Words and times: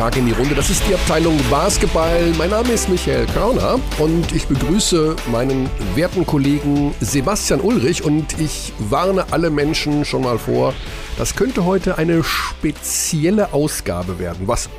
Tag 0.00 0.16
in 0.16 0.24
die 0.24 0.32
Runde. 0.32 0.54
Das 0.54 0.70
ist 0.70 0.82
die 0.88 0.94
Abteilung 0.94 1.38
Basketball. 1.50 2.32
Mein 2.38 2.48
Name 2.48 2.72
ist 2.72 2.88
Michael 2.88 3.26
Körner 3.26 3.78
und 3.98 4.32
ich 4.32 4.46
begrüße 4.46 5.14
meinen 5.30 5.68
werten 5.94 6.24
Kollegen 6.24 6.94
Sebastian 7.00 7.60
Ulrich 7.60 8.02
und 8.02 8.40
ich 8.40 8.72
warne 8.78 9.26
alle 9.30 9.50
Menschen 9.50 10.06
schon 10.06 10.22
mal 10.22 10.38
vor, 10.38 10.72
das 11.18 11.36
könnte 11.36 11.66
heute 11.66 11.98
eine 11.98 12.24
spezielle 12.24 13.52
Ausgabe 13.52 14.18
werden, 14.18 14.48
was 14.48 14.70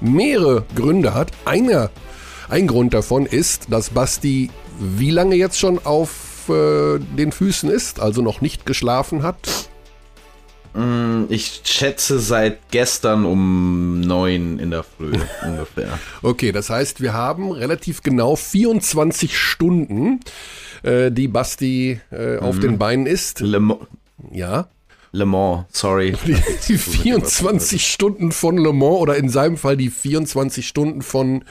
mehrere 0.00 0.64
Gründe 0.76 1.12
hat. 1.12 1.32
Einer, 1.44 1.90
ein 2.48 2.68
Grund 2.68 2.94
davon 2.94 3.26
ist, 3.26 3.72
dass 3.72 3.90
Basti 3.90 4.48
wie 4.78 5.10
lange 5.10 5.34
jetzt 5.34 5.58
schon 5.58 5.84
auf 5.84 6.48
äh, 6.50 7.00
den 7.00 7.32
Füßen 7.32 7.68
ist, 7.68 7.98
also 7.98 8.22
noch 8.22 8.42
nicht 8.42 8.64
geschlafen 8.64 9.24
hat. 9.24 9.67
Mm, 10.74 11.24
ich 11.28 11.62
schätze 11.64 12.18
seit 12.18 12.70
gestern 12.70 13.24
um 13.24 14.00
neun 14.00 14.58
in 14.58 14.70
der 14.70 14.82
Früh 14.82 15.12
ungefähr. 15.44 15.98
Okay, 16.22 16.52
das 16.52 16.70
heißt, 16.70 17.00
wir 17.00 17.12
haben 17.12 17.52
relativ 17.52 18.02
genau 18.02 18.36
24 18.36 19.36
Stunden, 19.36 20.20
äh, 20.82 21.10
die 21.10 21.28
Basti 21.28 22.00
äh, 22.10 22.38
auf 22.38 22.56
mhm. 22.56 22.60
den 22.60 22.78
Beinen 22.78 23.06
ist. 23.06 23.40
Le 23.40 23.60
ja. 24.32 24.68
Le 25.12 25.24
Mans, 25.24 25.64
sorry. 25.72 26.14
Die, 26.26 26.36
die 26.68 26.78
24 26.78 27.86
Stunden 27.86 28.32
von 28.32 28.58
Le 28.58 28.72
Mans 28.72 28.98
oder 29.00 29.16
in 29.16 29.28
seinem 29.28 29.56
Fall 29.56 29.76
die 29.76 29.90
24 29.90 30.66
Stunden 30.66 31.02
von, 31.02 31.44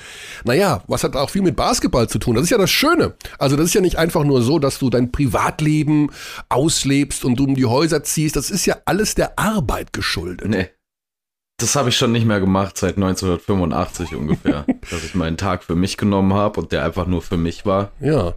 naja, 0.43 0.83
was 0.87 1.03
hat 1.03 1.15
auch 1.15 1.29
viel 1.29 1.41
mit 1.41 1.55
Basketball 1.55 2.07
zu 2.07 2.19
tun. 2.19 2.35
Das 2.35 2.43
ist 2.43 2.49
ja 2.51 2.57
das 2.57 2.69
Schöne. 2.69 3.15
Also 3.39 3.55
das 3.55 3.65
ist 3.67 3.73
ja 3.73 3.81
nicht 3.81 3.97
einfach 3.97 4.23
nur 4.23 4.41
so, 4.41 4.59
dass 4.59 4.79
du 4.79 4.89
dein 4.89 5.11
Privatleben 5.11 6.11
auslebst 6.49 7.25
und 7.25 7.37
du 7.37 7.45
um 7.45 7.55
die 7.55 7.65
Häuser 7.65 8.03
ziehst. 8.03 8.35
Das 8.35 8.51
ist 8.51 8.65
ja 8.65 8.77
alles 8.85 9.15
der 9.15 9.39
Arbeit 9.39 9.93
geschuldet. 9.93 10.47
Nee. 10.47 10.69
Das 11.59 11.75
habe 11.75 11.89
ich 11.89 11.97
schon 11.97 12.11
nicht 12.11 12.25
mehr 12.25 12.39
gemacht 12.39 12.77
seit 12.77 12.97
1985 12.97 14.15
ungefähr, 14.15 14.65
dass 14.91 15.03
ich 15.03 15.15
meinen 15.15 15.37
Tag 15.37 15.63
für 15.63 15.75
mich 15.75 15.97
genommen 15.97 16.33
habe 16.33 16.59
und 16.59 16.71
der 16.71 16.85
einfach 16.85 17.07
nur 17.07 17.23
für 17.23 17.37
mich 17.37 17.65
war. 17.65 17.91
Ja. 17.99 18.35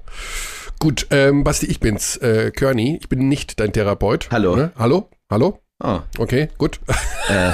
Gut, 0.81 1.09
ähm, 1.11 1.45
Basti, 1.45 1.67
ich 1.67 1.79
bin's, 1.79 2.17
äh, 2.17 2.51
Körny. 2.51 2.99
Ich 3.03 3.11
bin 3.11 3.29
nicht 3.29 3.61
dein 3.61 3.71
Therapeut. 3.71 4.29
Hallo. 4.31 4.57
Ne? 4.57 4.73
Hallo? 4.79 5.11
Hallo? 5.29 5.59
Ah. 5.79 6.05
Okay, 6.17 6.49
gut. 6.57 6.81
Äh. 7.29 7.53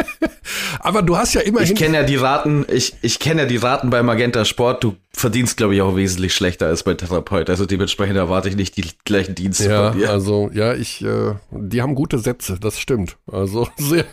Aber 0.78 1.02
du 1.02 1.16
hast 1.16 1.34
ja 1.34 1.40
immerhin. 1.40 1.72
Ich 1.72 1.74
kenne 1.76 1.96
ja 1.96 2.02
die 2.04 2.14
Raten, 2.14 2.64
ich, 2.72 2.94
ich 3.02 3.18
kenne 3.18 3.42
ja 3.42 3.48
die 3.48 3.56
Raten 3.56 3.90
bei 3.90 4.04
Magenta 4.04 4.44
Sport. 4.44 4.84
Du 4.84 4.94
verdienst, 5.10 5.56
glaube 5.56 5.74
ich, 5.74 5.82
auch 5.82 5.96
wesentlich 5.96 6.32
schlechter 6.32 6.66
als 6.66 6.84
bei 6.84 6.94
Therapeut. 6.94 7.50
Also 7.50 7.66
dementsprechend 7.66 8.16
erwarte 8.16 8.48
ich 8.48 8.56
nicht 8.56 8.76
die 8.76 8.84
gleichen 9.04 9.34
Dienste 9.34 9.70
ja, 9.70 9.90
von 9.90 9.98
dir. 9.98 10.10
Also, 10.10 10.48
ja, 10.54 10.74
ich, 10.74 11.04
äh, 11.04 11.34
die 11.50 11.82
haben 11.82 11.96
gute 11.96 12.20
Sätze, 12.20 12.58
das 12.60 12.78
stimmt. 12.78 13.16
Also 13.26 13.66
sehr. 13.78 14.04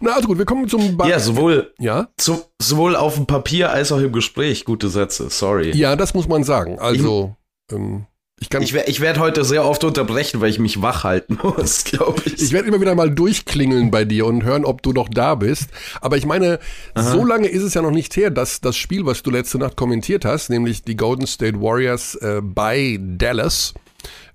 Na, 0.00 0.14
also 0.16 0.26
gut, 0.26 0.38
wir 0.38 0.44
kommen 0.44 0.68
zum 0.68 0.96
ba 0.96 1.06
Ja, 1.06 1.20
sowohl, 1.20 1.72
ja? 1.78 2.08
Zu, 2.16 2.42
sowohl 2.60 2.96
auf 2.96 3.14
dem 3.14 3.26
Papier 3.26 3.70
als 3.70 3.92
auch 3.92 4.00
im 4.00 4.10
Gespräch 4.10 4.64
gute 4.64 4.88
Sätze, 4.88 5.30
sorry. 5.30 5.70
Ja, 5.76 5.94
das 5.94 6.14
muss 6.14 6.26
man 6.26 6.42
sagen. 6.42 6.80
Also. 6.80 7.36
Ähm, 7.70 8.06
ich, 8.40 8.48
ich, 8.54 8.74
ich 8.74 9.00
werde 9.00 9.20
heute 9.20 9.44
sehr 9.44 9.66
oft 9.66 9.84
unterbrechen, 9.84 10.40
weil 10.40 10.48
ich 10.48 10.58
mich 10.58 10.80
wach 10.80 11.04
halten 11.04 11.38
muss, 11.42 11.84
glaube 11.84 12.22
ich. 12.24 12.40
Ich 12.40 12.52
werde 12.52 12.68
immer 12.68 12.80
wieder 12.80 12.94
mal 12.94 13.10
durchklingeln 13.10 13.90
bei 13.90 14.06
dir 14.06 14.24
und 14.24 14.44
hören, 14.44 14.64
ob 14.64 14.82
du 14.82 14.92
noch 14.92 15.10
da 15.10 15.34
bist. 15.34 15.68
Aber 16.00 16.16
ich 16.16 16.24
meine, 16.24 16.58
Aha. 16.94 17.02
so 17.02 17.24
lange 17.24 17.48
ist 17.48 17.62
es 17.62 17.74
ja 17.74 17.82
noch 17.82 17.90
nicht 17.90 18.16
her, 18.16 18.30
dass 18.30 18.62
das 18.62 18.76
Spiel, 18.78 19.04
was 19.04 19.22
du 19.22 19.30
letzte 19.30 19.58
Nacht 19.58 19.76
kommentiert 19.76 20.24
hast, 20.24 20.48
nämlich 20.48 20.82
die 20.82 20.96
Golden 20.96 21.26
State 21.26 21.60
Warriors 21.60 22.14
äh, 22.14 22.40
bei 22.42 22.98
Dallas, 22.98 23.74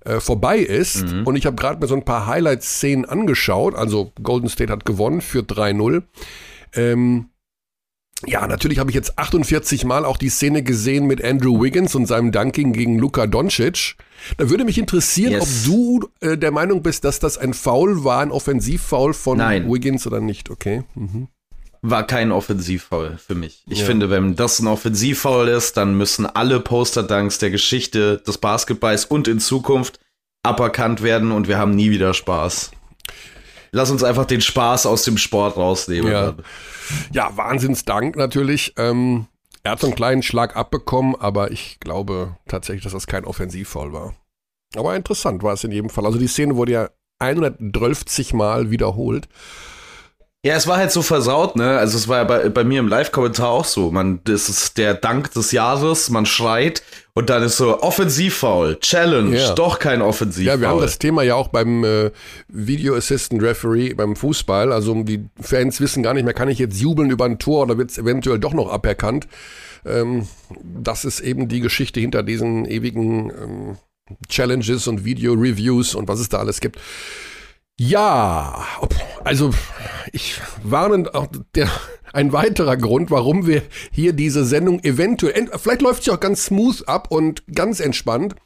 äh, 0.04 0.20
vorbei 0.20 0.58
ist. 0.58 1.04
Mhm. 1.04 1.26
Und 1.26 1.34
ich 1.34 1.44
habe 1.44 1.56
gerade 1.56 1.80
mir 1.80 1.88
so 1.88 1.96
ein 1.96 2.04
paar 2.04 2.26
Highlight-Szenen 2.28 3.06
angeschaut. 3.06 3.74
Also 3.74 4.12
Golden 4.22 4.48
State 4.48 4.72
hat 4.72 4.84
gewonnen 4.84 5.20
für 5.20 5.40
3-0. 5.40 6.04
Ähm, 6.74 7.30
ja, 8.24 8.46
natürlich 8.46 8.78
habe 8.78 8.90
ich 8.90 8.94
jetzt 8.94 9.18
48 9.18 9.84
Mal 9.84 10.04
auch 10.04 10.16
die 10.16 10.30
Szene 10.30 10.62
gesehen 10.62 11.06
mit 11.06 11.22
Andrew 11.22 11.62
Wiggins 11.62 11.94
und 11.94 12.06
seinem 12.06 12.32
Dunking 12.32 12.72
gegen 12.72 12.98
Luka 12.98 13.26
Doncic. 13.26 13.96
Da 14.38 14.48
würde 14.48 14.64
mich 14.64 14.78
interessieren, 14.78 15.32
yes. 15.32 15.42
ob 15.42 15.66
du 15.66 16.08
äh, 16.20 16.38
der 16.38 16.50
Meinung 16.50 16.82
bist, 16.82 17.04
dass 17.04 17.18
das 17.18 17.36
ein 17.36 17.52
Foul 17.52 18.04
war, 18.04 18.20
ein 18.20 18.30
Offensivfoul 18.30 19.12
von 19.12 19.38
Nein. 19.38 19.70
Wiggins 19.70 20.06
oder 20.06 20.20
nicht, 20.20 20.50
okay? 20.50 20.84
Mhm. 20.94 21.28
War 21.82 22.06
kein 22.06 22.32
Offensivfoul 22.32 23.18
für 23.18 23.34
mich. 23.34 23.62
Ich 23.68 23.80
ja. 23.80 23.84
finde, 23.84 24.08
wenn 24.08 24.34
das 24.34 24.60
ein 24.60 24.66
Offensivfoul 24.66 25.48
ist, 25.48 25.76
dann 25.76 25.96
müssen 25.96 26.24
alle 26.24 26.58
Poster-Dunks 26.60 27.38
der 27.38 27.50
Geschichte 27.50 28.22
des 28.26 28.38
Basketballs 28.38 29.04
und 29.04 29.28
in 29.28 29.40
Zukunft 29.40 30.00
aberkannt 30.42 31.02
werden 31.02 31.32
und 31.32 31.48
wir 31.48 31.58
haben 31.58 31.74
nie 31.74 31.90
wieder 31.90 32.14
Spaß. 32.14 32.70
Lass 33.76 33.90
uns 33.90 34.02
einfach 34.02 34.24
den 34.24 34.40
Spaß 34.40 34.86
aus 34.86 35.02
dem 35.02 35.18
Sport 35.18 35.58
rausnehmen. 35.58 36.10
Ja, 36.10 36.34
ja 37.12 37.36
Wahnsinnsdank 37.36 38.16
natürlich. 38.16 38.72
Ähm, 38.78 39.26
er 39.64 39.72
hat 39.72 39.80
so 39.80 39.86
einen 39.86 39.94
kleinen 39.94 40.22
Schlag 40.22 40.56
abbekommen, 40.56 41.14
aber 41.14 41.50
ich 41.50 41.78
glaube 41.78 42.36
tatsächlich, 42.48 42.84
dass 42.84 42.94
das 42.94 43.06
kein 43.06 43.26
Offensivfall 43.26 43.92
war. 43.92 44.14
Aber 44.76 44.96
interessant 44.96 45.42
war 45.42 45.52
es 45.52 45.62
in 45.62 45.72
jedem 45.72 45.90
Fall. 45.90 46.06
Also 46.06 46.18
die 46.18 46.26
Szene 46.26 46.56
wurde 46.56 46.72
ja 46.72 46.88
112 47.18 48.32
Mal 48.32 48.70
wiederholt. 48.70 49.28
Ja, 50.46 50.54
es 50.54 50.68
war 50.68 50.76
halt 50.76 50.92
so 50.92 51.02
versaut, 51.02 51.56
ne? 51.56 51.76
Also 51.76 51.98
es 51.98 52.06
war 52.06 52.18
ja 52.18 52.24
bei, 52.24 52.48
bei 52.50 52.62
mir 52.62 52.78
im 52.78 52.86
Live-Kommentar 52.86 53.48
auch 53.48 53.64
so. 53.64 53.90
Man, 53.90 54.20
das 54.22 54.48
ist 54.48 54.78
der 54.78 54.94
Dank 54.94 55.32
des 55.32 55.50
Jahres, 55.50 56.08
man 56.08 56.24
schreit 56.24 56.84
und 57.14 57.30
dann 57.30 57.42
ist 57.42 57.56
so 57.56 57.80
Offensivfoul, 57.80 58.78
Challenge, 58.78 59.36
ja. 59.36 59.54
doch 59.54 59.80
kein 59.80 60.02
Offensivfoul. 60.02 60.46
Ja, 60.46 60.60
wir 60.60 60.68
haben 60.68 60.80
das 60.80 61.00
Thema 61.00 61.24
ja 61.24 61.34
auch 61.34 61.48
beim 61.48 61.82
äh, 61.82 62.12
Video 62.46 62.94
Assistant 62.94 63.42
Referee 63.42 63.92
beim 63.94 64.14
Fußball. 64.14 64.72
Also 64.72 64.94
die 65.02 65.24
Fans 65.40 65.80
wissen 65.80 66.04
gar 66.04 66.14
nicht 66.14 66.24
mehr, 66.24 66.32
kann 66.34 66.48
ich 66.48 66.60
jetzt 66.60 66.80
jubeln 66.80 67.10
über 67.10 67.24
ein 67.24 67.40
Tor 67.40 67.64
oder 67.64 67.76
wird 67.76 67.90
es 67.90 67.98
eventuell 67.98 68.38
doch 68.38 68.54
noch 68.54 68.70
aberkannt. 68.70 69.26
Ähm, 69.84 70.28
das 70.62 71.04
ist 71.04 71.18
eben 71.18 71.48
die 71.48 71.58
Geschichte 71.58 71.98
hinter 71.98 72.22
diesen 72.22 72.66
ewigen 72.66 73.30
ähm, 73.30 73.78
Challenges 74.28 74.86
und 74.86 75.04
Video-Reviews 75.04 75.96
und 75.96 76.06
was 76.06 76.20
es 76.20 76.28
da 76.28 76.38
alles 76.38 76.60
gibt. 76.60 76.78
Ja, 77.78 78.64
also 79.26 79.50
ich 80.12 80.40
warne 80.62 81.12
auch 81.12 81.26
der 81.54 81.68
ein 82.12 82.32
weiterer 82.32 82.78
Grund, 82.78 83.10
warum 83.10 83.46
wir 83.46 83.62
hier 83.90 84.14
diese 84.14 84.44
Sendung 84.46 84.82
eventuell, 84.84 85.50
vielleicht 85.58 85.82
läuft 85.82 86.04
sie 86.04 86.12
auch 86.12 86.20
ganz 86.20 86.46
smooth 86.46 86.88
ab 86.88 87.10
und 87.10 87.42
ganz 87.52 87.78
entspannt. 87.80 88.36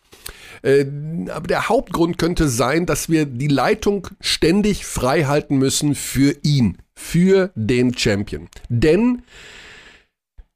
Äh, 0.63 0.87
aber 1.31 1.47
der 1.47 1.69
Hauptgrund 1.69 2.19
könnte 2.19 2.49
sein, 2.49 2.85
dass 2.85 3.09
wir 3.09 3.27
die 3.27 3.47
Leitung 3.47 4.09
ständig 4.21 4.85
frei 4.85 5.25
halten 5.25 5.59
müssen 5.59 5.95
für 5.95 6.35
ihn, 6.43 6.79
für 6.95 7.53
den 7.55 7.97
Champion. 7.97 8.49
Denn 8.69 9.23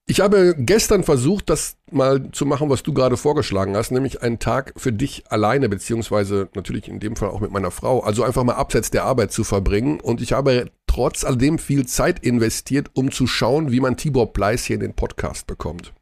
ich 0.07 0.21
habe 0.21 0.55
gestern 0.59 1.03
versucht, 1.03 1.49
das 1.49 1.77
mal 1.91 2.31
zu 2.33 2.45
machen, 2.45 2.69
was 2.69 2.83
du 2.83 2.93
gerade 2.93 3.17
vorgeschlagen 3.17 3.75
hast, 3.75 3.91
nämlich 3.91 4.21
einen 4.23 4.39
Tag 4.39 4.75
für 4.77 4.93
dich 4.93 5.25
alleine, 5.31 5.69
beziehungsweise 5.71 6.49
natürlich 6.55 6.89
in 6.89 7.01
dem 7.01 7.17
Fall 7.17 7.31
auch 7.31 7.41
mit 7.41 7.51
meiner 7.51 7.71
Frau, 7.71 8.01
also 8.01 8.23
einfach 8.23 8.45
mal 8.45 8.55
abseits 8.55 8.91
der 8.91 9.05
Arbeit 9.05 9.33
zu 9.33 9.45
verbringen. 9.45 10.01
Und 10.01 10.21
ich 10.21 10.33
habe 10.33 10.71
trotz 10.87 11.25
alledem 11.25 11.59
viel 11.59 11.87
Zeit 11.87 12.19
investiert, 12.19 12.91
um 12.93 13.11
zu 13.13 13.27
schauen, 13.27 13.73
wie 13.73 13.81
man 13.81 13.97
Tibor 13.97 14.35
Pleiss 14.35 14.65
hier 14.65 14.75
in 14.75 14.81
den 14.81 14.95
Podcast 14.95 15.47
bekommt. 15.47 15.95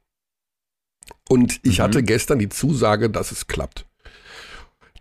Und 1.28 1.60
ich 1.62 1.78
mhm. 1.78 1.82
hatte 1.82 2.02
gestern 2.02 2.41
die 2.41 2.48
Zusage, 2.48 3.08
dass 3.08 3.30
es 3.30 3.46
klappt. 3.46 3.86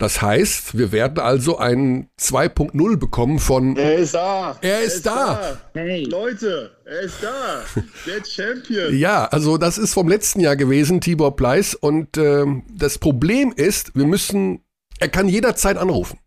Das 0.01 0.19
heißt, 0.19 0.75
wir 0.79 0.91
werden 0.91 1.19
also 1.19 1.59
ein 1.59 2.09
2.0 2.19 2.97
bekommen 2.97 3.37
von. 3.37 3.77
Er 3.77 3.97
ist 3.97 4.15
da. 4.15 4.57
Er 4.59 4.81
ist, 4.81 4.95
er 4.95 4.95
ist 4.95 5.05
da. 5.05 5.57
da. 5.73 5.79
Hey. 5.79 6.05
Leute, 6.05 6.71
er 6.85 7.01
ist 7.01 7.17
da. 7.21 7.63
Der 8.07 8.25
Champion. 8.25 8.95
Ja, 8.97 9.25
also 9.25 9.59
das 9.59 9.77
ist 9.77 9.93
vom 9.93 10.07
letzten 10.07 10.39
Jahr 10.39 10.55
gewesen, 10.55 11.01
Tibor 11.01 11.35
Pleiss. 11.35 11.75
Und 11.75 12.17
äh, 12.17 12.45
das 12.73 12.97
Problem 12.97 13.53
ist, 13.55 13.95
wir 13.95 14.07
müssen. 14.07 14.63
Er 14.99 15.09
kann 15.09 15.29
jederzeit 15.29 15.77
anrufen. 15.77 16.17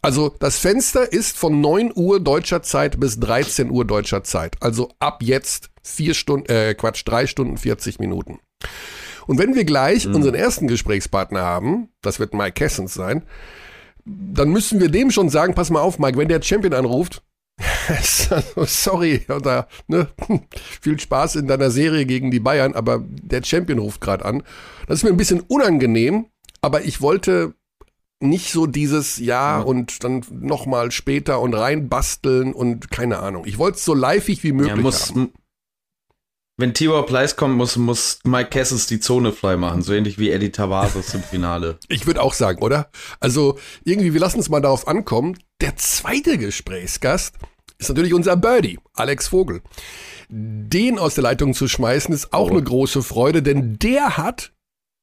Also 0.00 0.30
das 0.30 0.58
Fenster 0.58 1.12
ist 1.12 1.36
von 1.36 1.60
9 1.60 1.92
Uhr 1.94 2.20
deutscher 2.20 2.62
Zeit 2.62 2.98
bis 2.98 3.20
13 3.20 3.70
Uhr 3.70 3.84
deutscher 3.84 4.24
Zeit. 4.24 4.56
Also 4.60 4.94
ab 4.98 5.18
jetzt 5.22 5.68
vier 5.82 6.14
Stunden, 6.14 6.50
äh, 6.50 6.74
Quatsch, 6.74 7.02
drei 7.04 7.26
Stunden 7.26 7.58
40 7.58 7.98
Minuten. 7.98 8.40
Und 9.26 9.38
wenn 9.38 9.54
wir 9.54 9.64
gleich 9.64 10.06
mhm. 10.06 10.14
unseren 10.14 10.34
ersten 10.34 10.66
Gesprächspartner 10.66 11.42
haben, 11.42 11.88
das 12.02 12.18
wird 12.18 12.34
Mike 12.34 12.52
Kessens 12.52 12.94
sein, 12.94 13.22
dann 14.04 14.50
müssen 14.50 14.80
wir 14.80 14.88
dem 14.88 15.10
schon 15.10 15.28
sagen, 15.28 15.54
pass 15.54 15.70
mal 15.70 15.80
auf, 15.80 15.98
Mike, 15.98 16.16
wenn 16.16 16.28
der 16.28 16.42
Champion 16.42 16.74
anruft, 16.74 17.22
sorry, 18.66 19.24
oder, 19.28 19.68
ne, 19.88 20.08
viel 20.80 21.00
Spaß 21.00 21.36
in 21.36 21.46
deiner 21.46 21.70
Serie 21.70 22.04
gegen 22.04 22.30
die 22.30 22.40
Bayern, 22.40 22.74
aber 22.74 23.02
der 23.06 23.42
Champion 23.42 23.78
ruft 23.78 24.00
gerade 24.00 24.24
an. 24.24 24.42
Das 24.86 24.98
ist 24.98 25.04
mir 25.04 25.10
ein 25.10 25.16
bisschen 25.16 25.40
unangenehm, 25.40 26.26
aber 26.60 26.84
ich 26.84 27.00
wollte 27.00 27.54
nicht 28.20 28.50
so 28.50 28.66
dieses 28.66 29.18
Ja 29.18 29.60
mhm. 29.60 29.66
und 29.66 30.04
dann 30.04 30.24
nochmal 30.30 30.90
später 30.90 31.40
und 31.40 31.54
reinbasteln 31.54 32.52
und 32.52 32.90
keine 32.90 33.18
Ahnung. 33.18 33.44
Ich 33.46 33.58
wollte 33.58 33.78
es 33.78 33.84
so 33.84 33.94
liveig 33.94 34.42
wie 34.42 34.52
möglich 34.52 34.76
ja, 34.76 34.82
muss, 34.82 35.10
haben. 35.10 35.32
Wenn 36.58 36.72
Tibor 36.72 37.04
Pleiss 37.04 37.36
kommt, 37.36 37.54
muss, 37.56 37.76
muss 37.76 38.18
Mike 38.24 38.48
Kessels 38.50 38.86
die 38.86 38.98
Zone 38.98 39.32
frei 39.32 39.56
machen, 39.58 39.82
so 39.82 39.92
ähnlich 39.92 40.18
wie 40.18 40.30
Eddie 40.30 40.50
Tavares 40.52 41.12
im 41.14 41.22
Finale. 41.22 41.78
Ich 41.88 42.06
würde 42.06 42.22
auch 42.22 42.32
sagen, 42.32 42.62
oder? 42.62 42.90
Also 43.20 43.58
irgendwie, 43.84 44.14
wir 44.14 44.20
lassen 44.20 44.40
es 44.40 44.48
mal 44.48 44.60
darauf 44.60 44.88
ankommen. 44.88 45.38
Der 45.60 45.76
zweite 45.76 46.38
Gesprächsgast 46.38 47.34
ist 47.78 47.88
natürlich 47.88 48.14
unser 48.14 48.36
Birdie, 48.36 48.78
Alex 48.94 49.28
Vogel. 49.28 49.60
Den 50.30 50.98
aus 50.98 51.14
der 51.14 51.22
Leitung 51.24 51.52
zu 51.52 51.68
schmeißen, 51.68 52.14
ist 52.14 52.32
auch 52.32 52.48
Oh. 52.48 52.52
eine 52.52 52.62
große 52.62 53.02
Freude, 53.02 53.42
denn 53.42 53.78
der 53.78 54.16
hat 54.16 54.52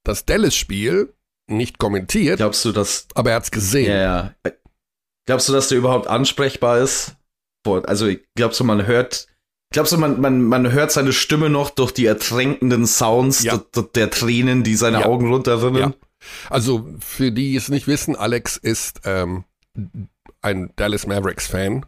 das 0.04 0.26
Dallas-Spiel 0.26 1.14
nicht 1.48 1.78
kommentiert, 1.78 2.38
Glaubst 2.38 2.66
du, 2.66 2.72
dass. 2.72 3.08
aber 3.14 3.30
er 3.30 3.36
hat's 3.38 3.52
gesehen. 3.52 3.92
Ja, 3.92 4.34
ja. 4.44 4.52
Glaubst 5.28 5.48
du, 5.48 5.54
dass 5.54 5.68
der 5.70 5.78
überhaupt 5.78 6.08
ansprechbar 6.08 6.80
ist? 6.80 7.16
Also, 7.66 8.10
glaubst 8.36 8.60
du, 8.60 8.64
man 8.66 8.86
hört. 8.88 9.28
Glaubst 9.74 9.92
du, 9.92 9.98
man, 9.98 10.22
man, 10.22 10.42
man 10.44 10.72
hört 10.72 10.92
seine 10.92 11.12
Stimme 11.12 11.50
noch 11.50 11.70
durch 11.72 11.92
die 11.92 12.06
ertränkenden 12.06 12.88
Sounds 12.88 13.44
Ja. 13.44 13.58
der, 13.76 13.84
der 13.84 14.10
Tränen, 14.10 14.64
die 14.64 14.76
seine 14.76 15.02
Ja. 15.02 15.06
Augen 15.06 15.28
runterrinnen? 15.32 15.94
Also 16.50 16.88
für 17.00 17.32
die 17.32 17.50
die 17.52 17.56
es 17.58 17.68
nicht 17.68 17.86
wissen, 17.88 18.16
Alex 18.16 18.56
ist 18.56 19.02
ähm, 19.04 19.44
ein 20.42 20.72
Dallas 20.78 21.06
Mavericks-Fan. 21.06 21.86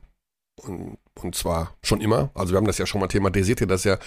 Und, 0.57 0.97
und 1.21 1.35
zwar 1.35 1.75
schon 1.83 2.01
immer. 2.01 2.31
Also 2.33 2.53
wir 2.53 2.57
haben 2.57 2.65
das 2.67 2.77
ja 2.77 2.85
schon 2.85 2.99
mal 3.01 3.07
thematisiert, 3.07 3.59
hier, 3.59 3.67
dass 3.67 3.85
er 3.85 3.99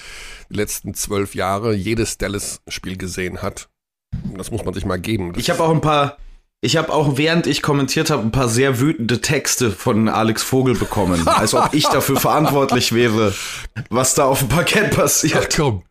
die 0.51 0.57
letzten 0.57 0.93
zwölf 0.95 1.35
Jahre 1.35 1.75
jedes 1.75 2.19
Dallas-Spiel 2.19 2.97
gesehen 2.99 3.41
hat. 3.43 3.69
Das 4.37 4.51
muss 4.51 4.65
man 4.65 4.75
sich 4.75 4.85
mal 4.85 4.99
geben. 5.01 5.33
Das 5.33 5.43
Ich 5.43 5.51
habe 5.51 5.63
auch 5.63 5.71
ein 5.71 5.81
paar. 5.81 6.19
Ich 6.61 6.77
habe 6.77 6.93
auch, 6.93 7.17
während 7.17 7.47
ich 7.47 7.63
kommentiert 7.63 8.11
habe, 8.11 8.23
ein 8.23 8.33
paar 8.33 8.49
sehr 8.49 8.81
wütende 8.81 9.21
Texte 9.21 9.71
von 9.71 10.09
Alex 10.09 10.43
Vogel 10.43 10.75
bekommen. 10.75 11.27
als 11.29 11.55
ob 11.55 11.73
ich 11.73 11.87
dafür 11.87 12.17
verantwortlich 12.21 12.93
wäre, 12.93 13.33
was 13.91 14.15
da 14.15 14.25
auf 14.25 14.41
dem 14.41 14.49
Parkett 14.49 14.89
Ach 14.93 14.97
passiert. 14.97 15.55
komm, 15.55 15.85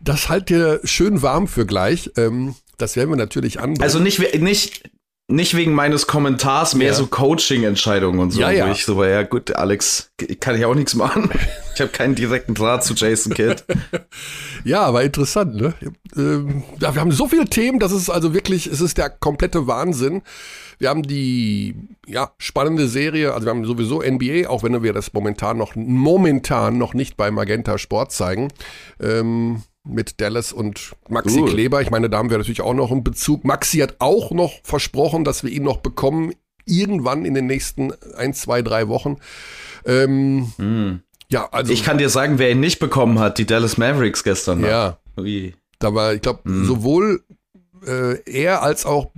das 0.00 0.30
halt 0.30 0.48
dir 0.48 0.80
schön 0.84 1.20
warm 1.20 1.46
für 1.46 1.66
gleich. 1.66 2.10
Ähm, 2.16 2.54
das 2.78 2.96
werden 2.96 3.10
wir 3.10 3.16
natürlich 3.16 3.60
anbringen. 3.60 3.82
Also 3.82 3.98
nicht, 3.98 4.40
nicht, 4.40 4.90
nicht 5.26 5.56
wegen 5.56 5.72
meines 5.72 6.06
Kommentars, 6.06 6.74
mehr 6.74 6.88
Ja. 6.88 6.94
so 6.94 7.06
Coaching-Entscheidungen 7.06 8.20
und 8.20 8.30
so. 8.32 8.40
Ja, 8.40 8.50
ja. 8.50 8.70
Ich 8.70 8.84
so 8.84 8.96
war, 8.98 9.08
ja 9.08 9.22
gut, 9.22 9.56
Alex, 9.56 10.10
kann 10.40 10.56
ich 10.56 10.64
auch 10.64 10.74
nichts 10.74 10.94
machen. 10.94 11.30
Ich 11.74 11.80
habe 11.80 11.90
keinen 11.90 12.14
direkten 12.14 12.54
Draht 12.54 12.84
zu 12.84 12.94
Jason 12.94 13.34
Kidd. 13.34 13.64
Ja, 14.64 14.82
aber 14.82 15.02
interessant, 15.02 15.56
ne? 15.56 15.74
Ähm, 16.16 16.62
wir 16.78 16.94
haben 16.94 17.10
so 17.10 17.26
viele 17.28 17.44
Themen, 17.46 17.80
das 17.80 17.92
ist 17.92 18.08
also 18.08 18.32
wirklich, 18.32 18.66
es 18.66 18.80
ist 18.80 18.96
der 18.96 19.10
komplette 19.10 19.66
Wahnsinn. 19.66 20.22
Wir 20.78 20.88
haben 20.88 21.02
die, 21.02 21.74
ja, 22.06 22.30
spannende 22.38 22.88
Serie, 22.88 23.34
also 23.34 23.46
wir 23.46 23.50
haben 23.50 23.64
sowieso 23.66 24.00
NBA, 24.02 24.48
auch 24.48 24.62
wenn 24.62 24.82
wir 24.82 24.92
das 24.94 25.12
momentan 25.12 25.58
noch, 25.58 25.74
momentan 25.74 26.78
noch 26.78 26.94
nicht 26.94 27.16
bei 27.18 27.30
Magenta 27.30 27.76
Sport 27.76 28.12
zeigen, 28.12 28.52
ähm, 29.02 29.62
mit 29.84 30.20
Dallas 30.20 30.52
und 30.52 30.94
Maxi 31.08 31.40
Cool. 31.40 31.50
Kleber. 31.50 31.82
Ich 31.82 31.90
meine, 31.90 32.08
da 32.10 32.18
haben 32.18 32.30
wir 32.30 32.38
natürlich 32.38 32.62
auch 32.62 32.74
noch 32.74 32.90
einen 32.90 33.04
Bezug. 33.04 33.44
Maxi 33.44 33.78
hat 33.78 33.96
auch 33.98 34.30
noch 34.30 34.52
versprochen, 34.62 35.24
dass 35.24 35.44
wir 35.44 35.50
ihn 35.50 35.62
noch 35.62 35.78
bekommen, 35.78 36.32
irgendwann 36.66 37.24
in 37.26 37.34
den 37.34 37.46
nächsten 37.46 37.92
ein, 38.16 38.32
zwei, 38.34 38.62
drei 38.62 38.88
Wochen. 38.88 39.18
Ähm, 39.84 40.52
Hm. 40.56 41.00
ja, 41.28 41.48
also. 41.52 41.72
Ich 41.72 41.84
kann 41.84 41.98
dir 41.98 42.08
sagen, 42.08 42.38
wer 42.38 42.50
ihn 42.50 42.60
nicht 42.60 42.78
bekommen 42.78 43.18
hat, 43.18 43.38
die 43.38 43.46
Dallas 43.46 43.76
Mavericks 43.76 44.24
gestern. 44.24 44.60
Nacht. 44.62 44.70
ja. 44.70 44.98
Ui. 45.18 45.54
Da 45.78 45.94
war, 45.94 46.14
ich 46.14 46.22
glaube, 46.22 46.40
Hm. 46.44 46.64
sowohl 46.64 47.22
äh, 47.86 48.18
er 48.24 48.62
als 48.62 48.86
auch, 48.86 49.10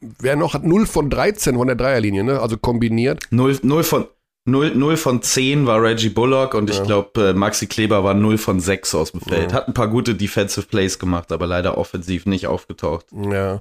wer 0.00 0.36
noch 0.36 0.52
hat 0.52 0.64
0 0.64 0.86
von 0.86 1.08
13 1.08 1.56
von 1.56 1.66
der 1.66 1.76
Dreierlinie, 1.76 2.22
ne? 2.24 2.40
Also 2.40 2.58
kombiniert. 2.58 3.22
Null, 3.30 3.58
null 3.62 3.82
von 3.84 4.06
0, 4.46 4.74
0 4.74 4.96
von 4.96 5.22
10 5.22 5.66
war 5.66 5.82
Reggie 5.82 6.08
Bullock 6.08 6.54
und 6.54 6.70
ich 6.70 6.78
Ja. 6.78 6.84
glaube, 6.84 7.28
äh, 7.28 7.32
Maxi 7.34 7.66
Kleber 7.66 8.02
war 8.04 8.14
0 8.14 8.38
von 8.38 8.58
6 8.60 8.94
aus 8.94 9.12
dem 9.12 9.20
Feld. 9.20 9.50
Ja. 9.52 9.58
Hat 9.58 9.68
ein 9.68 9.74
paar 9.74 9.88
gute 9.88 10.14
Defensive 10.14 10.66
Plays 10.66 10.98
gemacht, 10.98 11.30
aber 11.32 11.46
leider 11.46 11.76
offensiv 11.78 12.26
nicht 12.26 12.46
aufgetaucht. 12.46 13.06
Ja. 13.12 13.60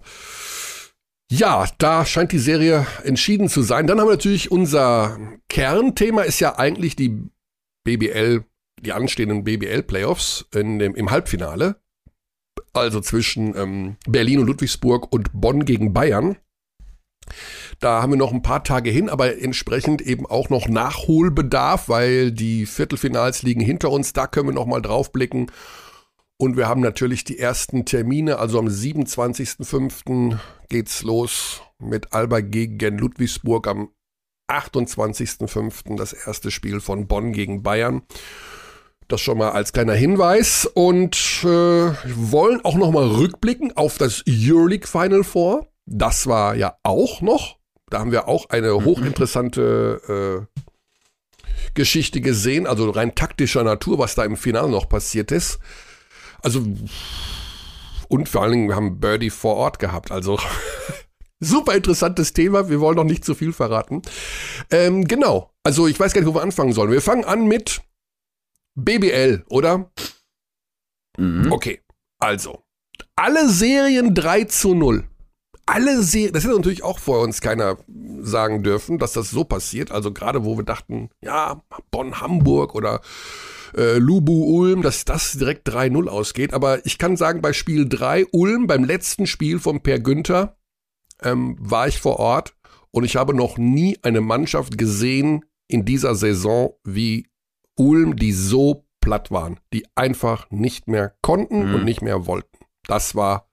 Ja, 1.31 1.67
da 1.77 2.05
scheint 2.05 2.31
die 2.31 2.39
Serie 2.39 2.87
entschieden 3.03 3.49
zu 3.49 3.61
sein. 3.61 3.85
Dann 3.85 3.99
haben 3.99 4.07
wir 4.07 4.13
natürlich 4.13 4.51
unser 4.51 5.17
Kernthema 5.47 6.23
ist 6.23 6.39
ja 6.39 6.57
eigentlich 6.57 6.95
die 6.95 7.23
BBL, 7.83 8.43
die 8.81 8.93
anstehenden 8.93 9.43
BBL-Playoffs 9.43 10.45
in 10.55 10.79
dem, 10.79 10.95
im 10.95 11.11
Halbfinale. 11.11 11.75
Also 12.73 12.99
zwischen 13.01 13.55
ähm, 13.55 13.97
Berlin 14.07 14.39
und 14.39 14.47
Ludwigsburg 14.47 15.11
und 15.13 15.29
Bonn 15.33 15.65
gegen 15.65 15.93
Bayern. 15.93 16.37
Da 17.79 18.01
haben 18.01 18.11
wir 18.11 18.17
noch 18.17 18.31
ein 18.31 18.41
paar 18.41 18.63
Tage 18.63 18.89
hin, 18.89 19.09
aber 19.09 19.41
entsprechend 19.41 20.01
eben 20.01 20.25
auch 20.25 20.49
noch 20.49 20.67
Nachholbedarf, 20.67 21.89
weil 21.89 22.31
die 22.31 22.65
Viertelfinals 22.65 23.43
liegen 23.43 23.61
hinter 23.61 23.91
uns. 23.91 24.13
Da 24.13 24.27
können 24.27 24.49
wir 24.49 24.53
noch 24.53 24.65
mal 24.65 24.81
drauf 24.81 25.11
blicken. 25.11 25.47
Und 26.41 26.55
wir 26.55 26.69
haben 26.69 26.79
natürlich 26.79 27.25
die 27.25 27.37
ersten 27.37 27.83
Termine. 27.83 28.39
Also 28.39 28.59
am 28.59 28.67
27.05. 28.67 30.37
geht's 30.69 31.03
los 31.03 31.61
mit 31.79 32.13
Alba 32.13 32.39
gegen 32.39 32.97
Ludwigsburg. 32.97 33.67
Am 33.67 33.89
28.05. 34.49 35.97
das 35.97 36.13
erste 36.13 36.49
Spiel 36.49 36.79
von 36.79 37.07
Bonn 37.07 37.33
gegen 37.33 37.61
Bayern. 37.61 38.03
Das 39.09 39.19
schon 39.19 39.37
mal 39.37 39.51
als 39.51 39.73
kleiner 39.73 39.95
Hinweis. 39.95 40.65
Und 40.65 41.15
äh, 41.43 41.47
wollen 41.47 42.63
auch 42.63 42.75
noch 42.75 42.91
mal 42.91 43.07
rückblicken 43.07 43.75
auf 43.75 43.97
das 43.97 44.23
Euroleague 44.27 44.87
Final 44.87 45.25
Four. 45.25 45.69
Das 45.91 46.27
war 46.27 46.56
ja 46.56 46.77
auch 46.83 47.21
noch. 47.21 47.57
Da 47.89 48.00
haben 48.00 48.12
wir 48.12 48.27
auch 48.27 48.50
eine 48.50 48.86
hochinteressante 48.86 50.47
äh, 50.53 50.62
Geschichte 51.74 52.21
gesehen, 52.21 52.68
also 52.68 52.91
rein 52.91 53.15
taktischer 53.15 53.63
Natur, 53.63 53.97
was 53.97 54.13
da 54.13 54.24
im 54.24 54.38
Finale 54.38 54.69
noch 54.69 54.88
passiert 54.88 55.31
ist. 55.31 55.59
Also, 56.44 56.63
und 58.07 58.30
vor 58.30 58.44
allen 58.44 58.51
Dingen, 58.51 58.68
wir 58.69 58.75
haben 58.75 59.00
Birdie 59.00 59.31
vor 59.31 59.56
Ort 59.56 59.80
gehabt. 59.80 60.12
Also, 60.12 60.39
super 61.39 61.74
interessantes 61.74 62.33
Thema. 62.33 62.69
Wir 62.69 62.80
wollen 62.80 62.95
noch 62.95 63.03
nicht 63.03 63.25
zu 63.25 63.33
viel 63.33 63.51
verraten. 63.51 64.03
Ähm, 64.69 65.06
genau. 65.06 65.51
Also, 65.63 65.88
ich 65.88 66.00
weiß 66.00 66.13
gar 66.13 66.21
nicht, 66.21 66.30
wo 66.30 66.36
wir 66.36 66.44
anfangen 66.44 66.74
sollen. 66.74 66.91
Wir 66.91 67.01
fangen 67.01 67.25
an 67.25 67.47
mit 67.47 67.81
BBL, 68.75 69.44
oder? 69.50 69.91
Mhm. 71.18 71.51
Okay. 71.51 71.81
Also, 72.19 72.63
alle 73.15 73.50
Serien 73.50 74.13
3 74.13 74.44
zu 74.44 74.75
0. 74.75 75.08
Alle 75.69 76.01
Serien, 76.01 76.33
das 76.33 76.44
hätte 76.44 76.56
natürlich 76.56 76.83
auch 76.83 76.98
vor 77.00 77.21
uns 77.21 77.42
keiner 77.42 77.77
sagen 78.21 78.63
dürfen, 78.63 78.98
dass 78.98 79.13
das 79.13 79.30
so 79.30 79.44
passiert. 79.44 79.92
Also 79.92 80.12
gerade 80.12 80.44
wo 80.44 80.57
wir 80.57 80.66
dachten, 80.66 81.10
ja, 81.21 81.62
Bonn, 81.92 82.19
Hamburg 82.19 82.74
oder 82.75 83.01
äh, 83.77 83.98
Lubu, 83.98 84.45
Ulm, 84.45 84.81
dass 84.81 85.06
das 85.06 85.33
direkt 85.33 85.69
3-0 85.69 86.07
ausgeht. 86.07 86.54
Aber 86.54 86.86
ich 86.86 86.98
kann 86.98 87.18
sagen, 87.18 87.42
bei 87.42 87.54
Spiel 87.54 87.88
3, 87.88 88.25
Ulm, 88.31 88.66
beim 88.68 88.83
letzten 88.83 89.27
Spiel 89.27 89.60
von 89.60 89.81
Per 89.81 90.00
Günther, 90.00 90.58
ähm, 91.22 91.55
war 91.60 91.88
ich 91.88 92.00
vor 92.00 92.17
Ort 92.17 92.55
und 92.91 93.03
ich 93.03 93.15
habe 93.15 93.36
noch 93.36 93.58
nie 93.58 94.00
eine 94.01 94.22
Mannschaft 94.22 94.77
gesehen 94.77 95.46
in 95.67 95.86
dieser 95.86 96.15
Saison 96.15 96.74
wie 96.84 97.27
Ulm, 97.77 98.15
die 98.15 98.32
so 98.34 98.86
platt 99.01 99.32
waren, 99.32 99.60
die 99.72 99.86
einfach 99.96 100.50
nicht 100.50 100.88
mehr 100.88 101.13
konnten 101.22 101.70
Mhm. 101.70 101.75
und 101.75 101.86
nicht 101.86 102.01
mehr 102.01 102.25
wollten. 102.25 102.58
Das 102.88 103.15
war, 103.15 103.49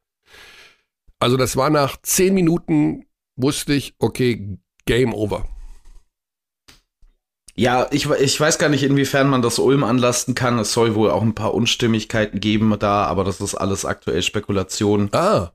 also 1.26 1.36
das 1.36 1.56
war 1.56 1.70
nach 1.70 1.96
zehn 2.02 2.34
Minuten, 2.34 3.04
wusste 3.34 3.72
ich, 3.72 3.96
okay, 3.98 4.58
Game 4.84 5.12
over. 5.12 5.44
Ja, 7.56 7.88
ich, 7.90 8.08
ich 8.08 8.38
weiß 8.38 8.58
gar 8.58 8.68
nicht, 8.68 8.84
inwiefern 8.84 9.28
man 9.28 9.42
das 9.42 9.58
Ulm 9.58 9.82
anlasten 9.82 10.36
kann. 10.36 10.56
Es 10.60 10.72
soll 10.72 10.94
wohl 10.94 11.10
auch 11.10 11.22
ein 11.22 11.34
paar 11.34 11.52
Unstimmigkeiten 11.52 12.38
geben 12.38 12.72
da, 12.78 13.06
aber 13.06 13.24
das 13.24 13.40
ist 13.40 13.56
alles 13.56 13.84
aktuell 13.84 14.22
Spekulation. 14.22 15.08
Ah, 15.10 15.50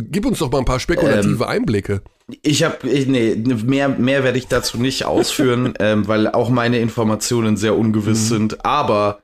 gib 0.00 0.26
uns 0.26 0.38
doch 0.38 0.52
mal 0.52 0.58
ein 0.58 0.64
paar 0.64 0.78
spekulative 0.78 1.48
Einblicke. 1.48 2.02
Ich 2.42 2.62
habe, 2.62 2.86
nee, 2.86 3.34
mehr, 3.34 3.88
mehr 3.88 4.22
werde 4.22 4.38
ich 4.38 4.46
dazu 4.46 4.78
nicht 4.78 5.06
ausführen, 5.06 5.74
ähm, 5.80 6.06
weil 6.06 6.28
auch 6.28 6.50
meine 6.50 6.78
Informationen 6.78 7.56
sehr 7.56 7.76
ungewiss 7.76 8.30
Mhm. 8.30 8.34
sind. 8.34 8.64
Aber 8.64 9.22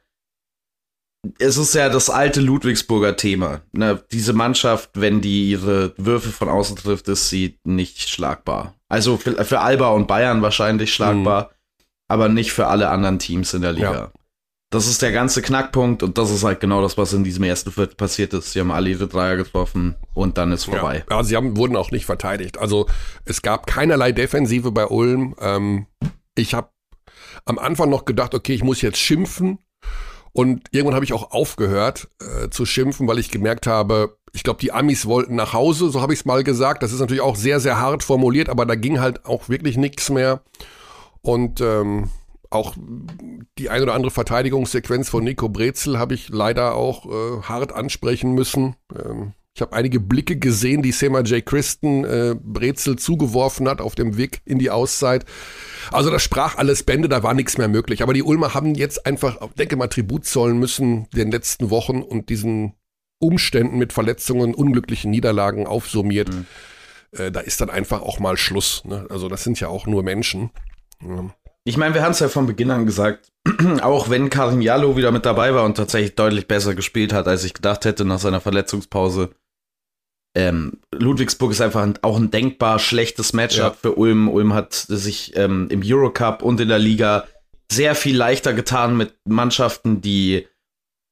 es 1.38 1.56
ist 1.56 1.74
ja 1.74 1.88
das 1.88 2.10
alte 2.10 2.40
Ludwigsburger 2.40 3.16
Thema. 3.16 3.60
Ne? 3.72 4.02
Diese 4.10 4.32
Mannschaft, 4.32 4.90
wenn 4.94 5.20
die 5.20 5.50
ihre 5.50 5.94
Würfe 5.96 6.30
von 6.30 6.48
außen 6.48 6.76
trifft, 6.76 7.08
ist 7.08 7.28
sie 7.28 7.58
nicht 7.64 8.08
schlagbar. 8.08 8.74
Also 8.88 9.16
für, 9.16 9.44
für 9.44 9.60
Alba 9.60 9.88
und 9.90 10.08
Bayern 10.08 10.42
wahrscheinlich 10.42 10.92
schlagbar, 10.92 11.50
aber 12.08 12.28
nicht 12.28 12.52
für 12.52 12.66
alle 12.66 12.88
anderen 12.90 13.18
Teams 13.18 13.54
in 13.54 13.62
der 13.62 13.72
Liga. 13.72 13.92
Ja. 13.92 14.12
Das 14.70 14.86
ist 14.86 15.02
der 15.02 15.12
ganze 15.12 15.42
Knackpunkt 15.42 16.02
und 16.02 16.16
das 16.16 16.30
ist 16.30 16.44
halt 16.44 16.60
genau 16.60 16.80
das, 16.80 16.96
was 16.96 17.12
in 17.12 17.24
diesem 17.24 17.44
ersten 17.44 17.70
Viertel 17.70 17.94
passiert 17.94 18.32
ist. 18.32 18.52
Sie 18.52 18.60
haben 18.60 18.70
alle 18.70 18.88
ihre 18.88 19.06
Dreier 19.06 19.36
getroffen 19.36 19.96
und 20.14 20.38
dann 20.38 20.50
ist 20.50 20.64
vorbei. 20.64 21.04
Ja, 21.10 21.22
sie 21.22 21.36
haben, 21.36 21.58
wurden 21.58 21.76
auch 21.76 21.90
nicht 21.90 22.06
verteidigt. 22.06 22.58
Also 22.58 22.86
es 23.26 23.42
gab 23.42 23.66
keinerlei 23.66 24.12
Defensive 24.12 24.72
bei 24.72 24.86
Ulm. 24.86 25.36
Ähm, 25.40 25.86
ich 26.34 26.54
habe 26.54 26.70
am 27.44 27.58
Anfang 27.58 27.90
noch 27.90 28.06
gedacht, 28.06 28.34
okay, 28.34 28.54
ich 28.54 28.64
muss 28.64 28.80
jetzt 28.80 28.98
schimpfen. 28.98 29.58
Und 30.32 30.68
irgendwann 30.70 30.94
habe 30.94 31.04
ich 31.04 31.12
auch 31.12 31.30
aufgehört 31.32 32.08
äh, 32.20 32.48
zu 32.48 32.64
schimpfen, 32.64 33.06
weil 33.06 33.18
ich 33.18 33.30
gemerkt 33.30 33.66
habe, 33.66 34.16
ich 34.32 34.44
glaube, 34.44 34.60
die 34.60 34.72
Amis 34.72 35.06
wollten 35.06 35.34
nach 35.34 35.52
Hause, 35.52 35.90
so 35.90 36.00
habe 36.00 36.14
ich 36.14 36.20
es 36.20 36.24
mal 36.24 36.42
gesagt. 36.42 36.82
Das 36.82 36.92
ist 36.92 37.00
natürlich 37.00 37.20
auch 37.20 37.36
sehr, 37.36 37.60
sehr 37.60 37.78
hart 37.78 38.02
formuliert, 38.02 38.48
aber 38.48 38.64
da 38.64 38.74
ging 38.74 38.98
halt 38.98 39.26
auch 39.26 39.48
wirklich 39.48 39.76
nichts 39.76 40.08
mehr. 40.08 40.42
Und 41.20 41.60
ähm, 41.60 42.10
auch 42.48 42.74
die 43.58 43.70
ein 43.70 43.82
oder 43.82 43.94
andere 43.94 44.10
Verteidigungssequenz 44.10 45.08
von 45.08 45.24
Nico 45.24 45.48
Brezel 45.48 45.98
habe 45.98 46.14
ich 46.14 46.28
leider 46.30 46.74
auch 46.74 47.06
äh, 47.06 47.42
hart 47.42 47.72
ansprechen 47.72 48.32
müssen. 48.32 48.76
Ähm, 48.94 49.32
Ich 49.54 49.60
habe 49.60 49.74
einige 49.74 50.00
Blicke 50.00 50.36
gesehen, 50.38 50.82
die 50.82 50.92
Sema 50.92 51.20
J. 51.20 51.44
Christen 51.44 52.04
äh, 52.04 52.34
Brezel 52.40 52.96
zugeworfen 52.96 53.68
hat 53.68 53.82
auf 53.82 53.94
dem 53.94 54.16
Weg 54.16 54.40
in 54.46 54.58
die 54.58 54.70
Auszeit. 54.70 55.26
Also 55.90 56.10
das 56.10 56.22
sprach 56.22 56.56
alles 56.56 56.84
Bände, 56.84 57.08
da 57.08 57.22
war 57.22 57.34
nichts 57.34 57.58
mehr 57.58 57.68
möglich. 57.68 58.02
Aber 58.02 58.14
die 58.14 58.22
Ulmer 58.22 58.54
haben 58.54 58.74
jetzt 58.74 59.04
einfach, 59.04 59.38
denke 59.58 59.76
mal, 59.76 59.88
Tribut 59.88 60.24
zollen 60.24 60.58
müssen 60.58 61.06
den 61.10 61.30
letzten 61.30 61.68
Wochen 61.68 62.00
und 62.00 62.30
diesen 62.30 62.74
Umständen 63.18 63.76
mit 63.76 63.92
Verletzungen, 63.92 64.54
unglücklichen 64.54 65.10
Niederlagen 65.10 65.66
aufsummiert. 65.66 66.32
Mhm. 66.32 66.46
Äh, 67.12 67.30
da 67.30 67.40
ist 67.40 67.60
dann 67.60 67.68
einfach 67.68 68.00
auch 68.00 68.18
mal 68.18 68.38
Schluss. 68.38 68.82
Ne? 68.86 69.06
Also 69.10 69.28
das 69.28 69.44
sind 69.44 69.60
ja 69.60 69.68
auch 69.68 69.86
nur 69.86 70.02
Menschen. 70.02 70.50
Ja. 71.02 71.28
Ich 71.64 71.76
meine, 71.76 71.94
wir 71.94 72.02
haben 72.02 72.12
es 72.12 72.18
ja 72.18 72.28
von 72.28 72.46
Beginn 72.46 72.70
an 72.70 72.86
gesagt, 72.86 73.30
auch 73.82 74.08
wenn 74.08 74.30
Karim 74.30 74.62
Jallo 74.62 74.96
wieder 74.96 75.12
mit 75.12 75.26
dabei 75.26 75.54
war 75.54 75.64
und 75.64 75.76
tatsächlich 75.76 76.16
deutlich 76.16 76.48
besser 76.48 76.74
gespielt 76.74 77.12
hat, 77.12 77.28
als 77.28 77.44
ich 77.44 77.54
gedacht 77.54 77.84
hätte 77.84 78.04
nach 78.04 78.18
seiner 78.18 78.40
Verletzungspause, 78.40 79.30
ähm, 80.34 80.78
Ludwigsburg 80.94 81.52
ist 81.52 81.60
einfach 81.60 81.82
ein, 81.82 81.98
auch 82.02 82.16
ein 82.16 82.30
denkbar 82.30 82.78
schlechtes 82.78 83.32
Matchup 83.32 83.74
ja. 83.74 83.76
für 83.80 83.94
Ulm. 83.96 84.28
Ulm 84.28 84.54
hat 84.54 84.72
sich 84.74 85.36
ähm, 85.36 85.68
im 85.70 85.82
Eurocup 85.84 86.42
und 86.42 86.60
in 86.60 86.68
der 86.68 86.78
Liga 86.78 87.26
sehr 87.70 87.94
viel 87.94 88.16
leichter 88.16 88.52
getan 88.52 88.96
mit 88.96 89.14
Mannschaften, 89.26 90.00
die 90.00 90.46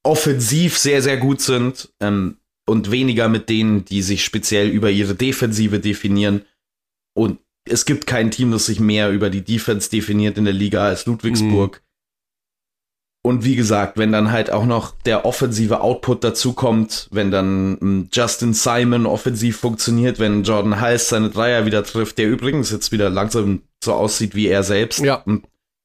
offensiv 0.03 0.77
sehr, 0.77 1.01
sehr 1.01 1.17
gut 1.17 1.41
sind 1.41 1.93
ähm, 1.99 2.37
und 2.67 2.89
weniger 2.91 3.29
mit 3.29 3.49
denen, 3.49 3.85
die 3.85 4.01
sich 4.01 4.23
speziell 4.23 4.69
über 4.69 4.89
ihre 4.89 5.15
Defensive 5.15 5.79
definieren. 5.79 6.45
Und 7.13 7.39
es 7.65 7.85
gibt 7.85 8.07
kein 8.07 8.31
Team, 8.31 8.51
das 8.51 8.65
sich 8.65 8.79
mehr 8.79 9.11
über 9.11 9.29
die 9.29 9.43
Defense 9.43 9.89
definiert 9.89 10.37
in 10.37 10.45
der 10.45 10.53
Liga 10.53 10.85
als 10.85 11.05
Ludwigsburg. 11.05 11.81
Mhm. 11.81 11.90
Und 13.23 13.45
wie 13.45 13.55
gesagt, 13.55 13.97
wenn 13.99 14.11
dann 14.11 14.31
halt 14.31 14.51
auch 14.51 14.65
noch 14.65 14.95
der 15.05 15.25
offensive 15.25 15.81
Output 15.81 16.23
dazukommt, 16.23 17.07
wenn 17.11 17.29
dann 17.29 17.77
hm, 17.79 18.09
Justin 18.11 18.53
Simon 18.53 19.05
offensiv 19.05 19.57
funktioniert, 19.57 20.17
wenn 20.17 20.43
Jordan 20.43 20.81
Heiss 20.81 21.09
seine 21.09 21.29
Dreier 21.29 21.65
wieder 21.65 21.83
trifft, 21.83 22.17
der 22.17 22.27
übrigens 22.27 22.71
jetzt 22.71 22.91
wieder 22.91 23.11
langsam 23.11 23.61
so 23.83 23.93
aussieht 23.93 24.33
wie 24.33 24.47
er 24.47 24.63
selbst. 24.63 24.99
Ja. 24.99 25.23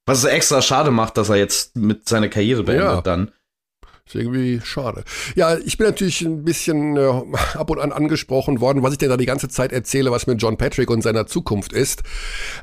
Was 0.07 0.19
es 0.19 0.25
extra 0.25 0.63
schade 0.63 0.91
macht, 0.91 1.19
dass 1.19 1.29
er 1.29 1.37
jetzt 1.37 1.77
mit 1.77 2.09
seiner 2.09 2.29
Karriere 2.29 2.63
beendet 2.63 2.87
ja. 2.87 3.01
dann. 3.03 3.33
Ist 4.07 4.15
irgendwie 4.15 4.61
schade. 4.63 5.03
Ja, 5.35 5.59
ich 5.59 5.79
bin 5.79 5.89
natürlich 5.89 6.21
ein 6.21 6.45
bisschen 6.45 6.97
äh, 6.97 7.23
ab 7.55 7.71
und 7.71 7.81
an 7.81 7.91
angesprochen 7.91 8.61
worden, 8.61 8.85
was 8.85 8.93
ich 8.93 8.99
denn 8.99 9.09
da 9.09 9.17
die 9.17 9.27
ganze 9.27 9.49
Zeit 9.49 9.73
erzähle, 9.73 10.13
was 10.13 10.29
mit 10.29 10.41
John 10.41 10.57
Patrick 10.57 10.91
und 10.91 11.03
seiner 11.03 11.27
Zukunft 11.27 11.73
ist. 11.73 12.05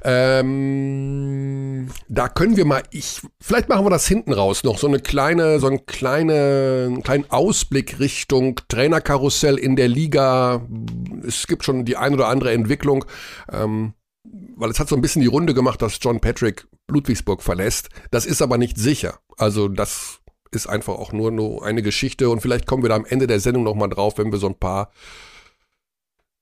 Ähm, 0.05 1.89
da 2.07 2.29
können 2.29 2.55
wir 2.55 2.63
mal, 2.63 2.83
ich, 2.91 3.19
vielleicht 3.41 3.67
machen 3.67 3.85
wir 3.85 3.89
das 3.89 4.07
hinten 4.07 4.31
raus 4.31 4.63
noch, 4.63 4.77
so 4.77 4.88
eine 4.88 5.00
kleine, 5.00 5.59
so 5.59 5.67
ein 5.67 5.85
kleine, 5.85 6.85
einen 6.88 7.03
kleinen 7.03 7.29
Ausblick 7.29 8.00
Richtung 8.00 8.62
Trainerkarussell 8.69 9.57
in 9.57 9.75
der 9.75 9.89
Liga. 9.89 10.65
Es 11.27 11.47
gibt 11.47 11.65
schon 11.65 11.83
die 11.83 11.97
ein 11.97 12.13
oder 12.13 12.29
andere 12.29 12.53
Entwicklung. 12.53 13.03
Ähm, 13.51 13.95
weil 14.55 14.69
es 14.69 14.79
hat 14.79 14.88
so 14.88 14.95
ein 14.95 15.01
bisschen 15.01 15.21
die 15.21 15.27
Runde 15.27 15.53
gemacht, 15.53 15.81
dass 15.81 16.00
John 16.01 16.21
Patrick 16.21 16.67
Ludwigsburg 16.89 17.43
verlässt. 17.43 17.89
Das 18.12 18.25
ist 18.25 18.41
aber 18.41 18.57
nicht 18.57 18.77
sicher. 18.77 19.19
Also 19.38 19.67
das 19.67 20.19
ist 20.53 20.67
einfach 20.67 20.93
auch 20.93 21.12
nur, 21.12 21.31
nur 21.31 21.65
eine 21.65 21.81
Geschichte 21.81 22.29
und 22.29 22.41
vielleicht 22.41 22.67
kommen 22.67 22.83
wir 22.83 22.89
da 22.89 22.95
am 22.95 23.05
Ende 23.05 23.27
der 23.27 23.39
Sendung 23.39 23.63
nochmal 23.63 23.89
drauf, 23.89 24.17
wenn 24.17 24.31
wir 24.31 24.39
so 24.39 24.48
ein 24.48 24.55
paar, 24.55 24.91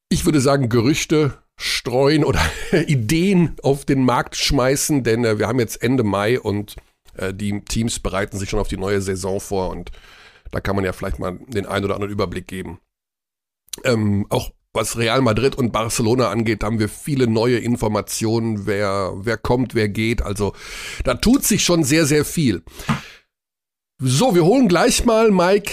ich 0.09 0.25
würde 0.25 0.41
sagen, 0.41 0.69
Gerüchte 0.69 1.37
streuen 1.57 2.23
oder 2.23 2.41
Ideen 2.87 3.55
auf 3.63 3.85
den 3.85 4.03
Markt 4.03 4.35
schmeißen, 4.35 5.03
denn 5.03 5.25
äh, 5.25 5.39
wir 5.39 5.47
haben 5.47 5.59
jetzt 5.59 5.81
Ende 5.81 6.03
Mai 6.03 6.39
und 6.39 6.75
äh, 7.15 7.33
die 7.33 7.61
Teams 7.61 7.99
bereiten 7.99 8.37
sich 8.37 8.49
schon 8.49 8.59
auf 8.59 8.67
die 8.67 8.77
neue 8.77 9.01
Saison 9.01 9.39
vor 9.39 9.69
und 9.69 9.91
da 10.51 10.59
kann 10.59 10.75
man 10.75 10.85
ja 10.85 10.93
vielleicht 10.93 11.19
mal 11.19 11.39
den 11.47 11.65
einen 11.65 11.85
oder 11.85 11.95
anderen 11.95 12.11
Überblick 12.11 12.47
geben. 12.47 12.79
Ähm, 13.83 14.25
auch 14.29 14.51
was 14.73 14.97
Real 14.97 15.21
Madrid 15.21 15.55
und 15.55 15.71
Barcelona 15.71 16.29
angeht, 16.29 16.63
haben 16.63 16.79
wir 16.79 16.87
viele 16.87 17.27
neue 17.27 17.57
Informationen, 17.57 18.65
wer, 18.65 19.13
wer 19.17 19.37
kommt, 19.37 19.75
wer 19.75 19.89
geht. 19.89 20.21
Also 20.21 20.53
da 21.03 21.15
tut 21.15 21.43
sich 21.43 21.63
schon 21.63 21.83
sehr, 21.83 22.05
sehr 22.05 22.23
viel. 22.23 22.63
So, 24.03 24.33
wir 24.33 24.43
holen 24.43 24.67
gleich 24.67 25.05
mal 25.05 25.29
Mike 25.29 25.71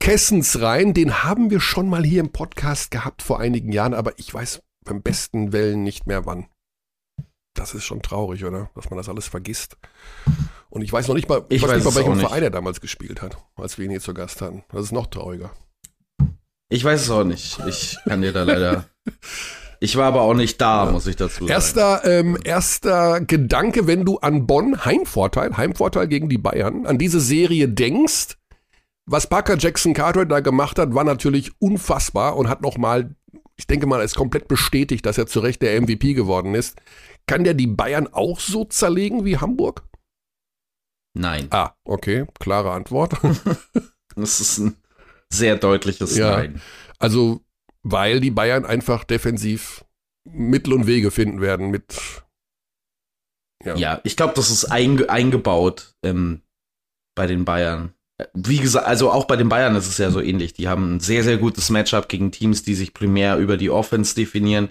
Kessens 0.00 0.60
rein. 0.60 0.94
Den 0.94 1.22
haben 1.22 1.48
wir 1.50 1.60
schon 1.60 1.88
mal 1.88 2.04
hier 2.04 2.18
im 2.18 2.32
Podcast 2.32 2.90
gehabt 2.90 3.22
vor 3.22 3.38
einigen 3.38 3.70
Jahren, 3.70 3.94
aber 3.94 4.18
ich 4.18 4.34
weiß 4.34 4.62
beim 4.84 5.00
besten 5.00 5.52
Wellen 5.52 5.84
nicht 5.84 6.04
mehr 6.08 6.26
wann. 6.26 6.48
Das 7.54 7.74
ist 7.74 7.84
schon 7.84 8.02
traurig, 8.02 8.44
oder? 8.44 8.68
Dass 8.74 8.90
man 8.90 8.96
das 8.96 9.08
alles 9.08 9.28
vergisst. 9.28 9.76
Und 10.70 10.82
ich 10.82 10.92
weiß 10.92 11.06
noch 11.06 11.14
nicht 11.14 11.28
mal, 11.28 11.46
ich 11.50 11.62
weiß 11.62 11.76
nicht 11.76 11.84
mal, 11.84 11.90
bei 11.92 11.96
welchem 12.08 12.18
Verein 12.18 12.42
er 12.42 12.50
damals 12.50 12.80
gespielt 12.80 13.22
hat, 13.22 13.38
als 13.54 13.78
wir 13.78 13.84
ihn 13.84 13.92
hier 13.92 14.00
zu 14.00 14.12
Gast 14.12 14.42
hatten. 14.42 14.64
Das 14.72 14.82
ist 14.82 14.92
noch 14.92 15.06
trauriger. 15.06 15.52
Ich 16.70 16.82
weiß 16.82 17.02
es 17.02 17.10
auch 17.10 17.22
nicht. 17.22 17.60
Ich 17.68 17.96
kann 18.04 18.22
dir 18.22 18.32
da 18.32 18.42
leider 18.42 18.88
Ich 19.80 19.96
war 19.96 20.06
aber 20.06 20.22
auch 20.22 20.34
nicht 20.34 20.60
da, 20.60 20.86
ja. 20.86 20.90
muss 20.90 21.06
ich 21.06 21.16
dazu 21.16 21.40
sagen. 21.40 21.50
Erster, 21.50 22.04
ähm, 22.04 22.38
erster 22.42 23.20
Gedanke, 23.20 23.86
wenn 23.86 24.04
du 24.04 24.18
an 24.18 24.46
Bonn, 24.46 24.84
Heimvorteil, 24.84 25.56
Heimvorteil 25.56 26.08
gegen 26.08 26.28
die 26.28 26.38
Bayern, 26.38 26.86
an 26.86 26.98
diese 26.98 27.20
Serie 27.20 27.68
denkst, 27.68 28.36
was 29.06 29.26
Parker 29.26 29.56
Jackson 29.56 29.94
Cartwright 29.94 30.30
da 30.30 30.40
gemacht 30.40 30.78
hat, 30.78 30.94
war 30.94 31.04
natürlich 31.04 31.52
unfassbar 31.60 32.36
und 32.36 32.48
hat 32.48 32.60
nochmal, 32.60 33.14
ich 33.56 33.66
denke 33.66 33.86
mal, 33.86 34.02
ist 34.02 34.16
komplett 34.16 34.48
bestätigt, 34.48 35.06
dass 35.06 35.16
er 35.16 35.26
zu 35.26 35.40
Recht 35.40 35.62
der 35.62 35.80
MVP 35.80 36.14
geworden 36.14 36.54
ist. 36.54 36.76
Kann 37.26 37.44
der 37.44 37.54
die 37.54 37.66
Bayern 37.66 38.08
auch 38.10 38.40
so 38.40 38.64
zerlegen 38.64 39.24
wie 39.24 39.38
Hamburg? 39.38 39.84
Nein. 41.14 41.46
Ah, 41.50 41.72
okay, 41.84 42.26
klare 42.38 42.72
Antwort. 42.72 43.14
das 44.16 44.40
ist 44.40 44.58
ein 44.58 44.76
sehr 45.30 45.56
deutliches 45.56 46.16
ja. 46.16 46.36
Nein. 46.36 46.60
Also 46.98 47.40
weil 47.92 48.20
die 48.20 48.30
Bayern 48.30 48.64
einfach 48.64 49.04
defensiv 49.04 49.84
Mittel 50.30 50.72
und 50.72 50.86
Wege 50.86 51.10
finden 51.10 51.40
werden 51.40 51.70
mit. 51.70 52.22
Ja, 53.64 53.76
ja 53.76 54.00
ich 54.04 54.16
glaube, 54.16 54.34
das 54.36 54.50
ist 54.50 54.66
einge 54.66 55.08
eingebaut 55.08 55.94
ähm, 56.02 56.42
bei 57.14 57.26
den 57.26 57.44
Bayern. 57.44 57.94
Wie 58.34 58.58
gesagt, 58.58 58.86
also 58.86 59.10
auch 59.10 59.26
bei 59.26 59.36
den 59.36 59.48
Bayern 59.48 59.76
ist 59.76 59.88
es 59.88 59.98
ja 59.98 60.10
so 60.10 60.20
ähnlich. 60.20 60.52
Die 60.52 60.68
haben 60.68 60.96
ein 60.96 61.00
sehr, 61.00 61.22
sehr 61.22 61.38
gutes 61.38 61.70
Matchup 61.70 62.08
gegen 62.08 62.32
Teams, 62.32 62.62
die 62.62 62.74
sich 62.74 62.92
primär 62.92 63.38
über 63.38 63.56
die 63.56 63.70
Offense 63.70 64.14
definieren. 64.14 64.70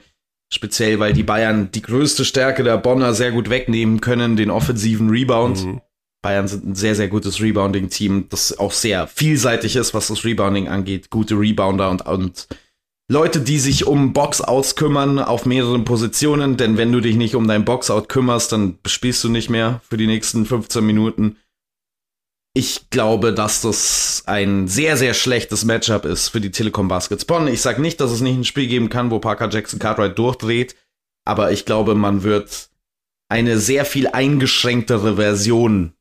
Speziell, 0.53 1.00
weil 1.00 1.13
die 1.13 1.24
Bayern 1.24 1.71
die 1.71 1.81
größte 1.81 2.24
Stärke 2.24 2.63
der 2.63 2.77
Bonner 2.77 3.13
sehr 3.13 3.31
gut 3.31 3.50
wegnehmen 3.50 4.00
können, 4.00 4.36
den 4.36 4.50
offensiven 4.50 5.09
Rebound. 5.09 5.65
Mhm. 5.65 5.81
Bayern 6.21 6.47
sind 6.47 6.65
ein 6.65 6.75
sehr, 6.75 6.95
sehr 6.95 7.07
gutes 7.07 7.41
Rebounding-Team, 7.41 8.27
das 8.29 8.57
auch 8.57 8.71
sehr 8.71 9.07
vielseitig 9.07 9.75
ist, 9.75 9.93
was 9.93 10.07
das 10.07 10.25
Rebounding 10.25 10.67
angeht. 10.67 11.09
Gute 11.09 11.36
Rebounder 11.36 11.89
und, 11.89 12.05
und 12.05 12.47
Leute, 13.09 13.39
die 13.39 13.57
sich 13.57 13.87
um 13.87 14.11
Boxouts 14.11 14.75
kümmern 14.75 15.19
auf 15.19 15.45
mehreren 15.45 15.85
Positionen, 15.85 16.57
denn 16.57 16.75
wenn 16.75 16.91
du 16.91 16.99
dich 16.99 17.15
nicht 17.15 17.35
um 17.35 17.47
dein 17.47 17.63
Boxout 17.63 18.07
kümmerst, 18.09 18.51
dann 18.51 18.79
spielst 18.85 19.23
du 19.23 19.29
nicht 19.29 19.49
mehr 19.49 19.79
für 19.87 19.95
die 19.95 20.07
nächsten 20.07 20.45
15 20.45 20.85
Minuten. 20.85 21.37
Ich 22.53 22.89
glaube, 22.89 23.33
dass 23.33 23.61
das 23.61 24.23
ein 24.25 24.67
sehr, 24.67 24.97
sehr 24.97 25.13
schlechtes 25.13 25.63
Matchup 25.63 26.03
ist 26.03 26.29
für 26.29 26.41
die 26.41 26.51
Telekom 26.51 26.89
Baskets 26.89 27.23
Bonn. 27.23 27.47
Ich 27.47 27.61
sage 27.61 27.81
nicht, 27.81 28.01
dass 28.01 28.11
es 28.11 28.19
nicht 28.19 28.35
ein 28.35 28.43
Spiel 28.43 28.67
geben 28.67 28.89
kann, 28.89 29.09
wo 29.09 29.19
Parker 29.19 29.49
Jackson 29.49 29.79
Cartwright 29.79 30.17
durchdreht, 30.17 30.75
aber 31.23 31.51
ich 31.51 31.63
glaube, 31.63 31.95
man 31.95 32.23
wird 32.23 32.69
eine 33.29 33.57
sehr 33.57 33.85
viel 33.85 34.07
eingeschränktere 34.07 35.15
Version 35.15 35.93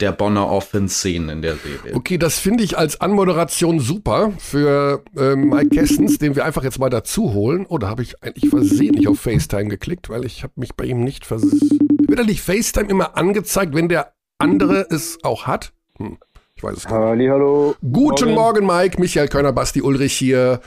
der 0.00 0.12
Bonner 0.12 0.48
Offense-Szenen 0.48 1.28
in 1.28 1.42
der 1.42 1.56
Serie. 1.56 1.94
Okay, 1.94 2.18
das 2.18 2.38
finde 2.38 2.64
ich 2.64 2.76
als 2.76 3.00
Anmoderation 3.00 3.78
super 3.78 4.32
für 4.38 5.04
äh, 5.16 5.36
Mike 5.36 5.70
Kessens, 5.70 6.18
den 6.18 6.34
wir 6.34 6.44
einfach 6.44 6.64
jetzt 6.64 6.78
mal 6.78 6.90
dazu 6.90 7.32
holen. 7.32 7.64
Oder 7.66 7.86
oh, 7.86 7.90
habe 7.90 8.02
ich 8.02 8.22
eigentlich 8.22 8.50
versehentlich 8.50 9.06
auf 9.06 9.20
FaceTime 9.20 9.68
geklickt, 9.68 10.10
weil 10.10 10.24
ich 10.24 10.42
habe 10.42 10.54
mich 10.56 10.74
bei 10.74 10.84
ihm 10.84 11.04
nicht 11.04 11.24
vers... 11.24 11.42
Wird 11.42 12.18
er 12.18 12.24
nicht 12.24 12.42
FaceTime 12.42 12.88
immer 12.88 13.16
angezeigt, 13.16 13.74
wenn 13.74 13.88
der 13.88 14.14
andere 14.38 14.86
es 14.90 15.18
auch 15.22 15.46
hat? 15.46 15.72
Hm, 15.98 16.18
ich 16.56 16.62
weiß 16.62 16.78
es 16.78 16.84
nicht. 16.84 16.92
Halli, 16.92 17.26
hallo. 17.28 17.76
Guten 17.80 18.34
Morgen. 18.34 18.64
Morgen, 18.64 18.66
Mike. 18.66 19.00
Michael 19.00 19.28
Körner, 19.28 19.52
Basti 19.52 19.80
Ulrich 19.80 20.14
hier. 20.14 20.60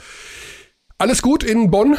Alles 0.96 1.20
gut 1.20 1.44
in 1.44 1.70
Bonn? 1.70 1.98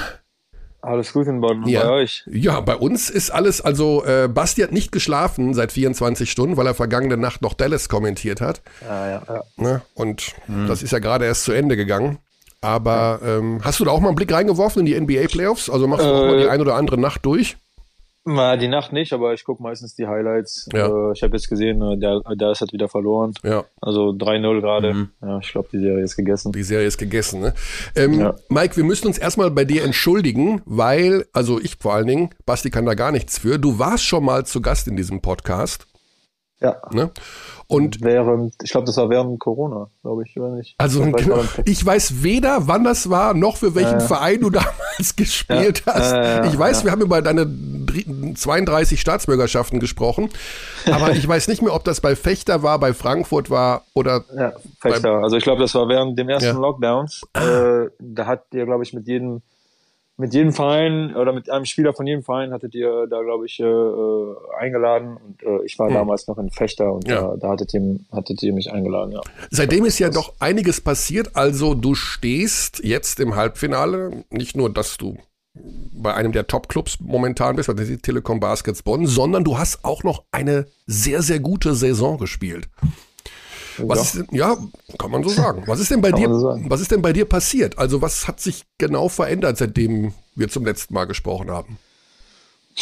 Alles 0.82 1.12
gut 1.12 1.28
in 1.28 1.42
Bonn. 1.42 1.68
Ja. 1.68 1.84
Bei 1.84 1.90
euch? 1.90 2.24
Ja, 2.32 2.60
bei 2.62 2.76
uns 2.76 3.10
ist 3.10 3.32
alles, 3.32 3.60
also 3.60 4.04
äh, 4.06 4.30
Basti 4.30 4.62
hat 4.62 4.72
nicht 4.72 4.92
geschlafen 4.92 5.54
seit 5.54 5.72
24 5.74 6.32
Stunden, 6.32 6.56
weil 6.56 6.68
er 6.68 6.74
vergangene 6.74 7.18
Nacht 7.18 7.42
noch 7.42 7.54
Dallas 7.54 7.90
kommentiert 7.90 8.40
hat. 8.40 8.62
Ah, 8.88 9.08
ja, 9.10 9.24
ja. 9.28 9.44
Ne? 9.58 9.82
Und 9.94 10.34
mhm. 10.48 10.68
das 10.68 10.82
ist 10.82 10.92
ja 10.92 11.00
gerade 11.00 11.26
erst 11.26 11.44
zu 11.44 11.52
Ende 11.52 11.76
gegangen. 11.76 12.20
Aber 12.62 13.20
ähm, 13.24 13.62
hast 13.64 13.80
du 13.80 13.86
da 13.86 13.92
auch 13.92 14.00
mal 14.00 14.10
einen 14.10 14.16
Blick 14.16 14.32
reingeworfen 14.32 14.82
in 14.82 14.86
die 14.86 15.00
NBA-Playoffs? 15.00 15.70
Also 15.70 15.88
machst 15.88 16.06
du 16.06 16.10
äh, 16.10 16.14
auch 16.14 16.26
mal 16.26 16.40
die 16.40 16.48
ein 16.48 16.62
oder 16.62 16.76
andere 16.76 16.98
Nacht 16.98 17.26
durch? 17.26 17.58
Na, 18.32 18.58
die 18.58 18.68
Nacht 18.68 18.94
nicht, 18.94 19.12
aber 19.12 19.34
ich 19.34 19.44
gucke 19.44 19.64
meistens 19.64 19.96
die 19.96 20.06
Highlights. 20.06 20.70
Ja. 20.72 20.86
Äh, 20.86 21.14
ich 21.14 21.24
habe 21.24 21.36
jetzt 21.36 21.50
gesehen, 21.50 21.82
äh, 21.82 21.98
der, 21.98 22.22
der 22.36 22.52
ist 22.52 22.62
halt 22.62 22.74
wieder 22.74 22.88
verloren. 22.88 23.34
Ja. 23.44 23.66
Also 23.82 24.10
3-0 24.10 24.62
gerade. 24.62 24.94
Mhm. 24.94 25.10
Ja, 25.22 25.40
ich 25.40 25.52
glaube, 25.52 25.70
die 25.74 25.80
Serie 25.80 26.04
ist 26.04 26.16
gegessen. 26.16 26.52
Die 26.52 26.62
Serie 26.62 26.86
ist 26.86 27.00
gegessen, 27.00 27.42
ne? 27.42 27.56
Ähm, 27.96 28.20
ja. 28.20 28.36
Mike, 28.50 28.78
wir 28.78 28.84
müssen 28.84 29.08
uns 29.08 29.18
erstmal 29.18 29.50
bei 29.50 29.66
dir 29.66 29.84
entschuldigen, 29.84 30.62
weil, 30.66 31.26
also 31.34 31.60
ich 31.60 31.78
vor 31.78 31.96
allen 31.96 32.06
Dingen, 32.06 32.30
Basti 32.46 32.70
kann 32.70 32.86
da 32.86 32.94
gar 32.94 33.12
nichts 33.12 33.40
für. 33.40 33.58
Du 33.58 33.80
warst 33.80 34.04
schon 34.04 34.24
mal 34.24 34.46
zu 34.46 34.62
Gast 34.62 34.88
in 34.88 34.96
diesem 34.96 35.22
Podcast. 35.22 35.88
Ja. 36.62 36.82
Ne? 36.92 37.10
Und 37.68 38.02
während, 38.02 38.56
ich 38.64 38.72
glaube, 38.72 38.88
das 38.88 38.98
war 38.98 39.10
während 39.12 39.40
Corona, 39.40 39.90
glaube 40.02 40.24
ich, 40.26 40.36
oder 40.40 40.50
nicht? 40.56 40.74
Also 40.80 41.06
ich, 41.06 41.16
genau, 41.16 41.44
ich 41.66 41.86
weiß 41.86 42.24
weder, 42.24 42.68
wann 42.68 42.84
das 42.84 43.12
war, 43.12 43.36
noch 43.36 43.58
für 43.58 43.76
welchen 43.76 43.98
äh, 43.98 44.02
Verein 44.02 44.42
du 44.42 44.50
damals 44.50 45.16
gespielt 45.16 45.84
ja, 45.86 45.94
hast. 45.94 46.14
Äh, 46.14 46.48
ich 46.48 46.58
weiß, 46.58 46.80
ja. 46.80 46.86
wir 46.86 46.92
haben 46.92 47.02
über 47.02 47.22
deine 47.22 47.48
32 48.36 49.00
Staatsbürgerschaften 49.00 49.80
gesprochen, 49.80 50.30
aber 50.88 51.12
ich 51.16 51.28
weiß 51.28 51.48
nicht 51.48 51.62
mehr, 51.62 51.76
ob 51.76 51.84
das 51.84 52.02
bei 52.02 52.16
Fechter 52.16 52.64
war, 52.64 52.80
bei 52.80 52.94
Frankfurt 52.94 53.52
war 53.52 53.84
oder. 53.94 54.26
Ja, 54.36 54.54
Fechter. 54.82 55.22
Also 55.24 55.38
ich 55.38 55.44
glaube, 55.44 55.62
das 55.62 55.76
war 55.76 55.88
während 55.88 56.18
dem 56.18 56.28
ersten 56.28 56.56
ja. 56.56 56.60
Lockdowns. 56.60 57.22
Äh, 57.34 57.92
da 58.00 58.26
hat 58.26 58.46
ihr, 58.52 58.66
glaube 58.66 58.84
ich, 58.84 58.94
mit 58.94 59.08
jedem 59.08 59.44
mit 60.20 60.34
jedem 60.34 60.52
Verein 60.52 61.16
oder 61.16 61.32
mit 61.32 61.50
einem 61.50 61.66
Spieler 61.66 61.94
von 61.94 62.06
jedem 62.06 62.24
Verein 62.24 62.52
hattet 62.52 62.76
ihr 62.76 63.08
da, 63.08 63.22
glaube 63.22 63.46
ich, 63.46 63.60
äh, 63.60 63.64
äh, 63.64 64.36
eingeladen. 64.60 65.18
Und 65.18 65.42
äh, 65.44 65.66
ich 65.66 65.80
war 65.80 65.88
hm. 65.88 65.94
damals 65.94 66.28
noch 66.28 66.38
in 66.38 66.50
Fechter 66.52 66.94
und 66.94 67.08
ja. 67.08 67.22
da, 67.22 67.38
da 67.38 67.50
hattet, 67.50 67.74
ihr, 67.74 68.00
hattet 68.12 68.44
ihr 68.44 68.54
mich 68.54 68.72
eingeladen, 68.72 69.14
ja. 69.14 69.22
Seitdem 69.50 69.86
ist 69.86 69.98
ja 69.98 70.10
doch 70.10 70.34
einiges 70.40 70.82
passiert. 70.82 71.36
Also 71.36 71.74
du 71.74 71.96
stehst 71.96 72.84
jetzt 72.84 73.20
im 73.20 73.36
Halbfinale. 73.36 74.26
Nicht 74.30 74.58
nur, 74.58 74.72
dass 74.72 74.98
du 74.98 75.18
bei 75.54 76.14
einem 76.14 76.32
der 76.32 76.48
Top-Clubs 76.48 77.00
momentan 77.00 77.56
bist, 77.56 77.68
bei 77.68 77.74
der 77.74 78.02
Telekom 78.02 78.40
Baskets 78.40 78.84
Bonn, 78.84 79.08
sondern 79.08 79.44
du 79.44 79.58
hast 79.58 79.84
auch 79.84 80.04
noch 80.04 80.24
eine 80.32 80.68
sehr, 80.86 81.22
sehr 81.22 81.40
gute 81.40 81.76
Saison 81.76 82.18
gespielt. 82.18 82.70
Was 83.88 84.16
ja. 84.16 84.22
ist 84.22 84.32
ja, 84.32 84.58
kann 84.98 85.12
man 85.12 85.24
so 85.24 85.30
sagen. 85.30 85.64
Was 85.66 85.80
ist 85.80 85.92
denn 85.92 86.02
bei 86.02 86.12
dir, 86.12 86.34
so 86.34 86.60
was 86.66 86.82
ist 86.82 86.92
denn 86.92 87.02
bei 87.02 87.14
dir 87.14 87.26
passiert? 87.26 87.78
Also 87.78 88.02
was 88.02 88.28
hat 88.28 88.40
sich 88.40 88.64
genau 88.78 89.10
verändert, 89.10 89.58
seitdem 89.58 90.14
wir 90.36 90.50
zum 90.50 90.66
letzten 90.66 90.94
Mal 90.94 91.06
gesprochen 91.06 91.52
haben? 91.52 91.78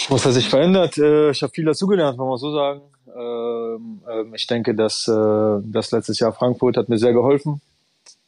Was 0.10 0.26
hat 0.26 0.34
sich 0.34 0.50
verändert? 0.50 0.98
Äh, 0.98 1.32
ich 1.32 1.42
habe 1.42 1.52
viel 1.52 1.66
dazugelernt, 1.66 2.18
kann 2.18 2.28
man 2.28 2.38
so 2.38 2.54
sagen. 2.54 2.82
Ähm, 3.16 4.02
ähm, 4.10 4.34
ich 4.36 4.48
denke, 4.48 4.76
dass 4.76 5.08
äh, 5.08 5.62
das 5.64 5.92
letztes 5.92 6.20
Jahr 6.20 6.34
Frankfurt 6.34 6.78
hat 6.78 6.90
mir 6.90 7.00
sehr 7.00 7.14
geholfen. 7.14 7.62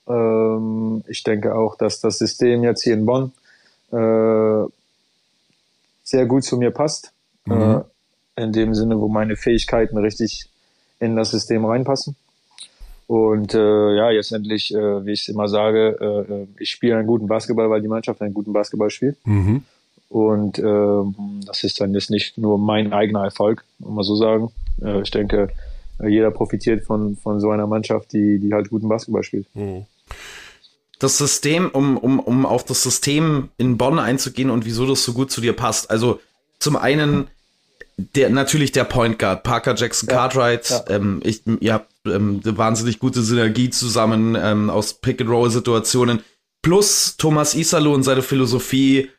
Ähm, 0.07 1.03
ich 1.07 1.23
denke 1.23 1.55
auch, 1.55 1.75
dass 1.75 1.99
das 2.01 2.17
System 2.17 2.63
jetzt 2.63 2.83
hier 2.83 2.93
in 2.93 3.05
Bonn 3.05 3.31
äh, 3.91 4.67
sehr 6.03 6.25
gut 6.25 6.43
zu 6.43 6.57
mir 6.57 6.71
passt. 6.71 7.11
Mhm. 7.45 7.83
In 8.35 8.53
dem 8.53 8.73
Sinne, 8.73 8.99
wo 8.99 9.07
meine 9.07 9.35
Fähigkeiten 9.35 9.97
richtig 9.97 10.49
in 10.99 11.15
das 11.15 11.31
System 11.31 11.65
reinpassen. 11.65 12.15
Und 13.09 13.55
äh, 13.55 13.95
ja, 13.95 14.11
jetzt 14.11 14.31
endlich, 14.31 14.71
äh, 14.71 15.03
wie 15.03 15.13
ich 15.13 15.27
immer 15.29 15.47
sage, 15.47 15.97
äh, 15.99 16.31
äh, 16.31 16.47
ich 16.59 16.69
spiele 16.69 16.95
einen 16.95 17.07
guten 17.07 17.25
Basketball, 17.25 17.67
weil 17.67 17.81
die 17.81 17.87
Mannschaft 17.87 18.21
einen 18.21 18.35
guten 18.35 18.53
Basketball 18.53 18.91
spielt. 18.91 19.17
Mhm. 19.25 19.63
Und 20.09 20.59
äh, 20.59 21.43
das 21.43 21.63
ist 21.63 21.81
dann 21.81 21.95
jetzt 21.95 22.11
nicht 22.11 22.37
nur 22.37 22.59
mein 22.59 22.93
eigener 22.93 23.23
Erfolg, 23.23 23.65
muss 23.79 23.95
man 23.95 24.03
so 24.03 24.15
sagen. 24.15 24.51
Äh, 24.83 25.01
ich 25.01 25.09
denke, 25.09 25.49
jeder 26.07 26.29
profitiert 26.29 26.85
von, 26.85 27.17
von 27.17 27.39
so 27.39 27.49
einer 27.49 27.65
Mannschaft, 27.65 28.13
die, 28.13 28.37
die 28.37 28.53
halt 28.53 28.69
guten 28.69 28.87
Basketball 28.87 29.23
spielt. 29.23 29.47
Mhm. 29.55 29.87
Das 30.99 31.17
System, 31.17 31.71
um, 31.71 31.97
um, 31.97 32.19
um 32.19 32.45
auf 32.45 32.63
das 32.63 32.83
System 32.83 33.49
in 33.57 33.79
Bonn 33.79 33.97
einzugehen 33.97 34.51
und 34.51 34.65
wieso 34.65 34.85
das 34.85 35.03
so 35.03 35.13
gut 35.13 35.31
zu 35.31 35.41
dir 35.41 35.53
passt. 35.53 35.89
Also 35.89 36.19
zum 36.59 36.75
einen 36.75 37.25
der 38.13 38.29
natürlich 38.29 38.71
der 38.71 38.83
Point 38.83 39.19
Guard, 39.19 39.43
Parker 39.43 39.75
Jackson 39.75 40.07
Cartwright. 40.07 40.69
Ja, 40.69 40.85
ja. 40.87 40.95
Ähm, 40.95 41.21
ich, 41.23 41.41
ihr 41.59 41.73
habt 41.73 41.91
ähm, 42.11 42.41
wahnsinnig 42.43 42.99
gute 42.99 43.21
Synergie 43.21 43.69
zusammen 43.69 44.37
ähm, 44.39 44.69
aus 44.69 44.93
Pick-and-Roll-Situationen. 44.93 46.21
Plus 46.61 47.15
Thomas 47.17 47.55
Isalo 47.55 47.93
und 47.93 48.03
seine 48.03 48.21
Philosophie, 48.21 49.09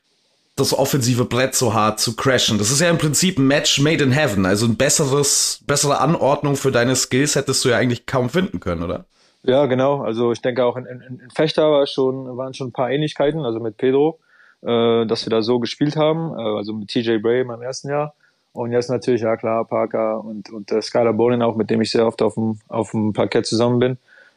das 0.56 0.78
offensive 0.78 1.24
Brett 1.24 1.54
so 1.54 1.72
hart 1.72 2.00
zu 2.00 2.14
crashen. 2.14 2.58
Das 2.58 2.70
ist 2.70 2.80
ja 2.80 2.90
im 2.90 2.98
Prinzip 2.98 3.38
ein 3.38 3.46
Match 3.46 3.80
made 3.80 4.04
in 4.04 4.12
heaven. 4.12 4.44
Also 4.44 4.66
ein 4.66 4.76
besseres, 4.76 5.60
bessere 5.66 6.00
Anordnung 6.00 6.56
für 6.56 6.70
deine 6.70 6.96
Skills 6.96 7.34
hättest 7.36 7.64
du 7.64 7.70
ja 7.70 7.78
eigentlich 7.78 8.06
kaum 8.06 8.28
finden 8.28 8.60
können, 8.60 8.82
oder? 8.82 9.06
Ja, 9.42 9.66
genau. 9.66 10.02
Also 10.02 10.32
ich 10.32 10.42
denke 10.42 10.64
auch 10.64 10.76
in, 10.76 10.84
in, 10.84 11.20
in 11.20 11.30
Fechter 11.30 11.70
war 11.70 11.86
schon, 11.86 12.36
waren 12.36 12.52
schon 12.52 12.68
ein 12.68 12.72
paar 12.72 12.90
Ähnlichkeiten, 12.90 13.40
also 13.40 13.58
mit 13.58 13.78
Pedro, 13.78 14.20
äh, 14.62 15.06
dass 15.06 15.24
wir 15.24 15.30
da 15.30 15.40
so 15.40 15.60
gespielt 15.60 15.96
haben. 15.96 16.38
Äh, 16.38 16.42
also 16.58 16.74
mit 16.74 16.88
TJ 16.88 17.18
Bray 17.18 17.40
im 17.40 17.50
ersten 17.62 17.88
Jahr. 17.88 18.14
Und 18.52 18.72
jetzt 18.72 18.90
natürlich, 18.90 19.22
ja 19.22 19.36
klar, 19.36 19.64
Parker 19.64 20.24
und, 20.24 20.50
und 20.50 20.72
äh, 20.72 20.82
Skylar 20.82 21.12
Bowling 21.12 21.42
auch, 21.42 21.56
mit 21.56 21.70
dem 21.70 21.80
ich 21.80 21.90
sehr 21.90 22.06
oft 22.06 22.20
auf 22.20 22.34
dem, 22.34 22.58
auf 22.68 22.90
dem 22.90 23.12
Parkett 23.12 23.46
zusammen 23.46 23.78
bin. 23.78 23.92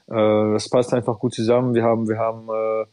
Äh, 0.08 0.54
das 0.54 0.69
passt 0.69 0.93
einfach 0.93 1.17
gut 1.19 1.34
zusammen. 1.34 1.73
Wir 1.73 1.84
haben, 1.84 2.08
wir 2.08 2.19
haben, 2.19 2.47
äh, 2.47 2.86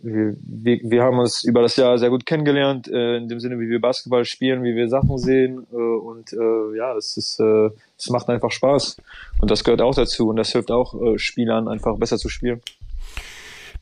wir, 0.00 0.36
wir, 0.40 0.80
wir 0.82 1.02
haben 1.04 1.18
uns 1.18 1.44
über 1.44 1.62
das 1.62 1.76
Jahr 1.76 1.98
sehr 1.98 2.10
gut 2.10 2.26
kennengelernt, 2.26 2.88
äh, 2.88 3.18
in 3.18 3.28
dem 3.28 3.38
Sinne, 3.38 3.60
wie 3.60 3.68
wir 3.68 3.80
Basketball 3.80 4.24
spielen, 4.24 4.64
wie 4.64 4.74
wir 4.74 4.88
Sachen 4.88 5.18
sehen. 5.18 5.66
Äh, 5.72 5.76
und 5.76 6.32
äh, 6.32 6.76
ja, 6.76 6.96
es 6.96 7.16
ist, 7.16 7.38
äh, 7.38 7.70
es 7.96 8.10
macht 8.10 8.28
einfach 8.28 8.50
Spaß. 8.50 8.96
Und 9.40 9.50
das 9.52 9.62
gehört 9.62 9.82
auch 9.82 9.94
dazu. 9.94 10.28
Und 10.30 10.36
das 10.36 10.50
hilft 10.50 10.72
auch 10.72 11.00
äh, 11.00 11.18
Spielern 11.18 11.68
einfach 11.68 11.96
besser 11.96 12.18
zu 12.18 12.28
spielen. 12.28 12.60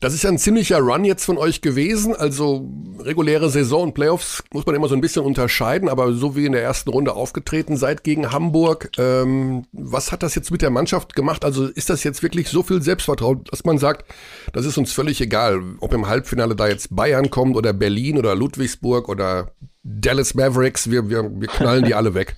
Das 0.01 0.13
ist 0.13 0.23
ja 0.23 0.29
ein 0.29 0.37
ziemlicher 0.37 0.79
Run 0.79 1.03
jetzt 1.03 1.25
von 1.25 1.37
euch 1.37 1.59
gewesen. 1.59 2.15
Also 2.15 2.69
reguläre 2.99 3.49
Saison 3.49 3.83
und 3.83 3.93
Playoffs 3.93 4.43
muss 4.53 4.65
man 4.65 4.75
immer 4.75 4.87
so 4.87 4.95
ein 4.95 5.01
bisschen 5.01 5.25
unterscheiden, 5.25 5.89
aber 5.89 6.13
so 6.13 6.37
wie 6.37 6.45
in 6.45 6.53
der 6.53 6.63
ersten 6.63 6.89
Runde 6.89 7.13
aufgetreten 7.13 7.75
seid 7.75 8.05
gegen 8.05 8.31
Hamburg, 8.31 8.91
ähm, 8.97 9.65
was 9.73 10.13
hat 10.13 10.23
das 10.23 10.35
jetzt 10.35 10.51
mit 10.51 10.61
der 10.61 10.69
Mannschaft 10.69 11.15
gemacht? 11.15 11.43
Also 11.43 11.65
ist 11.65 11.89
das 11.89 12.05
jetzt 12.05 12.23
wirklich 12.23 12.47
so 12.47 12.63
viel 12.63 12.81
Selbstvertrauen, 12.81 13.43
dass 13.51 13.65
man 13.65 13.77
sagt, 13.77 14.05
das 14.53 14.65
ist 14.65 14.77
uns 14.77 14.93
völlig 14.93 15.19
egal, 15.19 15.61
ob 15.81 15.93
im 15.93 16.07
Halbfinale 16.07 16.55
da 16.55 16.69
jetzt 16.69 16.95
Bayern 16.95 17.29
kommt 17.29 17.57
oder 17.57 17.73
Berlin 17.73 18.17
oder 18.17 18.35
Ludwigsburg 18.35 19.09
oder 19.09 19.51
Dallas 19.83 20.33
Mavericks, 20.33 20.89
wir, 20.89 21.09
wir, 21.09 21.29
wir 21.29 21.47
knallen 21.49 21.83
die 21.83 21.95
alle 21.95 22.13
weg. 22.13 22.37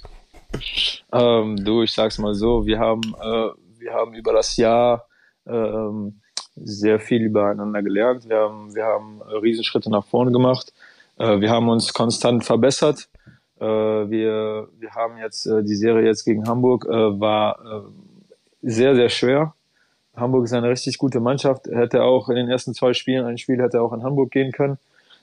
Ähm, 1.13 1.57
du, 1.57 1.81
ich 1.81 1.91
sag's 1.91 2.17
mal 2.19 2.33
so, 2.33 2.65
wir 2.65 2.79
haben, 2.79 3.01
äh, 3.21 3.49
wir 3.79 3.93
haben 3.93 4.13
über 4.13 4.31
das 4.31 4.55
Jahr 4.55 5.05
ähm, 5.45 6.21
sehr 6.55 6.99
viel 6.99 7.21
übereinander 7.23 7.81
gelernt. 7.81 8.27
Wir 8.27 8.37
haben, 8.37 8.75
wir 8.75 8.85
haben 8.85 9.21
Riesenschritte 9.21 9.89
nach 9.89 10.05
vorne 10.05 10.31
gemacht. 10.31 10.73
Äh, 11.17 11.39
wir 11.39 11.49
haben 11.49 11.69
uns 11.69 11.93
konstant 11.93 12.43
verbessert. 12.43 13.09
Äh, 13.59 13.65
wir, 13.65 14.67
wir 14.79 14.91
haben 14.95 15.17
jetzt 15.17 15.45
äh, 15.45 15.63
die 15.63 15.75
Serie 15.75 16.05
jetzt 16.05 16.25
gegen 16.25 16.47
Hamburg 16.47 16.85
war 16.85 17.85
sehr, 18.61 18.95
sehr 18.95 19.09
schwer. 19.09 19.53
Hamburg 20.15 20.45
ist 20.45 20.53
eine 20.53 20.69
richtig 20.69 20.97
gute 20.97 21.19
Mannschaft. 21.19 21.67
Hätte 21.67 22.03
auch 22.03 22.29
in 22.29 22.35
den 22.35 22.49
ersten 22.49 22.73
zwei 22.73 22.93
Spielen, 22.93 23.25
ein 23.25 23.37
Spiel 23.37 23.61
hätte 23.61 23.81
auch 23.81 23.93
in 23.93 24.03
Hamburg 24.03 24.31
gehen 24.31 24.51
können. 24.51 24.77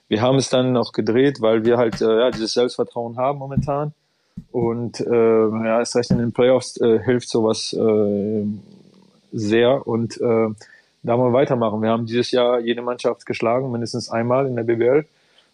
Wir 0.07 0.21
haben 0.21 0.37
es 0.37 0.49
dann 0.49 0.71
noch 0.71 0.91
gedreht, 0.91 1.39
weil 1.41 1.63
wir 1.63 1.77
halt 1.77 1.99
ja, 1.99 2.31
dieses 2.31 2.53
Selbstvertrauen 2.53 3.17
haben 3.17 3.37
momentan. 3.37 3.93
Und 4.51 4.99
äh, 4.99 5.09
ja, 5.09 5.79
erst 5.79 5.95
recht 5.95 6.11
in 6.11 6.17
den 6.17 6.31
Playoffs 6.31 6.77
äh, 6.81 6.99
hilft 6.99 7.29
sowas 7.29 7.73
äh, 7.73 8.45
sehr. 9.31 9.87
Und 9.87 10.19
äh, 10.19 10.49
da 11.03 11.17
wollen 11.17 11.33
wir 11.33 11.37
weitermachen. 11.37 11.81
Wir 11.81 11.89
haben 11.89 12.05
dieses 12.05 12.31
Jahr 12.31 12.59
jede 12.59 12.81
Mannschaft 12.81 13.25
geschlagen, 13.25 13.71
mindestens 13.71 14.09
einmal 14.09 14.47
in 14.47 14.55
der 14.55 14.63
BBL. 14.63 15.05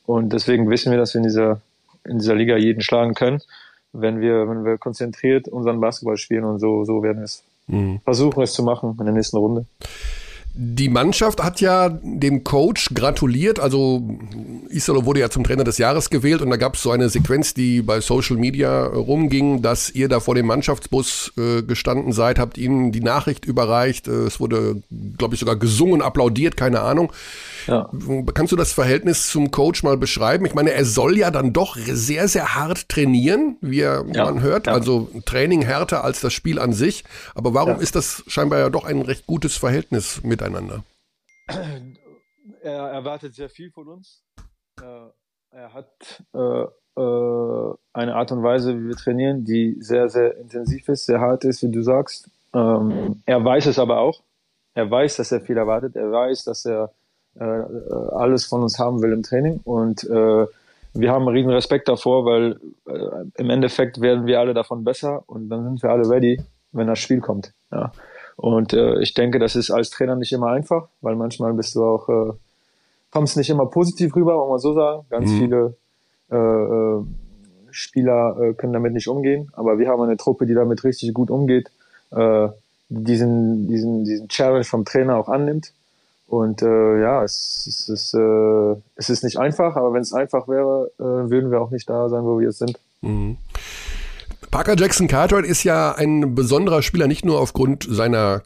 Und 0.05 0.33
deswegen 0.33 0.69
wissen 0.69 0.91
wir, 0.91 0.97
dass 0.97 1.13
wir 1.13 1.19
in 1.19 1.23
dieser, 1.23 1.61
in 2.03 2.19
dieser 2.19 2.35
Liga 2.35 2.57
jeden 2.57 2.81
schlagen 2.81 3.13
können, 3.13 3.41
wenn 3.93 4.21
wir, 4.21 4.47
wenn 4.49 4.65
wir 4.65 4.77
konzentriert 4.77 5.47
unseren 5.47 5.79
Basketball 5.79 6.17
spielen 6.17 6.43
und 6.43 6.59
so, 6.59 6.83
so 6.83 7.01
werden 7.03 7.19
wir 7.19 7.25
es 7.25 7.43
mhm. 7.67 7.99
versuchen, 8.03 8.43
es 8.43 8.53
zu 8.53 8.63
machen 8.63 8.95
in 8.99 9.05
der 9.05 9.13
nächsten 9.13 9.37
Runde. 9.37 9.65
Die 10.57 10.87
Mannschaft 10.87 11.43
hat 11.43 11.59
ja 11.59 11.89
dem 11.89 12.45
Coach 12.45 12.93
gratuliert. 12.93 13.59
Also 13.59 14.17
Isolo 14.69 15.05
wurde 15.05 15.19
ja 15.19 15.29
zum 15.29 15.43
Trainer 15.43 15.65
des 15.65 15.77
Jahres 15.77 16.09
gewählt 16.09 16.41
und 16.41 16.49
da 16.49 16.55
gab 16.55 16.75
es 16.75 16.81
so 16.81 16.91
eine 16.91 17.09
Sequenz, 17.09 17.53
die 17.53 17.81
bei 17.81 17.99
Social 17.99 18.37
Media 18.37 18.85
rumging, 18.85 19.61
dass 19.61 19.89
ihr 19.89 20.07
da 20.07 20.21
vor 20.21 20.33
dem 20.33 20.45
Mannschaftsbus 20.45 21.33
äh, 21.37 21.61
gestanden 21.61 22.13
seid, 22.13 22.39
habt 22.39 22.57
ihnen 22.57 22.93
die 22.93 23.01
Nachricht 23.01 23.43
überreicht. 23.43 24.07
Äh, 24.07 24.27
es 24.27 24.39
wurde, 24.39 24.81
glaube 25.17 25.33
ich, 25.33 25.41
sogar 25.41 25.57
gesungen, 25.57 26.01
applaudiert, 26.01 26.55
keine 26.55 26.79
Ahnung. 26.79 27.11
Ja. 27.67 27.89
Kannst 28.33 28.51
du 28.51 28.55
das 28.55 28.71
Verhältnis 28.71 29.27
zum 29.27 29.51
Coach 29.51 29.83
mal 29.83 29.97
beschreiben? 29.97 30.45
Ich 30.45 30.53
meine, 30.53 30.71
er 30.71 30.85
soll 30.85 31.17
ja 31.17 31.31
dann 31.31 31.51
doch 31.51 31.77
sehr, 31.77 32.27
sehr 32.27 32.55
hart 32.55 32.87
trainieren, 32.87 33.57
wie 33.59 33.81
er, 33.81 34.05
ja. 34.13 34.25
man 34.25 34.41
hört. 34.41 34.67
Ja. 34.67 34.73
Also 34.73 35.09
Training 35.25 35.63
härter 35.63 36.03
als 36.03 36.21
das 36.21 36.31
Spiel 36.31 36.59
an 36.59 36.73
sich. 36.73 37.03
Aber 37.33 37.53
warum 37.53 37.79
ist 37.79 37.95
das 37.95 38.23
scheinbar 38.27 38.59
ja 38.59 38.69
doch 38.69 38.85
ein 38.85 39.01
recht 39.01 39.27
gutes 39.27 39.57
Verhältnis 39.57 40.21
miteinander? 40.49 40.83
Er 42.61 42.89
erwartet 42.89 43.35
sehr 43.35 43.49
viel 43.49 43.71
von 43.71 43.87
uns. 43.87 44.23
Äh, 44.81 45.09
er 45.51 45.73
hat 45.73 46.23
äh, 46.33 46.63
äh, 46.99 47.73
eine 47.93 48.15
Art 48.15 48.31
und 48.31 48.43
Weise, 48.43 48.77
wie 48.77 48.87
wir 48.87 48.95
trainieren, 48.95 49.45
die 49.45 49.77
sehr, 49.79 50.09
sehr 50.09 50.37
intensiv 50.37 50.87
ist, 50.89 51.05
sehr 51.05 51.19
hart 51.19 51.43
ist, 51.43 51.63
wie 51.63 51.71
du 51.71 51.81
sagst. 51.81 52.29
Ähm, 52.53 53.21
er 53.25 53.43
weiß 53.43 53.67
es 53.67 53.79
aber 53.79 53.99
auch. 53.99 54.21
Er 54.73 54.89
weiß, 54.89 55.17
dass 55.17 55.31
er 55.31 55.41
viel 55.41 55.57
erwartet. 55.57 55.95
Er 55.95 56.11
weiß, 56.11 56.43
dass 56.43 56.65
er 56.65 56.91
alles 57.37 58.45
von 58.45 58.63
uns 58.63 58.79
haben 58.79 59.01
will 59.01 59.11
im 59.11 59.23
Training. 59.23 59.59
Und 59.65 60.03
wir 60.03 61.11
haben 61.11 61.27
riesen 61.27 61.51
Respekt 61.51 61.89
davor, 61.89 62.25
weil 62.25 62.59
im 63.35 63.49
Endeffekt 63.49 63.99
werden 63.99 64.25
wir 64.25 64.39
alle 64.39 64.53
davon 64.53 64.85
besser 64.85 65.23
und 65.27 65.49
dann 65.49 65.65
sind 65.65 65.83
wir 65.83 65.89
alle 65.89 66.09
ready, 66.09 66.41
wenn 66.71 66.87
das 66.87 66.99
Spiel 66.99 67.19
kommt. 67.19 67.53
Ja. 67.71 67.91
Und 68.35 68.73
äh, 68.73 68.99
ich 69.01 69.13
denke, 69.13 69.39
das 69.39 69.55
ist 69.55 69.71
als 69.71 69.89
Trainer 69.89 70.15
nicht 70.15 70.31
immer 70.31 70.47
einfach, 70.47 70.87
weil 71.01 71.15
manchmal 71.15 71.53
bist 71.53 71.75
du 71.75 71.83
auch, 71.83 72.09
äh, 72.09 72.33
kommst 73.11 73.37
nicht 73.37 73.49
immer 73.49 73.65
positiv 73.67 74.15
rüber, 74.15 74.37
muss 74.37 74.49
man 74.49 74.59
so 74.59 74.73
sagen. 74.73 75.05
Ganz 75.09 75.31
mhm. 75.31 75.37
viele 75.37 75.75
äh, 76.31 76.35
äh, 76.35 77.03
Spieler 77.71 78.37
äh, 78.39 78.53
können 78.53 78.73
damit 78.73 78.93
nicht 78.93 79.07
umgehen, 79.07 79.51
aber 79.53 79.79
wir 79.79 79.89
haben 79.89 80.01
eine 80.01 80.17
Truppe, 80.17 80.45
die 80.45 80.53
damit 80.53 80.83
richtig 80.83 81.13
gut 81.13 81.29
umgeht, 81.29 81.71
äh, 82.11 82.49
diesen, 82.89 83.67
diesen, 83.67 84.03
diesen 84.05 84.27
Challenge 84.27 84.63
vom 84.63 84.85
Trainer 84.85 85.17
auch 85.17 85.29
annimmt. 85.29 85.73
Und 86.27 86.61
äh, 86.61 87.01
ja, 87.01 87.23
es, 87.23 87.65
es, 87.67 87.89
ist, 87.89 88.13
äh, 88.15 88.75
es 88.95 89.09
ist 89.09 89.23
nicht 89.23 89.37
einfach, 89.37 89.75
aber 89.75 89.93
wenn 89.93 90.01
es 90.01 90.13
einfach 90.13 90.47
wäre, 90.47 90.91
äh, 90.97 91.29
würden 91.29 91.51
wir 91.51 91.61
auch 91.61 91.69
nicht 91.69 91.89
da 91.89 92.09
sein, 92.09 92.23
wo 92.23 92.39
wir 92.39 92.47
jetzt 92.47 92.59
sind. 92.59 92.79
Mhm. 93.01 93.37
Parker 94.51 94.75
Jackson 94.77 95.07
Cartwright 95.07 95.45
ist 95.45 95.63
ja 95.63 95.93
ein 95.93 96.35
besonderer 96.35 96.81
Spieler, 96.81 97.07
nicht 97.07 97.25
nur 97.25 97.39
aufgrund 97.39 97.85
seiner 97.89 98.43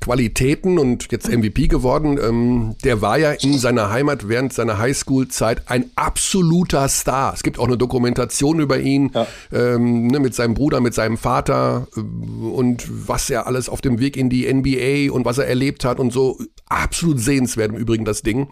Qualitäten 0.00 0.78
und 0.78 1.10
jetzt 1.10 1.28
MVP 1.28 1.68
geworden. 1.68 2.18
Ähm, 2.22 2.76
der 2.84 3.02
war 3.02 3.18
ja 3.18 3.32
in 3.32 3.58
seiner 3.58 3.90
Heimat 3.90 4.28
während 4.28 4.52
seiner 4.52 4.78
Highschool-Zeit 4.78 5.62
ein 5.66 5.90
absoluter 5.96 6.88
Star. 6.88 7.34
Es 7.34 7.42
gibt 7.42 7.58
auch 7.58 7.66
eine 7.66 7.76
Dokumentation 7.76 8.60
über 8.60 8.78
ihn 8.78 9.10
ja. 9.14 9.26
ähm, 9.52 10.06
ne, 10.06 10.20
mit 10.20 10.34
seinem 10.34 10.54
Bruder, 10.54 10.80
mit 10.80 10.94
seinem 10.94 11.16
Vater 11.16 11.88
äh, 11.96 12.00
und 12.00 12.86
was 13.08 13.28
er 13.30 13.46
alles 13.46 13.68
auf 13.68 13.80
dem 13.80 13.98
Weg 13.98 14.16
in 14.16 14.30
die 14.30 14.52
NBA 14.52 15.12
und 15.12 15.24
was 15.24 15.38
er 15.38 15.46
erlebt 15.46 15.84
hat 15.84 15.98
und 15.98 16.12
so. 16.12 16.38
Absolut 16.68 17.20
sehenswert 17.20 17.70
im 17.70 17.76
Übrigen 17.76 18.04
das 18.04 18.22
Ding. 18.22 18.48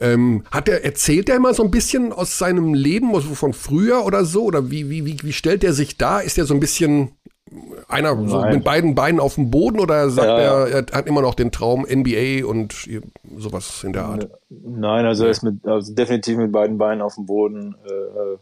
Ähm, 0.00 0.44
hat 0.50 0.68
er 0.68 0.84
erzählt 0.84 1.28
er 1.28 1.36
immer 1.36 1.54
so 1.54 1.62
ein 1.62 1.70
bisschen 1.70 2.12
aus 2.12 2.38
seinem 2.38 2.74
Leben, 2.74 3.14
also 3.14 3.34
von 3.34 3.52
früher 3.54 4.04
oder 4.04 4.24
so? 4.24 4.44
Oder 4.44 4.70
wie, 4.70 4.90
wie, 4.90 5.06
wie, 5.06 5.16
wie 5.22 5.32
stellt 5.32 5.64
er 5.64 5.72
sich 5.72 5.96
da? 5.96 6.20
Ist 6.20 6.36
er 6.36 6.44
so 6.44 6.54
ein 6.54 6.60
bisschen 6.60 7.12
einer 7.88 8.16
so 8.28 8.42
mit 8.42 8.64
beiden 8.64 8.94
Beinen 8.94 9.20
auf 9.20 9.36
dem 9.36 9.50
Boden 9.50 9.78
oder 9.78 10.10
sagt 10.10 10.26
ja, 10.26 10.66
er, 10.66 10.68
er 10.68 10.86
hat 10.92 11.06
immer 11.06 11.22
noch 11.22 11.34
den 11.34 11.52
Traum 11.52 11.86
NBA 11.88 12.44
und 12.44 12.88
sowas 13.38 13.84
in 13.84 13.92
der 13.92 14.04
Art? 14.04 14.28
Nein, 14.50 15.06
also 15.06 15.24
er 15.24 15.30
ist 15.30 15.42
mit, 15.42 15.64
also 15.64 15.94
definitiv 15.94 16.38
mit 16.38 16.50
beiden 16.50 16.76
Beinen 16.76 17.02
auf 17.02 17.14
dem 17.14 17.26
Boden. 17.26 17.76
Äh, 17.84 18.36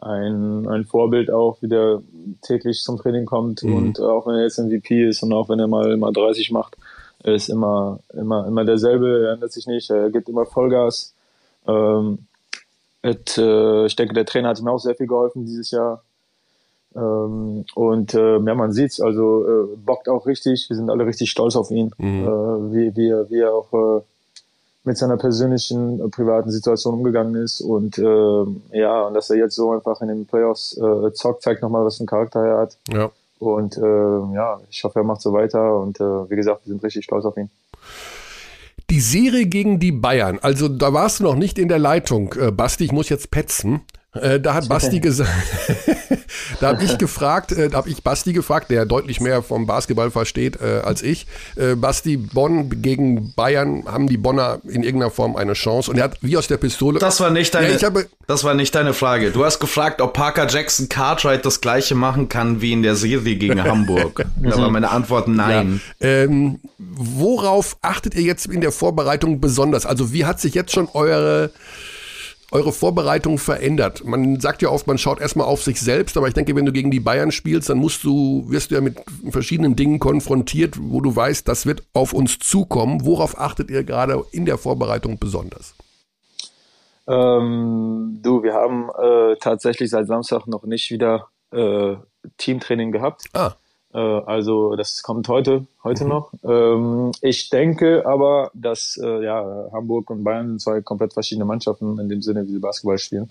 ein, 0.00 0.68
ein 0.68 0.84
Vorbild 0.84 1.30
auch, 1.30 1.58
wie 1.60 1.68
der 1.68 2.00
täglich 2.42 2.82
zum 2.82 2.98
Training 2.98 3.26
kommt 3.26 3.62
mhm. 3.62 3.74
und 3.74 4.00
auch 4.00 4.26
wenn 4.26 4.36
er 4.36 4.42
jetzt 4.42 4.58
MVP 4.58 5.08
ist 5.08 5.22
und 5.22 5.32
auch 5.32 5.48
wenn 5.48 5.58
er 5.58 5.66
mal, 5.66 5.96
mal 5.96 6.12
30 6.12 6.52
macht, 6.52 6.76
ist 7.24 7.48
immer, 7.48 8.00
immer, 8.12 8.46
immer 8.46 8.64
derselbe, 8.64 9.26
er 9.26 9.32
ändert 9.34 9.52
sich 9.52 9.66
nicht, 9.66 9.90
er 9.90 10.10
gibt 10.10 10.28
immer 10.28 10.46
Vollgas. 10.46 11.14
Ähm, 11.66 12.26
et, 13.02 13.38
äh, 13.38 13.86
ich 13.86 13.96
denke, 13.96 14.14
der 14.14 14.26
Trainer 14.26 14.50
hat 14.50 14.60
ihm 14.60 14.68
auch 14.68 14.78
sehr 14.78 14.94
viel 14.94 15.06
geholfen 15.06 15.44
dieses 15.44 15.70
Jahr. 15.70 16.02
Ähm, 16.94 17.64
und 17.74 18.14
äh, 18.14 18.38
ja, 18.38 18.54
man 18.54 18.72
sieht's, 18.72 19.00
also 19.00 19.44
äh, 19.46 19.76
bockt 19.76 20.08
auch 20.08 20.26
richtig. 20.26 20.68
Wir 20.68 20.76
sind 20.76 20.90
alle 20.90 21.06
richtig 21.06 21.30
stolz 21.30 21.56
auf 21.56 21.70
ihn, 21.70 21.92
mhm. 21.98 22.24
äh, 22.24 22.72
wie, 22.72 22.96
wie, 22.96 23.08
er, 23.08 23.30
wie 23.30 23.40
er 23.40 23.52
auch 23.52 23.72
äh, 23.72 24.02
mit 24.84 24.96
seiner 24.96 25.16
persönlichen, 25.16 26.00
äh, 26.00 26.08
privaten 26.08 26.50
Situation 26.50 26.94
umgegangen 26.94 27.34
ist. 27.36 27.60
Und 27.60 27.98
äh, 27.98 28.78
ja, 28.78 29.02
und 29.06 29.14
dass 29.14 29.30
er 29.30 29.36
jetzt 29.36 29.54
so 29.54 29.70
einfach 29.70 30.00
in 30.00 30.08
den 30.08 30.26
Playoffs 30.26 30.76
äh, 30.76 31.12
zockt, 31.12 31.42
zeigt 31.42 31.62
nochmal, 31.62 31.84
was 31.84 31.96
für 31.96 32.00
einen 32.00 32.08
Charakter 32.08 32.44
er 32.44 32.58
hat. 32.58 32.76
Ja. 32.88 33.10
Und 33.38 33.76
äh, 33.76 34.34
ja, 34.34 34.60
ich 34.70 34.82
hoffe, 34.84 35.00
er 35.00 35.04
macht 35.04 35.20
so 35.20 35.32
weiter. 35.32 35.78
Und 35.78 36.00
äh, 36.00 36.30
wie 36.30 36.36
gesagt, 36.36 36.64
wir 36.64 36.70
sind 36.70 36.82
richtig 36.82 37.04
stolz 37.04 37.24
auf 37.24 37.36
ihn. 37.36 37.50
Die 38.90 39.00
Serie 39.00 39.46
gegen 39.46 39.78
die 39.78 39.92
Bayern, 39.92 40.38
also 40.40 40.66
da 40.66 40.94
warst 40.94 41.20
du 41.20 41.24
noch 41.24 41.34
nicht 41.34 41.58
in 41.58 41.68
der 41.68 41.78
Leitung. 41.78 42.32
Äh, 42.34 42.50
Basti, 42.50 42.84
ich 42.84 42.92
muss 42.92 43.10
jetzt 43.10 43.30
petzen. 43.30 43.82
Äh, 44.18 44.40
da 44.40 44.54
hat 44.54 44.68
Basti 44.68 45.00
gesagt, 45.00 45.30
da 46.60 46.68
habe 46.68 46.84
ich 46.84 46.98
gefragt, 46.98 47.52
äh, 47.52 47.68
da 47.68 47.78
habe 47.78 47.90
ich 47.90 48.02
Basti 48.02 48.32
gefragt, 48.32 48.70
der 48.70 48.86
deutlich 48.86 49.20
mehr 49.20 49.42
vom 49.42 49.66
Basketball 49.66 50.10
versteht 50.10 50.60
äh, 50.60 50.80
als 50.84 51.02
ich. 51.02 51.26
Äh, 51.56 51.74
Basti, 51.74 52.16
Bonn 52.16 52.82
gegen 52.82 53.32
Bayern, 53.34 53.84
haben 53.86 54.08
die 54.08 54.16
Bonner 54.16 54.60
in 54.64 54.82
irgendeiner 54.82 55.10
Form 55.10 55.36
eine 55.36 55.54
Chance? 55.54 55.90
Und 55.90 55.98
er 55.98 56.04
hat 56.04 56.18
wie 56.22 56.36
aus 56.36 56.48
der 56.48 56.56
Pistole. 56.56 56.98
Das 56.98 57.20
war 57.20 57.30
nicht 57.30 57.54
deine, 57.54 57.76
ja, 57.76 57.82
habe, 57.82 58.06
das 58.26 58.44
war 58.44 58.54
nicht 58.54 58.74
deine 58.74 58.94
Frage. 58.94 59.30
Du 59.30 59.44
hast 59.44 59.58
gefragt, 59.58 60.00
ob 60.00 60.12
Parker 60.12 60.46
Jackson 60.48 60.88
Cartwright 60.88 61.44
das 61.44 61.60
gleiche 61.60 61.94
machen 61.94 62.28
kann 62.28 62.60
wie 62.60 62.72
in 62.72 62.82
der 62.82 62.96
Serie 62.96 63.36
gegen 63.36 63.62
Hamburg. 63.64 64.26
da 64.36 64.58
war 64.58 64.70
meine 64.70 64.90
Antwort 64.90 65.28
nein. 65.28 65.80
Ja. 66.00 66.08
Ähm, 66.08 66.60
worauf 66.78 67.76
achtet 67.82 68.14
ihr 68.14 68.22
jetzt 68.22 68.46
in 68.46 68.60
der 68.60 68.72
Vorbereitung 68.72 69.40
besonders? 69.40 69.86
Also 69.86 70.12
wie 70.12 70.24
hat 70.24 70.40
sich 70.40 70.54
jetzt 70.54 70.72
schon 70.72 70.88
eure 70.92 71.50
eure 72.50 72.72
Vorbereitung 72.72 73.38
verändert? 73.38 74.04
Man 74.04 74.40
sagt 74.40 74.62
ja 74.62 74.70
oft, 74.70 74.86
man 74.86 74.98
schaut 74.98 75.20
erstmal 75.20 75.46
auf 75.46 75.62
sich 75.62 75.80
selbst, 75.80 76.16
aber 76.16 76.28
ich 76.28 76.34
denke, 76.34 76.54
wenn 76.56 76.66
du 76.66 76.72
gegen 76.72 76.90
die 76.90 77.00
Bayern 77.00 77.30
spielst, 77.30 77.68
dann 77.68 77.78
musst 77.78 78.04
du, 78.04 78.44
wirst 78.48 78.70
du 78.70 78.76
ja 78.76 78.80
mit 78.80 78.98
verschiedenen 79.30 79.76
Dingen 79.76 79.98
konfrontiert, 79.98 80.76
wo 80.78 81.00
du 81.00 81.14
weißt, 81.14 81.46
das 81.46 81.66
wird 81.66 81.82
auf 81.92 82.12
uns 82.12 82.38
zukommen. 82.38 83.04
Worauf 83.04 83.38
achtet 83.38 83.70
ihr 83.70 83.84
gerade 83.84 84.22
in 84.32 84.44
der 84.46 84.58
Vorbereitung 84.58 85.18
besonders? 85.18 85.74
Ähm, 87.06 88.18
du, 88.22 88.42
wir 88.42 88.54
haben 88.54 88.90
äh, 88.90 89.36
tatsächlich 89.40 89.90
seit 89.90 90.06
Samstag 90.06 90.46
noch 90.46 90.64
nicht 90.64 90.90
wieder 90.90 91.28
äh, 91.50 91.96
Teamtraining 92.36 92.92
gehabt. 92.92 93.24
Ah. 93.32 93.54
Äh, 93.98 94.22
also 94.26 94.76
das 94.76 95.02
kommt 95.02 95.28
heute, 95.28 95.66
heute 95.82 96.04
mhm. 96.04 96.10
noch. 96.10 96.32
Ähm, 96.44 97.12
ich 97.20 97.50
denke 97.50 98.06
aber, 98.06 98.50
dass 98.54 98.98
äh, 99.02 99.24
ja, 99.24 99.68
Hamburg 99.72 100.10
und 100.10 100.22
Bayern 100.22 100.48
sind 100.48 100.60
zwei 100.60 100.80
komplett 100.80 101.12
verschiedene 101.12 101.44
Mannschaften 101.44 101.98
in 101.98 102.08
dem 102.08 102.22
Sinne, 102.22 102.46
wie 102.46 102.52
sie 102.52 102.58
Basketball 102.58 102.98
spielen. 102.98 103.30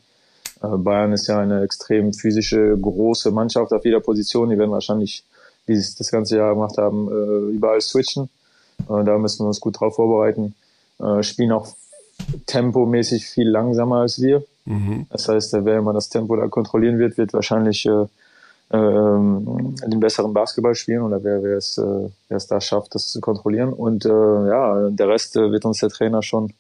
Äh, 0.62 0.68
Bayern 0.68 1.14
ist 1.14 1.28
ja 1.28 1.40
eine 1.40 1.64
extrem 1.64 2.14
physische, 2.14 2.78
große 2.78 3.32
Mannschaft 3.32 3.72
auf 3.72 3.86
jeder 3.86 4.02
Position. 4.02 4.50
Die 4.50 4.58
werden 4.58 4.72
wahrscheinlich, 4.72 5.24
wie 5.66 5.76
sie 5.76 5.82
es 5.82 5.96
das 5.96 6.12
ganze 6.12 6.38
Jahr 6.38 6.54
gemacht 6.54 6.78
haben, 6.78 7.08
äh, 7.08 7.56
überall 7.56 7.80
switchen. 7.80 8.30
Äh, 8.90 9.04
da 9.06 9.18
müssen 9.18 9.44
wir 9.44 9.48
uns 9.48 9.62
gut 9.62 9.80
drauf 9.80 9.96
vorbereiten. 9.96 10.54
Äh, 11.00 11.24
spielen 11.24 11.54
auch 11.54 11.76
tempomäßig 12.46 13.28
viel 13.28 13.48
langsamer 13.48 13.98
als 13.98 14.20
wir. 14.20 14.44
Mhm. 14.66 15.06
Das 15.12 15.30
heißt, 15.30 15.54
wer 15.64 15.78
immer 15.78 15.94
das 15.94 16.10
Tempo 16.10 16.36
da 16.36 16.48
kontrollieren 16.48 17.00
wird, 17.00 17.18
wird 17.18 17.32
wahrscheinlich 17.32 17.86
äh, 17.86 18.06
ähm, 18.72 19.76
den 19.86 20.00
besseren 20.00 20.34
Basketball 20.34 20.76
spielen 20.76 21.02
oder 21.02 21.24
wer, 21.24 21.42
wer, 21.42 21.58
es, 21.58 21.78
äh, 21.78 22.10
wer 22.28 22.38
es 22.38 22.48
da 22.48 22.60
schafft, 22.60 22.96
das 22.96 23.12
zu 23.12 23.22
kontrollieren. 23.22 23.72
Und 23.72 24.06
äh, 24.06 24.10
ja, 24.10 24.90
der 24.90 25.08
Rest 25.08 25.38
äh, 25.38 25.52
wird 25.52 25.66
uns 25.66 25.80
der 25.80 25.90
Trainer 25.90 26.22
schon, 26.22 26.54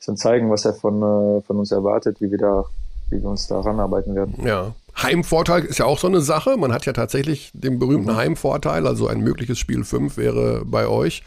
schon 0.00 0.16
zeigen, 0.16 0.50
was 0.50 0.64
er 0.64 0.74
von, 0.74 0.96
äh, 0.96 1.40
von 1.42 1.58
uns 1.58 1.70
erwartet, 1.70 2.20
wie 2.20 2.30
wir 2.30 2.38
da, 2.38 2.64
wie 3.10 3.22
wir 3.22 3.28
uns 3.28 3.46
da 3.46 3.60
ranarbeiten 3.60 4.14
werden. 4.14 4.34
Ja. 4.44 4.72
Heimvorteil 5.00 5.64
ist 5.64 5.78
ja 5.78 5.84
auch 5.84 6.00
so 6.00 6.08
eine 6.08 6.20
Sache. 6.20 6.56
Man 6.56 6.72
hat 6.72 6.84
ja 6.84 6.92
tatsächlich 6.92 7.52
den 7.54 7.78
berühmten. 7.78 8.16
Heimvorteil, 8.16 8.88
also 8.88 9.06
ein 9.06 9.20
mögliches 9.20 9.58
Spiel 9.58 9.84
5 9.84 10.16
wäre 10.16 10.62
bei 10.64 10.88
euch. 10.88 11.22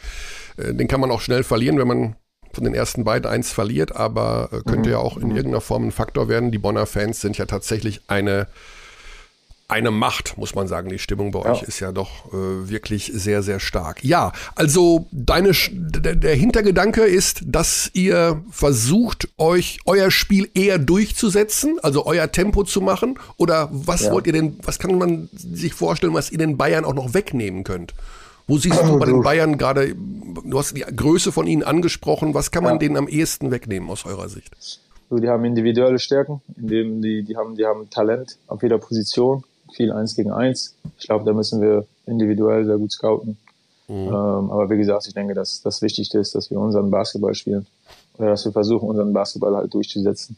Äh, 0.58 0.74
den 0.74 0.86
kann 0.86 1.00
man 1.00 1.10
auch 1.10 1.20
schnell 1.22 1.44
verlieren, 1.44 1.78
wenn 1.78 1.88
man 1.88 2.16
von 2.52 2.64
den 2.64 2.74
ersten 2.74 3.04
beiden 3.04 3.28
eins 3.28 3.52
verliert, 3.52 3.96
aber 3.96 4.50
äh, 4.52 4.60
könnte 4.68 4.90
mhm. 4.90 4.92
ja 4.92 4.98
auch 4.98 5.16
in 5.16 5.30
mhm. 5.30 5.36
irgendeiner 5.36 5.62
Form 5.62 5.86
ein 5.86 5.92
Faktor 5.92 6.28
werden. 6.28 6.50
Die 6.50 6.58
Bonner 6.58 6.84
Fans 6.84 7.22
sind 7.22 7.38
ja 7.38 7.46
tatsächlich 7.46 8.02
eine 8.08 8.46
eine 9.68 9.90
Macht, 9.90 10.36
muss 10.36 10.54
man 10.54 10.68
sagen. 10.68 10.90
Die 10.90 10.98
Stimmung 10.98 11.30
bei 11.30 11.40
ja. 11.40 11.52
euch 11.52 11.62
ist 11.62 11.80
ja 11.80 11.92
doch 11.92 12.32
äh, 12.32 12.68
wirklich 12.68 13.10
sehr, 13.14 13.42
sehr 13.42 13.60
stark. 13.60 14.04
Ja, 14.04 14.32
also 14.54 15.06
deine, 15.10 15.52
der, 15.70 16.34
Hintergedanke 16.34 17.02
ist, 17.02 17.42
dass 17.46 17.90
ihr 17.94 18.42
versucht, 18.50 19.28
euch 19.38 19.78
euer 19.86 20.10
Spiel 20.10 20.50
eher 20.54 20.78
durchzusetzen, 20.78 21.78
also 21.82 22.04
euer 22.06 22.30
Tempo 22.30 22.64
zu 22.64 22.80
machen. 22.80 23.18
Oder 23.36 23.68
was 23.72 24.02
ja. 24.02 24.12
wollt 24.12 24.26
ihr 24.26 24.34
denn, 24.34 24.58
was 24.62 24.78
kann 24.78 24.98
man 24.98 25.28
sich 25.32 25.72
vorstellen, 25.72 26.14
was 26.14 26.30
ihr 26.30 26.38
den 26.38 26.56
Bayern 26.56 26.84
auch 26.84 26.94
noch 26.94 27.14
wegnehmen 27.14 27.64
könnt? 27.64 27.94
Wo 28.46 28.58
siehst 28.58 28.78
du 28.82 28.98
bei 28.98 29.06
den 29.06 29.22
Bayern 29.22 29.56
gerade, 29.56 29.94
du 29.94 30.58
hast 30.58 30.76
die 30.76 30.82
Größe 30.82 31.32
von 31.32 31.46
ihnen 31.46 31.62
angesprochen, 31.62 32.34
was 32.34 32.50
kann 32.50 32.62
man 32.62 32.74
ja. 32.74 32.78
denen 32.80 32.98
am 32.98 33.08
ehesten 33.08 33.50
wegnehmen 33.50 33.88
aus 33.88 34.04
eurer 34.04 34.28
Sicht? 34.28 34.54
die 35.10 35.28
haben 35.28 35.44
individuelle 35.44 35.98
Stärken, 35.98 36.40
indem 36.56 37.00
die, 37.00 37.22
die 37.22 37.36
haben, 37.36 37.54
die 37.54 37.64
haben 37.64 37.88
Talent 37.90 38.36
auf 38.48 38.62
jeder 38.62 38.78
Position 38.78 39.44
viel 39.74 39.92
eins 39.92 40.14
gegen 40.14 40.30
eins. 40.30 40.74
Ich 40.98 41.06
glaube, 41.06 41.24
da 41.24 41.32
müssen 41.32 41.60
wir 41.60 41.86
individuell 42.06 42.64
sehr 42.64 42.78
gut 42.78 42.92
scouten. 42.92 43.36
Mhm. 43.88 43.94
Ähm, 43.94 44.12
aber 44.12 44.70
wie 44.70 44.78
gesagt, 44.78 45.06
ich 45.06 45.14
denke, 45.14 45.34
dass 45.34 45.60
das 45.62 45.82
Wichtigste 45.82 46.18
ist, 46.18 46.34
dass 46.34 46.50
wir 46.50 46.58
unseren 46.58 46.90
Basketball 46.90 47.34
spielen. 47.34 47.66
Oder 48.16 48.30
dass 48.30 48.44
wir 48.44 48.52
versuchen, 48.52 48.88
unseren 48.88 49.12
Basketball 49.12 49.56
halt 49.56 49.74
durchzusetzen. 49.74 50.36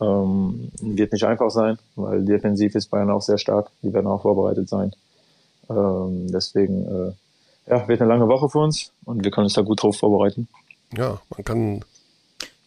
Ähm, 0.00 0.72
wird 0.80 1.12
nicht 1.12 1.24
einfach 1.24 1.50
sein, 1.50 1.78
weil 1.94 2.24
defensiv 2.24 2.74
ist 2.74 2.90
Bayern 2.90 3.10
auch 3.10 3.22
sehr 3.22 3.38
stark. 3.38 3.70
Die 3.82 3.92
werden 3.92 4.06
auch 4.06 4.22
vorbereitet 4.22 4.68
sein. 4.68 4.92
Ähm, 5.70 6.26
deswegen, 6.32 6.86
äh, 6.86 7.70
ja, 7.70 7.86
wird 7.86 8.00
eine 8.00 8.08
lange 8.08 8.28
Woche 8.28 8.48
für 8.48 8.58
uns 8.58 8.90
und 9.04 9.22
wir 9.22 9.30
können 9.30 9.44
uns 9.44 9.54
da 9.54 9.62
gut 9.62 9.82
drauf 9.82 9.96
vorbereiten. 9.96 10.48
Ja, 10.96 11.20
man 11.30 11.44
kann 11.44 11.84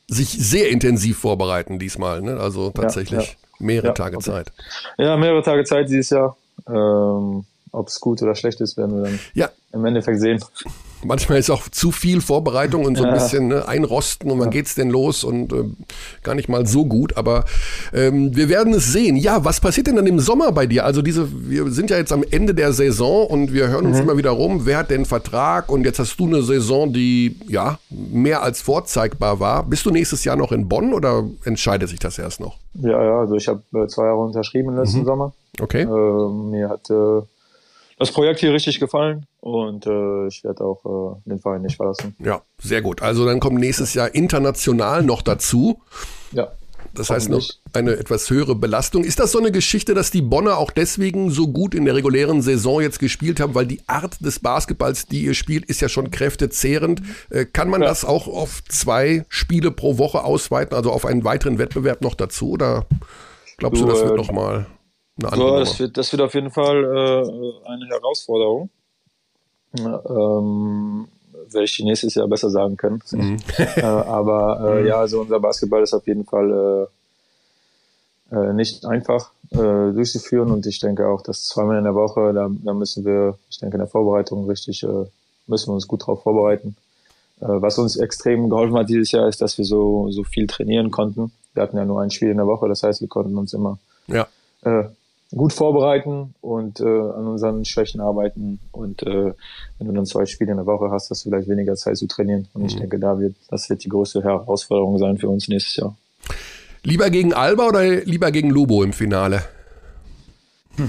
sich 0.08 0.30
sehr 0.30 0.70
intensiv 0.70 1.18
vorbereiten 1.18 1.80
diesmal. 1.80 2.22
Ne? 2.22 2.38
Also 2.40 2.70
tatsächlich. 2.70 3.20
Ja, 3.20 3.34
ja 3.34 3.45
mehrere 3.60 3.88
ja, 3.88 3.94
Tage 3.94 4.18
okay. 4.18 4.26
Zeit. 4.26 4.52
Ja, 4.98 5.18
mehrere 5.18 5.44
Tage 5.44 5.64
Zeit 5.64 5.90
dieses 5.90 6.10
Jahr. 6.10 6.38
Ähm, 6.68 7.46
ob 7.76 7.88
es 7.90 8.00
gut 8.00 8.22
oder 8.22 8.36
schlecht 8.36 8.62
ist, 8.62 8.78
werden 8.78 8.96
wir 8.96 9.04
dann 9.04 9.20
Ja. 9.34 9.50
im 9.74 9.86
Endeffekt 9.86 10.20
sehen. 10.20 10.44
Manchmal 11.04 11.38
ist 11.38 11.52
auch 11.52 11.70
zu 11.70 11.92
viel 11.92 12.20
Vorbereitung 12.20 12.84
und 12.86 12.98
so 12.98 13.04
ein 13.04 13.10
Ja. 13.10 13.14
bisschen 13.16 13.50
ne, 13.50 13.68
einrosten 13.68 14.32
und 14.32 14.40
wann 14.40 14.50
geht's 14.50 14.74
denn 14.74 14.90
los 14.90 15.24
und 15.24 15.54
äh, 15.54 15.66
gar 16.24 16.34
nicht 16.34 16.50
mal 16.50 16.66
so 16.66 16.86
gut, 16.86 17.16
aber 17.16 17.46
ähm, 17.94 18.36
wir 18.36 18.50
werden 18.50 18.74
es 18.74 18.92
sehen. 18.92 19.16
Ja, 19.16 19.46
was 19.46 19.60
passiert 19.60 19.86
denn 19.86 19.98
dann 19.98 20.08
im 20.08 20.20
Sommer 20.20 20.52
bei 20.52 20.66
dir? 20.66 20.84
Also 20.86 21.04
diese, 21.04 21.28
wir 21.50 21.70
sind 21.70 21.92
ja 21.92 21.98
jetzt 21.98 22.12
am 22.12 22.24
Ende 22.32 22.56
der 22.56 22.74
Saison 22.74 23.28
und 23.28 23.54
wir 23.54 23.68
hören 23.68 23.86
uns 23.86 24.00
immer 24.00 24.18
wieder 24.18 24.32
rum, 24.32 24.62
wer 24.66 24.80
hat 24.80 24.90
den 24.90 25.06
Vertrag 25.06 25.70
und 25.70 25.84
jetzt 25.86 26.00
hast 26.00 26.20
du 26.20 26.26
eine 26.26 26.42
Saison, 26.42 26.92
die 26.92 27.38
ja 27.48 27.78
mehr 27.92 28.42
als 28.42 28.62
vorzeigbar 28.62 29.40
war. 29.40 29.64
Bist 29.64 29.86
du 29.86 29.92
nächstes 29.92 30.24
Jahr 30.24 30.38
noch 30.38 30.52
in 30.52 30.68
Bonn 30.68 30.92
oder 30.94 31.24
entscheidet 31.44 31.90
sich 31.90 32.00
das 32.00 32.18
erst 32.18 32.40
noch? 32.40 32.58
Ja, 32.74 33.04
ja, 33.04 33.20
also 33.20 33.36
ich 33.36 33.48
habe 33.48 33.62
äh, 33.76 33.86
zwei 33.88 34.06
Jahre 34.06 34.20
unterschrieben 34.22 34.70
im 34.70 34.78
letzten 34.78 35.06
Sommer. 35.06 35.34
Okay. 35.62 35.84
Äh, 35.84 36.30
mir 36.50 36.70
hat 36.70 36.90
äh, 36.90 37.22
das 37.98 38.12
Projekt 38.12 38.40
hier 38.42 38.54
richtig 38.54 38.80
gefallen 38.80 39.26
und 39.40 39.86
äh, 39.86 40.28
ich 40.28 40.44
werde 40.44 40.64
auch 40.64 41.16
äh, 41.26 41.30
den 41.30 41.40
Verein 41.40 41.62
nicht 41.62 41.78
verlassen. 41.78 42.16
Ja, 42.20 42.42
sehr 42.62 42.82
gut. 42.82 43.02
Also 43.02 43.26
dann 43.26 43.40
kommt 43.40 43.60
nächstes 43.60 43.94
Jahr 43.94 44.14
international 44.14 45.04
noch 45.04 45.22
dazu. 45.22 45.82
Ja. 46.32 46.52
Das 46.94 47.10
heißt 47.10 47.30
noch 47.30 47.46
eine 47.74 47.94
etwas 47.98 48.30
höhere 48.30 48.56
Belastung. 48.56 49.04
Ist 49.04 49.20
das 49.20 49.34
so 49.34 49.40
eine 49.40 49.52
Geschichte, 49.52 49.94
dass 49.94 50.12
die 50.12 50.22
Bonner 50.22 50.58
auch 50.58 50.72
deswegen 50.72 51.30
so 51.30 51.48
gut 51.50 51.76
in 51.76 51.84
der 51.84 51.96
regulären 51.96 52.42
Saison 52.42 52.80
jetzt 52.80 53.00
gespielt 53.00 53.42
haben, 53.42 53.54
weil 53.54 53.66
die 53.66 53.82
Art 53.88 54.24
des 54.24 54.40
Basketballs, 54.40 55.06
die 55.06 55.24
ihr 55.24 55.34
spielt, 55.34 55.66
ist 55.66 55.82
ja 55.82 55.90
schon 55.90 56.10
kräftezehrend. 56.12 57.02
Äh, 57.32 57.46
kann 57.46 57.70
man 57.70 57.82
Ja. 57.82 57.88
das 57.90 58.06
auch 58.06 58.28
auf 58.28 58.64
zwei 58.70 59.26
Spiele 59.28 59.72
pro 59.72 59.98
Woche 59.98 60.24
ausweiten, 60.24 60.74
also 60.76 60.92
auf 60.92 61.06
einen 61.06 61.26
weiteren 61.26 61.58
Wettbewerb 61.58 62.02
noch 62.02 62.16
dazu? 62.16 62.52
Oder 62.52 62.86
glaubst 63.58 63.82
du, 63.82 63.86
Du, 63.86 63.92
das 63.92 64.02
wird 64.02 64.14
äh, 64.14 64.16
nochmal 64.16 64.68
eine 65.18 65.32
andere 65.32 65.48
Nummer? 65.48 65.60
das 65.60 65.80
wird, 65.80 65.98
das 65.98 66.12
wird 66.12 66.22
auf 66.22 66.34
jeden 66.34 66.52
Fall 66.52 66.84
äh, 66.84 67.70
eine 67.70 67.88
Herausforderung. 67.88 68.70
Ja, 69.78 70.02
ähm, 70.10 71.08
werde 71.50 71.66
ich 71.66 71.80
nächstes 71.80 72.16
Jahr 72.16 72.28
besser 72.28 72.50
sagen 72.50 72.78
können. 72.78 73.02
äh, 73.58 73.82
aber 73.82 74.78
äh, 74.78 74.88
ja, 74.88 75.00
also 75.00 75.22
unser 75.22 75.40
Basketball 75.40 75.84
ist 75.84 75.94
auf 75.94 76.08
jeden 76.08 76.26
Fall 76.26 76.88
äh, 78.32 78.36
äh, 78.36 78.54
nicht 78.54 78.86
einfach 78.86 79.32
äh, 79.52 79.58
durchzuführen 79.58 80.52
und 80.52 80.66
ich 80.66 80.80
denke 80.80 81.08
auch, 81.08 81.22
dass 81.22 81.46
zweimal 81.46 81.78
in 81.78 81.84
der 81.84 81.96
Woche, 81.96 82.34
da, 82.34 82.50
da 82.52 82.74
müssen 82.74 83.06
wir, 83.06 83.38
ich 83.50 83.60
denke 83.60 83.76
in 83.76 83.80
der 83.80 83.88
Vorbereitung 83.88 84.48
richtig, 84.50 84.84
äh, 84.84 85.06
müssen 85.48 85.70
wir 85.70 85.76
uns 85.76 85.88
gut 85.88 86.06
drauf 86.06 86.24
vorbereiten. 86.24 86.76
Was 87.38 87.78
uns 87.78 87.98
extrem 87.98 88.50
geholfen 88.50 88.78
hat 88.78 88.88
dieses 88.88 89.12
Jahr 89.12 89.28
ist, 89.28 89.42
dass 89.42 89.58
wir 89.58 89.66
so, 89.66 90.10
so 90.10 90.24
viel 90.24 90.48
trainieren 90.48 90.90
konnten. 90.90 91.34
Wir 91.54 91.64
hatten 91.64 91.76
ja 91.76 91.84
nur 91.84 92.02
ein 92.02 92.10
Spiel 92.10 92.30
in 92.30 92.38
der 92.38 92.48
Woche, 92.48 92.70
das 92.70 92.82
heißt, 92.82 93.02
wir 93.02 93.10
konnten 93.10 93.38
uns 93.38 93.52
immer 93.52 93.78
Ja. 94.08 94.26
Gut 95.36 95.54
vorbereiten 95.54 96.34
und 96.42 96.80
äh, 96.80 96.84
an 96.84 97.28
unseren 97.28 97.66
Schwächen 97.66 98.00
arbeiten. 98.00 98.60
Und 98.72 99.04
äh, 99.04 99.34
wenn 99.78 99.88
du 99.88 99.94
dann 99.94 100.06
zwei 100.06 100.26
Spiele 100.26 100.52
in 100.52 100.58
der 100.58 100.66
Woche 100.66 100.92
hast, 100.92 101.10
hast 101.10 101.26
du 101.26 101.30
vielleicht 101.30 101.50
weniger 101.50 101.76
Zeit 101.76 101.98
zu 101.98 102.08
trainieren. 102.08 102.48
Und 102.54 102.66
ich 102.66 102.76
denke, 102.76 103.00
da 103.00 103.20
wird, 103.20 103.36
das 103.50 103.70
wird 103.70 103.84
die 103.84 103.90
größte 103.90 104.24
Herausforderung 104.24 104.98
sein 104.98 105.18
für 105.18 105.30
uns 105.30 105.48
nächstes 105.48 105.76
Jahr. 105.76 105.96
Lieber 106.84 107.10
gegen 107.10 107.34
Alba 107.34 107.68
oder 107.68 107.84
lieber 107.84 108.32
gegen 108.32 108.50
Lobo 108.50 108.84
im 108.84 108.94
Finale? 108.94 109.44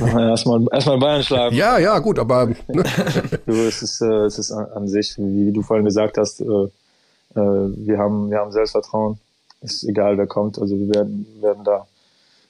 erstmal, 0.00 0.64
erstmal 0.72 0.98
Bayern 0.98 1.22
schlagen. 1.22 1.56
Ja, 1.56 1.78
ja, 1.78 1.98
gut, 1.98 2.18
aber 2.18 2.46
ne? 2.46 2.56
Du, 3.46 3.52
es 3.52 3.82
ist, 3.82 4.00
äh, 4.00 4.24
es 4.24 4.38
ist 4.38 4.52
an, 4.52 4.66
an 4.74 4.88
sich, 4.88 5.16
wie 5.18 5.52
du 5.52 5.62
vorhin 5.62 5.84
gesagt 5.84 6.16
hast, 6.16 6.40
äh, 6.40 6.44
äh, 6.44 6.68
wir, 7.34 7.98
haben, 7.98 8.30
wir 8.30 8.38
haben 8.38 8.52
Selbstvertrauen. 8.52 9.18
Ist 9.60 9.84
egal, 9.84 10.18
wer 10.18 10.26
kommt. 10.26 10.58
Also 10.58 10.76
wir 10.78 10.94
werden, 10.94 11.26
werden 11.40 11.62
da 11.64 11.86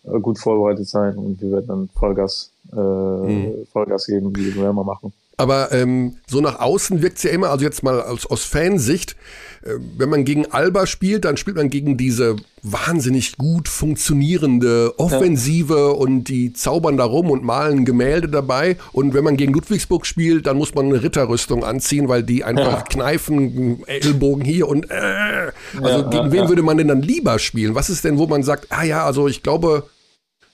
gut 0.04 0.38
vorbereitet 0.38 0.88
sein 0.88 1.16
und 1.16 1.40
wir 1.40 1.52
werden 1.52 1.66
dann 1.68 1.88
Vollgas, 1.94 2.50
äh, 2.72 3.64
Vollgas 3.72 4.06
geben, 4.06 4.34
wie 4.36 4.54
wir 4.54 4.68
immer 4.70 4.84
machen. 4.84 5.12
Aber 5.38 5.72
ähm, 5.72 6.16
so 6.28 6.40
nach 6.40 6.60
außen 6.60 7.02
wirkt's 7.02 7.22
ja 7.22 7.30
immer, 7.30 7.50
also 7.50 7.64
jetzt 7.64 7.82
mal 7.82 8.00
aus, 8.02 8.26
aus 8.26 8.44
Fansicht, 8.44 9.16
äh, 9.64 9.70
wenn 9.96 10.10
man 10.10 10.24
gegen 10.24 10.46
Alba 10.52 10.86
spielt, 10.86 11.24
dann 11.24 11.36
spielt 11.36 11.56
man 11.56 11.70
gegen 11.70 11.96
diese 11.96 12.36
wahnsinnig 12.62 13.38
gut 13.38 13.66
funktionierende 13.68 14.92
Offensive 14.98 15.94
und 15.94 16.24
die 16.24 16.52
zaubern 16.52 16.96
da 16.96 17.04
rum 17.04 17.30
und 17.30 17.42
malen 17.42 17.84
Gemälde 17.84 18.28
dabei. 18.28 18.76
Und 18.92 19.14
wenn 19.14 19.24
man 19.24 19.36
gegen 19.36 19.52
Ludwigsburg 19.52 20.06
spielt, 20.06 20.46
dann 20.46 20.58
muss 20.58 20.74
man 20.74 20.86
eine 20.86 21.02
Ritterrüstung 21.02 21.64
anziehen, 21.64 22.08
weil 22.08 22.22
die 22.22 22.44
einfach 22.44 22.78
Ja. 22.80 22.82
kneifen, 22.82 23.82
Ellbogen 23.86 24.44
hier 24.44 24.68
und 24.68 24.90
äh, 24.90 25.50
also 25.82 25.88
Ja, 26.02 26.08
gegen 26.10 26.24
ja, 26.26 26.32
wen 26.32 26.42
ja. 26.44 26.48
würde 26.50 26.62
man 26.62 26.76
denn 26.76 26.88
dann 26.88 27.02
lieber 27.02 27.38
spielen? 27.38 27.74
Was 27.74 27.90
ist 27.90 28.04
denn, 28.04 28.18
wo 28.18 28.26
man 28.26 28.42
sagt, 28.42 28.66
ah 28.70 28.84
ja, 28.84 29.04
also 29.06 29.26
ich 29.28 29.42
glaube, 29.42 29.84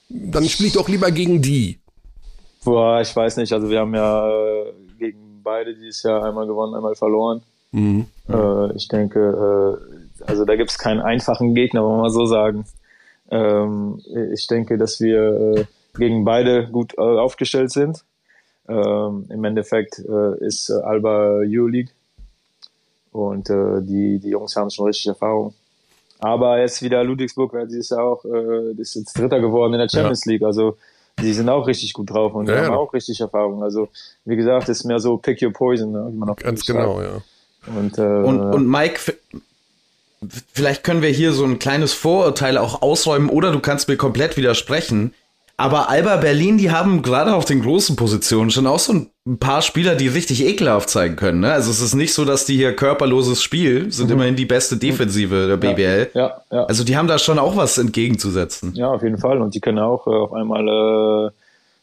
dann 0.09 0.45
spiele 0.45 0.69
ich 0.69 0.75
doch 0.75 0.89
lieber 0.89 1.11
gegen 1.11 1.43
die. 1.43 1.79
Boah, 2.65 3.01
ich 3.01 3.15
weiß 3.15 3.37
nicht. 3.37 3.53
Also 3.53 3.71
wir 3.71 3.81
haben 3.81 3.95
ja 3.95 4.29
äh, 4.29 4.73
gegen 4.99 5.41
beide 5.43 5.75
dieses 5.75 6.03
Jahr 6.03 6.25
einmal 6.25 6.47
gewonnen, 6.47 6.75
einmal 6.75 6.95
verloren. 6.95 7.43
Äh, 8.29 8.77
ich 8.77 8.89
denke, 8.89 9.79
äh, 10.21 10.25
also 10.27 10.45
da 10.45 10.57
gibt 10.57 10.71
es 10.71 10.79
keinen 10.79 11.01
einfachen 11.01 11.55
Gegner, 11.55 11.83
wollen 11.83 11.99
wir 11.99 12.03
mal 12.03 12.11
so 12.11 12.27
sagen. 12.27 12.65
Ähm, 13.31 14.01
ich 14.33 14.47
denke, 14.47 14.79
dass 14.79 15.01
wir 15.01 15.57
äh, 15.57 15.65
gegen 15.97 16.25
beide 16.25 16.69
gut 16.69 16.95
äh, 16.97 17.01
aufgestellt 17.01 17.71
sind. 17.71 18.05
Ähm, 18.69 19.27
Im 19.31 19.45
Endeffekt 19.45 19.99
ist 19.99 20.71
Alba 20.71 21.41
Euroleague 21.41 21.91
und 23.13 23.49
die, 23.49 24.19
die 24.19 24.29
Jungs 24.29 24.55
haben 24.57 24.69
schon 24.69 24.87
richtig 24.87 25.07
Erfahrung. 25.07 25.55
Aber 26.21 26.59
jetzt 26.59 26.83
wieder 26.83 27.05
Ludwigsburg, 27.05 27.53
weil 27.53 27.71
sie 27.71 27.79
ist 27.79 27.91
ja 27.91 27.99
auch, 28.01 28.25
äh, 28.25 28.73
ist 28.81 28.95
jetzt 28.97 29.17
Dritter 29.19 29.41
geworden 29.41 29.75
in 29.75 29.79
der 29.81 29.89
Champions 29.89 30.25
League. 30.27 30.43
Also 30.43 30.77
die 31.21 31.33
sind 31.33 31.49
auch 31.49 31.67
richtig 31.67 31.93
gut 31.93 32.11
drauf 32.11 32.35
und 32.35 32.47
die 32.47 32.53
Ja, 32.53 32.59
haben 32.65 32.73
ja. 32.73 32.79
auch 32.79 32.93
richtig 32.93 33.21
Erfahrung. 33.21 33.63
Also 33.63 33.89
wie 34.25 34.37
gesagt, 34.37 34.69
ist 34.69 34.85
mehr 34.85 34.99
so 35.01 35.17
pick 35.17 35.43
your 35.43 35.53
poison, 35.53 35.93
ne, 35.93 36.09
wie 36.13 36.17
man 36.17 36.29
auch 36.31 36.37
Ganz 36.37 36.65
sagt. 36.65 36.79
genau, 36.79 37.01
ja. 37.01 37.21
Und, 37.77 37.99
äh, 37.99 38.03
Und, 38.03 38.41
und 38.41 38.67
Mike, 38.69 39.01
vielleicht 40.53 40.85
können 40.85 41.03
wir 41.03 41.11
hier 41.11 41.33
so 41.33 41.45
ein 41.45 41.59
kleines 41.59 41.93
Vorurteil 41.93 42.59
auch 42.59 42.83
ausräumen 42.83 43.29
oder 43.31 43.53
du 43.53 43.61
kannst 43.61 43.89
mir 43.89 43.97
komplett 43.97 44.37
widersprechen. 44.37 45.15
Aber 45.57 45.89
Alba 45.89 46.17
Berlin, 46.19 46.57
die 46.57 46.71
haben 46.71 47.03
gerade 47.03 47.35
auf 47.35 47.45
den 47.45 47.63
großen 47.63 47.97
Positionen 47.97 48.51
schon 48.51 48.67
auch 48.67 48.79
so 48.79 48.93
ein 48.93 49.11
paar 49.37 49.61
Spieler, 49.61 49.95
die 49.95 50.09
richtig 50.09 50.43
ekelhaft 50.47 50.89
zeigen 50.89 51.17
können. 51.17 51.41
Ne? 51.41 51.53
Also 51.53 51.71
es 51.71 51.83
ist 51.83 51.95
nicht 51.95 52.15
so, 52.15 52.25
dass 52.25 52.47
die 52.47 52.57
hier 52.57 52.75
körperloses 52.75 53.43
Spiel 53.43 53.93
sind 53.93 54.11
immerhin 54.11 54.37
die 54.37 54.47
beste 54.47 54.79
Defensive 54.79 55.47
der 55.49 55.57
BBL. 55.59 56.09
ja, 56.15 56.41
ja, 56.51 56.65
Also 56.65 56.85
die 56.85 56.97
haben 56.97 57.09
da 57.09 57.19
schon 57.19 57.39
auch 57.39 57.57
was 57.57 57.77
entgegenzusetzen. 57.77 58.73
ja, 58.75 58.91
auf 58.91 59.03
jeden 59.03 59.19
Fall. 59.19 59.43
Und 59.43 59.55
die 59.55 59.61
können 59.61 59.81
auch 59.81 60.07
äh, 60.07 60.11
auf 60.11 60.33
einmal 60.33 60.67
äh, 60.67 61.31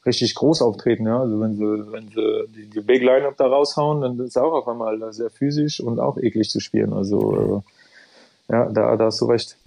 richtig 0.08 0.34
groß 0.34 0.62
auftreten. 0.64 1.06
Ja? 1.06 1.20
Also 1.22 1.40
wenn 1.40 1.56
sie, 1.56 1.92
wenn 1.92 2.08
sie 2.08 2.48
die, 2.56 2.70
die 2.70 2.82
Big 2.82 3.02
Lineup 3.04 3.38
da 3.38 3.46
raushauen, 3.46 4.02
dann 4.02 4.20
ist 4.20 4.30
es 4.30 4.38
auch 4.38 4.54
auf 4.54 4.68
einmal 4.68 4.98
sehr 5.14 5.30
physisch 5.30 5.80
und 5.80 6.00
auch 6.00 6.18
eklig 6.18 6.50
zu 6.50 6.60
spielen. 6.60 6.94
Also 6.94 7.64
äh, 7.64 7.72
ja, 8.48 8.70
da, 8.70 8.96
da 8.96 9.06
hast 9.06 9.20
du 9.22 9.26
recht. 9.26 9.58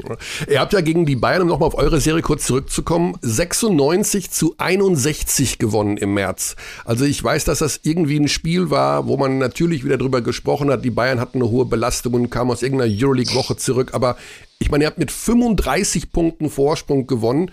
Ihr 0.48 0.60
habt 0.60 0.72
ja 0.72 0.80
gegen 0.80 1.04
die 1.04 1.16
Bayern, 1.16 1.42
um 1.42 1.48
nochmal 1.48 1.66
auf 1.66 1.74
eure 1.74 2.00
Serie 2.00 2.22
kurz 2.22 2.46
zurückzukommen, 2.46 3.16
96 3.22 4.30
zu 4.30 4.54
61 4.56 5.58
gewonnen 5.58 5.96
im 5.96 6.14
März. 6.14 6.54
Also 6.84 7.04
ich 7.04 7.22
weiß, 7.22 7.44
dass 7.44 7.58
das 7.58 7.80
irgendwie 7.82 8.20
ein 8.20 8.28
Spiel 8.28 8.70
war, 8.70 9.08
wo 9.08 9.16
man 9.16 9.38
natürlich 9.38 9.84
wieder 9.84 9.98
drüber 9.98 10.20
gesprochen 10.20 10.70
hat, 10.70 10.84
die 10.84 10.90
Bayern 10.90 11.18
hatten 11.18 11.38
eine 11.38 11.50
hohe 11.50 11.64
Belastung 11.64 12.14
und 12.14 12.30
kamen 12.30 12.52
aus 12.52 12.62
irgendeiner 12.62 12.92
Euroleague-Woche 12.92 13.56
zurück. 13.56 13.94
Aber 13.94 14.16
ich 14.60 14.70
meine, 14.70 14.84
ihr 14.84 14.88
habt 14.88 14.98
mit 14.98 15.10
35 15.10 16.12
Punkten 16.12 16.48
Vorsprung 16.48 17.08
gewonnen. 17.08 17.50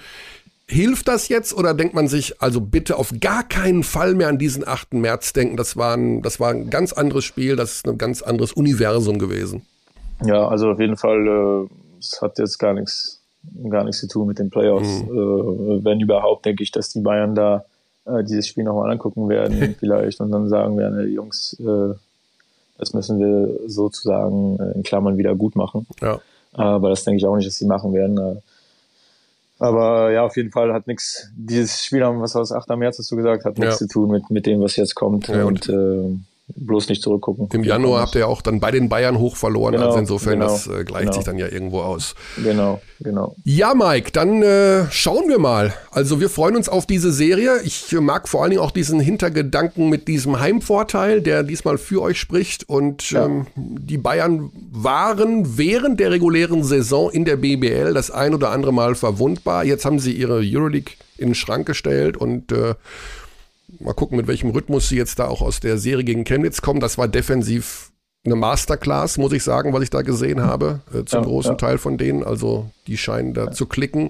Hilft 0.68 1.08
das 1.08 1.28
jetzt 1.28 1.54
oder 1.54 1.74
denkt 1.74 1.96
man 1.96 2.08
sich, 2.08 2.40
also 2.42 2.62
bitte 2.62 2.98
auf 2.98 3.14
gar 3.20 3.44
keinen 3.44 3.84
Fall 3.84 4.14
mehr 4.14 4.28
an 4.28 4.38
diesen 4.38 4.68
8. 4.68 4.94
März 4.94 5.34
denken? 5.34 5.58
Das 5.58 5.76
war 5.76 5.96
ein, 5.96 6.22
das 6.22 6.40
war 6.40 6.52
ein 6.52 6.70
ganz 6.70 6.94
anderes 6.94 7.26
Spiel, 7.26 7.56
das 7.56 7.78
ist 7.78 7.88
ein 7.88 7.98
ganz 7.98 8.22
anderes 8.22 8.52
Universum 8.52 9.18
gewesen. 9.18 9.66
Ja, 10.24 10.48
also 10.48 10.72
auf 10.72 10.80
jeden 10.80 10.98
Fall, 10.98 11.28
äh, 11.28 12.00
es 12.00 12.22
hat 12.22 12.38
jetzt 12.40 12.58
gar 12.58 12.74
nichts, 12.74 13.22
gar 13.70 13.84
nichts 13.84 14.00
zu 14.00 14.08
tun 14.08 14.28
mit 14.28 14.40
den 14.40 14.50
Playoffs. 14.50 15.02
Äh, 15.02 15.06
wenn 15.84 16.00
überhaupt, 16.00 16.46
denke 16.46 16.64
ich, 16.64 16.72
dass 16.72 16.90
die 16.90 17.02
Bayern 17.02 17.36
da 17.36 17.66
äh, 18.06 18.24
dieses 18.24 18.48
Spiel 18.48 18.64
nochmal 18.64 18.92
angucken 18.92 19.28
werden, 19.30 19.76
vielleicht, 19.80 20.20
und 20.22 20.32
dann 20.32 20.48
sagen 20.50 20.78
werden, 20.78 21.12
Jungs, 21.12 21.58
äh, 21.60 21.94
das 22.78 22.94
müssen 22.94 23.20
wir 23.20 23.70
sozusagen 23.70 24.58
äh, 24.60 24.72
in 24.76 24.84
Klammern 24.84 25.18
wieder 25.18 25.36
gut 25.36 25.56
machen. 25.56 25.88
Ja. 26.02 26.20
Aber 26.54 26.90
das 26.90 27.04
denke 27.04 27.18
ich 27.18 27.26
auch 27.26 27.36
nicht, 27.36 27.48
dass 27.48 27.56
sie 27.58 27.66
machen 27.66 27.94
werden. 27.94 28.18
Äh, 28.18 28.42
Aber 29.60 30.12
ja, 30.12 30.24
auf 30.26 30.36
jeden 30.38 30.52
Fall 30.52 30.74
hat 30.74 30.88
nichts, 30.88 31.30
dieses 31.36 31.84
Spiel 31.84 32.02
was 32.02 32.34
das, 32.34 32.52
8. 32.52 32.70
März 32.78 33.00
hast 33.00 33.12
du 33.12 33.16
gesagt, 33.16 33.46
hat 33.46 33.58
nichts 33.58 33.80
Ja. 33.80 33.88
zu 33.88 33.88
tun 33.88 34.12
mit, 34.12 34.30
mit 34.30 34.46
dem, 34.46 34.62
was 34.62 34.76
jetzt 34.76 34.96
kommt. 34.96 35.28
Ja, 35.28 35.44
und 35.46 35.68
äh, 35.70 36.18
bloß 36.48 36.90
nicht 36.90 37.02
zurückgucken. 37.02 37.48
Im 37.52 37.64
Januar 37.64 38.02
habt 38.02 38.16
ihr 38.16 38.22
ja 38.22 38.28
auch 38.28 38.42
dann 38.44 38.60
bei 38.60 38.70
den 38.70 38.88
Bayern 38.88 39.18
hoch 39.18 39.36
verloren, 39.36 39.74
Genau, 39.74 39.88
also 39.88 39.98
insofern 39.98 40.34
genau, 40.40 40.46
das 40.52 40.68
äh, 40.68 40.84
gleicht 40.84 41.06
genau. 41.06 41.14
sich 41.14 41.24
dann 41.24 41.38
ja 41.40 41.48
irgendwo 41.48 41.82
aus. 41.82 42.14
Genau, 42.44 42.82
genau. 43.00 43.36
Ja, 43.44 43.74
Mike, 43.74 44.12
dann 44.12 44.44
äh, 44.44 44.86
schauen 44.92 45.28
wir 45.28 45.40
mal. 45.40 45.74
Also 45.90 46.20
wir 46.22 46.30
freuen 46.30 46.56
uns 46.56 46.70
auf 46.70 46.86
diese 46.86 47.12
Serie. 47.12 47.62
Ich 47.64 47.92
äh, 47.94 48.00
mag 48.00 48.30
vor 48.30 48.44
allen 48.44 48.52
Dingen 48.52 48.62
auch 48.62 48.70
diesen 48.72 49.00
Hintergedanken 49.00 49.90
mit 49.90 50.08
diesem 50.08 50.40
Heimvorteil, 50.40 51.22
der 51.22 51.42
diesmal 51.42 51.80
für 51.80 52.02
euch 52.04 52.20
spricht. 52.20 52.70
Und 52.70 53.10
Ja. 53.10 53.26
ähm, 53.26 53.48
die 53.56 53.98
Bayern 53.98 54.52
waren 54.72 55.58
während 55.58 56.00
der 56.00 56.12
regulären 56.12 56.64
Saison 56.64 57.10
in 57.10 57.26
der 57.26 57.38
BBL 57.38 57.94
das 57.96 58.12
ein 58.12 58.36
oder 58.36 58.52
andere 58.52 58.72
Mal 58.72 58.94
verwundbar. 58.94 59.64
Jetzt 59.66 59.84
haben 59.84 59.98
sie 59.98 60.14
ihre 60.14 60.42
Euroleague 60.44 60.94
in 61.18 61.30
den 61.30 61.36
Schrank 61.36 61.66
gestellt 61.66 62.18
und 62.18 62.52
äh, 62.52 62.76
mal 63.80 63.94
gucken, 63.94 64.18
mit 64.18 64.28
welchem 64.28 64.50
Rhythmus 64.52 64.90
sie 64.90 64.98
jetzt 64.98 65.20
da 65.20 65.28
auch 65.28 65.42
aus 65.42 65.60
der 65.60 65.78
Serie 65.78 66.04
gegen 66.04 66.24
Chemnitz 66.24 66.62
kommen. 66.62 66.80
Das 66.80 66.98
war 66.98 67.08
defensiv 67.08 67.92
eine 68.26 68.36
Masterclass, 68.36 69.18
muss 69.18 69.34
ich 69.34 69.44
sagen, 69.44 69.72
was 69.74 69.84
ich 69.84 69.90
da 69.92 70.02
gesehen 70.02 70.42
habe, 70.42 70.82
äh, 70.94 71.06
zum 71.06 71.22
Ja, 71.22 71.26
großen 71.28 71.52
ja. 71.52 71.58
Teil 71.58 71.78
von 71.78 71.98
denen. 71.98 72.24
Also 72.24 72.70
die 72.88 72.98
scheinen 72.98 73.34
da 73.34 73.52
zu 73.52 73.66
klicken. 73.68 74.10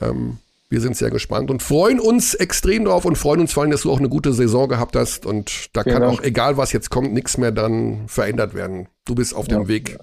Ähm, 0.00 0.38
wir 0.68 0.80
sind 0.80 0.96
sehr 0.96 1.10
gespannt 1.10 1.50
und 1.50 1.62
freuen 1.62 2.00
uns 2.00 2.34
extrem 2.34 2.86
drauf 2.86 3.04
und 3.04 3.16
freuen 3.16 3.40
uns 3.40 3.52
vor 3.52 3.62
allem, 3.62 3.70
dass 3.70 3.82
du 3.82 3.92
auch 3.92 3.98
eine 3.98 4.08
gute 4.08 4.32
Saison 4.32 4.68
gehabt 4.68 4.96
hast. 4.96 5.24
Und 5.26 5.68
da 5.74 5.82
Vielen 5.82 5.92
kann 5.94 6.02
Dank. 6.02 6.18
auch, 6.18 6.22
egal 6.24 6.56
was 6.56 6.72
jetzt 6.72 6.90
kommt, 6.90 7.12
nichts 7.12 7.38
mehr 7.38 7.52
dann 7.52 8.08
verändert 8.08 8.54
werden. 8.54 8.88
Du 9.04 9.14
bist 9.14 9.34
auf 9.34 9.46
dem 9.46 9.62
Ja. 9.62 9.68
Weg 9.68 9.98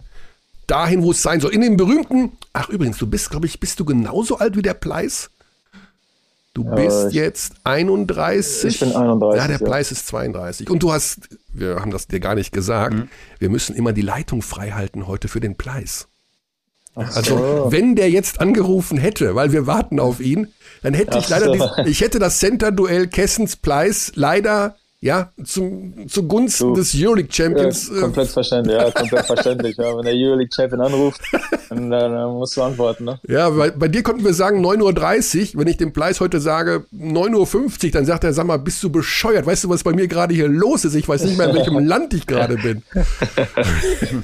dahin, 0.68 1.04
wo 1.04 1.12
es 1.12 1.22
sein 1.22 1.42
soll. 1.42 1.54
In 1.54 1.62
dem 1.62 1.76
berühmten, 1.76 2.32
ach 2.54 2.70
übrigens, 2.70 2.98
du 2.98 3.08
bist, 3.08 3.30
glaube 3.30 3.46
ich, 3.48 3.60
bist 3.60 3.80
du 3.80 3.86
genauso 3.86 4.38
alt 4.38 4.56
wie 4.56 4.62
der 4.62 4.74
Pleiss? 4.74 5.30
Du 6.54 6.64
bist 6.64 7.08
ich- 7.10 7.14
jetzt 7.16 7.54
31. 7.64 8.66
Ich 8.76 8.80
bin 8.80 8.96
31, 8.96 9.42
Ja, 9.42 9.48
der 9.48 9.58
ja. 9.60 9.66
Pleiss 9.66 9.92
ist 9.92 10.08
32. 10.08 10.70
Und 10.70 10.84
du 10.84 10.92
hast, 10.94 11.30
wir 11.52 11.78
haben 11.78 11.90
das 11.92 12.08
dir 12.08 12.20
gar 12.20 12.36
nicht 12.36 12.52
gesagt, 12.52 12.94
Mhm. 12.94 13.10
wir 13.40 13.50
müssen 13.50 13.76
immer 13.76 13.92
die 13.94 14.02
Leitung 14.02 14.42
frei 14.42 14.72
halten 14.72 15.08
heute 15.08 15.28
für 15.28 15.40
den 15.40 15.56
Pleiss. 15.56 16.08
Ach 16.96 17.16
Also, 17.16 17.38
so. 17.38 17.72
wenn 17.72 17.96
der 17.96 18.12
jetzt 18.12 18.40
angerufen 18.40 19.00
hätte, 19.00 19.34
weil 19.34 19.52
wir 19.52 19.66
warten 19.66 20.00
auf 20.00 20.20
ihn, 20.20 20.54
dann 20.84 20.94
hätte 20.94 21.18
ich 21.18 21.26
Ach 21.26 21.30
leider, 21.30 21.46
so. 21.48 21.54
dies, 21.78 21.88
ich 21.88 22.02
hätte 22.02 22.20
das 22.20 22.38
Center-Duell 22.38 23.08
Kessens-Pleiss 23.08 24.12
leider, 24.14 24.76
ja, 25.04 25.34
zum, 25.44 26.08
zugunsten 26.08 26.70
Du- 26.70 26.76
des 26.80 26.96
Euroleague-Champions. 26.96 27.92
Ja, 27.94 28.02
komplett 28.02 28.30
verständlich, 28.30 28.76
ja, 28.76 28.90
komplett 28.92 29.26
verständlich. 29.26 29.76
Ja, 29.78 29.98
wenn 29.98 30.06
der 30.06 30.14
Euroleague 30.16 30.50
Champion 30.56 30.80
anruft, 30.82 31.20
dann, 31.70 31.90
dann, 31.90 32.12
dann 32.14 32.32
musst 32.36 32.56
du 32.56 32.62
antworten, 32.64 33.04
ne? 33.04 33.20
Ja, 33.28 33.50
bei, 33.50 33.72
bei 33.72 33.90
dir 33.90 34.02
konnten 34.02 34.24
wir 34.24 34.34
sagen 34.34 34.66
9.30 34.66 35.56
Uhr. 35.56 35.60
Wenn 35.60 35.68
ich 35.68 35.76
dem 35.78 35.92
Pleiss 35.92 36.22
heute 36.22 36.40
sage 36.40 36.86
9.50 36.94 37.86
Uhr, 37.86 37.92
dann 37.92 38.06
sagt 38.06 38.24
er, 38.24 38.32
sag 38.32 38.48
mal, 38.48 38.58
bist 38.60 38.82
du 38.82 38.90
bescheuert? 38.90 39.46
Weißt 39.46 39.66
du, 39.66 39.70
was 39.70 39.84
bei 39.84 39.92
mir 39.92 40.08
gerade 40.08 40.34
hier 40.34 40.48
los 40.48 40.86
ist? 40.86 40.96
Ich 40.96 41.08
weiß 41.10 41.26
nicht 41.26 41.38
mehr, 41.38 41.50
in 41.50 41.56
welchem 41.56 41.80
Land 41.86 42.14
ich 42.14 42.26
gerade 42.26 42.56
bin. 42.56 42.84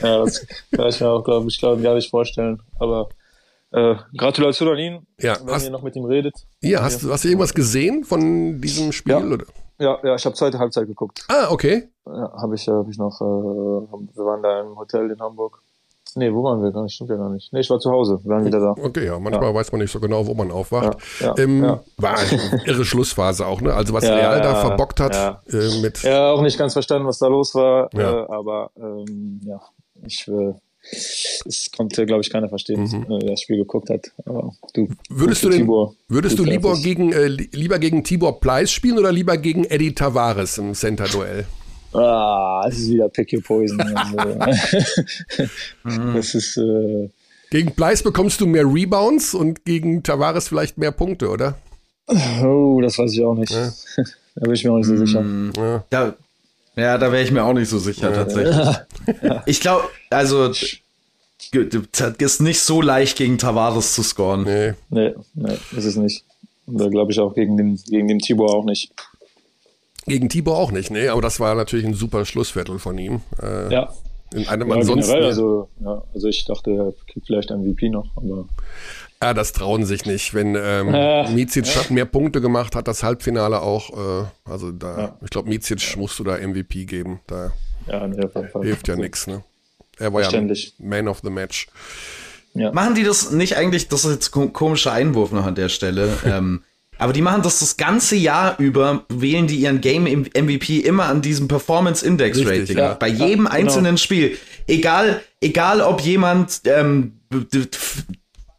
Ja, 0.01 0.23
das 0.23 0.45
kann 0.75 0.87
ich 0.89 0.99
mir 1.01 1.09
auch, 1.09 1.23
glaube 1.23 1.47
ich, 1.49 1.59
glaub, 1.59 1.81
gar 1.81 1.95
nicht 1.95 2.09
vorstellen. 2.09 2.61
Aber 2.79 3.09
äh, 3.71 3.95
Gratulation 4.17 4.69
an 4.69 4.77
ihn, 4.77 4.99
Ja, 5.19 5.37
wenn 5.43 5.53
hast- 5.55 5.65
ihr 5.65 5.71
noch 5.71 5.83
mit 5.83 5.95
ihm 5.95 6.05
redet. 6.05 6.35
Ja, 6.61 6.81
hast, 6.83 7.03
du- 7.03 7.11
hast 7.11 7.23
du 7.23 7.27
irgendwas 7.27 7.53
gesehen 7.53 8.03
von 8.03 8.61
diesem 8.61 8.91
Spiel? 8.91 9.11
Ja. 9.13 9.19
Oder? 9.19 9.45
Ja, 9.79 9.97
ja, 10.03 10.15
ich 10.15 10.25
habe 10.25 10.35
zweite 10.35 10.59
Halbzeit 10.59 10.87
geguckt. 10.87 11.23
Ah, 11.29 11.47
okay. 11.49 11.89
Ja, 12.05 12.31
habe 12.41 12.55
ich, 12.55 12.67
hab 12.67 12.87
ich 12.89 12.97
noch, 12.97 13.19
äh, 13.21 13.23
wir 13.23 14.25
waren 14.25 14.43
da 14.43 14.61
im 14.61 14.77
Hotel 14.77 15.09
in 15.11 15.19
Hamburg. 15.19 15.61
Nee, 16.15 16.33
wo 16.33 16.43
waren 16.43 16.61
wir? 16.61 16.71
Nicht, 16.81 16.95
stimmt 16.95 17.11
ja 17.11 17.17
gar 17.17 17.29
nicht. 17.29 17.53
Nee, 17.53 17.59
ich 17.59 17.69
war 17.69 17.79
zu 17.79 17.91
Hause, 17.91 18.19
wir 18.23 18.31
waren 18.31 18.43
wieder 18.43 18.59
da. 18.59 18.71
Okay, 18.71 19.05
ja, 19.05 19.19
manchmal 19.19 19.53
weiß 19.53 19.71
man 19.71 19.81
nicht 19.81 19.91
so 19.91 19.99
genau, 19.99 20.25
wo 20.25 20.33
man 20.33 20.51
aufwacht. 20.51 20.97
Ja, 21.19 21.27
ja, 21.27 21.35
ähm, 21.37 21.63
ja. 21.63 21.79
War 21.97 22.17
eine 22.17 22.61
irre 22.65 22.83
Schlussphase 22.83 23.45
auch, 23.45 23.61
ne? 23.61 23.73
Also 23.73 23.93
was 23.93 24.03
Ja, 24.05 24.15
Real 24.15 24.41
da 24.41 24.53
ja, 24.53 24.55
verbockt 24.55 24.99
hat 24.99 25.13
ja. 25.13 25.39
äh, 25.51 25.81
mit. 25.81 26.01
Ja, 26.01 26.31
auch 26.31 26.41
nicht 26.41 26.57
ganz 26.57 26.73
verstanden, 26.73 27.07
was 27.07 27.19
da 27.19 27.27
los 27.27 27.53
war, 27.53 27.89
Ja. 27.93 28.23
äh, 28.23 28.25
aber 28.27 28.71
ähm, 28.77 29.39
ja, 29.45 29.61
ich 30.03 30.27
äh, 30.27 30.53
es 30.91 31.69
konnte, 31.75 32.05
glaube 32.05 32.21
ich, 32.21 32.29
keiner 32.29 32.49
verstehen, 32.49 32.85
äh, 32.85 33.19
der 33.19 33.29
das 33.31 33.41
Spiel 33.41 33.57
geguckt 33.57 33.89
hat. 33.89 34.11
Aber 34.25 34.53
du, 34.73 34.81
Mhm. 34.83 34.97
Würdest 35.09 35.43
du 35.43 35.49
denn, 35.49 35.59
Tibor. 35.61 35.95
würdest 36.07 36.37
du 36.39 36.43
lieber 36.43 36.75
gegen, 36.77 37.11
äh, 37.13 37.27
li- 37.27 37.49
lieber 37.53 37.79
gegen 37.79 38.03
Tibor 38.03 38.39
Pleiss 38.39 38.71
spielen 38.71 38.97
oder 38.97 39.11
lieber 39.11 39.37
gegen 39.37 39.65
Eddie 39.65 39.93
Tavares 39.93 40.57
im 40.57 40.73
Center-Duell? 40.73 41.45
Ah, 41.93 42.65
es 42.69 42.77
ist 42.79 42.89
wieder 42.91 43.09
Pick 43.09 43.33
Your 43.33 43.41
Poison. 43.41 43.77
Mhm. 45.83 46.13
das 46.15 46.35
ist 46.35 46.57
äh, 46.57 47.09
Gegen 47.51 47.71
Pleiss 47.73 48.03
bekommst 48.03 48.39
du 48.41 48.45
mehr 48.45 48.63
Rebounds 48.65 49.33
und 49.33 49.65
gegen 49.65 50.03
Tavares 50.03 50.47
vielleicht 50.49 50.77
mehr 50.77 50.91
Punkte, 50.91 51.29
oder? 51.29 51.57
oh, 52.43 52.79
das 52.81 52.97
weiß 52.99 53.11
ich 53.13 53.23
auch 53.23 53.33
nicht. 53.35 53.51
da 54.35 54.41
bin 54.41 54.53
ich 54.53 54.63
mir 54.63 54.71
auch 54.71 54.77
nicht 54.77 54.87
so 54.87 54.97
sicher. 54.97 55.23
Ja. 55.57 55.83
Da, 55.89 56.15
ja, 56.79 56.97
da 56.97 57.11
wäre 57.11 57.23
ich 57.23 57.31
mir 57.31 57.43
auch 57.43 57.53
nicht 57.53 57.69
so 57.69 57.77
sicher, 57.79 58.13
tatsächlich. 58.13 58.67
Ich 59.47 59.59
glaube, 59.59 59.85
also, 60.11 60.49
das 60.49 60.69
ist 62.19 62.41
nicht 62.41 62.59
so 62.59 62.81
leicht 62.81 63.17
gegen 63.17 63.37
Tavares 63.37 63.93
zu 63.95 64.03
scoren. 64.03 64.43
Nee. 64.43 64.73
Nee, 64.89 65.15
nee, 65.33 65.57
ist 65.75 65.85
es 65.85 65.95
nicht. 65.95 66.23
Und 66.67 66.79
da 66.79 66.87
glaube 66.89 67.11
ich 67.11 67.19
auch 67.19 67.33
gegen 67.33 67.57
den, 67.57 67.75
gegen 67.87 68.07
den 68.07 68.19
Tibor 68.19 68.53
auch 68.53 68.65
nicht. 68.65 68.91
Gegen 70.05 70.29
Tibor 70.29 70.57
auch 70.57 70.71
nicht, 70.71 70.91
nee, 70.91 71.07
aber 71.07 71.21
das 71.21 71.39
war 71.39 71.55
natürlich 71.55 71.85
ein 71.85 71.93
super 71.95 72.25
Schlussviertel 72.25 72.77
von 72.79 72.97
ihm. 72.97 73.21
Äh, 73.41 73.73
Ja, 73.73 73.93
In 74.33 74.47
einem 74.47 74.69
ja 74.69 74.75
ansonsten. 74.75 75.07
generell, 75.09 75.25
also, 75.27 75.69
ja, 75.83 76.03
also 76.13 76.27
ich 76.27 76.45
dachte, 76.45 76.71
er 76.71 76.93
kriegt 77.11 77.25
vielleicht 77.27 77.49
MVP 77.49 77.89
noch, 77.89 78.05
aber 78.15 78.45
Ja, 79.21 79.33
das 79.33 79.51
trauen 79.51 79.85
sich 79.85 80.05
nicht. 80.05 80.33
Wenn 80.33 80.55
ähm, 80.55 80.89
Ah. 80.95 81.29
Micic 81.29 81.65
hat 81.75 81.91
mehr 81.91 82.05
Punkte 82.05 82.39
gemacht, 82.41 82.75
hat 82.75 82.87
das 82.87 83.03
Halbfinale 83.03 83.61
auch. 83.61 84.23
Äh, 84.23 84.25
also 84.49 84.71
da, 84.71 84.97
Ja. 84.99 85.17
ich 85.23 85.29
glaube, 85.29 85.49
Micic 85.49 85.97
musst 85.97 86.17
du 86.19 86.23
da 86.23 86.37
MVP 86.37 86.85
geben. 86.85 87.19
Da 87.27 87.51
ja, 87.87 88.07
hilft 88.61 88.87
ja 88.87 88.95
nichts. 88.95 89.27
Ne? 89.27 89.43
Er 89.97 90.13
war 90.13 90.21
ja. 90.21 90.41
Man 90.79 91.07
of 91.09 91.19
the 91.23 91.29
Match. 91.29 91.67
Ja. 92.53 92.71
Machen 92.71 92.95
die 92.95 93.03
das 93.03 93.31
nicht 93.31 93.57
eigentlich, 93.57 93.89
das 93.89 94.05
ist 94.05 94.11
jetzt 94.11 94.35
ein 94.35 94.53
komischer 94.53 94.91
Einwurf 94.93 95.31
noch 95.31 95.45
an 95.45 95.55
der 95.55 95.69
Stelle, 95.69 96.09
ähm, 96.25 96.63
aber 96.97 97.13
die 97.13 97.21
machen 97.21 97.43
das 97.43 97.59
das 97.59 97.77
ganze 97.77 98.15
Jahr 98.15 98.57
über, 98.59 99.05
wählen 99.09 99.47
die 99.47 99.57
ihren 99.57 99.81
Game 99.81 100.03
MVP 100.05 100.79
immer 100.79 101.05
an 101.05 101.21
diesem 101.21 101.47
Performance 101.47 102.05
Index 102.05 102.37
Richtig, 102.39 102.61
Rating. 102.61 102.77
ja. 102.77 102.93
Bei 102.95 103.07
Ja, 103.07 103.25
jedem 103.27 103.45
genau. 103.45 103.55
einzelnen 103.55 103.97
Spiel. 103.97 104.37
Egal, 104.67 105.21
egal 105.41 105.81
ob 105.81 106.01
jemand 106.01 106.61
ähm, 106.65 107.19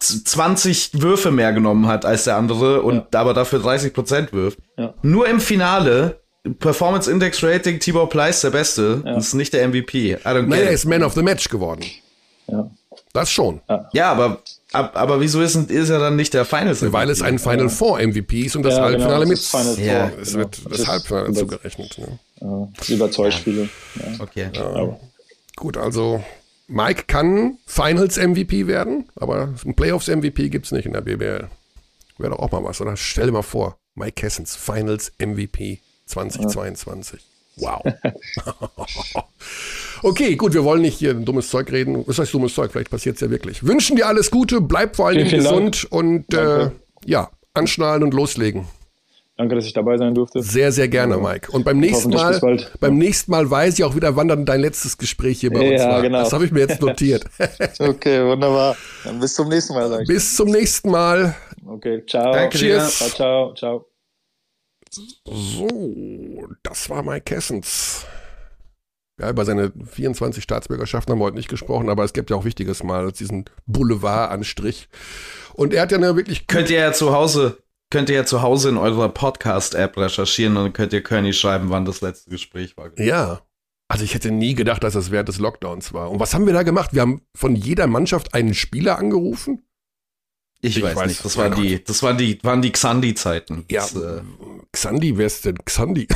20 0.01 1.03
Würfe 1.03 1.31
mehr 1.31 1.53
genommen 1.53 1.87
hat 1.87 2.05
als 2.05 2.25
der 2.25 2.37
andere 2.37 2.83
und 2.83 3.15
aber 3.15 3.35
dafür 3.35 3.61
30 3.61 3.93
Prozent 3.93 4.33
wirft. 4.33 4.59
Ja. 4.77 4.95
Nur 5.03 5.29
im 5.29 5.41
Finale, 5.41 6.21
Performance 6.59 7.11
Index 7.11 7.43
Rating, 7.43 7.79
Tibor 7.81 8.09
Pleiss 8.09 8.41
der 8.41 8.51
Beste. 8.51 9.03
Das 9.05 9.29
ist 9.29 9.35
nicht 9.35 9.53
der 9.53 9.69
MVP. 9.69 10.13
I 10.13 10.17
don't 10.25 10.43
Nein, 10.47 10.63
er 10.63 10.71
ist 10.71 10.87
Man 10.87 11.03
of 11.03 11.13
the 11.15 11.23
Match 11.23 11.49
geworden. 11.51 11.85
Ja. 12.47 12.71
Das 13.13 13.31
schon. 13.31 13.61
Ja, 13.93 14.11
aber, 14.13 14.41
ab, 14.73 14.93
aber 14.95 15.21
wieso 15.21 15.41
ist, 15.43 15.55
ist 15.71 15.91
er 15.91 15.99
dann 15.99 16.17
nicht 16.17 16.33
der 16.35 16.45
Finals 16.45 16.81
MVP? 16.81 16.93
Weil 16.93 17.11
es 17.11 17.23
ein 17.23 17.39
Final 17.39 17.69
Four 17.69 17.99
MVP 18.01 18.43
ist 18.43 18.57
und 18.57 18.63
das 18.63 18.75
Ja, 18.77 18.83
Halbfinale 18.85 19.27
genau, 19.27 19.29
mit. 19.29 19.39
das 19.39 19.47
Final 19.49 19.79
Ja, 19.87 20.09
Four, 20.09 20.19
es 20.21 20.29
genau. 20.29 20.39
wird 20.39 20.59
das, 20.71 20.79
ist 20.81 20.89
Halbfinale 20.89 21.27
über- 21.29 21.39
zugerechnet. 21.39 21.99
Ne? 21.99 22.19
Ja, 22.41 22.69
das 22.77 22.89
überzeugt 22.89 23.35
viele. 23.35 23.63
Ja. 23.97 24.03
Okay. 24.25 24.49
Aber 24.59 24.99
Gut, 25.57 25.77
also 25.77 26.23
Mike 26.71 27.05
kann 27.09 27.59
Finals 27.67 28.17
MVP 28.17 28.69
werden, 28.69 29.09
aber 29.17 29.55
ein 29.67 29.75
Playoffs 29.75 30.07
MVP 30.07 30.51
gibt 30.51 30.67
es 30.67 30.73
nicht 30.73 30.87
in 30.87 30.93
der 30.93 31.01
BBL. 31.01 31.49
Wäre 32.19 32.31
doch 32.31 32.39
auch 32.39 32.53
mal 32.53 32.63
was, 32.63 32.81
oder? 32.81 32.97
Stell 32.97 33.27
dir 33.27 33.33
mal 33.33 33.43
vor, 33.43 33.77
Mike 33.97 34.13
Kessens, 34.13 34.55
Finals 34.55 35.13
MVP 35.19 35.81
2022. 36.07 37.21
Wow. 37.57 37.83
okay, 40.03 40.37
gut, 40.37 40.55
wir 40.55 40.63
wollen 40.63 40.83
nicht 40.83 40.97
hier 40.97 41.11
ein 41.11 41.25
dummes 41.25 41.51
Zeug 41.51 41.73
reden. 41.73 42.05
Was 42.07 42.21
heißt 42.21 42.33
dummes 42.33 42.55
Zeug? 42.55 42.71
Vielleicht 42.71 42.91
passiert 42.91 43.17
es 43.17 43.21
ja 43.21 43.31
wirklich. 43.31 43.65
Wünschen 43.67 43.97
dir 43.97 44.07
alles 44.07 44.31
Gute, 44.31 44.61
bleib 44.61 44.95
vor 44.95 45.09
allen 45.09 45.19
Dingen 45.19 45.29
Vielen, 45.29 45.43
vielen 45.43 45.71
gesund 45.71 45.91
und 45.91 46.33
äh, 46.35 46.71
ja, 47.05 47.31
anschnallen 47.53 48.05
und 48.05 48.15
loslegen. 48.15 48.67
Danke, 49.41 49.55
dass 49.55 49.65
ich 49.65 49.73
dabei 49.73 49.97
sein 49.97 50.15
durfte. 50.15 50.43
Sehr, 50.43 50.71
sehr 50.71 50.89
gerne, 50.89 51.17
Mike. 51.17 51.51
Und 51.51 51.65
beim 51.65 51.79
nächsten 51.79 52.11
Mal, 52.11 52.39
beim 52.79 52.99
nächsten 52.99 53.31
Mal 53.31 53.51
weiß 53.51 53.79
ich 53.79 53.85
auch 53.85 53.97
wieder, 53.97 54.15
wann 54.15 54.29
dann 54.29 54.45
dein 54.45 54.61
letztes 54.61 54.99
Gespräch 54.99 55.41
hier 55.41 55.51
bei 55.51 55.61
uns 55.61 55.81
Ja, 55.81 55.89
war. 55.89 56.03
genau. 56.03 56.19
Das 56.23 56.33
habe 56.33 56.45
ich 56.45 56.53
mir 56.53 56.61
jetzt 56.61 56.81
notiert. 56.81 57.25
Okay, 57.79 58.25
wunderbar. 58.25 58.77
Dann 59.05 59.19
bis 59.21 59.35
zum 59.35 59.49
nächsten 59.49 59.75
Mal, 59.75 59.89
sag 59.89 60.03
ich. 60.03 60.09
Bis 60.09 60.37
zum 60.37 60.51
nächsten 60.51 60.91
Mal. 60.91 61.35
Okay, 61.67 62.05
ciao. 62.07 62.33
Danke 62.33 62.59
dir. 62.59 62.81
Ciao, 62.87 63.09
ciao, 63.09 63.55
ciao. 63.55 63.87
So, 65.25 66.49
das 66.63 66.91
war 66.91 67.03
Mike 67.03 67.23
Kessens. 67.23 68.05
Ja, 69.19 69.31
über 69.31 69.45
seine 69.45 69.73
24 69.91 70.43
Staatsbürgerschaften 70.43 71.13
haben 71.13 71.21
wir 71.21 71.25
heute 71.25 71.37
nicht 71.37 71.49
gesprochen, 71.49 71.89
aber 71.89 72.05
es 72.05 72.13
gibt 72.13 72.31
ja 72.31 72.37
auch 72.37 72.45
Wichtiges 72.45 72.83
mal 72.83 73.05
als 73.07 73.19
diesen 73.19 73.45
Boulevard-Anstrich. 73.67 74.89
Und 75.55 75.73
er 75.75 75.83
hat 75.83 75.93
ja 75.93 75.99
eine 75.99 76.17
wirklich 76.17 76.47
Könnt 76.47 76.71
ihr 76.71 76.81
ja 76.81 76.93
zu 76.93 77.13
Hause, 77.13 77.59
könnt 77.91 78.09
ihr 78.09 78.17
ja 78.17 78.25
zu 78.25 78.43
Hause 78.43 78.69
in 78.69 78.77
eurer 78.77 79.09
Podcast-App 79.09 79.97
recherchieren 79.97 80.57
und 80.57 80.65
dann 80.65 80.73
könnt 80.73 80.93
ihr 80.93 81.03
König 81.03 81.39
schreiben, 81.39 81.71
wann 81.71 81.85
das 81.85 82.01
letzte 82.01 82.31
Gespräch 82.31 82.77
war. 82.77 82.91
Ja. 82.99 83.41
Also 83.89 84.05
ich 84.05 84.15
hätte 84.15 84.31
nie 84.31 84.55
gedacht, 84.55 84.85
dass 84.85 84.95
das 84.95 85.11
während 85.11 85.29
des 85.29 85.39
Lockdowns 85.39 85.93
war. 85.93 86.11
Und 86.11 86.21
was 86.21 86.33
haben 86.33 86.47
wir 86.47 86.53
da 86.53 86.63
gemacht? 86.63 86.95
Wir 86.95 87.03
haben 87.03 87.23
von 87.37 87.57
jeder 87.57 87.89
Mannschaft 87.89 88.35
einen 88.35 88.55
Spieler 88.55 88.99
angerufen. 88.99 89.67
Ich, 90.63 90.77
Ich 90.77 90.83
weiß, 90.85 90.95
weiß, 90.95 91.09
nicht. 91.09 91.25
Das 91.25 91.37
waren 91.37 91.53
Gott. 91.55 91.65
die, 91.65 91.83
das 91.83 92.03
waren 92.03 92.17
die, 92.19 92.39
waren 92.45 92.63
die 92.63 92.71
Xandi-Zeiten. 92.71 93.65
Ja, 93.71 93.81
Das, 93.81 93.97
äh, 93.97 94.21
Xandi, 94.73 95.17
wer 95.19 95.27
ist 95.27 95.45
denn 95.45 95.57
Xandi? 95.65 96.07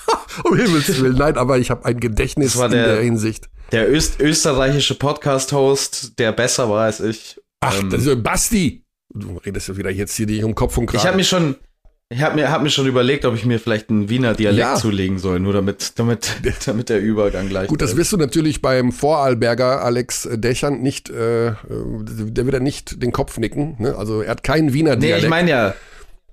um 0.44 0.56
Himmels 0.56 1.00
Willen, 1.00 1.16
nein, 1.16 1.36
aber 1.36 1.58
ich 1.58 1.70
habe 1.70 1.84
ein 1.86 1.98
Gedächtnis 1.98 2.56
war 2.56 2.66
in 2.66 2.72
der- 2.72 2.86
der 2.96 3.02
Hinsicht. 3.02 3.48
der 3.72 3.90
Öst 3.90 4.20
österreichische 4.20 4.94
Podcast-Host, 4.94 6.18
der 6.18 6.30
besser 6.32 6.68
war 6.70 6.84
als 6.84 7.00
ich. 7.00 7.40
Ach, 7.60 7.76
Ähm, 7.80 7.90
das 7.90 8.04
ist 8.06 8.22
Basti. 8.22 8.83
Du 9.12 9.36
redest 9.38 9.68
ja 9.68 9.76
wieder 9.76 9.90
jetzt 9.90 10.14
hier 10.16 10.26
nicht 10.26 10.44
um 10.44 10.54
Kopf 10.54 10.76
und 10.78 10.86
Kragen. 10.86 10.98
Ich 10.98 11.06
habe 11.06 11.16
mir 11.16 11.24
schon, 11.24 11.56
ich 12.08 12.22
habe 12.22 12.34
mir, 12.36 12.50
hab 12.50 12.62
mir 12.62 12.70
schon 12.70 12.86
überlegt, 12.86 13.24
ob 13.24 13.34
ich 13.34 13.44
mir 13.44 13.60
vielleicht 13.60 13.90
einen 13.90 14.08
Wiener 14.08 14.34
Dialekt 14.34 14.58
Ja. 14.60 14.74
zulegen 14.76 15.18
soll, 15.18 15.40
nur 15.40 15.52
damit, 15.52 15.98
damit, 15.98 16.28
damit 16.66 16.88
der 16.88 17.00
Übergang 17.00 17.48
gleich. 17.48 17.68
Gut, 17.68 17.80
das 17.82 17.96
wirst 17.96 18.12
du 18.12 18.16
natürlich 18.16 18.60
beim 18.62 18.92
Vorarlberger 18.92 19.82
Alex 19.84 20.28
Dächern 20.32 20.80
nicht, 20.82 21.10
äh, 21.10 21.52
der 21.68 22.44
wird 22.46 22.54
ja 22.54 22.60
nicht 22.60 23.02
den 23.02 23.12
Kopf 23.12 23.38
nicken. 23.38 23.76
Ne? 23.78 23.94
Also 23.96 24.22
er 24.22 24.30
hat 24.32 24.42
keinen 24.42 24.72
Wiener 24.72 24.96
Nee, 24.96 25.06
Dialekt. 25.06 25.24
ich 25.24 25.30
meine 25.30 25.50
ja, 25.50 25.74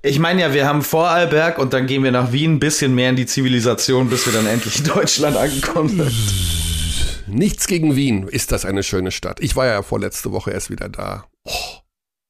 Ich 0.02 0.18
meine 0.18 0.42
ja, 0.42 0.54
wir 0.54 0.66
haben 0.66 0.82
Vorarlberg 0.82 1.60
und 1.60 1.74
dann 1.74 1.86
gehen 1.86 2.04
wir 2.04 2.12
nach 2.12 2.32
Wien 2.32 2.54
ein 2.56 2.60
bisschen 2.60 2.96
mehr 2.96 3.12
in 3.12 3.16
die 3.16 3.28
Zivilisation, 3.28 4.10
bis 4.10 4.26
wir 4.26 4.34
dann 4.34 4.48
endlich 4.48 4.80
in 4.80 4.86
Deutschland 4.86 5.38
angekommen 5.38 5.90
sind. 5.90 6.12
Nichts 7.28 7.68
gegen 7.68 7.96
Wien, 7.96 8.28
ist 8.28 8.52
das 8.52 8.66
eine 8.66 8.82
schöne 8.82 9.12
Stadt. 9.12 9.40
Ich 9.42 9.56
war 9.56 9.68
ja 9.68 9.84
vorletzte 9.84 10.32
Woche 10.32 10.52
erst 10.52 10.70
wieder 10.72 10.90
da. 10.90 11.26
Oh, 11.48 11.52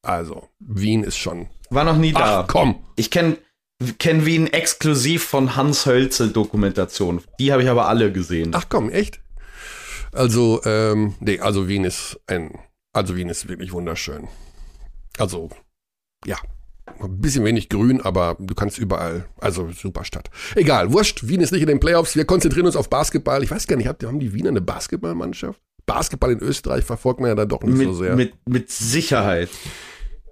also, 0.01 0.49
Wien 0.59 1.03
ist 1.03 1.17
schon. 1.17 1.47
War 1.69 1.83
noch 1.83 1.97
nie 1.97 2.11
da. 2.11 2.41
Ach, 2.41 2.47
komm. 2.47 2.83
Ich 2.95 3.11
kenne 3.11 3.37
kenn 3.97 4.25
Wien 4.25 4.47
exklusiv 4.47 5.23
von 5.23 5.55
Hans 5.55 5.85
Hölzel 5.85 6.31
Dokumentation. 6.31 7.21
Die 7.39 7.51
habe 7.51 7.63
ich 7.63 7.69
aber 7.69 7.87
alle 7.87 8.11
gesehen. 8.11 8.51
Ach 8.53 8.65
komm, 8.69 8.89
echt? 8.89 9.19
Also, 10.11 10.61
ähm, 10.65 11.15
nee, 11.19 11.39
also 11.39 11.67
Wien 11.67 11.85
ist 11.85 12.19
ein, 12.27 12.51
also 12.93 13.15
Wien 13.15 13.29
ist 13.29 13.47
wirklich 13.47 13.71
wunderschön. 13.71 14.27
Also, 15.17 15.49
ja, 16.25 16.37
ein 16.99 17.21
bisschen 17.21 17.45
wenig 17.45 17.69
grün, 17.69 18.01
aber 18.01 18.35
du 18.39 18.53
kannst 18.53 18.77
überall, 18.77 19.25
also 19.39 19.71
super 19.71 20.03
Stadt. 20.03 20.29
Egal, 20.55 20.91
wurscht, 20.91 21.27
Wien 21.27 21.41
ist 21.41 21.51
nicht 21.51 21.61
in 21.61 21.67
den 21.67 21.79
Playoffs, 21.79 22.15
wir 22.15 22.25
konzentrieren 22.25 22.65
uns 22.65 22.75
auf 22.75 22.89
Basketball. 22.89 23.43
Ich 23.43 23.51
weiß 23.51 23.67
gar 23.67 23.77
nicht, 23.77 23.87
haben 23.87 24.19
die 24.19 24.33
Wiener 24.33 24.49
eine 24.49 24.61
Basketballmannschaft? 24.61 25.59
Basketball 25.85 26.33
in 26.33 26.39
Österreich 26.39 26.85
verfolgt 26.85 27.19
man 27.19 27.29
ja 27.29 27.35
da 27.35 27.45
doch 27.45 27.63
nicht 27.63 27.77
mit, 27.77 27.87
so 27.87 27.93
sehr. 27.93 28.15
Mit, 28.15 28.33
mit 28.47 28.69
Sicherheit. 28.69 29.49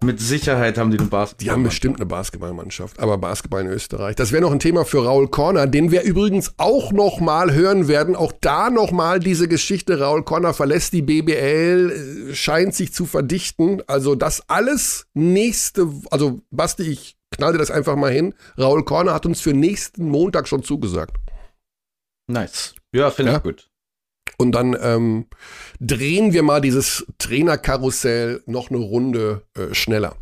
Mit 0.01 0.21
Sicherheit 0.21 0.77
haben 0.77 0.91
die 0.91 0.99
eine 0.99 1.09
Basketball. 1.09 1.43
Die 1.43 1.51
haben 1.51 1.63
bestimmt 1.63 1.97
eine 1.97 2.05
Basketballmannschaft, 2.05 2.99
aber 2.99 3.17
Basketball 3.17 3.61
in 3.61 3.67
Österreich. 3.67 4.15
Das 4.15 4.31
wäre 4.31 4.41
noch 4.41 4.51
ein 4.51 4.59
Thema 4.59 4.85
für 4.85 5.03
Raul 5.03 5.27
Korner, 5.27 5.67
den 5.67 5.91
wir 5.91 6.03
übrigens 6.03 6.53
auch 6.57 6.93
noch 6.93 7.19
mal 7.19 7.53
hören 7.53 7.89
werden. 7.89 8.15
Auch 8.15 8.31
da 8.39 8.69
noch 8.69 8.91
mal 8.91 9.19
diese 9.19 9.49
Geschichte. 9.49 9.99
Raul 9.99 10.23
Korner 10.23 10.53
verlässt 10.53 10.93
die 10.93 11.01
BBL, 11.01 12.29
äh, 12.29 12.33
scheint 12.33 12.75
sich 12.75 12.93
zu 12.93 13.05
verdichten. 13.05 13.81
Also 13.87 14.15
das 14.15 14.47
alles 14.47 15.07
nächste, 15.13 15.89
also 16.11 16.41
Basti, 16.49 16.83
ich 16.83 17.17
knall 17.31 17.51
dir 17.51 17.59
das 17.59 17.71
einfach 17.71 17.97
mal 17.97 18.11
hin. 18.11 18.33
Raul 18.57 18.85
Korner 18.85 19.13
hat 19.13 19.25
uns 19.25 19.41
für 19.41 19.53
nächsten 19.53 20.07
Montag 20.07 20.47
schon 20.47 20.63
zugesagt. 20.63 21.17
Nice. 22.27 22.73
Ja, 22.93 23.11
finde 23.11 23.31
ich 23.31 23.37
ja? 23.37 23.39
gut. 23.41 23.69
Und 24.37 24.53
dann 24.53 24.77
ähm, 24.81 25.25
drehen 25.79 26.33
wir 26.33 26.43
mal 26.43 26.61
dieses 26.61 27.05
Trainerkarussell 27.17 28.41
noch 28.45 28.69
eine 28.69 28.79
Runde 28.79 29.43
äh, 29.55 29.73
schneller. 29.73 30.15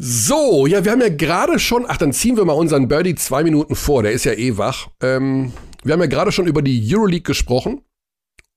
So, 0.00 0.66
ja, 0.66 0.84
wir 0.84 0.92
haben 0.92 1.00
ja 1.00 1.08
gerade 1.08 1.58
schon, 1.58 1.84
ach, 1.88 1.96
dann 1.96 2.12
ziehen 2.12 2.36
wir 2.36 2.44
mal 2.44 2.52
unseren 2.52 2.86
Birdie 2.86 3.16
zwei 3.16 3.42
Minuten 3.42 3.74
vor, 3.74 4.04
der 4.04 4.12
ist 4.12 4.24
ja 4.24 4.32
eh 4.32 4.56
wach. 4.56 4.88
Ähm, 5.02 5.52
wir 5.82 5.92
haben 5.92 6.00
ja 6.00 6.06
gerade 6.06 6.30
schon 6.30 6.46
über 6.46 6.62
die 6.62 6.80
Euroleague 6.94 7.24
gesprochen 7.24 7.82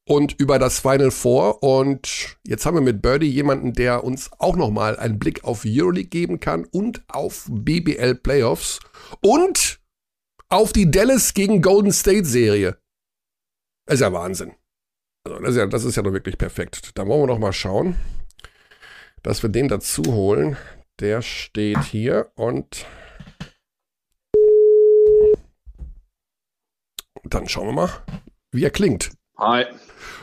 und 0.08 0.40
über 0.40 0.60
das 0.60 0.80
Final 0.80 1.10
Four 1.10 1.64
und 1.64 2.38
jetzt 2.46 2.66
haben 2.66 2.76
wir 2.76 2.82
mit 2.82 3.02
Birdie 3.02 3.30
jemanden, 3.30 3.74
der 3.74 4.04
uns 4.04 4.30
auch 4.38 4.56
nochmal 4.56 4.98
einen 4.98 5.18
Blick 5.18 5.44
auf 5.44 5.64
Euroleague 5.66 6.10
geben 6.10 6.40
kann 6.40 6.66
und 6.66 7.04
auf 7.08 7.48
BBL 7.50 8.16
Playoffs 8.16 8.80
und 9.22 9.80
auf 10.50 10.74
die 10.74 10.92
Dallas 10.92 11.34
gegen 11.34 11.62
Golden 11.64 11.92
State 11.92 12.26
Serie. 12.26 12.78
Das 13.86 13.96
ist 13.96 14.02
ja 14.02 14.14
Wahnsinn. 14.14 14.54
Also 15.24 15.40
das, 15.40 15.50
ist 15.52 15.58
ja, 15.58 15.66
das 15.68 15.84
ist 15.84 15.96
ja 15.96 16.02
doch 16.04 16.14
wirklich 16.14 16.38
perfekt. 16.38 16.92
Da 16.96 17.06
wollen 17.08 17.24
wir 17.24 17.28
noch 17.28 17.40
mal 17.40 17.54
schauen, 17.54 17.96
dass 19.24 19.44
wir 19.44 19.50
den 19.50 19.68
dazu 19.68 20.04
holen. 20.06 20.58
Der 21.00 21.22
steht 21.22 21.84
hier 21.86 22.32
und 22.36 22.86
dann 27.24 27.48
schauen 27.48 27.68
wir 27.68 27.74
mal, 27.74 27.90
wie 28.52 28.64
er 28.64 28.70
klingt. 28.72 29.12
Hi. 29.38 29.66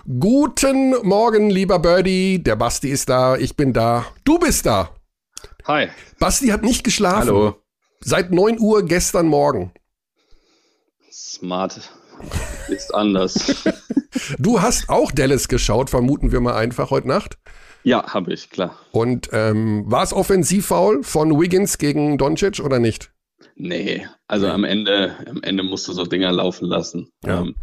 Guten 0.07 0.95
Morgen, 1.07 1.51
lieber 1.51 1.79
Birdie. 1.81 2.43
Der 2.43 2.55
Basti 2.55 2.89
ist 2.89 3.09
da, 3.09 3.37
ich 3.37 3.57
bin 3.57 3.73
da. 3.73 4.07
Du 4.25 4.39
bist 4.39 4.67
da. 4.67 4.95
Hi. 5.65 5.89
Basti 6.19 6.49
hat 6.49 6.63
nicht 6.63 6.85
geschlafen. 6.85 7.29
Hallo. 7.29 7.63
Seit 8.01 8.31
9 8.31 8.61
Uhr 8.61 8.85
gestern 8.85 9.27
Morgen. 9.27 9.73
Smart 11.11 11.91
ist 12.69 12.95
anders. 12.95 13.65
du 14.39 14.61
hast 14.61 14.89
auch 14.89 15.13
Dallas 15.13 15.49
geschaut, 15.49 15.91
vermuten 15.91 16.33
wir 16.33 16.41
mal 16.41 16.55
einfach 16.55 16.91
heute 16.91 17.09
Nacht. 17.09 17.39
Ja, 17.85 18.13
habe 18.13 18.33
ich, 18.33 18.51
klar. 18.51 18.79
Und 18.93 19.29
ähm, 19.33 19.85
war 19.87 20.03
es 20.03 20.13
Offensivfoul 20.13 21.03
von 21.03 21.41
Wiggins 21.41 21.79
gegen 21.79 22.19
Doncic 22.19 22.61
oder 22.61 22.79
nicht? 22.79 23.13
Nee, 23.55 24.07
also 24.27 24.49
am 24.49 24.65
Ende, 24.65 25.17
am 25.29 25.43
Ende 25.43 25.63
musst 25.63 25.89
du 25.89 25.93
so 25.93 26.05
Dinger 26.05 26.33
laufen 26.33 26.67
lassen. 26.67 27.11
Ja. 27.25 27.41
Ähm, 27.41 27.55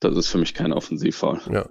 das 0.00 0.16
ist 0.16 0.28
für 0.28 0.38
mich 0.38 0.54
kein 0.54 0.72
Offensivfoul. 0.72 1.40
Ja. 1.52 1.68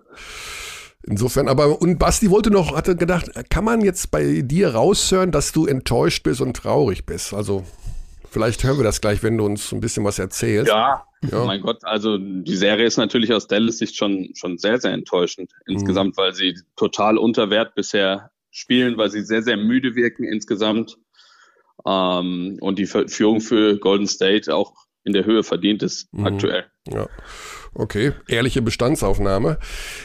Insofern, 1.03 1.47
aber 1.47 1.81
und 1.81 1.97
Basti 1.97 2.29
wollte 2.29 2.51
noch, 2.51 2.75
hatte 2.75 2.95
gedacht, 2.95 3.31
kann 3.49 3.63
man 3.63 3.81
jetzt 3.81 4.11
bei 4.11 4.41
dir 4.41 4.75
raushören, 4.75 5.31
dass 5.31 5.51
du 5.51 5.65
enttäuscht 5.65 6.23
bist 6.23 6.41
und 6.41 6.55
traurig 6.55 7.05
bist? 7.05 7.33
Also 7.33 7.65
Vielleicht 8.31 8.63
hören 8.63 8.77
wir 8.77 8.85
das 8.85 9.01
gleich, 9.01 9.23
wenn 9.23 9.37
du 9.37 9.45
uns 9.45 9.73
ein 9.73 9.81
bisschen 9.81 10.05
was 10.05 10.17
erzählst. 10.17 10.69
Ja, 10.69 11.03
ja. 11.29 11.45
mein 11.45 11.61
Gott, 11.61 11.83
also 11.83 12.17
die 12.17 12.55
Serie 12.55 12.85
ist 12.85 12.97
natürlich 12.97 13.33
aus 13.33 13.47
Dallas 13.47 13.77
Sicht 13.77 13.95
schon, 13.95 14.31
schon 14.35 14.57
sehr, 14.57 14.79
sehr 14.79 14.91
enttäuschend 14.91 15.51
insgesamt, 15.67 16.17
mhm. 16.17 16.21
weil 16.21 16.33
sie 16.33 16.55
total 16.75 17.17
unter 17.17 17.49
Wert 17.49 17.75
bisher 17.75 18.31
spielen, 18.49 18.97
weil 18.97 19.09
sie 19.09 19.23
sehr, 19.23 19.43
sehr 19.43 19.57
müde 19.57 19.95
wirken 19.95 20.23
insgesamt. 20.23 20.97
Ähm, 21.85 22.57
und 22.61 22.77
die 22.79 22.85
Führung 22.85 23.41
für 23.41 23.77
Golden 23.77 24.07
State 24.07 24.53
auch 24.53 24.73
in 25.03 25.13
der 25.13 25.25
Höhe 25.25 25.43
verdient 25.43 25.83
ist 25.83 26.13
mhm. 26.13 26.25
aktuell. 26.25 26.65
Ja. 26.87 27.07
Okay, 27.73 28.11
ehrliche 28.27 28.61
Bestandsaufnahme. 28.61 29.57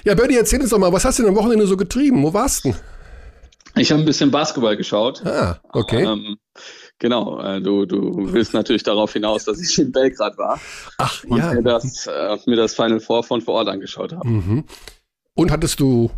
Ja, 0.04 0.14
Birdie, 0.14 0.36
erzähl 0.36 0.60
uns 0.60 0.70
doch 0.70 0.78
mal, 0.78 0.92
was 0.92 1.04
hast 1.04 1.18
du 1.18 1.24
denn 1.24 1.30
am 1.30 1.36
Wochenende 1.36 1.66
so 1.66 1.76
getrieben? 1.76 2.22
Wo 2.22 2.32
warst 2.32 2.64
du? 2.64 2.74
Ich 3.74 3.90
habe 3.90 4.02
ein 4.02 4.06
bisschen 4.06 4.30
Basketball 4.30 4.76
geschaut. 4.76 5.24
Ah, 5.26 5.60
okay. 5.72 6.04
Ähm, 6.04 6.38
Genau, 6.98 7.40
äh, 7.42 7.60
du, 7.60 7.84
du 7.84 8.32
willst 8.32 8.54
natürlich 8.54 8.82
darauf 8.82 9.12
hinaus, 9.12 9.44
dass 9.44 9.60
ich 9.60 9.78
in 9.78 9.92
Belgrad 9.92 10.38
war. 10.38 10.58
Ach, 10.96 11.24
und 11.24 11.38
ja. 11.38 11.52
mir 11.52 11.62
das, 11.62 12.06
äh, 12.06 12.38
mir 12.46 12.56
das 12.56 12.74
Final 12.74 13.00
Four 13.00 13.22
von 13.22 13.42
vor 13.42 13.54
Ort 13.54 13.68
angeschaut 13.68 14.12
habe. 14.12 14.26
Mhm. 14.26 14.64
Und 15.34 15.50
hattest 15.50 15.80
du, 15.80 16.10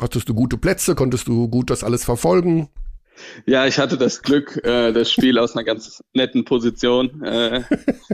hattest 0.00 0.28
du 0.28 0.34
gute 0.34 0.56
Plätze? 0.56 0.96
Konntest 0.96 1.28
du 1.28 1.48
gut 1.48 1.70
das 1.70 1.84
alles 1.84 2.04
verfolgen? 2.04 2.68
Ja, 3.46 3.66
ich 3.66 3.78
hatte 3.78 3.96
das 3.96 4.22
Glück, 4.22 4.60
äh, 4.64 4.92
das 4.92 5.10
Spiel 5.10 5.38
aus 5.38 5.54
einer 5.54 5.64
ganz 5.64 6.02
netten 6.12 6.44
Position 6.44 7.22
äh, 7.22 7.62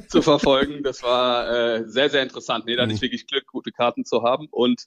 zu 0.09 0.23
verfolgen. 0.23 0.83
Das 0.83 1.03
war 1.03 1.49
äh, 1.51 1.85
sehr, 1.87 2.11
sehr 2.11 2.23
interessant. 2.23 2.67
Nee, 2.67 2.77
da 2.77 2.83
hatte 2.83 2.93
ich 2.93 3.01
mhm. 3.01 3.05
wirklich 3.05 3.27
Glück, 3.27 3.47
gute 3.47 3.73
Karten 3.73 4.05
zu 4.05 4.23
haben. 4.23 4.49
Und 4.51 4.85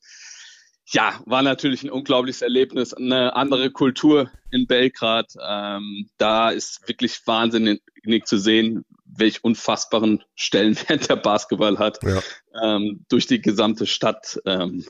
ja, 0.90 1.20
war 1.26 1.42
natürlich 1.42 1.84
ein 1.84 1.90
unglaubliches 1.90 2.42
Erlebnis, 2.42 2.94
eine 2.94 3.36
andere 3.36 3.72
Kultur 3.72 4.32
in 4.52 4.68
Belgrad. 4.68 5.34
Ähm, 5.46 6.10
da 6.18 6.50
ist 6.50 6.88
wirklich 6.88 7.20
wahnsinnig 7.26 7.82
zu 8.26 8.38
sehen, 8.38 8.86
welch 9.06 9.44
unfassbaren 9.44 10.24
Stellenwert 10.36 11.10
der 11.10 11.18
Basketball 11.18 11.78
hat 11.78 12.00
ja. 12.04 12.22
ähm, 12.64 13.06
durch 13.10 13.28
die 13.28 13.42
gesamte 13.42 13.86
Stadt. 13.86 14.40
Ähm, 14.46 14.86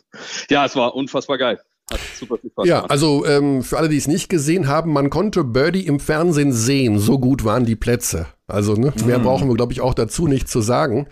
ja, 0.50 0.66
es 0.66 0.76
war 0.76 0.96
unfassbar 0.96 1.38
geil. 1.38 1.60
Hat 1.92 2.02
super 2.20 2.38
viel 2.38 2.52
Spaß 2.52 2.68
ja, 2.68 2.76
gemacht. 2.78 2.92
also 2.92 3.26
ähm, 3.26 3.64
für 3.64 3.78
alle, 3.78 3.88
die 3.88 3.96
es 3.96 4.10
nicht 4.10 4.28
gesehen 4.28 4.68
haben, 4.68 4.92
man 4.92 5.10
konnte 5.10 5.46
Birdie 5.46 5.88
im 5.88 6.02
Fernsehen 6.02 6.52
sehen. 6.52 7.00
So 7.00 7.18
gut 7.18 7.46
waren 7.46 7.66
die 7.66 7.78
Plätze. 7.78 8.28
Also 8.46 8.74
ne, 8.74 8.94
mehr 9.06 9.20
mm. 9.20 9.24
brauchen 9.24 9.48
wir, 9.48 9.56
glaube 9.56 9.72
ich, 9.72 9.80
auch 9.80 9.94
dazu 9.94 10.28
nicht 10.28 10.50
zu 10.50 10.60
sagen. 10.60 11.08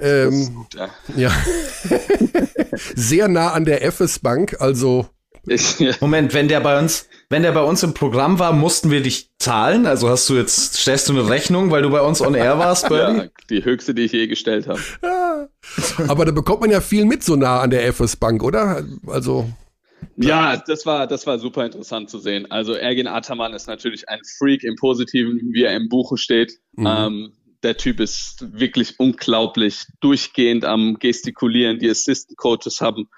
Ähm, 0.00 0.54
gut, 0.54 0.74
ja. 0.74 0.90
ja. 1.16 1.32
Sehr 2.94 3.28
nah 3.28 3.52
an 3.52 3.64
der 3.64 3.82
FS 3.90 4.18
Bank, 4.18 4.56
also 4.60 5.08
Moment, 6.00 6.34
wenn 6.34 6.48
der 6.48 6.60
bei 6.60 6.78
uns, 6.78 7.08
wenn 7.30 7.42
der 7.42 7.52
bei 7.52 7.62
uns 7.62 7.82
im 7.82 7.94
Programm 7.94 8.38
war, 8.38 8.52
mussten 8.52 8.90
wir 8.90 9.02
dich 9.02 9.30
zahlen? 9.38 9.86
Also 9.86 10.08
hast 10.08 10.28
du 10.28 10.34
jetzt, 10.34 10.74
stellst 10.74 11.08
du 11.08 11.12
eine 11.12 11.28
Rechnung, 11.28 11.70
weil 11.70 11.82
du 11.82 11.90
bei 11.90 12.00
uns 12.00 12.20
on 12.20 12.34
air 12.34 12.58
warst, 12.58 12.88
Birdie? 12.88 13.18
Ja, 13.18 13.28
die 13.50 13.64
höchste, 13.64 13.94
die 13.94 14.02
ich 14.02 14.12
je 14.12 14.26
gestellt 14.26 14.66
habe. 14.68 14.80
Ja. 15.02 15.48
Aber 16.08 16.24
da 16.24 16.32
bekommt 16.32 16.60
man 16.60 16.70
ja 16.70 16.80
viel 16.80 17.04
mit 17.04 17.22
so 17.22 17.36
nah 17.36 17.60
an 17.60 17.70
der 17.70 17.86
FS 17.92 18.16
Bank, 18.16 18.42
oder? 18.42 18.84
Also. 19.06 19.48
Ja, 20.16 20.56
das 20.56 20.86
war, 20.86 21.06
das 21.06 21.26
war 21.26 21.38
super 21.38 21.64
interessant 21.64 22.10
zu 22.10 22.18
sehen. 22.18 22.50
Also 22.50 22.74
Ergin 22.74 23.06
Ataman 23.06 23.52
ist 23.54 23.66
natürlich 23.66 24.08
ein 24.08 24.20
Freak 24.38 24.64
im 24.64 24.76
Positiven, 24.76 25.40
wie 25.52 25.64
er 25.64 25.74
im 25.74 25.88
Buche 25.88 26.16
steht. 26.16 26.58
Mhm. 26.76 26.86
Ähm, 26.86 27.32
der 27.62 27.76
Typ 27.76 28.00
ist 28.00 28.58
wirklich 28.58 28.98
unglaublich 28.98 29.84
durchgehend 30.00 30.64
am 30.64 30.98
Gestikulieren. 30.98 31.78
Die 31.78 31.90
Assistant 31.90 32.36
Coaches 32.36 32.80
haben 32.80 33.08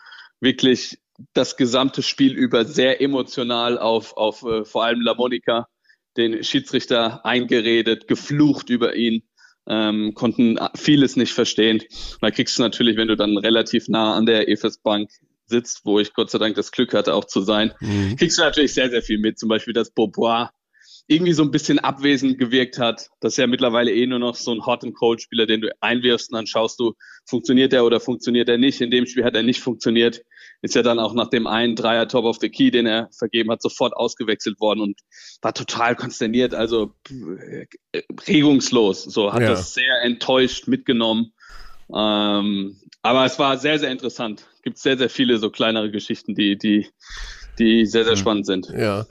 wirklich 0.41 0.99
das 1.35 1.57
gesamte 1.57 2.03
Spiel 2.03 2.33
über 2.35 2.65
sehr 2.65 3.01
emotional 3.01 3.79
auf, 3.79 4.17
auf 4.17 4.43
äh, 4.43 4.65
vor 4.65 4.85
allem 4.85 5.03
La 5.03 5.15
Monica, 5.15 5.69
den 6.17 6.43
Schiedsrichter, 6.43 7.25
eingeredet, 7.25 8.09
geflucht 8.09 8.71
über 8.71 8.97
ihn, 8.97 9.23
ähm, 9.69 10.15
konnten 10.15 10.59
vieles 10.75 11.17
nicht 11.17 11.33
verstehen. 11.33 11.83
da 12.21 12.31
kriegst 12.31 12.59
du 12.59 12.63
natürlich, 12.63 12.97
wenn 12.97 13.09
du 13.09 13.17
dann 13.17 13.37
relativ 13.37 13.89
nah 13.89 14.15
an 14.15 14.27
der 14.27 14.49
EFS 14.49 14.79
Bank 14.79 15.11
sitzt, 15.47 15.85
wo 15.85 16.01
ich 16.01 16.15
Gott 16.15 16.31
sei 16.31 16.39
Dank 16.39 16.55
das 16.55 16.73
Glück 16.73 16.95
hatte, 16.95 17.15
auch 17.15 17.27
zu 17.27 17.43
sein, 17.43 17.75
mhm. 17.81 18.17
kriegst 18.17 18.39
du 18.39 18.43
natürlich 18.43 18.73
sehr, 18.73 18.89
sehr 18.89 19.03
viel 19.03 19.19
mit. 19.19 19.39
Zum 19.39 19.49
Beispiel, 19.49 19.75
dass 19.75 19.91
Beaubois 19.91 20.49
irgendwie 21.07 21.33
so 21.33 21.43
ein 21.43 21.51
bisschen 21.51 21.79
abwesend 21.79 22.39
gewirkt 22.39 22.79
hat. 22.79 23.09
Das 23.21 23.33
ist 23.35 23.37
ja 23.39 23.47
mittlerweile 23.47 23.93
eh 23.93 24.07
nur 24.07 24.19
noch 24.19 24.35
so 24.35 24.53
ein 24.53 24.65
Hot 24.65 24.85
and 24.85 24.95
Cold 24.95 25.21
Spieler, 25.23 25.47
den 25.47 25.61
du 25.61 25.69
einwirfst 25.81 26.31
und 26.31 26.37
dann 26.37 26.47
schaust 26.47 26.79
du, 26.79 26.95
funktioniert 27.27 27.73
er 27.73 27.85
oder 27.85 28.01
funktioniert 28.01 28.49
er 28.49 28.59
nicht. 28.59 28.81
In 28.81 28.91
dem 28.91 29.07
Spiel 29.07 29.25
hat 29.25 29.35
er 29.35 29.43
nicht 29.43 29.61
funktioniert. 29.61 30.23
ist 30.63 30.75
ja 30.75 30.83
dann 30.83 30.99
auch 30.99 31.15
nach 31.15 31.31
dem 31.31 31.47
einen 31.47 31.75
Dreier 31.75 32.07
Top 32.07 32.25
of 32.25 32.37
the 32.41 32.51
Key, 32.51 32.71
den 32.71 32.87
er 32.87 33.09
vergeben 33.17 33.51
hat, 33.51 33.63
sofort 33.63 33.95
ausgewechselt 33.95 34.61
worden 34.61 34.81
und 34.81 35.01
war 35.41 35.55
total 35.55 35.97
konsterniert, 35.97 36.55
also 36.55 36.93
äh, 37.93 38.03
regungslos. 38.29 39.05
So 39.05 39.33
hat 39.33 39.41
Ja. 39.43 39.49
das 39.49 39.73
sehr 39.75 40.03
enttäuscht 40.03 40.69
mitgenommen. 40.69 41.33
Ähm, 41.95 42.77
aber 43.03 43.25
es 43.25 43.39
war 43.39 43.57
sehr, 43.59 43.79
sehr 43.79 43.91
interessant. 43.91 44.47
Gibt 44.63 44.79
sehr, 44.79 44.99
sehr 44.99 45.09
viele 45.09 45.39
so 45.39 45.51
kleinere 45.51 45.91
Geschichten, 45.91 46.35
die, 46.35 46.59
die, 46.59 46.89
die 47.59 47.87
sehr, 47.87 48.05
sehr 48.05 48.17
spannend 48.17 48.47
sind. 48.47 48.69
Ja. 48.77 49.07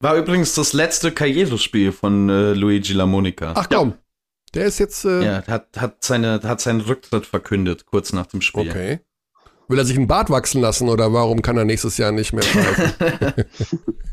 War 0.00 0.16
übrigens 0.16 0.54
das 0.54 0.72
letzte 0.72 1.12
Karrierespiel 1.12 1.92
von 1.92 2.28
äh, 2.30 2.54
Luigi 2.54 2.94
LaMonica. 2.94 3.52
Ach 3.54 3.68
komm, 3.68 3.94
der 4.54 4.64
ist 4.64 4.78
jetzt. 4.78 5.04
Äh, 5.04 5.22
Ja, 5.24 5.46
hat, 5.46 5.68
hat, 5.76 6.02
seine, 6.02 6.40
hat 6.42 6.60
seinen 6.62 6.80
Rücktritt 6.80 7.26
verkündet, 7.26 7.84
kurz 7.84 8.12
nach 8.14 8.26
dem 8.26 8.40
Spiel. 8.40 8.70
Okay. 8.70 9.00
Will 9.68 9.78
er 9.78 9.84
sich 9.84 9.96
einen 9.96 10.08
Bart 10.08 10.30
wachsen 10.30 10.60
lassen 10.60 10.88
oder 10.88 11.12
warum 11.12 11.42
kann 11.42 11.56
er 11.56 11.64
nächstes 11.64 11.96
Jahr 11.98 12.12
nicht 12.12 12.32
mehr 12.32 12.42
pfeifen? 12.44 13.44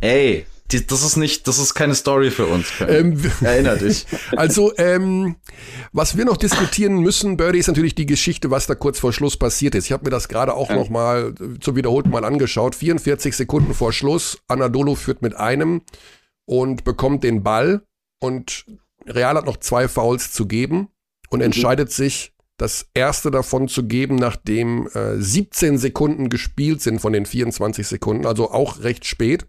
Ey, 0.01 0.45
die, 0.71 0.85
das 0.85 1.03
ist 1.03 1.17
nicht, 1.17 1.47
das 1.47 1.59
ist 1.59 1.73
keine 1.73 1.95
Story 1.95 2.31
für 2.31 2.45
uns. 2.45 2.67
ähm, 2.87 3.19
Erinner 3.41 3.77
dich. 3.77 4.05
Also, 4.35 4.73
ähm, 4.77 5.37
was 5.91 6.17
wir 6.17 6.25
noch 6.25 6.37
diskutieren 6.37 6.97
müssen, 6.99 7.37
Birdie, 7.37 7.59
ist 7.59 7.67
natürlich 7.67 7.95
die 7.95 8.05
Geschichte, 8.05 8.51
was 8.51 8.67
da 8.67 8.75
kurz 8.75 8.99
vor 8.99 9.13
Schluss 9.13 9.37
passiert 9.37 9.75
ist. 9.75 9.85
Ich 9.85 9.91
habe 9.91 10.05
mir 10.05 10.09
das 10.09 10.27
gerade 10.27 10.53
auch 10.53 10.69
noch 10.69 10.89
mal 10.89 11.33
äh, 11.39 11.59
zum 11.59 11.75
wiederholten 11.75 12.09
Mal 12.09 12.25
angeschaut. 12.25 12.75
44 12.75 13.35
Sekunden 13.35 13.73
vor 13.73 13.93
Schluss, 13.93 14.39
Anadolu 14.47 14.95
führt 14.95 15.21
mit 15.21 15.35
einem 15.35 15.81
und 16.45 16.83
bekommt 16.83 17.23
den 17.23 17.43
Ball 17.43 17.81
und 18.19 18.65
Real 19.07 19.35
hat 19.35 19.45
noch 19.45 19.57
zwei 19.57 19.87
Fouls 19.87 20.31
zu 20.33 20.47
geben 20.47 20.89
und 21.29 21.41
entscheidet 21.41 21.91
sich, 21.91 22.33
das 22.57 22.87
erste 22.95 23.29
davon 23.29 23.67
zu 23.67 23.83
geben, 23.83 24.15
nachdem 24.15 24.87
äh, 24.93 25.17
17 25.21 25.77
Sekunden 25.77 26.29
gespielt 26.29 26.81
sind 26.81 26.99
von 26.99 27.13
den 27.13 27.25
24 27.25 27.87
Sekunden, 27.87 28.25
also 28.25 28.51
auch 28.51 28.81
recht 28.81 29.05
spät. 29.05 29.45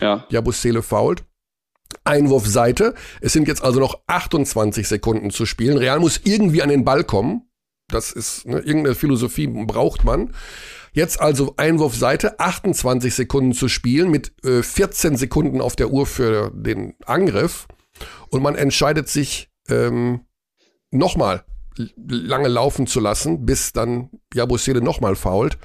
Ja. 0.00 0.26
Jabusele 0.30 0.82
fault. 0.82 1.24
Einwurf 2.04 2.46
Seite. 2.46 2.94
Es 3.20 3.32
sind 3.32 3.48
jetzt 3.48 3.62
also 3.62 3.80
noch 3.80 4.00
28 4.06 4.86
Sekunden 4.86 5.30
zu 5.30 5.46
spielen. 5.46 5.78
Real 5.78 6.00
muss 6.00 6.20
irgendwie 6.24 6.62
an 6.62 6.68
den 6.68 6.84
Ball 6.84 7.04
kommen. 7.04 7.48
Das 7.88 8.12
ist, 8.12 8.46
ne, 8.46 8.58
irgendeine 8.58 8.94
Philosophie 8.94 9.46
braucht 9.46 10.04
man. 10.04 10.34
Jetzt 10.92 11.20
also 11.20 11.54
Einwurf 11.56 11.94
Seite, 11.94 12.40
28 12.40 13.14
Sekunden 13.14 13.52
zu 13.52 13.68
spielen 13.68 14.10
mit 14.10 14.32
äh, 14.44 14.62
14 14.62 15.16
Sekunden 15.16 15.60
auf 15.60 15.76
der 15.76 15.90
Uhr 15.90 16.06
für 16.06 16.50
den 16.54 16.94
Angriff. 17.04 17.68
Und 18.30 18.42
man 18.42 18.56
entscheidet 18.56 19.08
sich 19.08 19.50
ähm, 19.68 20.20
nochmal 20.90 21.44
lange 21.96 22.48
laufen 22.48 22.86
zu 22.86 23.00
lassen, 23.00 23.44
bis 23.44 23.72
dann 23.72 24.10
Jabusele 24.34 24.80
nochmal 24.80 25.16
fault. 25.16 25.58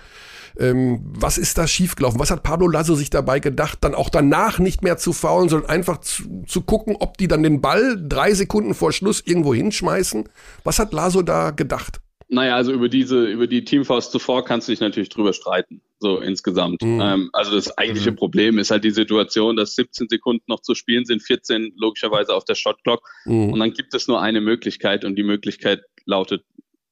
Ähm, 0.57 1.01
was 1.03 1.37
ist 1.37 1.57
da 1.57 1.67
schiefgelaufen? 1.67 2.19
Was 2.19 2.31
hat 2.31 2.43
Pablo 2.43 2.67
Lasso 2.67 2.95
sich 2.95 3.09
dabei 3.09 3.39
gedacht, 3.39 3.79
dann 3.81 3.95
auch 3.95 4.09
danach 4.09 4.59
nicht 4.59 4.83
mehr 4.83 4.97
zu 4.97 5.13
faulen, 5.13 5.49
sondern 5.49 5.69
einfach 5.69 5.99
zu, 5.99 6.43
zu 6.47 6.61
gucken, 6.61 6.95
ob 6.99 7.17
die 7.17 7.27
dann 7.27 7.43
den 7.43 7.61
Ball 7.61 7.97
drei 8.01 8.33
Sekunden 8.33 8.73
vor 8.73 8.91
Schluss 8.91 9.21
irgendwo 9.25 9.53
hinschmeißen? 9.53 10.29
Was 10.63 10.79
hat 10.79 10.93
Lasso 10.93 11.21
da 11.21 11.51
gedacht? 11.51 11.99
Naja, 12.33 12.55
also 12.55 12.71
über 12.71 12.87
diese, 12.87 13.25
über 13.25 13.45
die 13.45 13.65
Teamfaust 13.65 14.11
zuvor 14.13 14.45
kannst 14.45 14.67
du 14.67 14.71
dich 14.71 14.79
natürlich 14.79 15.09
drüber 15.09 15.33
streiten, 15.33 15.81
so 15.99 16.19
insgesamt. 16.19 16.81
Mhm. 16.81 17.01
Ähm, 17.01 17.29
also 17.33 17.51
das 17.53 17.77
eigentliche 17.77 18.11
Mhm. 18.11 18.15
Problem 18.15 18.57
ist 18.57 18.71
halt 18.71 18.85
die 18.85 18.91
Situation, 18.91 19.57
dass 19.57 19.75
17 19.75 20.07
Sekunden 20.09 20.43
noch 20.47 20.61
zu 20.61 20.73
spielen 20.73 21.03
sind, 21.03 21.21
14 21.21 21.73
logischerweise 21.75 22.33
auf 22.33 22.45
der 22.45 22.55
Shotclock 22.55 23.01
Mhm. 23.25 23.51
und 23.51 23.59
dann 23.59 23.73
gibt 23.73 23.93
es 23.93 24.07
nur 24.07 24.21
eine 24.21 24.39
Möglichkeit 24.39 25.03
und 25.03 25.15
die 25.17 25.23
Möglichkeit 25.23 25.81
lautet 26.05 26.45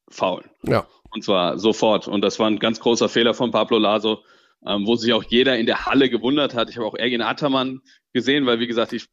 Foul. 0.10 0.44
Ja. 0.64 0.86
Und 1.12 1.24
zwar 1.24 1.58
sofort. 1.58 2.08
Und 2.08 2.22
das 2.22 2.40
war 2.40 2.48
ein 2.48 2.60
ganz 2.60 2.80
großer 2.80 3.10
Fehler 3.10 3.34
von 3.34 3.52
Pablo 3.52 3.78
Laso, 3.78 4.24
ähm, 4.66 4.86
wo 4.86 4.96
sich 4.96 5.14
auch 5.14 5.24
jeder 5.24 5.58
in 5.58 5.66
der 5.66 5.86
Halle 5.86 6.10
gewundert 6.10 6.54
hat. 6.54 6.70
Ich 6.70 6.78
habe 6.78 6.86
auch 6.86 6.96
Ergin 6.96 7.22
Attermann 7.22 7.82
gesehen, 8.14 8.46
weil 8.46 8.60
wie 8.60 8.68
gesagt, 8.68 8.94
ich 8.94 9.08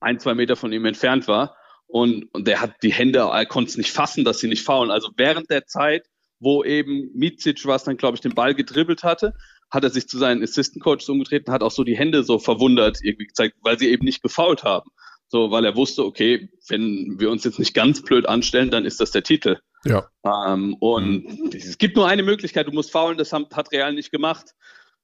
ein, 0.00 0.18
zwei 0.18 0.34
Meter 0.34 0.56
von 0.56 0.72
ihm 0.72 0.84
entfernt 0.84 1.28
war. 1.28 1.56
Und, 1.86 2.24
und 2.32 2.46
der 2.46 2.60
hat 2.60 2.82
die 2.82 2.92
Hände, 2.92 3.20
er 3.20 3.46
konnte 3.46 3.70
es 3.70 3.76
nicht 3.76 3.90
fassen, 3.90 4.24
dass 4.24 4.38
sie 4.38 4.48
nicht 4.48 4.64
faulen. 4.64 4.90
Also 4.90 5.10
während 5.16 5.50
der 5.50 5.66
Zeit, 5.66 6.06
wo 6.38 6.64
eben 6.64 7.10
Micic 7.14 7.66
was 7.66 7.84
dann, 7.84 7.96
glaube 7.96 8.14
ich, 8.14 8.20
den 8.20 8.34
Ball 8.34 8.54
gedribbelt 8.54 9.02
hatte, 9.02 9.34
hat 9.70 9.84
er 9.84 9.90
sich 9.90 10.08
zu 10.08 10.18
seinen 10.18 10.42
Assistant 10.42 10.82
Coaches 10.82 11.08
umgetreten, 11.08 11.52
hat 11.52 11.62
auch 11.62 11.70
so 11.70 11.84
die 11.84 11.96
Hände 11.96 12.24
so 12.24 12.38
verwundert 12.38 12.98
irgendwie 13.02 13.26
gezeigt, 13.26 13.56
weil 13.62 13.78
sie 13.78 13.88
eben 13.88 14.04
nicht 14.04 14.22
gefault 14.22 14.64
haben. 14.64 14.90
So, 15.28 15.52
weil 15.52 15.64
er 15.64 15.76
wusste, 15.76 16.04
okay, 16.04 16.48
wenn 16.68 17.16
wir 17.20 17.30
uns 17.30 17.44
jetzt 17.44 17.60
nicht 17.60 17.74
ganz 17.74 18.02
blöd 18.02 18.26
anstellen, 18.26 18.70
dann 18.70 18.84
ist 18.84 19.00
das 19.00 19.12
der 19.12 19.22
Titel. 19.22 19.58
Ja. 19.84 20.08
Ähm, 20.24 20.74
und 20.80 21.54
es 21.54 21.78
gibt 21.78 21.96
nur 21.96 22.06
eine 22.06 22.22
Möglichkeit, 22.22 22.66
du 22.66 22.72
musst 22.72 22.90
faulen, 22.92 23.16
das 23.18 23.32
hat, 23.32 23.72
Real 23.72 23.92
nicht 23.92 24.10
gemacht. 24.10 24.54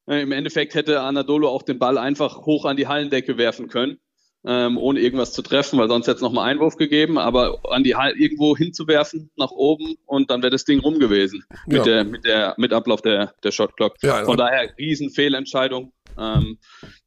Äh, 0.07 0.21
Im 0.21 0.31
Endeffekt 0.31 0.75
hätte 0.75 1.01
Anadolu 1.01 1.47
auch 1.47 1.63
den 1.63 1.79
Ball 1.79 1.97
einfach 1.97 2.45
hoch 2.45 2.65
an 2.65 2.77
die 2.77 2.87
Hallendecke 2.87 3.37
werfen 3.37 3.67
können, 3.67 3.97
ähm, 4.45 4.77
ohne 4.77 4.99
irgendwas 4.99 5.33
zu 5.33 5.41
treffen, 5.41 5.79
weil 5.79 5.89
sonst 5.89 6.07
hätte 6.07 6.17
es 6.17 6.21
nochmal 6.21 6.49
Einwurf 6.49 6.77
gegeben, 6.77 7.17
aber 7.17 7.59
an 7.69 7.83
die 7.83 7.95
Hall 7.95 8.13
irgendwo 8.17 8.55
hinzuwerfen, 8.55 9.31
nach 9.35 9.51
oben 9.51 9.95
und 10.05 10.29
dann 10.29 10.41
wäre 10.43 10.51
das 10.51 10.63
Ding 10.63 10.79
rum 10.79 10.99
gewesen 10.99 11.43
mit, 11.65 11.77
Ja. 11.79 11.83
der, 11.83 12.03
mit, 12.03 12.23
der, 12.25 12.53
mit 12.57 12.71
Ablauf 12.71 13.01
der, 13.01 13.33
der 13.43 13.51
Shotclock. 13.51 13.95
Ja, 14.01 14.23
Von 14.25 14.37
daher 14.37 14.69
Riesenfehlentscheidung, 14.77 15.91
ähm, 16.17 16.57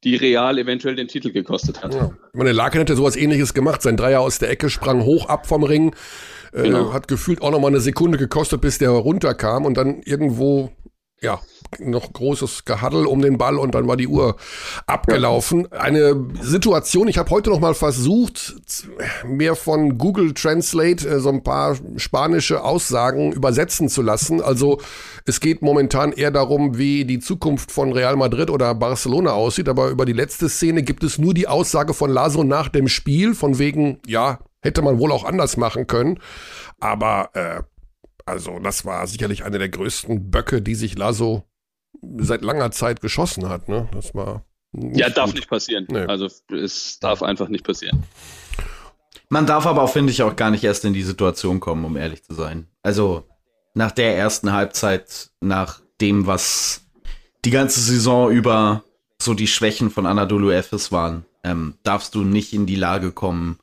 die 0.03 0.15
Real 0.15 0.57
eventuell 0.57 0.95
den 0.95 1.07
Titel 1.07 1.31
gekostet 1.31 1.83
hat. 1.83 1.93
Ja. 1.93 2.11
Ich 2.33 2.37
meine, 2.37 2.51
Larkin 2.51 2.79
hätte 2.79 2.95
sowas 2.95 3.15
ähnliches 3.15 3.53
gemacht. 3.53 3.81
Sein 3.81 3.97
Dreier 3.97 4.21
aus 4.21 4.39
der 4.39 4.49
Ecke 4.49 4.69
sprang 4.69 5.03
hoch 5.03 5.27
ab 5.27 5.47
vom 5.47 5.63
Ring. 5.63 5.93
Äh, 6.53 6.63
Genau. 6.63 6.93
Hat 6.93 7.07
gefühlt 7.07 7.41
auch 7.41 7.51
noch 7.51 7.59
mal 7.59 7.67
eine 7.67 7.79
Sekunde 7.79 8.17
gekostet, 8.17 8.61
bis 8.61 8.77
der 8.77 8.89
runterkam 8.89 9.65
und 9.65 9.75
dann 9.75 10.01
irgendwo, 10.01 10.71
ja, 11.21 11.39
noch 11.79 12.11
großes 12.11 12.65
Gehaddel 12.65 13.05
um 13.05 13.21
den 13.21 13.37
Ball 13.37 13.57
und 13.57 13.75
dann 13.75 13.87
war 13.87 13.97
die 13.97 14.07
Uhr 14.07 14.35
abgelaufen. 14.87 15.71
Eine 15.71 16.27
Situation, 16.41 17.07
ich 17.07 17.17
habe 17.17 17.29
heute 17.31 17.49
noch 17.49 17.59
mal 17.59 17.73
versucht, 17.73 18.55
mir 19.25 19.55
von 19.55 19.97
Google 19.97 20.33
Translate 20.33 21.07
äh, 21.07 21.19
so 21.19 21.29
ein 21.29 21.43
paar 21.43 21.77
spanische 21.95 22.63
Aussagen 22.63 23.31
übersetzen 23.31 23.89
zu 23.89 24.01
lassen. 24.01 24.41
Also 24.41 24.79
es 25.25 25.39
geht 25.39 25.61
momentan 25.61 26.11
eher 26.11 26.31
darum, 26.31 26.77
wie 26.77 27.05
die 27.05 27.19
Zukunft 27.19 27.71
von 27.71 27.93
Real 27.93 28.15
Madrid 28.15 28.49
oder 28.49 28.75
Barcelona 28.75 29.31
aussieht, 29.31 29.69
aber 29.69 29.89
über 29.89 30.05
die 30.05 30.13
letzte 30.13 30.49
Szene 30.49 30.83
gibt 30.83 31.03
es 31.03 31.17
nur 31.17 31.33
die 31.33 31.47
Aussage 31.47 31.93
von 31.93 32.09
Laso 32.09 32.43
nach 32.43 32.69
dem 32.69 32.87
Spiel, 32.87 33.33
von 33.33 33.59
wegen, 33.59 33.99
ja, 34.05 34.39
hätte 34.61 34.81
man 34.81 34.99
wohl 34.99 35.11
auch 35.11 35.23
anders 35.23 35.57
machen 35.57 35.87
können. 35.87 36.19
Aber 36.79 37.29
äh, 37.33 37.61
also 38.25 38.59
das 38.59 38.85
war 38.85 39.05
sicherlich 39.07 39.43
eine 39.43 39.59
der 39.59 39.69
größten 39.69 40.31
Böcke, 40.31 40.61
die 40.61 40.75
sich 40.75 40.97
Laso 40.97 41.43
seit 42.17 42.41
langer 42.41 42.71
Zeit 42.71 43.01
geschossen 43.01 43.47
hat. 43.49 43.69
Ne? 43.69 43.87
Das 43.93 44.13
war 44.15 44.43
Ja, 44.73 45.09
darf 45.09 45.27
gut. 45.27 45.35
nicht 45.35 45.49
passieren. 45.49 45.85
Nee. 45.89 46.05
Also 46.05 46.27
es 46.53 46.99
darf 46.99 47.21
einfach 47.23 47.47
nicht 47.49 47.65
passieren. 47.65 48.03
Man 49.29 49.45
darf 49.45 49.65
aber 49.65 49.83
auch, 49.83 49.91
finde 49.91 50.11
ich, 50.11 50.23
auch 50.23 50.35
gar 50.35 50.51
nicht 50.51 50.63
erst 50.63 50.83
in 50.83 50.93
die 50.93 51.03
Situation 51.03 51.59
kommen, 51.59 51.85
um 51.85 51.95
ehrlich 51.95 52.23
zu 52.23 52.33
sein. 52.33 52.67
Also 52.83 53.23
nach 53.73 53.91
der 53.91 54.17
ersten 54.17 54.51
Halbzeit, 54.51 55.29
nach 55.39 55.81
dem, 56.01 56.27
was 56.27 56.81
die 57.45 57.51
ganze 57.51 57.79
Saison 57.79 58.29
über 58.29 58.83
so 59.21 59.33
die 59.33 59.47
Schwächen 59.47 59.89
von 59.89 60.05
Anadolu 60.05 60.51
Efes 60.51 60.91
waren, 60.91 61.25
ähm, 61.43 61.75
darfst 61.83 62.15
du 62.15 62.23
nicht 62.23 62.53
in 62.53 62.65
die 62.65 62.75
Lage 62.75 63.11
kommen, 63.11 63.57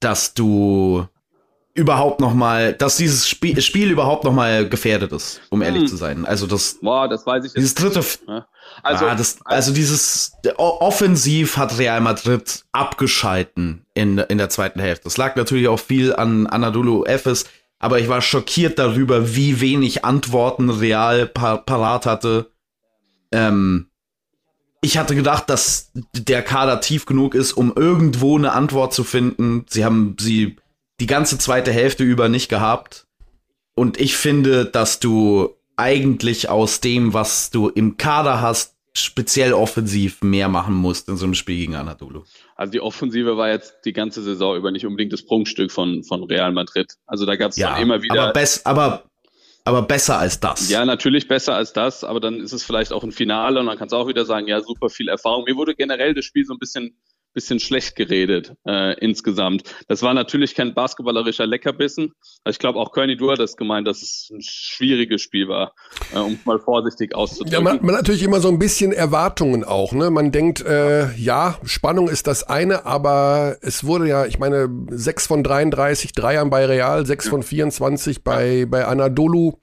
dass 0.00 0.34
du 0.34 1.06
überhaupt 1.76 2.20
noch 2.20 2.34
mal, 2.34 2.72
dass 2.72 2.96
dieses 2.96 3.28
Spiel, 3.28 3.60
Spiel 3.60 3.90
überhaupt 3.90 4.24
noch 4.24 4.32
mal 4.32 4.68
gefährdet 4.68 5.12
ist, 5.12 5.40
um 5.50 5.62
ehrlich 5.62 5.82
Hm. 5.82 5.88
zu 5.88 5.96
sein. 5.96 6.24
Also 6.26 6.46
das, 6.46 6.78
Boah, 6.80 7.08
das 7.08 7.26
weiß 7.26 7.44
ich 7.44 7.50
jetzt. 7.50 7.56
dieses 7.56 7.74
dritte, 7.74 8.00
Ja. 8.26 8.46
Also, 8.82 9.06
ah, 9.06 9.14
das, 9.14 9.38
also 9.44 9.72
dieses 9.72 10.32
offensiv 10.56 11.56
hat 11.56 11.78
Real 11.78 12.00
Madrid 12.00 12.64
abgeschalten 12.72 13.86
in, 13.94 14.18
in 14.18 14.38
der 14.38 14.48
zweiten 14.48 14.80
Hälfte. 14.80 15.04
Das 15.04 15.16
lag 15.16 15.36
natürlich 15.36 15.68
auch 15.68 15.78
viel 15.78 16.14
an 16.14 16.46
Anadolu 16.46 17.04
Efes, 17.04 17.44
aber 17.78 18.00
ich 18.00 18.08
war 18.08 18.20
schockiert 18.22 18.78
darüber, 18.78 19.34
wie 19.36 19.60
wenig 19.60 20.04
Antworten 20.04 20.68
Real 20.70 21.26
par 21.26 21.64
parat 21.64 22.06
hatte. 22.06 22.50
Ähm, 23.32 23.86
ich 24.80 24.98
hatte 24.98 25.14
gedacht, 25.14 25.48
dass 25.50 25.90
der 26.12 26.42
Kader 26.42 26.80
tief 26.80 27.06
genug 27.06 27.34
ist, 27.34 27.52
um 27.52 27.72
irgendwo 27.74 28.36
eine 28.36 28.52
Antwort 28.52 28.92
zu 28.94 29.04
finden. 29.04 29.64
Sie 29.68 29.84
haben 29.84 30.16
sie 30.18 30.56
die 31.00 31.06
ganze 31.06 31.38
zweite 31.38 31.72
Hälfte 31.72 32.04
über 32.04 32.28
nicht 32.28 32.48
gehabt. 32.48 33.06
Und 33.74 34.00
ich 34.00 34.16
finde, 34.16 34.64
dass 34.64 35.00
du 35.00 35.54
eigentlich 35.76 36.48
aus 36.48 36.80
dem, 36.80 37.12
was 37.12 37.50
du 37.50 37.68
im 37.68 37.96
Kader 37.96 38.40
hast, 38.40 38.76
speziell 38.94 39.52
offensiv 39.52 40.22
mehr 40.22 40.48
machen 40.48 40.74
musst 40.74 41.08
in 41.08 41.16
so 41.16 41.26
einem 41.26 41.34
Spiel 41.34 41.58
gegen 41.58 41.74
Anadolu. 41.74 42.24
also 42.54 42.70
die 42.70 42.80
Offensive 42.80 43.36
war 43.36 43.50
jetzt 43.50 43.74
die 43.84 43.92
ganze 43.92 44.22
Saison 44.22 44.56
über 44.56 44.70
nicht 44.70 44.86
unbedingt 44.86 45.12
das 45.12 45.22
Prunkstück 45.22 45.70
von, 45.70 46.02
von 46.02 46.24
Real 46.24 46.52
Madrid. 46.52 46.94
Also 47.06 47.26
da 47.26 47.36
gab 47.36 47.50
es 47.50 47.56
dann 47.56 47.80
immer 47.82 48.02
wieder. 48.02 48.22
aber, 48.22 48.32
bess 48.32 48.64
aber, 48.64 49.04
aber 49.64 49.82
besser 49.82 50.18
als 50.18 50.40
das. 50.40 50.70
Ja, 50.70 50.86
natürlich 50.86 51.28
besser 51.28 51.54
als 51.54 51.74
das, 51.74 52.04
aber 52.04 52.20
dann 52.20 52.40
ist 52.40 52.52
es 52.52 52.64
vielleicht 52.64 52.92
auch 52.92 53.04
ein 53.04 53.12
Finale 53.12 53.60
und 53.60 53.66
dann 53.66 53.76
kannst 53.76 53.92
du 53.92 53.96
auch 53.96 54.08
wieder 54.08 54.24
sagen, 54.24 54.48
ja, 54.48 54.62
super 54.62 54.88
viel 54.88 55.08
Erfahrung. 55.08 55.44
Mir 55.44 55.56
wurde 55.56 55.74
generell 55.74 56.14
das 56.14 56.24
Spiel 56.24 56.46
so 56.46 56.54
ein 56.54 56.58
bisschen, 56.58 56.96
bisschen 57.36 57.60
schlecht 57.60 57.96
geredet 57.96 58.54
äh, 58.66 58.98
insgesamt. 58.98 59.62
Das 59.88 60.02
war 60.02 60.14
natürlich 60.14 60.54
kein 60.54 60.72
basketballerischer 60.72 61.46
Leckerbissen. 61.46 62.14
Also 62.44 62.54
ich 62.54 62.58
glaube, 62.58 62.78
auch 62.78 62.92
Kearney, 62.92 63.14
du 63.14 63.30
hattest 63.30 63.58
gemeint, 63.58 63.86
dass 63.86 64.00
es 64.00 64.30
ein 64.32 64.40
schwieriges 64.40 65.20
Spiel 65.20 65.46
war, 65.46 65.74
äh, 66.14 66.18
um 66.18 66.38
mal 66.46 66.58
vorsichtig 66.58 67.14
auszudrücken. 67.14 67.52
Ja, 67.52 67.60
man, 67.60 67.76
man 67.82 67.94
hat 67.94 68.02
natürlich 68.02 68.22
immer 68.22 68.40
so 68.40 68.48
ein 68.48 68.58
bisschen 68.58 68.90
Erwartungen 68.90 69.64
auch. 69.64 69.92
Ne? 69.92 70.10
Man 70.10 70.32
denkt, 70.32 70.64
äh, 70.64 71.14
ja, 71.14 71.58
Spannung 71.64 72.08
ist 72.08 72.26
das 72.26 72.42
eine, 72.42 72.86
aber 72.86 73.58
es 73.60 73.84
wurde 73.84 74.08
ja, 74.08 74.24
ich 74.24 74.38
meine, 74.38 74.70
6 74.90 75.26
von 75.26 75.44
33 75.44 76.12
Dreiern 76.12 76.48
bei 76.48 76.64
Real, 76.64 77.04
6 77.04 77.28
von 77.28 77.42
24 77.42 78.24
bei, 78.24 78.64
bei 78.66 78.86
Anadolu. 78.86 79.58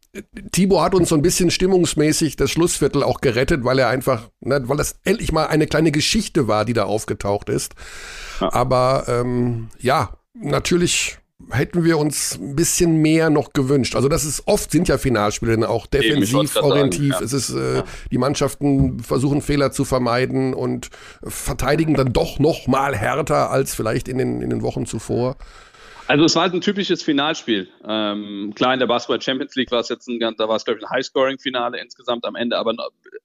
Thibaut 0.51 0.81
hat 0.81 0.95
uns 0.95 1.09
so 1.09 1.15
ein 1.15 1.23
bisschen 1.23 1.49
stimmungsmäßig 1.49 2.35
das 2.35 2.51
Schlussviertel 2.51 3.01
auch 3.01 3.19
gerettet, 3.21 3.63
weil 3.63 3.79
er 3.79 3.89
einfach, 3.89 4.29
ne, 4.41 4.61
weil 4.67 4.77
das 4.77 4.99
endlich 5.03 5.31
mal 5.31 5.47
eine 5.47 5.65
kleine 5.65 5.91
Geschichte 5.91 6.47
war, 6.47 6.65
die 6.65 6.73
da 6.73 6.83
aufgetaucht 6.83 7.49
ist. 7.49 7.73
Ja. 8.39 8.53
Aber 8.53 9.05
ähm, 9.07 9.69
ja, 9.79 10.17
natürlich 10.33 11.17
hätten 11.49 11.83
wir 11.83 11.97
uns 11.97 12.35
ein 12.39 12.55
bisschen 12.55 12.97
mehr 12.97 13.29
noch 13.29 13.53
gewünscht. 13.53 13.95
Also 13.95 14.07
das 14.07 14.23
ist 14.23 14.43
oft 14.47 14.71
sind 14.71 14.87
ja 14.87 14.97
Finalspiele 14.97 15.53
dann 15.53 15.63
auch 15.63 15.87
defensiv 15.87 16.55
orientiv. 16.57 17.13
Sagen, 17.13 17.21
ja. 17.21 17.25
Es 17.25 17.33
ist 17.33 17.49
äh, 17.49 17.77
ja. 17.77 17.83
die 18.11 18.17
Mannschaften 18.17 18.99
versuchen 18.99 19.41
Fehler 19.41 19.71
zu 19.71 19.83
vermeiden 19.83 20.53
und 20.53 20.89
verteidigen 21.23 21.95
dann 21.95 22.13
doch 22.13 22.39
noch 22.39 22.67
mal 22.67 22.95
härter 22.95 23.49
als 23.49 23.73
vielleicht 23.73 24.07
in 24.07 24.19
den 24.19 24.41
in 24.41 24.51
den 24.51 24.61
Wochen 24.61 24.85
zuvor. 24.85 25.37
Also 26.13 26.25
es 26.25 26.35
war 26.35 26.43
halt 26.43 26.53
ein 26.53 26.61
typisches 26.61 27.01
Finalspiel. 27.01 27.69
Ähm, 27.83 28.53
klar, 28.53 28.71
in 28.75 28.79
der 28.79 28.85
Basketball 28.85 29.19
Champions 29.19 29.55
League 29.55 29.71
war 29.71 29.79
es 29.79 29.89
jetzt 29.89 30.07
ein, 30.07 30.19
da 30.19 30.47
war 30.47 30.57
es 30.57 30.63
glaube 30.63 30.79
ich 30.79 30.85
ein 30.85 30.91
High-Scoring-Finale 30.91 31.81
insgesamt 31.81 32.25
am 32.25 32.35
Ende, 32.35 32.55
aber 32.59 32.75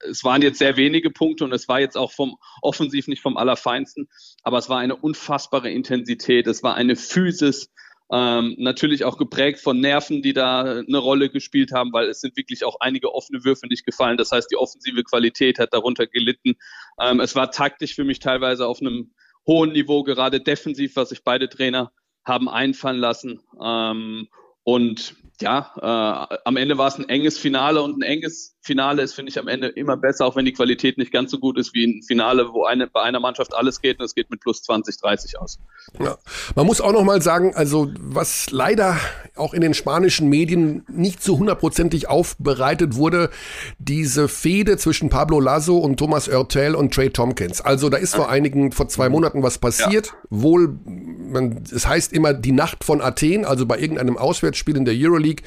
es 0.09 0.25
waren 0.25 0.41
jetzt 0.41 0.59
sehr 0.59 0.79
wenige 0.79 1.11
Punkte 1.11 1.45
und 1.45 1.53
es 1.53 1.69
war 1.69 1.81
jetzt 1.81 1.99
auch 1.99 2.13
vom 2.13 2.39
Offensiv 2.63 3.07
nicht 3.07 3.21
vom 3.21 3.37
Allerfeinsten, 3.37 4.09
aber 4.43 4.57
es 4.57 4.71
war 4.71 4.79
eine 4.79 4.97
unfassbare 4.97 5.71
Intensität, 5.71 6.47
es 6.47 6.63
war 6.63 6.77
eine 6.77 6.97
Physis, 6.97 7.71
ähm, 8.11 8.55
natürlich 8.57 9.05
auch 9.05 9.19
geprägt 9.19 9.61
von 9.61 9.81
Nerven, 9.81 10.23
die 10.23 10.33
da 10.33 10.63
eine 10.63 10.97
Rolle 10.97 11.29
gespielt 11.29 11.73
haben, 11.73 11.93
weil 11.93 12.09
es 12.09 12.23
sind 12.23 12.39
wirklich 12.39 12.65
auch 12.65 12.81
einige 12.81 13.13
offene 13.13 13.45
Würfe 13.45 13.67
nicht 13.67 13.85
gefallen. 13.85 14.17
Das 14.17 14.33
heißt, 14.33 14.51
die 14.51 14.57
offensive 14.57 15.05
Qualität 15.05 15.59
hat 15.59 15.75
darunter 15.75 16.07
gelitten. 16.07 16.55
Ähm, 16.99 17.21
es 17.21 17.37
war 17.37 17.51
taktisch 17.51 17.95
für 17.95 18.05
mich 18.05 18.19
teilweise 18.19 18.67
auf 18.67 18.81
einem 18.81 19.11
hohen 19.47 19.73
Niveau, 19.73 20.05
gerade 20.05 20.41
defensiv, 20.41 20.97
was 20.97 21.11
sich 21.11 21.23
beide 21.23 21.51
Trainer 21.51 21.93
haben 22.29 22.49
einfallen 22.49 22.99
lassen. 22.99 23.41
Ähm, 23.61 24.29
und 24.65 25.17
ja, 25.41 26.29
äh, 26.31 26.37
am 26.45 26.57
Ende 26.57 26.79
war 26.79 26.89
es 26.89 26.99
ein 26.99 27.09
enges 27.09 27.39
Finale 27.39 27.83
und 27.83 27.99
ein 27.99 28.03
enges 28.03 28.58
Finale 28.69 29.01
ist, 29.01 29.15
finde 29.15 29.31
ich, 29.31 29.39
am 29.39 29.49
Ende 29.49 29.69
immer 29.69 29.97
besser, 29.97 30.27
auch 30.27 30.37
wenn 30.37 30.45
die 30.45 30.53
Qualität 30.53 30.99
nicht 30.99 31.11
ganz 31.11 31.31
so 31.31 31.39
gut 31.39 31.59
ist 31.59 31.73
wie 31.73 31.87
ein 31.87 32.03
Finale, 32.03 32.53
wo 32.53 32.65
eine, 32.65 32.87
bei 32.87 33.01
einer 33.01 33.19
Mannschaft 33.19 33.55
alles 33.55 33.81
geht 33.81 33.99
und 33.99 34.05
es 34.05 34.15
geht 34.15 34.31
mit 34.31 34.41
plus 34.41 34.63
20, 34.63 34.99
30 35.01 35.41
aus. 35.41 35.59
Ja. 35.99 36.19
Man 36.55 36.67
muss 36.67 36.83
auch 36.83 36.93
noch 36.93 37.03
mal 37.03 37.23
sagen, 37.23 37.55
also 37.55 37.91
was 37.99 38.51
leider 38.51 38.99
auch 39.37 39.55
in 39.55 39.63
den 39.63 39.73
spanischen 39.73 40.29
Medien 40.29 40.85
nicht 40.87 41.23
so 41.23 41.39
hundertprozentig 41.39 42.09
aufbereitet 42.09 42.95
wurde, 42.95 43.31
diese 43.79 44.29
Fehde 44.29 44.77
zwischen 44.77 45.09
Pablo 45.09 45.41
Lasso 45.41 45.79
und 45.79 45.97
Thomas 45.97 46.29
Oertel 46.29 46.75
und 46.75 46.93
Trey 46.93 47.09
Tompkins. 47.09 47.63
Also 47.63 47.89
da 47.89 47.97
ist 47.97 48.15
vor 48.15 48.29
einigen, 48.29 48.73
vor 48.73 48.89
zwei 48.89 49.09
Monaten 49.09 49.43
was 49.43 49.57
passiert. 49.57 50.09
Ja. 50.09 50.13
Wohl, 50.29 50.79
man, 50.85 51.65
es 51.75 51.87
heißt 51.87 52.13
immer 52.13 52.35
die 52.35 52.53
Nacht 52.53 52.85
von 52.85 53.01
Athen, 53.01 53.47
also 53.47 53.65
bei 53.65 53.79
irgendeinem 53.79 54.19
Auswärtsspiel 54.19 54.77
in 54.77 54.85
der 54.85 54.95
Euroleague 54.95 55.43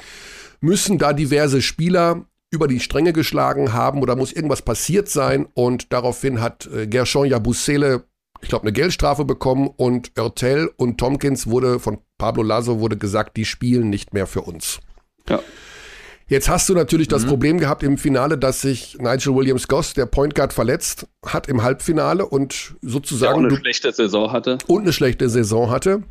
müssen 0.60 0.98
da 0.98 1.12
diverse 1.12 1.60
Spieler 1.60 2.24
über 2.52 2.68
die 2.68 2.80
Stränge 2.80 3.12
geschlagen 3.12 3.72
haben 3.72 4.02
oder 4.02 4.14
muss 4.14 4.32
irgendwas 4.32 4.62
passiert 4.62 5.08
sein 5.08 5.48
und 5.54 5.92
daraufhin 5.92 6.40
hat 6.40 6.68
äh, 6.72 6.86
Gershon 6.86 7.26
Jabusele, 7.26 8.04
ich 8.42 8.48
glaube, 8.48 8.64
eine 8.64 8.72
Geldstrafe 8.72 9.24
bekommen 9.24 9.68
und 9.74 10.12
Oertel 10.18 10.70
und 10.76 10.98
Tompkins 10.98 11.46
wurde 11.46 11.80
von 11.80 11.98
Pablo 12.18 12.42
Lasso 12.42 12.78
wurde 12.78 12.98
gesagt, 12.98 13.36
die 13.36 13.46
spielen 13.46 13.88
nicht 13.88 14.12
mehr 14.12 14.26
für 14.26 14.42
uns. 14.42 14.80
Ja. 15.28 15.40
Jetzt 16.28 16.48
hast 16.48 16.68
du 16.68 16.74
natürlich 16.74 17.08
mhm. 17.08 17.12
das 17.12 17.24
Problem 17.24 17.58
gehabt 17.58 17.82
im 17.82 17.96
Finale, 17.98 18.36
dass 18.38 18.60
sich 18.60 18.98
Nigel 18.98 19.34
Williams 19.34 19.66
Goss, 19.66 19.94
der 19.94 20.06
Point 20.06 20.34
Guard, 20.34 20.52
verletzt 20.52 21.06
hat 21.24 21.48
im 21.48 21.62
Halbfinale 21.62 22.26
und 22.26 22.74
sozusagen. 22.82 23.42
Der 23.42 23.48
auch 23.48 23.52
eine 23.52 23.60
schlechte 23.60 23.92
Saison 23.92 24.30
hatte. 24.30 24.58
Und 24.66 24.82
eine 24.82 24.92
schlechte 24.92 25.28
Saison 25.28 25.70
hatte. 25.70 26.02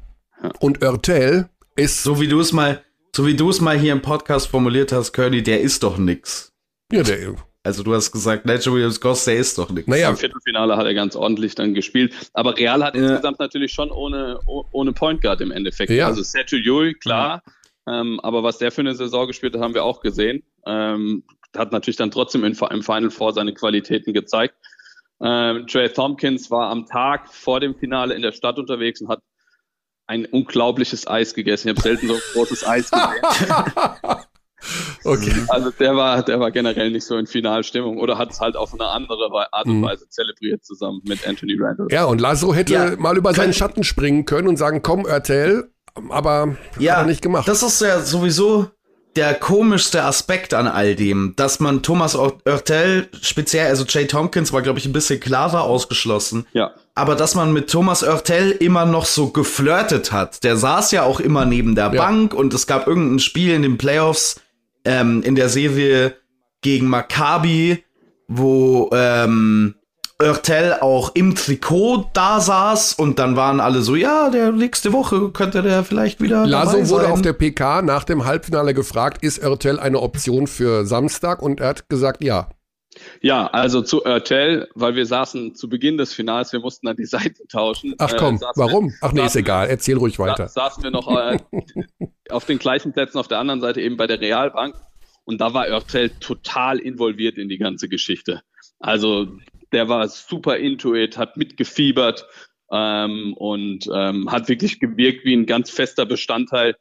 Ja. 0.41 0.51
Und 0.59 0.83
Oertel 0.83 1.49
ist. 1.75 2.03
So 2.03 2.19
wie 2.19 2.27
du 2.27 2.39
es 2.39 2.51
mal 2.51 2.83
so 3.15 3.25
wie 3.27 3.35
du 3.35 3.49
es 3.49 3.61
mal 3.61 3.77
hier 3.77 3.91
im 3.91 4.01
Podcast 4.01 4.47
formuliert 4.47 4.91
hast, 4.91 5.13
Curly, 5.13 5.43
der 5.43 5.61
ist 5.61 5.83
doch 5.83 5.97
nix. 5.97 6.53
Ja, 6.91 7.03
der. 7.03 7.35
Also 7.63 7.83
du 7.83 7.93
hast 7.93 8.11
gesagt, 8.11 8.45
Nigel 8.45 8.73
Williams 8.73 8.99
Goss, 8.99 9.25
der 9.25 9.35
ist 9.35 9.57
doch 9.57 9.69
nix. 9.69 9.87
Naja. 9.87 10.09
Im 10.09 10.17
Viertelfinale 10.17 10.77
hat 10.77 10.85
er 10.85 10.93
ganz 10.95 11.15
ordentlich 11.15 11.53
dann 11.53 11.73
gespielt. 11.75 12.13
Aber 12.33 12.57
Real 12.57 12.83
hat 12.83 12.95
ja. 12.95 13.03
insgesamt 13.03 13.39
natürlich 13.39 13.71
schon 13.71 13.91
ohne, 13.91 14.39
ohne 14.45 14.93
Point 14.93 15.21
Guard 15.21 15.41
im 15.41 15.51
Endeffekt. 15.51 15.91
Ja. 15.91 16.07
Also 16.07 16.23
Sergio 16.23 16.57
Llull, 16.57 16.95
klar. 16.95 17.43
Ja. 17.87 18.01
Ähm, 18.01 18.19
aber 18.21 18.43
was 18.43 18.57
der 18.57 18.71
für 18.71 18.81
eine 18.81 18.95
Saison 18.95 19.27
gespielt 19.27 19.53
hat, 19.53 19.61
haben 19.61 19.75
wir 19.75 19.83
auch 19.83 20.01
gesehen. 20.01 20.43
Ähm, 20.65 21.23
hat 21.55 21.71
natürlich 21.71 21.97
dann 21.97 22.11
trotzdem 22.11 22.43
im, 22.43 22.53
im 22.71 22.83
Final 22.83 23.11
Four 23.11 23.33
seine 23.33 23.53
Qualitäten 23.53 24.13
gezeigt. 24.13 24.55
Ähm, 25.21 25.67
Trey 25.67 25.89
Tompkins 25.89 26.49
war 26.49 26.69
am 26.69 26.87
Tag 26.87 27.31
vor 27.31 27.59
dem 27.59 27.75
Finale 27.75 28.15
in 28.15 28.23
der 28.23 28.31
Stadt 28.31 28.57
unterwegs 28.57 29.01
und 29.01 29.09
hat 29.09 29.21
ein 30.11 30.25
unglaubliches 30.25 31.07
Eis 31.07 31.33
gegessen. 31.33 31.69
Ich 31.69 31.75
habe 31.75 31.81
selten 31.81 32.07
so 32.07 32.15
ein 32.15 32.19
großes 32.33 32.67
Eis 32.67 32.91
gesehen. 32.91 33.07
okay. 35.05 35.33
Also 35.47 35.71
der 35.71 35.95
war, 35.95 36.21
der 36.21 36.37
war 36.41 36.51
generell 36.51 36.91
nicht 36.91 37.05
so 37.05 37.15
in 37.17 37.27
Finalstimmung 37.27 37.97
oder 37.97 38.17
hat 38.17 38.31
es 38.31 38.41
halt 38.41 38.57
auf 38.57 38.73
eine 38.73 38.87
andere 38.87 39.29
Art 39.53 39.65
und 39.67 39.79
mhm. 39.79 39.83
Weise 39.83 40.03
mhm. 40.03 40.09
zelebriert 40.09 40.65
zusammen 40.65 40.99
mit 41.05 41.25
Anthony 41.25 41.55
Randall. 41.57 41.87
Ja, 41.91 42.03
und 42.03 42.19
Lasso 42.19 42.53
hätte 42.53 42.73
ja, 42.73 42.95
mal 42.97 43.15
über 43.15 43.33
seinen 43.33 43.53
Schatten 43.53 43.85
springen 43.85 44.25
können 44.25 44.49
und 44.49 44.57
sagen, 44.57 44.81
komm, 44.81 45.05
erzähl, 45.07 45.71
aber 46.09 46.57
ja, 46.77 46.97
hat 46.97 47.03
er 47.03 47.07
nicht 47.07 47.21
gemacht. 47.21 47.47
Das 47.47 47.63
ist 47.63 47.79
ja 47.81 48.01
sowieso 48.01 48.69
der 49.15 49.33
komischste 49.33 50.03
Aspekt 50.03 50.53
an 50.53 50.67
all 50.67 50.95
dem, 50.95 51.33
dass 51.35 51.59
man 51.59 51.83
Thomas 51.83 52.15
Oertel, 52.15 53.09
speziell, 53.21 53.67
also 53.67 53.83
Jay 53.87 54.07
Tompkins 54.07 54.53
war, 54.53 54.61
glaube 54.61 54.79
ich, 54.79 54.85
ein 54.85 54.93
bisschen 54.93 55.19
klarer 55.19 55.63
ausgeschlossen. 55.63 56.47
Ja. 56.53 56.71
Aber 56.95 57.15
dass 57.15 57.35
man 57.35 57.51
mit 57.51 57.69
Thomas 57.69 58.03
Oertel 58.03 58.51
immer 58.51 58.85
noch 58.85 59.05
so 59.05 59.29
geflirtet 59.29 60.11
hat. 60.11 60.43
Der 60.43 60.55
saß 60.55 60.91
ja 60.91 61.03
auch 61.03 61.19
immer 61.19 61.45
neben 61.45 61.75
der 61.75 61.93
ja. 61.93 62.01
Bank 62.01 62.33
und 62.33 62.53
es 62.53 62.67
gab 62.67 62.87
irgendein 62.87 63.19
Spiel 63.19 63.53
in 63.53 63.63
den 63.63 63.77
Playoffs 63.77 64.39
ähm, 64.85 65.21
in 65.23 65.35
der 65.35 65.49
Serie 65.49 66.15
gegen 66.61 66.87
Maccabi, 66.87 67.83
wo 68.27 68.89
ähm, 68.93 69.75
Oertel 70.21 70.77
auch 70.81 71.15
im 71.15 71.35
Trikot 71.35 72.09
da 72.13 72.39
saß 72.39 72.93
und 72.93 73.19
dann 73.19 73.35
waren 73.35 73.59
alle 73.59 73.81
so, 73.81 73.95
ja, 73.95 74.29
der 74.29 74.51
nächste 74.51 74.93
Woche 74.93 75.29
könnte 75.29 75.61
der 75.61 75.83
vielleicht 75.83 76.21
wieder. 76.21 76.45
Laso 76.45 76.89
wurde 76.89 77.09
auf 77.09 77.21
der 77.21 77.33
PK 77.33 77.81
nach 77.81 78.03
dem 78.03 78.25
Halbfinale 78.25 78.73
gefragt, 78.73 79.23
ist 79.23 79.43
Oertel 79.43 79.79
eine 79.79 79.99
Option 79.99 80.47
für 80.47 80.85
Samstag 80.85 81.41
und 81.41 81.59
er 81.59 81.69
hat 81.69 81.89
gesagt, 81.89 82.23
ja. 82.23 82.49
Ja, 83.21 83.47
also 83.47 83.81
zu 83.81 84.05
Oertel, 84.05 84.67
weil 84.75 84.95
wir 84.95 85.05
saßen 85.05 85.55
zu 85.55 85.69
Beginn 85.69 85.97
des 85.97 86.13
Finals, 86.13 86.51
wir 86.51 86.59
mussten 86.59 86.87
dann 86.87 86.97
die 86.97 87.05
Seiten 87.05 87.47
tauschen. 87.47 87.95
Ach 87.97 88.13
komm, 88.17 88.35
äh, 88.35 88.45
warum? 88.55 88.89
Wir, 88.89 88.97
Ach 89.01 89.13
nee, 89.13 89.25
ist 89.25 89.35
egal, 89.35 89.69
erzähl 89.69 89.97
ruhig 89.97 90.19
weiter. 90.19 90.47
Saßen 90.47 90.83
wir 90.83 90.91
noch 90.91 91.07
äh, 91.07 91.37
auf 92.29 92.45
den 92.45 92.59
gleichen 92.59 92.93
Plätzen 92.93 93.17
auf 93.17 93.27
der 93.27 93.39
anderen 93.39 93.61
Seite 93.61 93.81
eben 93.81 93.97
bei 93.97 94.07
der 94.07 94.19
Realbank 94.19 94.75
und 95.23 95.39
da 95.39 95.53
war 95.53 95.67
Oertel 95.67 96.11
total 96.19 96.79
involviert 96.79 97.37
in 97.37 97.47
die 97.47 97.57
ganze 97.57 97.87
Geschichte. 97.87 98.41
Also 98.79 99.27
der 99.71 99.89
war 99.89 100.07
super 100.07 100.57
into 100.57 100.95
it, 100.95 101.17
hat 101.17 101.37
mitgefiebert 101.37 102.25
ähm, 102.71 103.33
und 103.35 103.87
ähm, 103.93 104.31
hat 104.31 104.49
wirklich 104.49 104.79
gewirkt 104.79 105.25
wie 105.25 105.33
ein 105.33 105.45
ganz 105.45 105.69
fester 105.69 106.05
Bestandteil 106.05 106.75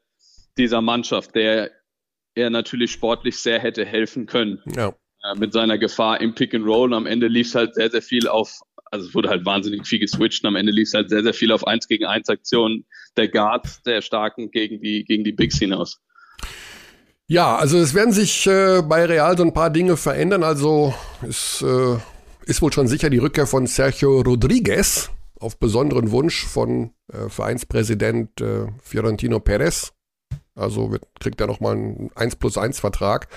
dieser 0.57 0.81
Mannschaft, 0.81 1.35
der 1.35 1.71
er 2.35 2.51
natürlich 2.51 2.93
sportlich 2.93 3.39
sehr 3.39 3.59
hätte 3.59 3.85
helfen 3.85 4.27
können. 4.27 4.63
Ja. 4.75 4.95
Äh, 5.23 5.39
mit 5.39 5.53
seiner 5.53 5.77
Gefahr 5.77 6.21
im 6.21 6.35
Pick 6.35 6.55
and 6.55 6.67
Roll. 6.67 6.89
Und 6.89 6.95
am 6.95 7.07
Ende 7.07 7.29
lief 7.29 7.49
es 7.49 7.55
halt 7.55 7.75
sehr, 7.75 7.91
sehr 7.91 8.01
viel 8.01 8.27
auf, 8.27 8.59
also 8.91 9.07
es 9.07 9.15
wurde 9.15 9.29
halt 9.29 9.45
wahnsinnig 9.45 9.87
viel 9.87 9.99
geswitcht 9.99 10.43
und 10.45 10.49
am 10.49 10.57
Ende 10.57 10.73
lief 10.73 10.89
es 10.89 10.95
halt 10.95 11.11
sehr, 11.11 11.23
sehr 11.23 11.35
viel 11.35 11.53
auf 11.53 11.67
1 11.67 11.89
gegen 11.89 12.07
1 12.07 12.29
Aktionen 12.29 12.87
der 13.17 13.29
Guards, 13.29 13.83
der 13.83 14.01
Starken 14.01 14.51
gegen 14.51 14.81
die, 14.81 15.05
gegen 15.05 15.25
die 15.25 15.33
Bigs 15.33 15.59
hinaus. 15.59 16.01
Ja, 17.27 17.55
also 17.57 17.79
es 17.79 17.95
werden 17.95 18.13
sich 18.13 18.47
äh, 18.47 18.83
bei 18.83 19.05
Real 19.05 19.37
so 19.37 19.45
ein 19.45 19.53
paar 19.53 19.71
Dinge 19.71 19.97
verändern. 19.97 20.43
Also 20.43 20.95
ist 21.23 21.63
äh, 21.63 21.99
ist 22.47 22.63
wohl 22.63 22.73
schon 22.73 22.89
sicher 22.89 23.11
die 23.11 23.19
Rückkehr 23.19 23.47
von 23.47 23.67
Sergio 23.67 24.21
Rodriguez 24.21 25.11
auf 25.39 25.59
besonderen 25.59 26.11
Wunsch 26.11 26.47
von 26.47 26.91
äh, 27.13 27.29
Vereinspräsident 27.29 28.41
äh, 28.41 28.67
Fiorentino 28.83 29.41
Perez. 29.41 29.93
Also 30.55 30.93
wird, 30.93 31.07
kriegt 31.19 31.41
er 31.41 31.47
nochmal 31.47 31.75
einen 31.75 32.11
1 32.15 32.37
plus 32.37 32.59
1 32.59 32.81
Vertrag. 32.81 33.29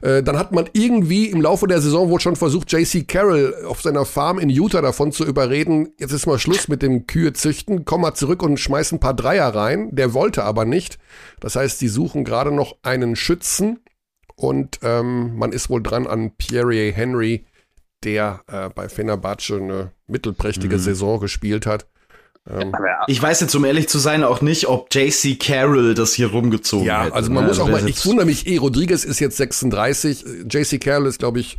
Äh, 0.00 0.22
dann 0.22 0.38
hat 0.38 0.52
man 0.52 0.68
irgendwie 0.72 1.26
im 1.26 1.40
Laufe 1.40 1.66
der 1.66 1.80
Saison 1.80 2.08
wohl 2.08 2.20
schon 2.20 2.36
versucht, 2.36 2.72
JC 2.72 3.06
Carroll 3.06 3.54
auf 3.66 3.82
seiner 3.82 4.04
Farm 4.04 4.38
in 4.38 4.48
Utah 4.48 4.80
davon 4.80 5.12
zu 5.12 5.24
überreden, 5.24 5.88
jetzt 5.98 6.12
ist 6.12 6.26
mal 6.26 6.38
Schluss 6.38 6.68
mit 6.68 6.82
dem 6.82 7.06
Kühe 7.06 7.32
züchten, 7.32 7.84
komm 7.84 8.02
mal 8.02 8.14
zurück 8.14 8.42
und 8.42 8.58
schmeiß 8.58 8.92
ein 8.92 9.00
paar 9.00 9.14
Dreier 9.14 9.54
rein. 9.54 9.88
Der 9.94 10.14
wollte 10.14 10.44
aber 10.44 10.64
nicht. 10.64 10.98
Das 11.40 11.56
heißt, 11.56 11.78
sie 11.78 11.88
suchen 11.88 12.24
gerade 12.24 12.52
noch 12.52 12.76
einen 12.82 13.16
Schützen 13.16 13.80
und 14.36 14.78
ähm, 14.82 15.36
man 15.36 15.52
ist 15.52 15.68
wohl 15.68 15.82
dran 15.82 16.06
an 16.06 16.30
Pierre 16.36 16.92
Henry 16.92 17.44
der 18.04 18.42
äh, 18.46 18.68
bei 18.70 18.88
Fenerbahce 18.88 19.56
eine 19.56 19.92
mittelprächtige 20.06 20.76
mhm. 20.76 20.80
Saison 20.80 21.20
gespielt 21.20 21.66
hat. 21.66 21.86
Ähm, 22.48 22.74
ich 23.06 23.20
weiß 23.20 23.40
jetzt, 23.40 23.54
um 23.54 23.64
ehrlich 23.64 23.88
zu 23.88 23.98
sein, 23.98 24.24
auch 24.24 24.40
nicht, 24.40 24.68
ob 24.68 24.94
JC 24.94 25.38
Carroll 25.38 25.94
das 25.94 26.14
hier 26.14 26.28
rumgezogen 26.28 26.90
hat. 26.90 26.96
Ja, 26.96 27.04
hätte, 27.04 27.14
also 27.14 27.30
man 27.30 27.44
ne? 27.44 27.48
muss 27.48 27.60
auch 27.60 27.68
mal, 27.68 27.86
ich 27.86 28.04
wundere 28.06 28.26
mich 28.26 28.46
eh, 28.46 28.56
Rodriguez 28.56 29.04
ist 29.04 29.20
jetzt 29.20 29.36
36, 29.36 30.24
JC 30.50 30.80
Carroll 30.80 31.06
ist, 31.06 31.18
glaube 31.18 31.40
ich, 31.40 31.58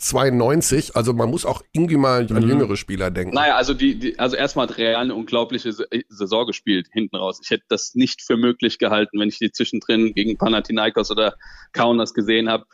92, 0.00 0.94
also 0.94 1.12
man 1.12 1.28
muss 1.28 1.44
auch 1.44 1.62
irgendwie 1.72 1.96
mal 1.96 2.24
an 2.30 2.44
mhm. 2.44 2.48
jüngere 2.48 2.76
Spieler 2.76 3.10
denken. 3.10 3.34
Naja, 3.34 3.56
also 3.56 3.74
die, 3.74 3.98
die 3.98 4.18
also 4.18 4.36
erstmal 4.36 4.68
hat 4.68 4.78
Real 4.78 4.94
eine 4.94 5.12
unglaubliche 5.12 5.72
Saison 6.08 6.46
gespielt, 6.46 6.86
hinten 6.92 7.16
raus. 7.16 7.40
Ich 7.42 7.50
hätte 7.50 7.64
das 7.68 7.96
nicht 7.96 8.22
für 8.22 8.36
möglich 8.36 8.78
gehalten, 8.78 9.18
wenn 9.18 9.28
ich 9.28 9.38
die 9.38 9.50
zwischendrin 9.50 10.14
gegen 10.14 10.38
Panathinaikos 10.38 11.10
oder 11.10 11.34
Kaunas 11.72 12.14
gesehen 12.14 12.48
habe 12.48 12.64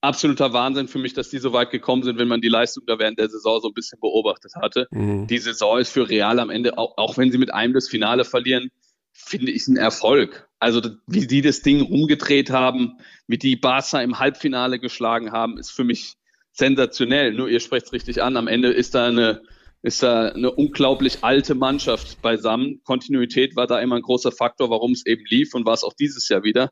absoluter 0.00 0.52
Wahnsinn 0.52 0.88
für 0.88 0.98
mich, 0.98 1.14
dass 1.14 1.28
die 1.28 1.38
so 1.38 1.52
weit 1.52 1.70
gekommen 1.70 2.02
sind, 2.02 2.18
wenn 2.18 2.28
man 2.28 2.40
die 2.40 2.48
Leistung 2.48 2.84
da 2.86 2.98
während 2.98 3.18
der 3.18 3.28
Saison 3.28 3.60
so 3.60 3.68
ein 3.68 3.74
bisschen 3.74 4.00
beobachtet 4.00 4.52
hatte. 4.56 4.86
Mhm. 4.90 5.26
Die 5.26 5.38
Saison 5.38 5.78
ist 5.78 5.90
für 5.90 6.08
Real 6.08 6.38
am 6.38 6.50
Ende, 6.50 6.78
auch, 6.78 6.96
auch 6.96 7.18
wenn 7.18 7.30
sie 7.30 7.38
mit 7.38 7.52
einem 7.52 7.74
das 7.74 7.88
Finale 7.88 8.24
verlieren, 8.24 8.70
finde 9.12 9.52
ich 9.52 9.66
ein 9.68 9.76
Erfolg. 9.76 10.48
Also 10.58 10.80
wie 11.06 11.26
die 11.26 11.42
das 11.42 11.62
Ding 11.62 11.82
rumgedreht 11.82 12.50
haben, 12.50 12.98
wie 13.26 13.38
die 13.38 13.56
Barca 13.56 14.00
im 14.00 14.18
Halbfinale 14.18 14.78
geschlagen 14.78 15.32
haben, 15.32 15.58
ist 15.58 15.70
für 15.70 15.84
mich 15.84 16.16
sensationell. 16.52 17.32
Nur 17.32 17.48
ihr 17.48 17.60
sprecht 17.60 17.86
es 17.86 17.92
richtig 17.92 18.22
an. 18.22 18.36
Am 18.36 18.48
Ende 18.48 18.68
ist 18.68 18.94
da 18.94 19.06
eine 19.06 19.42
ist 19.82 20.02
da 20.02 20.30
eine 20.30 20.50
unglaublich 20.50 21.18
alte 21.22 21.54
Mannschaft 21.54 22.20
beisammen. 22.20 22.80
Kontinuität 22.82 23.54
war 23.54 23.68
da 23.68 23.78
immer 23.80 23.94
ein 23.94 24.02
großer 24.02 24.32
Faktor, 24.32 24.68
warum 24.68 24.92
es 24.92 25.06
eben 25.06 25.24
lief 25.28 25.54
und 25.54 25.64
war 25.64 25.74
es 25.74 25.84
auch 25.84 25.92
dieses 25.92 26.28
Jahr 26.28 26.42
wieder. 26.42 26.70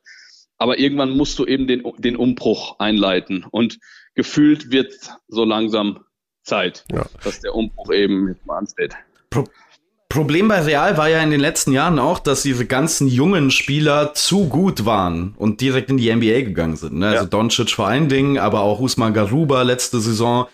Aber 0.59 0.79
irgendwann 0.79 1.11
musst 1.11 1.39
du 1.39 1.47
eben 1.47 1.67
den, 1.67 1.83
den 1.99 2.17
Umbruch 2.17 2.79
einleiten. 2.79 3.45
Und 3.51 3.79
gefühlt 4.15 4.71
wird 4.71 4.95
so 5.29 5.45
langsam 5.45 6.01
Zeit, 6.43 6.85
ja. 6.93 7.07
dass 7.23 7.41
der 7.41 7.55
Umbruch 7.55 7.93
eben 7.93 8.29
jetzt 8.29 8.47
mal 8.47 8.59
ansteht. 8.59 8.95
Pro 9.31 9.45
Problem 10.11 10.47
bei 10.47 10.61
Real 10.61 10.97
war 10.97 11.09
ja 11.09 11.21
in 11.21 11.33
den 11.33 11.41
letzten 11.41 11.73
Jahren 11.73 11.99
auch, 11.99 12.21
dass 12.21 12.43
diese 12.43 12.67
ganzen 12.67 13.09
jungen 13.09 13.51
Spieler 13.51 14.15
zu 14.15 14.49
gut 14.49 14.85
waren 14.85 15.35
und 15.37 15.61
direkt 15.61 15.91
in 15.91 15.97
die 15.97 16.15
NBA 16.15 16.43
gegangen 16.43 16.77
sind. 16.77 16.93
Ne? 16.93 17.07
Also 17.07 17.15
ja. 17.15 17.21
Also 17.23 17.31
Doncic 17.31 17.71
vor 17.71 17.89
allen 17.89 18.09
Dingen, 18.09 18.39
aber 18.39 18.61
auch 18.61 18.79
Usman 18.79 19.13
Garuba 19.13 19.63
letzte 19.63 19.99
Saison. 19.99 20.47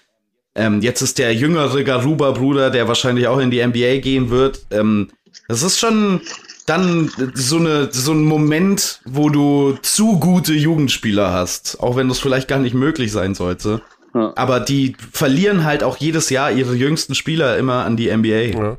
Ähm, 0.55 0.80
jetzt 0.80 1.03
ist 1.03 1.18
der 1.18 1.34
jüngere 1.34 1.82
Garuba-Bruder, 1.82 2.70
der 2.70 2.88
wahrscheinlich 2.88 3.26
auch 3.26 3.38
in 3.38 3.51
die 3.51 3.62
NBA 3.62 3.98
gehen 3.98 4.30
wird. 4.30 4.66
Ähm, 4.70 5.11
das 5.46 5.62
ist 5.62 5.78
schon, 5.78 6.22
dann 6.66 7.11
so, 7.34 7.58
eine, 7.58 7.88
so 7.92 8.12
ein 8.12 8.24
Moment, 8.24 9.00
wo 9.04 9.28
du 9.28 9.78
zu 9.82 10.18
gute 10.18 10.52
Jugendspieler 10.52 11.32
hast, 11.32 11.80
auch 11.80 11.96
wenn 11.96 12.08
das 12.08 12.18
vielleicht 12.18 12.48
gar 12.48 12.58
nicht 12.58 12.74
möglich 12.74 13.12
sein 13.12 13.34
sollte. 13.34 13.82
Ja. 14.14 14.32
Aber 14.36 14.61
die 14.61 14.96
verlieren 15.12 15.64
halt 15.64 15.82
auch 15.82 15.96
jedes 15.96 16.30
Jahr 16.30 16.50
ihre 16.50 16.74
jüngsten 16.74 17.14
Spieler 17.14 17.56
immer 17.58 17.84
an 17.84 17.96
die 17.96 18.14
NBA. 18.14 18.58
Ja. 18.58 18.76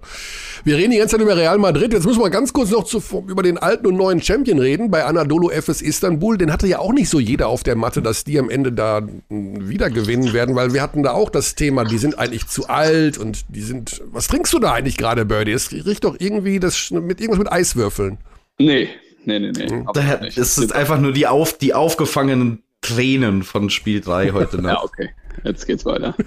Wir 0.64 0.78
reden 0.78 0.92
die 0.92 0.98
ganze 0.98 1.16
Zeit 1.16 1.22
über 1.22 1.36
Real 1.36 1.58
Madrid. 1.58 1.94
Jetzt 1.94 2.06
müssen 2.06 2.22
wir 2.22 2.30
ganz 2.30 2.54
kurz 2.54 2.70
noch 2.70 2.84
zu, 2.84 3.02
über 3.28 3.42
den 3.42 3.58
alten 3.58 3.88
und 3.88 3.96
neuen 3.96 4.22
Champion 4.22 4.60
reden. 4.60 4.92
Bei 4.92 5.06
Anadolu 5.06 5.50
FS 5.50 5.82
Istanbul, 5.82 6.38
den 6.38 6.52
hatte 6.52 6.68
ja 6.68 6.80
auch 6.80 6.94
nicht 6.94 7.10
so 7.10 7.20
jeder 7.20 7.48
auf 7.48 7.64
der 7.64 7.76
Matte, 7.76 8.02
dass 8.02 8.24
die 8.24 8.38
am 8.38 8.50
Ende 8.50 8.72
da 8.72 9.02
wieder 9.30 9.90
gewinnen 9.90 10.34
werden, 10.34 10.56
weil 10.56 10.74
wir 10.74 10.82
hatten 10.82 11.02
da 11.02 11.14
auch 11.14 11.30
das 11.30 11.56
Thema, 11.56 11.86
die 11.86 11.98
sind 11.98 12.20
eigentlich 12.20 12.48
zu 12.48 12.68
alt 12.68 13.18
und 13.18 13.46
die 13.50 13.62
sind. 13.62 14.02
Was 14.12 14.28
trinkst 14.28 14.54
du 14.54 14.60
da 14.60 14.74
eigentlich 14.74 14.98
gerade, 14.98 15.26
Birdie? 15.26 15.54
Es 15.54 15.72
riecht 15.72 16.04
doch 16.04 16.16
irgendwie 16.20 16.60
das 16.60 16.92
mit 16.92 17.22
irgendwas 17.22 17.40
mit 17.40 17.52
Eiswürfeln. 17.52 18.18
Nee, 18.60 18.90
nee, 19.26 19.40
nee, 19.40 19.52
nee. 19.52 19.70
Hm. 19.70 19.88
Es 20.36 20.58
ist 20.58 20.74
einfach 20.74 21.00
nur 21.00 21.14
die, 21.14 21.26
auf, 21.26 21.58
die 21.58 21.74
aufgefangenen 21.74 22.62
Tränen 22.82 23.44
von 23.44 23.70
Spiel 23.70 24.02
3 24.02 24.32
heute 24.32 24.58
Nacht. 24.62 24.76
ja, 24.76 24.84
okay. 24.84 25.10
Jetzt 25.44 25.66
geht's 25.66 25.86
weiter. 25.86 26.16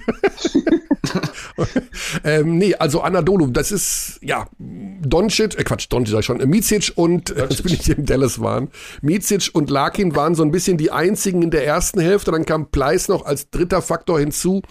ähm, 2.24 2.58
nee, 2.58 2.74
also 2.74 3.00
Anadolu, 3.00 3.48
das 3.48 3.72
ist, 3.72 4.18
ja, 4.22 4.48
Doncic, 4.58 5.58
äh 5.58 5.64
Quatsch, 5.64 5.86
Doncic 5.88 6.12
sag 6.12 6.20
ich 6.20 6.26
schon, 6.26 6.40
äh, 6.40 6.46
Micic 6.46 6.92
und, 6.96 7.30
äh, 7.30 7.42
jetzt 7.42 7.62
bin 7.62 7.72
ich 7.72 7.82
hier 7.82 7.98
im 7.98 8.06
Dallas 8.06 8.40
waren, 8.40 8.70
Micic 9.02 9.50
und 9.52 9.70
Larkin 9.70 10.16
waren 10.16 10.34
so 10.34 10.42
ein 10.42 10.50
bisschen 10.50 10.78
die 10.78 10.90
einzigen 10.90 11.42
in 11.42 11.50
der 11.50 11.66
ersten 11.66 12.00
Hälfte, 12.00 12.30
dann 12.30 12.46
kam 12.46 12.70
Pleiss 12.70 13.08
noch 13.08 13.24
als 13.24 13.50
dritter 13.50 13.82
Faktor 13.82 14.18
hinzu. 14.18 14.62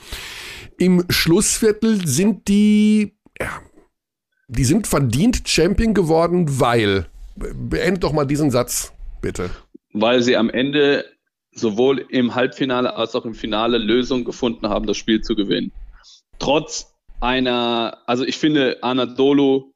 Im 0.77 1.05
Schlussviertel 1.09 2.05
sind 2.05 2.47
die, 2.47 3.15
ja, 3.39 3.61
die 4.47 4.65
sind 4.65 4.87
verdient 4.87 5.47
Champion 5.47 5.93
geworden, 5.93 6.59
weil, 6.59 7.05
beendet 7.35 8.03
doch 8.03 8.13
mal 8.13 8.25
diesen 8.25 8.51
Satz, 8.51 8.91
bitte. 9.21 9.49
Weil 9.93 10.23
sie 10.23 10.35
am 10.35 10.49
Ende 10.49 11.05
sowohl 11.53 12.05
im 12.09 12.35
Halbfinale 12.35 12.95
als 12.95 13.15
auch 13.15 13.25
im 13.25 13.35
Finale 13.35 13.77
Lösungen 13.77 14.25
gefunden 14.25 14.67
haben, 14.69 14.85
das 14.85 14.97
Spiel 14.97 15.21
zu 15.21 15.35
gewinnen. 15.35 15.71
Trotz 16.39 16.93
einer, 17.19 17.99
also 18.05 18.25
ich 18.25 18.37
finde, 18.37 18.81
Anadolu 18.81 19.73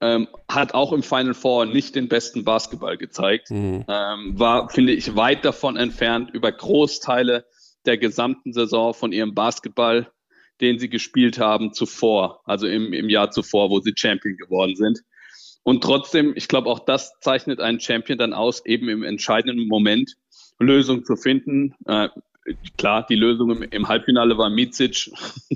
ähm, 0.00 0.28
hat 0.48 0.74
auch 0.74 0.92
im 0.92 1.02
Final 1.02 1.34
Four 1.34 1.66
nicht 1.66 1.94
den 1.94 2.08
besten 2.08 2.44
Basketball 2.44 2.96
gezeigt, 2.96 3.50
mhm. 3.50 3.84
ähm, 3.88 4.38
war, 4.38 4.68
finde 4.70 4.92
ich, 4.92 5.16
weit 5.16 5.44
davon 5.44 5.76
entfernt, 5.76 6.30
über 6.32 6.52
Großteile 6.52 7.44
der 7.86 7.98
gesamten 7.98 8.52
Saison 8.52 8.94
von 8.94 9.12
ihrem 9.12 9.34
Basketball, 9.34 10.10
den 10.60 10.78
sie 10.78 10.88
gespielt 10.88 11.38
haben 11.38 11.72
zuvor, 11.72 12.40
also 12.44 12.66
im, 12.66 12.92
im 12.92 13.08
Jahr 13.08 13.30
zuvor, 13.30 13.70
wo 13.70 13.80
sie 13.80 13.92
Champion 13.94 14.36
geworden 14.36 14.76
sind. 14.76 15.00
Und 15.62 15.82
trotzdem, 15.82 16.32
ich 16.34 16.48
glaube, 16.48 16.70
auch 16.70 16.80
das 16.80 17.12
zeichnet 17.20 17.60
einen 17.60 17.80
Champion 17.80 18.18
dann 18.18 18.32
aus, 18.32 18.64
eben 18.64 18.88
im 18.88 19.02
entscheidenden 19.02 19.68
Moment 19.68 20.14
Lösung 20.58 21.04
zu 21.04 21.16
finden. 21.16 21.74
Äh, 21.86 22.08
klar, 22.76 23.06
die 23.08 23.16
Lösung 23.16 23.50
im, 23.50 23.62
im, 23.62 23.88
Halbfinale 23.88 24.38
war 24.38 24.50
Micic, 24.50 25.10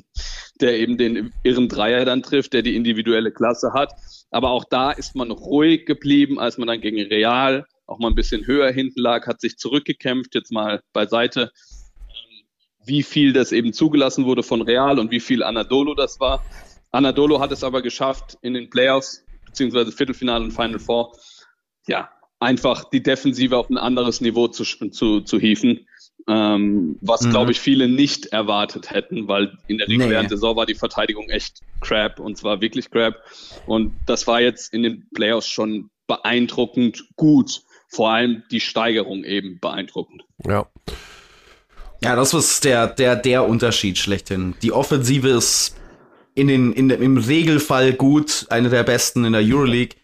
der 0.60 0.78
eben 0.78 0.98
den 0.98 1.32
irren 1.42 1.68
Dreier 1.68 2.04
dann 2.04 2.22
trifft, 2.22 2.52
der 2.52 2.62
die 2.62 2.76
individuelle 2.76 3.32
Klasse 3.32 3.72
hat. 3.72 3.94
Aber 4.30 4.50
auch 4.50 4.64
da 4.64 4.90
ist 4.90 5.14
man 5.14 5.30
ruhig 5.30 5.86
geblieben, 5.86 6.38
als 6.38 6.58
man 6.58 6.68
dann 6.68 6.80
gegen 6.80 7.00
Real 7.00 7.66
auch 7.86 7.98
mal 7.98 8.08
ein 8.08 8.14
bisschen 8.14 8.46
höher 8.46 8.70
hinten 8.70 9.00
lag, 9.00 9.26
hat 9.26 9.40
sich 9.40 9.58
zurückgekämpft, 9.58 10.34
jetzt 10.34 10.52
mal 10.52 10.82
beiseite, 10.92 11.52
wie 12.84 13.02
viel 13.02 13.32
das 13.32 13.52
eben 13.52 13.72
zugelassen 13.72 14.24
wurde 14.24 14.42
von 14.42 14.62
Real 14.62 14.98
und 14.98 15.10
wie 15.10 15.20
viel 15.20 15.42
Anadolu 15.42 15.94
das 15.94 16.18
war. 16.18 16.42
Anadolu 16.90 17.40
hat 17.40 17.52
es 17.52 17.64
aber 17.64 17.82
geschafft, 17.82 18.38
in 18.42 18.54
den 18.54 18.70
Playoffs, 18.70 19.24
beziehungsweise 19.46 19.92
Viertelfinale 19.92 20.44
und 20.44 20.52
Final 20.52 20.78
Four, 20.78 21.12
ja, 21.86 22.10
einfach 22.42 22.84
die 22.90 23.02
Defensive 23.02 23.56
auf 23.56 23.70
ein 23.70 23.78
anderes 23.78 24.20
Niveau 24.20 24.48
zu, 24.48 24.64
zu, 24.64 25.20
zu 25.20 25.38
hieven. 25.38 25.86
Ähm, 26.28 26.98
was, 27.00 27.22
mhm. 27.22 27.30
glaube 27.30 27.50
ich, 27.50 27.60
viele 27.60 27.88
nicht 27.88 28.26
erwartet 28.26 28.90
hätten, 28.90 29.26
weil 29.26 29.58
in 29.66 29.78
der 29.78 29.88
regulären 29.88 30.26
nee. 30.26 30.30
Saison 30.30 30.54
war 30.54 30.66
die 30.66 30.74
Verteidigung 30.74 31.28
echt 31.28 31.60
crap 31.80 32.20
und 32.20 32.36
zwar 32.36 32.60
wirklich 32.60 32.90
crap. 32.90 33.16
Und 33.66 33.92
das 34.06 34.26
war 34.26 34.40
jetzt 34.40 34.72
in 34.72 34.82
den 34.82 35.08
Playoffs 35.14 35.48
schon 35.48 35.90
beeindruckend 36.06 37.04
gut. 37.16 37.62
Vor 37.88 38.10
allem 38.10 38.42
die 38.50 38.60
Steigerung 38.60 39.24
eben 39.24 39.58
beeindruckend. 39.60 40.22
Ja. 40.46 40.66
Ja, 42.02 42.16
das 42.16 42.34
ist 42.34 42.64
der, 42.64 42.88
der, 42.88 43.16
der 43.16 43.46
Unterschied 43.46 43.96
schlechthin. 43.98 44.54
Die 44.62 44.72
Offensive 44.72 45.28
ist 45.28 45.76
in 46.34 46.48
den, 46.48 46.72
in, 46.72 46.90
im 46.90 47.16
Regelfall 47.16 47.92
gut, 47.92 48.46
eine 48.48 48.70
der 48.70 48.82
besten 48.82 49.24
in 49.24 49.32
der 49.32 49.42
Euroleague. 49.42 49.96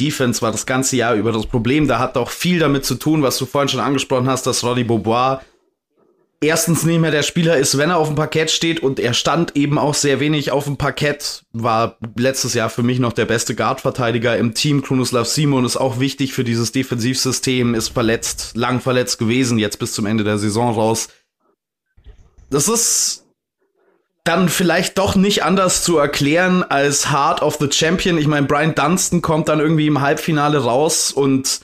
Defense 0.00 0.42
war 0.42 0.52
das 0.52 0.66
ganze 0.66 0.96
Jahr 0.96 1.14
über 1.14 1.32
das 1.32 1.46
Problem. 1.46 1.86
Da 1.88 1.98
hat 1.98 2.16
auch 2.16 2.30
viel 2.30 2.58
damit 2.58 2.84
zu 2.84 2.96
tun, 2.96 3.22
was 3.22 3.38
du 3.38 3.46
vorhin 3.46 3.68
schon 3.68 3.80
angesprochen 3.80 4.28
hast, 4.28 4.46
dass 4.46 4.64
Roddy 4.64 4.84
Beaubois 4.84 5.40
erstens 6.40 6.84
nicht 6.84 7.00
mehr 7.00 7.10
der 7.10 7.22
Spieler 7.22 7.56
ist, 7.56 7.78
wenn 7.78 7.90
er 7.90 7.98
auf 7.98 8.08
dem 8.08 8.16
Parkett 8.16 8.50
steht 8.50 8.80
und 8.80 9.00
er 9.00 9.14
stand 9.14 9.56
eben 9.56 9.78
auch 9.78 9.94
sehr 9.94 10.20
wenig 10.20 10.50
auf 10.50 10.64
dem 10.64 10.76
Parkett, 10.76 11.44
war 11.52 11.96
letztes 12.16 12.54
Jahr 12.54 12.70
für 12.70 12.82
mich 12.82 12.98
noch 12.98 13.12
der 13.12 13.24
beste 13.24 13.54
Guard-Verteidiger 13.54 14.36
im 14.36 14.54
Team. 14.54 14.82
Krunoslav 14.82 15.26
Simon 15.26 15.64
ist 15.64 15.76
auch 15.76 16.00
wichtig 16.00 16.34
für 16.34 16.44
dieses 16.44 16.72
Defensivsystem, 16.72 17.74
ist 17.74 17.88
verletzt, 17.90 18.52
lang 18.54 18.80
verletzt 18.80 19.18
gewesen, 19.18 19.58
jetzt 19.58 19.78
bis 19.78 19.92
zum 19.92 20.06
Ende 20.06 20.24
der 20.24 20.38
Saison 20.38 20.74
raus. 20.74 21.08
Das 22.50 22.68
ist 22.68 23.23
dann 24.24 24.48
vielleicht 24.48 24.96
doch 24.96 25.16
nicht 25.16 25.44
anders 25.44 25.84
zu 25.84 25.98
erklären 25.98 26.62
als 26.62 27.12
Heart 27.12 27.42
of 27.42 27.58
the 27.60 27.70
Champion. 27.70 28.16
Ich 28.16 28.26
meine, 28.26 28.46
Brian 28.46 28.74
Dunstan 28.74 29.20
kommt 29.20 29.48
dann 29.48 29.60
irgendwie 29.60 29.86
im 29.86 30.00
Halbfinale 30.00 30.58
raus 30.58 31.12
und 31.12 31.60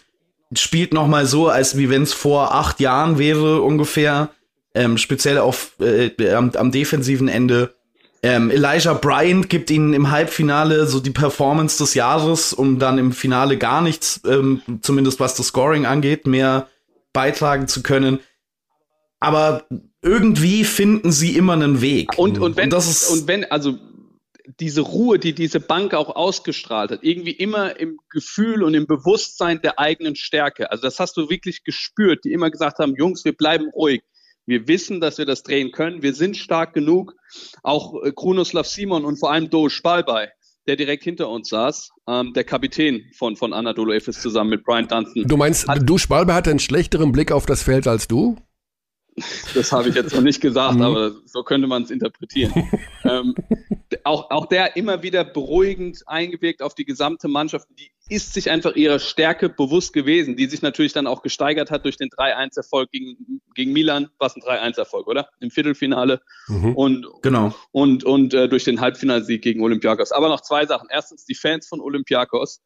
spielt 0.55 0.93
noch 0.93 1.07
mal 1.07 1.25
so, 1.25 1.49
als 1.49 1.79
wie 1.79 1.89
wenn 1.89 2.03
es 2.03 2.13
vor 2.13 2.55
acht 2.55 2.79
Jahren 2.79 3.19
wäre 3.19 3.63
ungefähr. 3.63 4.31
Ähm, 4.75 4.99
speziell 4.99 5.39
auf 5.39 5.73
äh, 5.81 6.13
am, 6.33 6.53
am 6.55 6.71
defensiven 6.71 7.29
Ende. 7.29 7.75
Ähm, 8.23 8.51
Elijah 8.51 8.93
Bryant 8.93 9.49
gibt 9.49 9.71
ihnen 9.71 9.95
im 9.95 10.11
Halbfinale 10.11 10.87
so 10.87 11.01
die 11.01 11.11
Performance 11.11 11.79
des 11.79 11.95
Jahres, 11.95 12.53
um 12.53 12.79
dann 12.79 12.99
im 12.99 13.13
Finale 13.13 13.57
gar 13.57 13.81
nichts, 13.81 14.21
ähm, 14.27 14.61
zumindest 14.83 15.19
was 15.19 15.35
das 15.35 15.47
Scoring 15.47 15.87
angeht, 15.87 16.27
mehr 16.27 16.69
beitragen 17.15 17.67
zu 17.67 17.83
können. 17.83 18.21
Aber 19.19 19.65
irgendwie 20.03 20.65
finden 20.65 21.13
sie 21.13 21.37
immer 21.37 21.53
einen 21.55 21.81
Weg. 21.81 22.17
Und, 22.19 22.39
und 22.39 22.57
wenn, 22.57 22.65
und, 22.65 22.73
das 22.73 22.89
ist 22.89 23.11
und 23.11 23.29
wenn, 23.29 23.45
also 23.51 23.79
diese 24.59 24.81
Ruhe, 24.81 25.19
die 25.19 25.35
diese 25.35 25.61
Bank 25.61 25.95
auch 25.95 26.15
ausgestrahlt 26.17 26.91
hat, 26.91 27.01
irgendwie 27.03 27.31
immer 27.33 27.79
im 27.79 27.99
Gefühl 28.11 28.63
und 28.63 28.75
im 28.75 28.87
Bewusstsein 28.87 29.61
der 29.63 29.79
eigenen 29.79 30.17
Stärke. 30.17 30.71
Also 30.71 30.83
das 30.83 30.99
hast 30.99 31.17
du 31.17 31.31
wirklich 31.31 31.63
gespürt, 31.65 32.25
die 32.25 32.33
immer 32.33 32.51
gesagt 32.51 32.79
haben, 32.79 32.95
Jungs, 32.97 33.25
wir 33.25 33.33
bleiben 33.33 33.69
ruhig. 33.71 34.03
Wir 34.47 34.67
wissen, 34.67 35.01
dass 35.01 35.19
wir 35.19 35.27
das 35.27 35.43
drehen 35.45 35.71
können. 35.71 36.03
Wir 36.03 36.15
sind 36.15 36.37
stark 36.37 36.75
genug. 36.75 37.15
auch 37.63 38.03
äh, 38.03 38.11
Krunoslav 38.13 38.67
Simon 38.67 39.05
und 39.05 39.19
vor 39.19 39.31
allem 39.31 39.51
Do 39.51 39.69
Spalbei, 39.69 40.31
der 40.67 40.75
direkt 40.77 41.05
hinter 41.05 41.29
uns 41.29 41.49
saß, 41.51 41.91
ähm, 42.09 42.33
der 42.35 42.43
Kapitän 42.45 43.05
von, 43.17 43.37
von 43.37 43.53
Anadolu 43.53 43.93
Efes 43.93 44.21
zusammen 44.21 44.51
mit 44.51 44.65
Brian 44.65 44.89
Dunstan. 44.89 45.25
Du 45.29 45.37
meinst, 45.37 45.69
Hat- 45.69 45.89
Du 45.89 45.99
Spalbe 45.99 46.35
hat 46.35 46.49
einen 46.49 46.59
schlechteren 46.59 47.13
Blick 47.13 47.31
auf 47.31 47.47
das 47.47 47.63
Feld 47.63 47.87
als 47.87 48.09
du? 48.09 48.37
Das 49.55 49.73
habe 49.73 49.89
ich 49.89 49.95
jetzt 49.95 50.15
noch 50.15 50.23
nicht 50.23 50.41
gesagt, 50.41 50.77
Mhm. 50.77 50.83
aber 50.83 51.13
so 51.25 51.43
könnte 51.43 51.67
man 51.67 51.83
es 51.83 51.91
interpretieren. 51.91 52.53
ähm, 53.05 53.35
auch, 54.05 54.31
auch 54.31 54.47
der 54.47 54.77
immer 54.77 55.03
wieder 55.03 55.25
beruhigend 55.25 56.03
eingewirkt 56.07 56.63
auf 56.63 56.75
die 56.75 56.85
gesamte 56.85 57.29
Mannschaft. 57.29 57.67
Die 57.79 57.91
ist 58.09 58.35
sich 58.35 58.51
einfach 58.51 58.75
ihrer 58.75 58.99
Stärke 58.99 59.49
bewusst 59.49 59.93
gewesen, 59.93 60.37
die 60.37 60.47
sich 60.47 60.63
natürlich 60.63 60.93
dann 60.93 61.07
auch 61.07 61.23
gesteigert 61.23 61.71
hat 61.71 61.85
durch 61.85 61.97
den 61.97 62.09
3-1-Erfolg 62.09 62.91
gegen, 62.91 63.41
gegen 63.55 63.73
Milan. 63.73 64.09
War 64.19 64.29
es 64.29 64.37
ein 64.37 64.43
3-1-Erfolg, 64.43 65.07
oder? 65.07 65.29
Im 65.41 65.51
Viertelfinale. 65.51 66.21
Mhm. 66.49 66.75
Und, 66.77 67.07
Genau. 67.23 67.55
und, 67.73 68.05
und 68.05 68.35
äh, 68.35 68.49
durch 68.49 68.65
den 68.65 68.81
Halbfinalsieg 68.81 69.43
gegen 69.43 69.63
Olympiakos. 69.63 70.13
Aber 70.13 70.29
noch 70.29 70.41
zwei 70.41 70.67
Sachen. 70.67 70.89
Erstens, 70.91 71.25
die 71.25 71.35
Fans 71.35 71.69
von 71.69 71.81
Olympiakos 71.81 72.61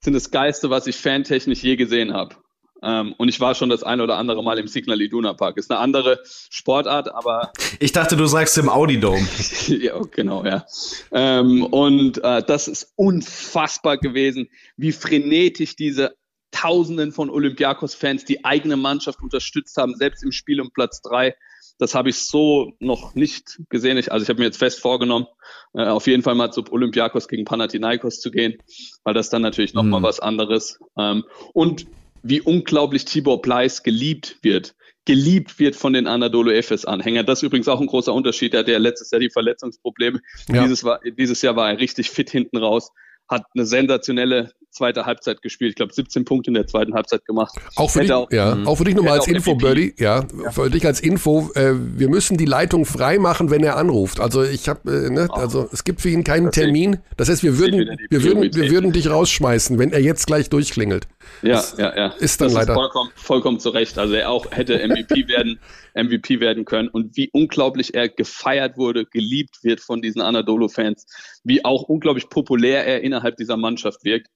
sind 0.00 0.12
das 0.12 0.30
Geilste, 0.30 0.70
was 0.70 0.86
ich 0.86 0.96
fantechnisch 0.96 1.62
je 1.62 1.76
gesehen 1.76 2.12
habe. 2.12 2.36
Ähm, 2.84 3.14
und 3.16 3.28
ich 3.28 3.40
war 3.40 3.54
schon 3.54 3.70
das 3.70 3.82
ein 3.82 4.00
oder 4.00 4.16
andere 4.18 4.42
Mal 4.44 4.58
im 4.58 4.68
Signal 4.68 5.00
Iduna 5.00 5.32
Park. 5.32 5.56
Ist 5.56 5.70
eine 5.70 5.80
andere 5.80 6.20
Sportart, 6.50 7.12
aber 7.12 7.52
Ich 7.80 7.92
dachte, 7.92 8.16
du 8.16 8.26
sagst 8.26 8.58
im 8.58 8.68
Audi 8.68 9.00
Dome. 9.00 9.26
ja, 9.68 9.98
genau, 10.10 10.44
ja. 10.44 10.66
Ähm, 11.10 11.64
und 11.64 12.22
äh, 12.22 12.42
das 12.46 12.68
ist 12.68 12.92
unfassbar 12.96 13.96
gewesen, 13.98 14.48
wie 14.76 14.92
frenetisch 14.92 15.76
diese 15.76 16.14
Tausenden 16.50 17.10
von 17.10 17.30
Olympiakos-Fans 17.30 18.24
die 18.26 18.44
eigene 18.44 18.76
Mannschaft 18.76 19.20
unterstützt 19.22 19.76
haben, 19.76 19.96
selbst 19.96 20.22
im 20.22 20.30
Spiel 20.30 20.60
um 20.60 20.70
Platz 20.70 21.00
drei. 21.02 21.34
Das 21.78 21.96
habe 21.96 22.10
ich 22.10 22.16
so 22.18 22.74
noch 22.78 23.16
nicht 23.16 23.60
gesehen. 23.68 23.98
Ich, 23.98 24.12
also 24.12 24.22
ich 24.22 24.28
habe 24.28 24.38
mir 24.38 24.44
jetzt 24.44 24.58
fest 24.58 24.78
vorgenommen, 24.80 25.26
äh, 25.72 25.84
auf 25.84 26.06
jeden 26.06 26.22
Fall 26.22 26.36
mal 26.36 26.52
zu 26.52 26.62
Olympiakos 26.70 27.26
gegen 27.26 27.44
Panathinaikos 27.44 28.20
zu 28.20 28.30
gehen, 28.30 28.58
weil 29.02 29.14
das 29.14 29.30
dann 29.30 29.42
natürlich 29.42 29.74
noch 29.74 29.82
mal 29.82 29.98
Mhm. 29.98 30.04
was 30.04 30.20
anderes. 30.20 30.78
Ähm, 30.96 31.24
und 31.52 31.86
wie 32.24 32.40
unglaublich 32.40 33.04
Tibor 33.04 33.40
Pleiss 33.42 33.82
geliebt 33.84 34.38
wird. 34.42 34.74
Geliebt 35.04 35.58
wird 35.58 35.76
von 35.76 35.92
den 35.92 36.06
Anadolu 36.06 36.50
Efes 36.50 36.86
Anhängern. 36.86 37.26
Das 37.26 37.40
ist 37.40 37.42
übrigens 37.42 37.68
auch 37.68 37.80
ein 37.80 37.86
großer 37.86 38.12
Unterschied. 38.14 38.54
Er 38.54 38.60
hatte 38.60 38.72
ja 38.72 38.78
letztes 38.78 39.10
Jahr 39.10 39.20
die 39.20 39.28
Verletzungsprobleme. 39.30 40.20
Ja. 40.50 40.62
Dieses, 40.62 40.82
war, 40.82 40.98
dieses 41.18 41.42
Jahr 41.42 41.54
war 41.56 41.70
er 41.70 41.78
richtig 41.78 42.10
fit 42.10 42.30
hinten 42.30 42.56
raus. 42.56 42.90
Hat 43.28 43.44
eine 43.54 43.64
sensationelle 43.66 44.52
zweite 44.70 45.06
Halbzeit 45.06 45.40
gespielt. 45.40 45.70
Ich 45.70 45.76
glaube, 45.76 45.92
17 45.94 46.24
Punkte 46.24 46.50
in 46.50 46.54
der 46.54 46.66
zweiten 46.66 46.94
Halbzeit 46.94 47.24
gemacht. 47.26 47.54
Auch 47.76 47.90
für, 47.90 48.00
dich, 48.00 48.12
auch- 48.12 48.30
ja, 48.30 48.54
Mhm. 48.54 48.66
auch 48.66 48.76
für 48.76 48.84
dich 48.84 48.94
nochmal 48.94 49.18
als 49.18 49.26
Info. 49.28 49.54
Birdie. 49.54 49.94
Ja, 49.98 50.26
für 50.50 50.68
dich 50.68 50.84
als 50.84 51.00
Info. 51.00 51.50
Äh, 51.54 51.74
wir 51.74 52.08
müssen 52.08 52.36
die 52.38 52.44
Leitung 52.44 52.84
frei 52.84 53.18
machen, 53.18 53.50
wenn 53.50 53.62
er 53.62 53.76
anruft. 53.76 54.20
Also 54.20 54.42
ich 54.42 54.68
habe, 54.68 54.90
äh, 55.06 55.10
ne, 55.10 55.28
also 55.32 55.68
es 55.72 55.84
gibt 55.84 56.00
für 56.00 56.08
ihn 56.10 56.24
keinen 56.24 56.46
Das 56.46 56.54
Termin. 56.54 56.98
Das 57.16 57.28
heißt, 57.28 57.42
wir 57.42 57.58
würden, 57.58 57.96
wir 58.10 58.22
würden, 58.24 58.42
wir 58.54 58.70
würden 58.70 58.92
dich 58.92 59.08
rausschmeißen, 59.08 59.78
wenn 59.78 59.92
er 59.92 60.00
jetzt 60.00 60.26
gleich 60.26 60.50
durchklingelt. 60.50 61.06
Ja, 61.42 61.54
Das 61.54 61.76
ja, 61.78 61.96
ja. 61.96 62.06
ist 62.18 62.40
dann 62.40 62.48
das 62.48 62.54
leider- 62.54 62.72
Ist 62.72 62.78
vollkommen, 62.78 63.10
vollkommen 63.14 63.60
zu 63.60 63.70
Recht. 63.70 63.98
Also 63.98 64.14
er 64.14 64.30
auch 64.30 64.50
hätte 64.50 64.78
MVP 64.86 65.28
werden, 65.28 65.58
MVP 65.94 66.40
werden 66.40 66.64
können 66.64 66.88
und 66.88 67.16
wie 67.16 67.30
unglaublich 67.32 67.94
er 67.94 68.08
gefeiert 68.08 68.76
wurde, 68.76 69.04
geliebt 69.06 69.58
wird 69.62 69.80
von 69.80 70.02
diesen 70.02 70.20
Anadolu-Fans, 70.22 71.06
wie 71.44 71.64
auch 71.64 71.82
unglaublich 71.84 72.28
populär 72.30 72.86
er 72.86 73.02
innerhalb 73.02 73.36
dieser 73.36 73.56
Mannschaft 73.56 74.04
wirkt. 74.04 74.28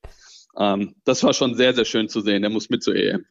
Ähm, 0.59 0.95
das 1.05 1.23
war 1.25 1.33
schon 1.35 1.55
sehr, 1.55 1.75
sehr 1.75 1.85
schön 1.85 2.09
zu 2.09 2.21
sehen. 2.21 2.43
Er 2.45 2.51
muss 2.51 2.69
mit 2.71 2.83
zur 2.83 2.95
EM. 2.97 3.25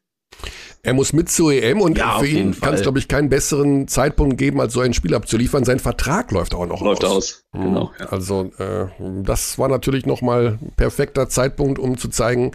Er 0.84 0.94
muss 0.94 1.12
mit 1.12 1.30
zur 1.30 1.52
EM 1.52 1.82
und 1.82 1.98
Ja, 1.98 2.20
für 2.20 2.28
ihn 2.28 2.58
kann 2.60 2.74
es, 2.76 2.82
glaube 2.84 3.00
ich, 3.00 3.08
keinen 3.08 3.28
besseren 3.30 3.88
Zeitpunkt 3.88 4.38
geben, 4.38 4.62
als 4.62 4.74
so 4.74 4.80
ein 4.80 4.94
Spiel 4.94 5.16
abzuliefern. 5.16 5.66
Sein 5.66 5.80
Vertrag 5.80 6.32
läuft 6.32 6.54
auch 6.54 6.66
noch 6.68 6.82
Läuft 6.82 7.04
aus. 7.04 7.16
aus. 7.16 7.44
Mhm. 7.54 7.64
Genau. 7.64 7.92
Ja. 8.00 8.06
Also 8.08 8.52
äh, 8.60 8.86
das 9.24 9.58
war 9.58 9.68
natürlich 9.68 10.06
nochmal 10.06 10.60
ein 10.62 10.72
perfekter 10.78 11.28
Zeitpunkt, 11.28 11.80
um 11.80 11.98
zu 11.98 12.08
zeigen, 12.10 12.52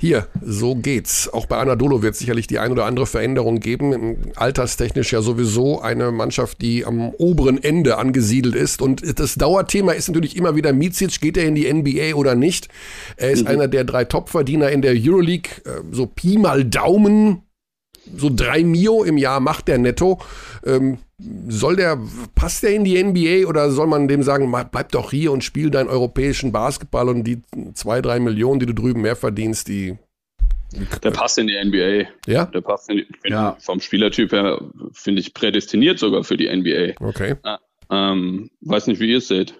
hier, 0.00 0.28
so 0.40 0.76
geht's. 0.76 1.28
Auch 1.28 1.44
bei 1.44 1.58
Anadolu 1.58 2.00
wird 2.00 2.14
es 2.14 2.20
sicherlich 2.20 2.46
die 2.46 2.58
ein 2.58 2.72
oder 2.72 2.86
andere 2.86 3.06
Veränderung 3.06 3.60
geben. 3.60 4.32
Alterstechnisch 4.34 5.12
ja 5.12 5.20
sowieso 5.20 5.82
eine 5.82 6.10
Mannschaft, 6.10 6.62
die 6.62 6.86
am 6.86 7.10
oberen 7.10 7.62
Ende 7.62 7.98
angesiedelt 7.98 8.54
ist. 8.54 8.80
Und 8.80 9.02
das 9.20 9.34
Dauerthema 9.34 9.92
ist 9.92 10.08
natürlich 10.08 10.36
immer 10.36 10.56
wieder 10.56 10.72
Micic, 10.72 11.20
geht 11.20 11.36
er 11.36 11.44
in 11.44 11.54
die 11.54 11.70
NBA 11.70 12.14
oder 12.14 12.34
nicht? 12.34 12.68
Er 13.16 13.30
ist 13.30 13.46
einer 13.46 13.68
der 13.68 13.84
drei 13.84 14.06
Topverdiener 14.06 14.70
in 14.70 14.80
der 14.80 14.94
Euroleague. 14.96 15.50
Äh, 15.66 15.82
So 15.90 16.06
Pi 16.06 16.38
mal 16.38 16.64
Daumen, 16.64 17.42
so 18.16 18.30
drei 18.34 18.64
Mio 18.64 19.04
im 19.04 19.16
Jahr 19.18 19.40
macht 19.40 19.68
der 19.68 19.78
netto. 19.78 20.20
Ähm, 20.64 20.98
soll 21.48 21.76
der, 21.76 21.98
passt 22.34 22.62
der 22.62 22.70
in 22.74 22.84
die 22.84 23.02
NBA 23.02 23.48
oder 23.48 23.70
soll 23.70 23.86
man 23.86 24.08
dem 24.08 24.22
sagen, 24.22 24.48
"Ma- 24.50 24.62
bleib 24.64 24.90
doch 24.92 25.10
hier 25.10 25.32
und 25.32 25.44
spiel 25.44 25.70
deinen 25.70 25.88
europäischen 25.88 26.50
Basketball 26.52 27.08
und 27.08 27.24
die 27.24 27.42
zwei, 27.74 28.00
drei 28.00 28.18
Millionen, 28.20 28.58
die 28.60 28.66
du 28.66 28.74
drüben 28.74 29.02
mehr 29.02 29.16
verdienst, 29.16 29.68
die, 29.68 29.96
Der 31.02 31.10
passt 31.10 31.36
in 31.38 31.46
die 31.48 31.56
NBA. 31.56 32.08
ja? 32.26 32.46
Der 32.46 32.60
passt 32.62 32.88
in 32.90 32.98
die, 32.98 33.06
Ja. 33.28 33.56
vom 33.60 33.80
Spielertyp 33.80 34.32
her, 34.32 34.60
finde 34.92 35.20
ich, 35.20 35.34
prädestiniert 35.34 35.98
sogar 35.98 36.24
für 36.24 36.36
die 36.36 36.46
NBA. 36.48 36.94
Okay. 37.06 37.34
Ähm, 37.90 38.50
weiß 38.60 38.86
nicht, 38.86 39.00
wie 39.00 39.10
ihr 39.10 39.18
es 39.18 39.28
seht. 39.28 39.54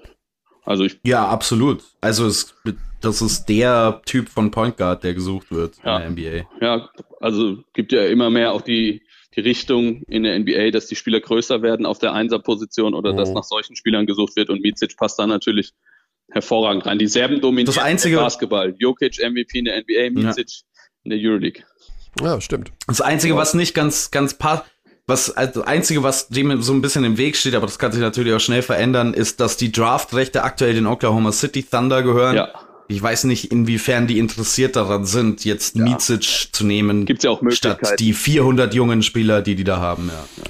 Also 0.70 0.84
ich, 0.84 1.00
Ja, 1.04 1.26
absolut. 1.26 1.82
Also 2.00 2.26
es, 2.26 2.54
das 3.00 3.20
ist 3.22 3.46
der 3.46 4.00
Typ 4.06 4.28
von 4.28 4.50
Point 4.52 4.76
Guard, 4.76 5.02
der 5.02 5.14
gesucht 5.14 5.50
wird 5.50 5.74
Ja. 5.84 5.98
in 5.98 6.14
der 6.16 6.42
NBA. 6.42 6.64
ja, 6.64 6.88
also 7.20 7.58
gibt 7.72 7.90
ja 7.92 8.04
immer 8.06 8.30
mehr 8.30 8.52
auch 8.52 8.60
die, 8.62 9.02
die 9.34 9.40
Richtung 9.40 10.02
in 10.04 10.22
der 10.22 10.38
NBA, 10.38 10.70
dass 10.70 10.86
die 10.86 10.94
Spieler 10.96 11.20
größer 11.20 11.62
werden 11.62 11.86
auf 11.86 11.98
der 11.98 12.12
Einser-Position 12.12 12.94
oder 12.94 13.12
dass 13.12 13.30
Mhm. 13.30 13.34
nach 13.36 13.44
solchen 13.44 13.74
Spielern 13.74 14.06
gesucht 14.06 14.36
wird 14.36 14.48
und 14.48 14.60
Micic 14.62 14.96
passt 14.96 15.18
da 15.18 15.26
natürlich 15.26 15.72
hervorragend 16.30 16.86
rein. 16.86 16.98
Die 16.98 17.08
Serben 17.08 17.40
dominieren 17.40 17.66
Das 17.74 17.78
einzige- 17.78 18.16
Basketball. 18.16 18.74
Jokic 18.78 19.18
MVP 19.20 19.58
in 19.58 19.64
der 19.64 19.76
NBA, 19.78 20.10
Micic 20.10 20.62
in 21.02 21.10
der 21.10 21.18
Euroleague. 21.20 21.64
Ja, 22.20 22.40
stimmt. 22.40 22.72
Das 22.86 23.00
Einzige, 23.00 23.36
was 23.36 23.54
nicht 23.54 23.74
ganz, 23.74 24.10
ganz 24.10 24.34
passt, 24.34 24.64
was, 25.10 25.30
also 25.36 25.60
das 25.60 25.68
Einzige, 25.68 26.02
was 26.02 26.28
dem 26.28 26.62
so 26.62 26.72
ein 26.72 26.80
bisschen 26.80 27.04
im 27.04 27.18
Weg 27.18 27.36
steht, 27.36 27.54
aber 27.54 27.66
das 27.66 27.78
kann 27.78 27.92
sich 27.92 28.00
natürlich 28.00 28.32
auch 28.32 28.40
schnell 28.40 28.62
verändern, 28.62 29.12
ist, 29.12 29.40
dass 29.40 29.58
die 29.58 29.70
Draftrechte 29.70 30.42
aktuell 30.42 30.72
den 30.72 30.86
Oklahoma 30.86 31.32
City 31.32 31.62
Thunder 31.62 32.02
gehören. 32.02 32.36
Ja, 32.36 32.48
Ich 32.88 33.00
weiß 33.02 33.24
nicht, 33.24 33.52
inwiefern 33.52 34.06
die 34.06 34.18
interessiert 34.18 34.74
daran 34.76 35.04
sind, 35.04 35.44
jetzt 35.44 35.76
Ja. 35.76 35.84
Micic 35.84 36.48
zu 36.52 36.64
nehmen, 36.64 37.04
gibt's 37.04 37.24
ja 37.24 37.30
auch 37.30 37.42
Möglichkeiten. 37.42 37.84
statt 37.84 38.00
die 38.00 38.14
400 38.14 38.72
jungen 38.74 39.02
Spieler, 39.02 39.42
die 39.42 39.54
die 39.54 39.64
da 39.64 39.76
haben. 39.78 40.08
Ja. 40.08 40.44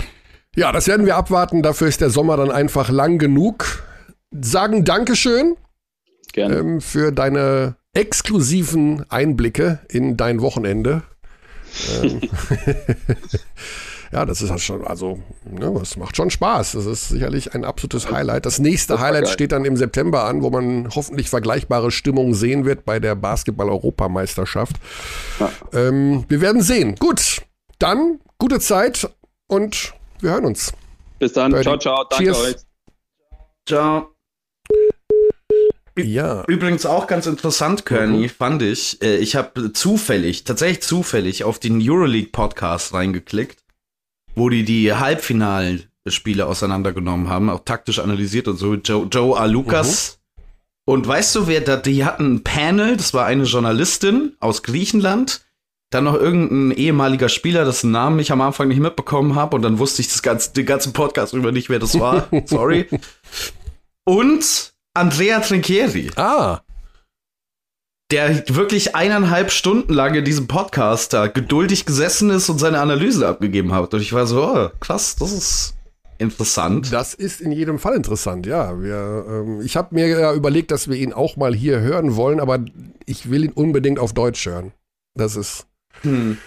Ja, 0.57 0.73
das 0.73 0.87
werden 0.89 1.05
wir 1.07 1.17
abwarten. 1.17 1.63
Dafür 1.63 1.89
ist 1.89 2.01
der 2.01 2.11
Sommer 2.11 2.37
dann 2.37 2.51
einfach 2.51 2.89
lang 2.91 3.19
genug. 3.19 3.85
Sagen 4.33 4.85
Dankeschön 4.85 5.57
Gerne. 6.33 6.57
ähm, 6.59 6.81
für 6.81 7.13
deine 7.13 7.77
exklusiven 7.93 9.05
Einblicke 9.11 9.81
in 9.89 10.17
dein 10.17 10.41
Wochenende. 10.41 11.03
ähm, 12.03 12.21
ja, 14.13 14.25
das 14.27 14.43
ist 14.43 14.51
halt 14.51 14.61
schon, 14.61 14.85
also, 14.87 15.19
ne, 15.45 15.73
das 15.79 15.97
macht 15.97 16.17
schon 16.17 16.31
Spaß. 16.31 16.73
Das 16.73 16.87
ist 16.87 17.09
sicherlich 17.11 17.55
ein 17.55 17.65
absolutes 17.65 18.11
Highlight. 18.11 18.45
Das 18.47 18.59
nächste 18.59 18.95
Das 18.95 19.03
Highlight 19.03 19.25
geil. 19.25 19.33
steht 19.33 19.53
dann 19.53 19.65
im 19.65 19.77
September 19.77 20.25
an, 20.25 20.43
wo 20.43 20.51
man 20.51 20.89
hoffentlich 20.95 21.29
vergleichbare 21.31 21.91
Stimmung 21.91 22.35
sehen 22.35 22.65
wird 22.65 22.85
bei 22.85 22.99
der 22.99 23.15
Basketball-Europameisterschaft. 23.15 24.77
Ja. 25.39 25.53
Ähm, 25.73 26.25
wir 26.29 26.41
werden 26.41 26.61
sehen. 26.63 26.97
Gut, 26.97 27.43
dann 27.79 28.19
gute 28.39 28.59
Zeit 28.61 29.09
und 29.47 29.95
wir 30.21 30.31
hören 30.33 30.45
uns. 30.47 30.73
Bis 31.19 31.33
dann. 31.35 31.53
Birdie. 31.53 31.65
Ciao, 31.65 31.79
ciao. 31.79 32.05
Danke 32.11 32.25
Cheers. 32.25 32.39
euch. 32.45 32.57
Ciao. 33.69 34.09
Ja. 35.99 36.45
Übrigens 36.47 36.87
auch 36.87 37.07
ganz 37.07 37.27
interessant, 37.27 37.85
Kearney, 37.85 38.23
Mhm. 38.25 38.29
fand 38.31 38.63
ich. 38.63 39.03
Äh, 39.03 39.17
Ich 39.19 39.37
habe 39.37 39.73
zufällig, 39.73 40.45
tatsächlich 40.45 40.83
zufällig 40.83 41.45
auf 41.45 41.59
den 41.59 41.79
Euroleague 41.83 42.31
Podcast 42.33 42.95
reingeklickt, 42.95 43.59
wo 44.35 44.49
die 44.49 44.65
die 44.65 44.93
Halbfinalspiele 44.93 46.47
auseinandergenommen 46.47 47.29
haben, 47.29 47.51
auch 47.51 47.65
taktisch 47.65 47.99
analysiert 47.99 48.49
und 48.49 48.57
so. 48.57 48.75
Joe, 48.75 49.07
Joe 49.11 49.39
Alukas. 49.39 50.19
Und 50.85 51.07
weißt 51.07 51.37
du, 51.37 51.47
wer 51.47 51.61
da, 51.61 51.77
die 51.77 52.05
hatten 52.05 52.35
ein 52.35 52.43
Panel, 52.43 52.97
das 52.97 53.15
war 53.15 53.27
eine 53.27 53.45
Journalistin 53.45 54.35
aus 54.41 54.63
Griechenland, 54.63 55.45
dann 55.91 56.05
noch 56.05 56.15
irgendein 56.15 56.77
ehemaliger 56.77 57.29
Spieler, 57.29 57.65
dessen 57.65 57.91
Namen 57.91 58.19
ich 58.19 58.33
am 58.33 58.41
Anfang 58.41 58.69
nicht 58.69 58.81
mitbekommen 58.81 59.35
habe 59.35 59.57
und 59.57 59.63
dann 59.63 59.79
wusste 59.79 60.03
ich 60.03 60.09
das 60.09 60.23
ganze, 60.23 60.53
den 60.53 60.67
ganzen 60.67 60.93
Podcast 60.93 61.33
über 61.33 61.53
nicht, 61.53 61.69
wer 61.69 61.79
das 61.79 61.99
war. 61.99 62.29
Sorry. 62.47 62.87
Und 64.05 64.73
Andrea 64.95 65.41
Trinchieri 65.41 66.11
Ah, 66.17 66.61
der 68.11 68.45
wirklich 68.49 68.97
eineinhalb 68.97 69.53
Stunden 69.53 69.93
lang 69.93 70.15
in 70.15 70.25
diesem 70.25 70.49
Podcast 70.49 71.13
da 71.13 71.29
geduldig 71.29 71.87
gesessen 71.87 72.31
ist 72.31 72.49
und 72.49 72.59
seine 72.59 72.81
Analyse 72.81 73.27
abgegeben 73.29 73.73
hat. 73.73 73.95
Und 73.95 74.01
ich 74.01 74.13
war 74.13 74.27
so, 74.27 74.45
oh, 74.45 74.69
krass, 74.81 75.17
das 75.17 75.33
ist 75.33 75.75
interessant. 76.19 76.93
das 76.93 77.15
ist 77.15 77.41
in 77.41 77.53
jedem 77.53 77.79
Fall 77.79 77.95
interessant, 77.95 78.47
ja. 78.47 78.81
Wir, 78.83 79.25
ähm, 79.29 79.61
ich 79.63 79.77
habe 79.77 79.95
mir 79.95 80.09
ja 80.09 80.35
überlegt, 80.35 80.71
dass 80.71 80.89
wir 80.89 80.97
ihn 80.97 81.13
auch 81.13 81.37
mal 81.37 81.55
hier 81.55 81.81
hören 81.81 82.17
wollen, 82.17 82.41
aber 82.41 82.59
ich 83.07 83.31
will 83.31 83.45
ihn 83.45 83.53
unbedingt 83.53 83.99
auf 83.99 84.13
Deutsch 84.13 84.45
hören. 84.47 84.73
Das 85.15 85.37
ist 85.37 85.67
Hm. 86.03 86.39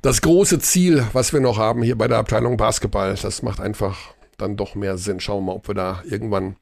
das 0.00 0.20
große 0.22 0.58
Ziel, 0.60 1.04
was 1.12 1.32
wir 1.32 1.40
noch 1.40 1.58
haben 1.58 1.82
hier 1.82 1.96
bei 1.96 2.08
der 2.08 2.18
Abteilung 2.18 2.56
Basketball. 2.56 3.14
Das 3.20 3.42
macht 3.42 3.60
einfach, 3.60 3.96
dann 4.38 4.56
doch 4.56 4.74
mehr 4.74 4.98
Sinn. 4.98 5.20
Schauen 5.20 5.44
wir 5.44 5.52
mal, 5.52 5.56
ob 5.56 5.68
wir 5.68 5.74
da 5.74 6.02
irgendwann 6.04 6.56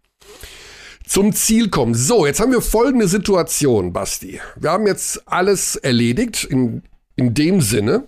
zum 1.10 1.32
Ziel 1.32 1.70
kommen. 1.70 1.94
So, 1.94 2.24
jetzt 2.24 2.38
haben 2.38 2.52
wir 2.52 2.62
folgende 2.62 3.08
Situation, 3.08 3.92
Basti. 3.92 4.40
Wir 4.54 4.70
haben 4.70 4.86
jetzt 4.86 5.26
alles 5.26 5.74
erledigt 5.74 6.44
in, 6.44 6.82
in 7.16 7.34
dem 7.34 7.60
Sinne, 7.60 8.06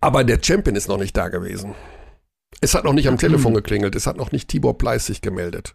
aber 0.00 0.24
der 0.24 0.38
Champion 0.42 0.76
ist 0.76 0.88
noch 0.88 0.98
nicht 0.98 1.16
da 1.16 1.28
gewesen. 1.28 1.74
Es 2.60 2.74
hat 2.74 2.84
noch 2.84 2.92
nicht 2.92 3.08
am 3.08 3.16
Telefon 3.16 3.54
geklingelt, 3.54 3.96
es 3.96 4.06
hat 4.06 4.18
noch 4.18 4.30
nicht 4.30 4.48
Tibor 4.48 4.76
Pleiss 4.76 5.06
sich 5.06 5.22
gemeldet. 5.22 5.74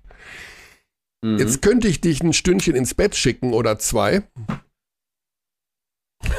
Mhm. 1.23 1.39
Jetzt 1.39 1.63
könnte 1.63 1.87
ich 1.87 2.01
dich 2.01 2.21
ein 2.21 2.33
Stündchen 2.33 2.75
ins 2.75 2.93
Bett 2.93 3.15
schicken 3.15 3.53
oder 3.53 3.79
zwei. 3.79 4.21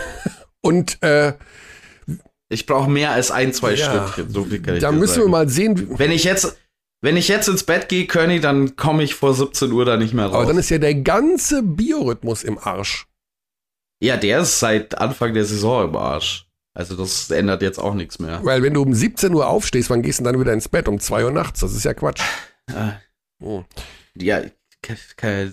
Und 0.62 1.02
äh, 1.02 1.34
ich 2.48 2.66
brauche 2.66 2.88
mehr 2.88 3.10
als 3.10 3.32
ein, 3.32 3.52
zwei 3.52 3.74
ja, 3.74 4.08
Stündchen. 4.08 4.32
So 4.32 4.44
viel 4.44 4.62
kann 4.62 4.74
ich 4.76 4.80
Da 4.80 4.92
müssen 4.92 5.14
sagen. 5.14 5.26
wir 5.26 5.30
mal 5.30 5.48
sehen. 5.48 5.98
Wenn 5.98 6.12
ich 6.12 6.22
jetzt, 6.22 6.56
wenn 7.02 7.16
ich 7.16 7.28
jetzt 7.28 7.48
ins 7.48 7.64
Bett 7.64 7.88
gehe, 7.88 8.06
König, 8.06 8.42
dann 8.42 8.76
komme 8.76 9.02
ich 9.02 9.14
vor 9.14 9.34
17 9.34 9.72
Uhr 9.72 9.84
da 9.84 9.96
nicht 9.96 10.14
mehr 10.14 10.26
raus. 10.26 10.34
Aber 10.34 10.46
dann 10.46 10.58
ist 10.58 10.70
ja 10.70 10.78
der 10.78 10.94
ganze 10.94 11.62
Biorhythmus 11.62 12.42
im 12.42 12.58
Arsch. 12.58 13.06
Ja, 14.02 14.16
der 14.16 14.40
ist 14.40 14.58
seit 14.58 14.98
Anfang 14.98 15.34
der 15.34 15.44
Saison 15.44 15.88
im 15.88 15.96
Arsch. 15.96 16.46
Also 16.74 16.96
das 16.96 17.30
ändert 17.30 17.62
jetzt 17.62 17.78
auch 17.78 17.94
nichts 17.94 18.18
mehr. 18.18 18.44
Weil 18.44 18.62
wenn 18.62 18.74
du 18.74 18.82
um 18.82 18.94
17 18.94 19.34
Uhr 19.34 19.46
aufstehst, 19.48 19.90
wann 19.90 20.02
gehst 20.02 20.20
du 20.20 20.24
dann 20.24 20.38
wieder 20.38 20.52
ins 20.52 20.68
Bett? 20.68 20.88
Um 20.88 21.00
2 21.00 21.24
Uhr 21.24 21.30
nachts. 21.30 21.60
Das 21.60 21.74
ist 21.74 21.84
ja 21.84 21.94
Quatsch. 21.94 22.22
Äh, 22.68 22.92
oh. 23.42 23.64
Ja, 24.16 24.40
kann, 24.82 24.96
kann, 25.16 25.52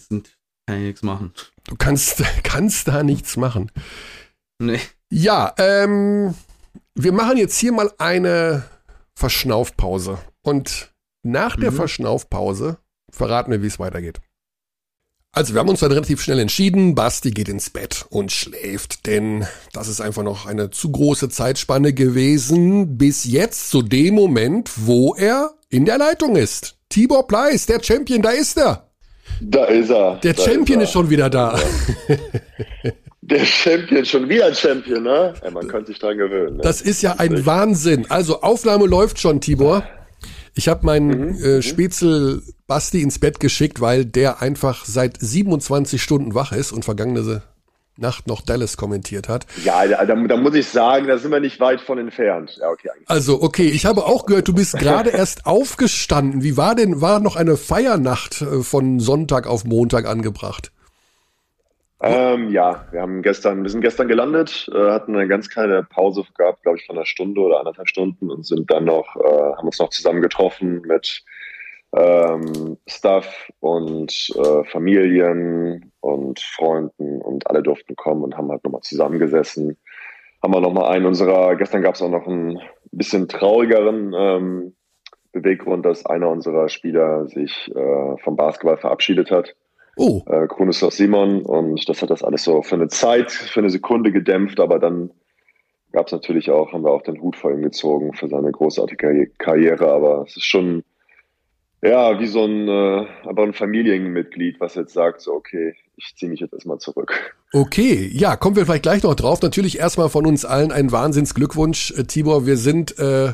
kann 0.66 0.78
ich 0.78 0.84
nichts 0.84 1.04
machen. 1.04 1.34
Du 1.66 1.76
kannst, 1.76 2.24
kannst 2.44 2.88
da 2.88 3.04
nichts 3.04 3.36
machen. 3.36 3.72
Nee. 4.60 4.80
Ja, 5.10 5.54
ähm, 5.58 6.36
wir 6.96 7.12
machen 7.14 7.38
jetzt 7.38 7.58
hier 7.58 7.72
mal 7.72 7.92
eine 7.98 8.64
Verschnaufpause. 9.16 10.20
Und 10.42 10.92
nach 11.28 11.56
der 11.56 11.72
mhm. 11.72 11.76
Verschnaufpause 11.76 12.78
verraten 13.10 13.52
wir, 13.52 13.62
wie 13.62 13.68
es 13.68 13.80
weitergeht. 13.80 14.20
Also 15.32 15.54
wir 15.54 15.60
haben 15.60 15.70
uns 15.70 15.82
dann 15.82 15.92
relativ 15.92 16.22
schnell 16.22 16.40
entschieden, 16.40 16.96
Basti 16.96 17.30
geht 17.30 17.48
ins 17.48 17.70
Bett 17.70 18.06
und 18.10 18.32
schläft, 18.32 19.06
denn 19.06 19.46
das 19.72 19.88
ist 19.88 20.02
einfach 20.02 20.24
noch 20.24 20.48
eine 20.48 20.72
zu 20.72 20.92
große 20.92 21.30
Zeitspanne 21.30 21.94
gewesen 21.94 22.98
bis 22.98 23.24
jetzt 23.24 23.70
zu 23.70 23.84
dem 23.84 24.16
Moment, 24.16 24.72
wo 24.78 25.14
er 25.14 25.52
in 25.70 25.86
der 25.86 26.00
Leitung 26.00 26.36
ist. 26.38 26.78
Tibor 26.90 27.28
Pleiss, 27.28 27.68
der 27.68 27.84
Champion, 27.84 28.22
da 28.22 28.32
ist 28.32 28.58
er. 28.58 28.90
Da 29.42 29.66
ist 29.66 29.92
er. 29.92 30.16
Der 30.24 30.34
da 30.34 30.44
Champion 30.44 30.80
ist, 30.80 30.88
ist, 30.88 30.94
schon 30.94 31.10
wieder 31.10 31.30
da. 31.30 31.60
Der 33.22 33.46
Champion, 33.46 34.06
schon 34.06 34.30
wieder 34.30 34.56
Champion, 34.56 35.04
ne? 35.04 35.34
Ja, 35.44 35.52
man 35.52 35.68
könnte 35.68 35.88
sich 35.88 36.00
dran 36.00 36.18
gewöhnen. 36.18 36.58
Ne? 36.58 36.64
Das 36.64 36.80
ist 36.80 37.02
ja 37.02 37.16
ein 37.18 37.46
Wahnsinn. 37.46 38.10
Also 38.10 38.42
Aufnahme 38.42 38.86
läuft 38.86 39.20
schon, 39.20 39.42
Tibor. 39.42 39.84
Ich 40.58 40.68
habe 40.68 40.86
meinen 40.86 41.38
mhm, 41.38 41.44
äh, 41.44 41.56
mhm. 41.58 41.62
Spätzle 41.62 42.42
Basti 42.66 43.02
ins 43.02 43.20
Bett 43.20 43.40
geschickt, 43.40 43.80
weil 43.80 44.06
der 44.06 44.42
einfach 44.42 44.86
seit 44.86 45.18
27 45.20 46.02
Stunden 46.02 46.34
wach 46.34 46.52
ist 46.52 46.72
und 46.72 46.84
vergangene 46.84 47.44
Nacht 48.00 48.28
noch 48.28 48.42
Dallas 48.42 48.78
kommentiert 48.78 49.28
hat. 49.28 49.48
Ja, 49.64 49.88
da, 49.88 50.06
da, 50.06 50.38
muss 50.38 50.54
ich 50.54 50.68
sagen, 50.68 51.08
da 51.08 51.18
sind 51.18 51.32
wir 51.32 51.40
nicht 51.40 51.60
weit 51.60 51.82
von 51.82 51.98
entfernt. 51.98 52.58
Ja, 52.60 52.70
okay. 52.70 52.90
Also, 53.08 53.42
okay, 53.42 53.68
ich 53.68 53.86
habe 53.86 54.06
auch 54.06 54.26
gehört, 54.26 54.48
du 54.48 54.54
bist 54.54 54.78
gerade 54.78 55.10
erst 55.12 55.46
aufgestanden. 55.46 56.44
Wie 56.44 56.58
war 56.58 56.76
denn, 56.76 57.02
war 57.02 57.20
noch 57.20 57.36
eine 57.36 57.58
Feiernacht 57.58 58.42
äh, 58.42 58.62
von 58.62 59.00
Sonntag 59.00 59.48
auf 59.48 59.66
Montag 59.66 60.06
angebracht? 60.06 60.72
Ähm, 62.00 62.50
ja, 62.50 62.86
wir 62.92 63.02
haben 63.02 63.24
gestern, 63.24 63.64
wir 63.64 63.70
sind 63.72 63.82
gestern 63.82 64.08
gelandet, 64.08 64.70
äh, 64.72 64.92
hatten 64.92 65.16
eine 65.16 65.28
ganz 65.28 65.50
kleine 65.50 65.84
Pause 65.84 66.24
gehabt, 66.38 66.62
glaube 66.62 66.78
ich, 66.78 66.86
von 66.86 66.96
einer 66.96 67.08
Stunde 67.08 67.42
oder 67.42 67.60
anderthalb 67.60 67.88
Stunden 67.88 68.30
und 68.30 68.46
sind 68.46 68.70
dann 68.70 68.86
noch, 68.86 69.16
äh, 69.16 69.56
haben 69.56 69.66
uns 69.66 69.80
noch 69.80 69.90
zusammen 69.90 70.22
getroffen 70.22 70.82
mit 70.82 71.24
ähm, 71.96 72.78
Staff 72.88 73.50
und 73.62 74.30
äh, 74.36 74.64
Familien 74.66 75.92
und 76.02 76.40
Freunden 76.40 77.22
und 77.22 77.50
alle 77.50 77.64
durften 77.64 77.96
kommen 77.96 78.24
und 78.24 78.38
haben 78.38 78.52
halt 78.52 78.64
nochmal 78.64 78.82
zusammengesessen. 78.82 79.78
Haben 80.44 80.54
wir 80.54 80.62
nochmal 80.62 80.92
einen 80.92 81.08
unserer, 81.08 81.56
gestern 81.56 81.82
gab 81.82 81.96
es 81.96 82.02
auch 82.04 82.12
noch 82.12 82.28
einen 82.28 82.60
bisschen 82.92 83.28
traurigeren 83.28 84.14
ähm, 84.16 84.76
Beweggrund, 85.32 85.86
dass 85.86 86.06
einer 86.06 86.30
unserer 86.30 86.70
Spieler 86.70 87.28
sich 87.28 87.72
äh, 87.76 88.18
vom 88.24 88.36
Basketball 88.36 88.78
verabschiedet 88.78 89.32
hat. 89.32 89.56
Oh. 89.98 90.22
Äh, 90.28 90.48
Kronoslav 90.48 90.94
Simon 90.94 91.42
und 91.42 91.88
das 91.90 92.02
hat 92.02 92.10
das 92.10 92.24
alles 92.24 92.44
so 92.44 92.62
für 92.62 92.76
eine 92.76 92.88
Zeit, 92.88 93.32
für 93.32 93.60
eine 93.60 93.70
Sekunde 93.70 94.12
gedämpft, 94.12 94.60
aber 94.60 94.80
dann 94.80 95.12
gab 95.92 96.08
es 96.08 96.12
natürlich 96.12 96.52
auch, 96.52 96.72
haben 96.72 96.84
wir 96.84 96.92
auch 96.92 97.02
den 97.02 97.22
Hut 97.22 97.36
vor 97.36 97.52
ihm 97.52 97.62
gezogen 97.62 98.14
für 98.14 98.28
seine 98.28 98.52
großartige 98.52 99.28
Karriere, 99.38 99.92
aber 99.92 100.24
es 100.28 100.38
ist 100.38 100.46
schon 100.46 100.84
ja, 101.82 102.20
wie 102.20 102.28
so 102.28 102.44
ein, 102.44 102.68
äh, 102.68 103.06
aber 103.24 103.44
ein 103.44 103.54
Familienmitglied, 103.54 104.60
was 104.60 104.76
jetzt 104.76 104.94
sagt, 104.94 105.22
so, 105.22 105.34
okay, 105.34 105.76
ich 105.96 106.16
ziehe 106.16 106.30
mich 106.30 106.40
jetzt 106.40 106.54
erstmal 106.54 106.80
zurück. 106.80 107.36
Okay, 107.54 108.10
ja, 108.12 108.36
kommen 108.36 108.56
wir 108.56 108.66
vielleicht 108.66 108.84
gleich 108.84 109.04
noch 109.04 109.16
drauf. 109.16 109.42
Natürlich 109.42 109.80
erstmal 109.80 110.10
von 110.10 110.26
uns 110.26 110.44
allen 110.44 110.72
ein 110.72 110.92
Wahnsinnsglückwunsch, 110.92 111.92
äh, 111.92 112.04
Tibor. 112.04 112.46
Wir 112.48 112.58
sind, 112.58 112.98
äh, 112.98 113.34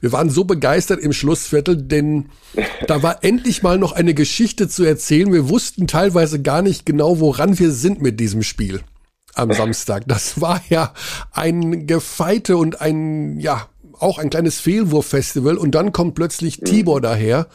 wir 0.00 0.12
waren 0.12 0.30
so 0.30 0.44
begeistert 0.44 1.00
im 1.00 1.12
Schlussviertel, 1.12 1.76
denn 1.76 2.30
da 2.86 3.02
war 3.02 3.22
endlich 3.22 3.62
mal 3.62 3.78
noch 3.78 3.92
eine 3.92 4.14
Geschichte 4.14 4.68
zu 4.68 4.84
erzählen. 4.84 5.32
Wir 5.32 5.48
wussten 5.48 5.86
teilweise 5.86 6.40
gar 6.40 6.62
nicht 6.62 6.86
genau, 6.86 7.20
woran 7.20 7.58
wir 7.58 7.70
sind 7.70 8.00
mit 8.00 8.18
diesem 8.20 8.42
Spiel 8.42 8.80
am 9.34 9.52
Samstag. 9.52 10.04
Das 10.06 10.40
war 10.40 10.62
ja 10.68 10.92
ein 11.32 11.86
Gefeite 11.86 12.56
und 12.56 12.80
ein, 12.80 13.38
ja, 13.38 13.68
auch 13.98 14.18
ein 14.18 14.30
kleines 14.30 14.58
Fehlwurffestival 14.60 15.56
und 15.56 15.74
dann 15.74 15.92
kommt 15.92 16.14
plötzlich 16.14 16.60
mhm. 16.60 16.64
Tibor 16.64 17.00
daher 17.00 17.46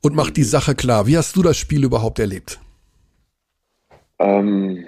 und 0.00 0.14
macht 0.14 0.36
die 0.36 0.44
Sache 0.44 0.74
klar. 0.74 1.06
Wie 1.06 1.16
hast 1.16 1.36
du 1.36 1.42
das 1.42 1.56
Spiel 1.56 1.84
überhaupt 1.84 2.18
erlebt? 2.18 2.60
Ähm, 4.18 4.84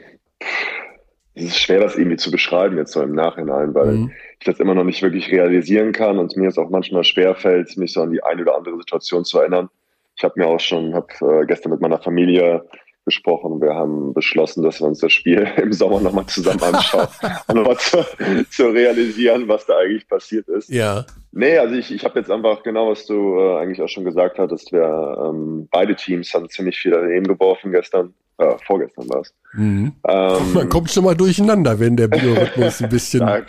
es 1.37 1.45
ist 1.45 1.59
schwer, 1.59 1.81
das 1.81 1.97
irgendwie 1.97 2.17
zu 2.17 2.31
beschreiben 2.31 2.79
jetzt 2.79 2.93
so 2.93 3.03
im 3.03 3.15
Nachhinein, 3.15 3.75
weil 3.75 3.93
mhm. 3.93 4.13
ich 4.39 4.47
das 4.47 4.59
immer 4.59 4.75
noch 4.75 4.85
nicht 4.85 5.03
wirklich 5.03 5.31
realisieren 5.31 5.93
kann 5.93 6.19
und 6.19 6.35
mir 6.37 6.49
es 6.49 6.57
auch 6.57 6.71
manchmal 6.71 7.05
schwer 7.05 7.35
fällt, 7.35 7.77
mich 7.77 7.93
so 7.93 8.03
an 8.03 8.11
die 8.11 8.23
eine 8.23 8.43
oder 8.43 8.57
andere 8.57 8.77
Situation 8.79 9.25
zu 9.25 9.39
erinnern. 9.39 9.69
Ich 10.17 10.25
habe 10.25 10.35
mir 10.37 10.47
auch 10.47 10.61
schon, 10.61 10.95
habe 10.95 11.09
äh, 11.21 11.45
gestern 11.45 11.73
mit 11.73 11.83
meiner 11.83 11.99
Familie 11.99 12.67
gesprochen. 13.05 13.61
Wir 13.61 13.75
haben 13.75 14.15
beschlossen, 14.15 14.63
dass 14.63 14.81
wir 14.81 14.87
uns 14.87 15.01
das 15.01 15.13
Spiel 15.13 15.47
im 15.57 15.75
Sommer 15.75 16.01
nochmal 16.01 16.27
zusammen 16.27 16.63
anschauen, 16.63 17.09
um 17.49 17.57
nochmal 17.57 17.77
zu, 17.77 18.05
zu, 18.51 18.71
realisieren, 18.71 19.47
was 19.47 19.67
da 19.67 19.77
eigentlich 19.77 20.09
passiert 20.09 20.49
ist. 20.49 20.71
Ja. 20.71 21.05
Nee, 21.39 21.59
also 21.59 21.75
ich, 21.75 21.93
ich 21.93 22.03
habe 22.03 22.19
jetzt 22.19 22.31
einfach 22.31 22.63
genau, 22.63 22.91
was 22.91 23.05
du 23.05 23.39
äh, 23.39 23.59
eigentlich 23.59 23.83
auch 23.83 23.91
schon 23.91 24.07
gesagt 24.07 24.39
hattest. 24.39 24.73
Wir 24.73 25.19
ähm, 25.23 25.69
beide 25.71 25.95
Teams 25.95 26.33
haben 26.33 26.49
ziemlich 26.49 26.79
viel 26.79 26.93
daneben 26.93 27.27
geworfen 27.27 27.73
gestern. 27.73 28.15
Äh, 28.39 28.55
vorgestern 28.67 29.07
war 29.11 29.21
es. 29.21 29.35
Mhm. 29.53 29.93
Ähm, 30.09 30.53
Man 30.55 30.69
kommt 30.71 30.91
schon 30.91 31.05
mal 31.05 31.15
durcheinander, 31.15 31.79
wenn 31.79 31.95
der 31.95 32.09
Biorhythmus 32.09 32.83
ein 32.83 32.89
bisschen. 32.89 33.21
Na, 33.21 33.43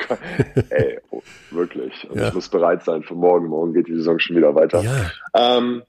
ey, 0.69 0.99
oh, 1.11 1.21
wirklich. 1.51 2.09
Und 2.09 2.19
ja. 2.19 2.27
ich 2.27 2.33
muss 2.33 2.49
bereit 2.49 2.83
sein 2.83 3.03
für 3.03 3.15
morgen. 3.15 3.47
Morgen 3.47 3.73
geht 3.73 3.87
die 3.87 3.95
Saison 3.95 4.19
schon 4.19 4.35
wieder 4.35 4.53
weiter. 4.53 4.81
Ja. 4.81 5.57
Ähm, 5.57 5.83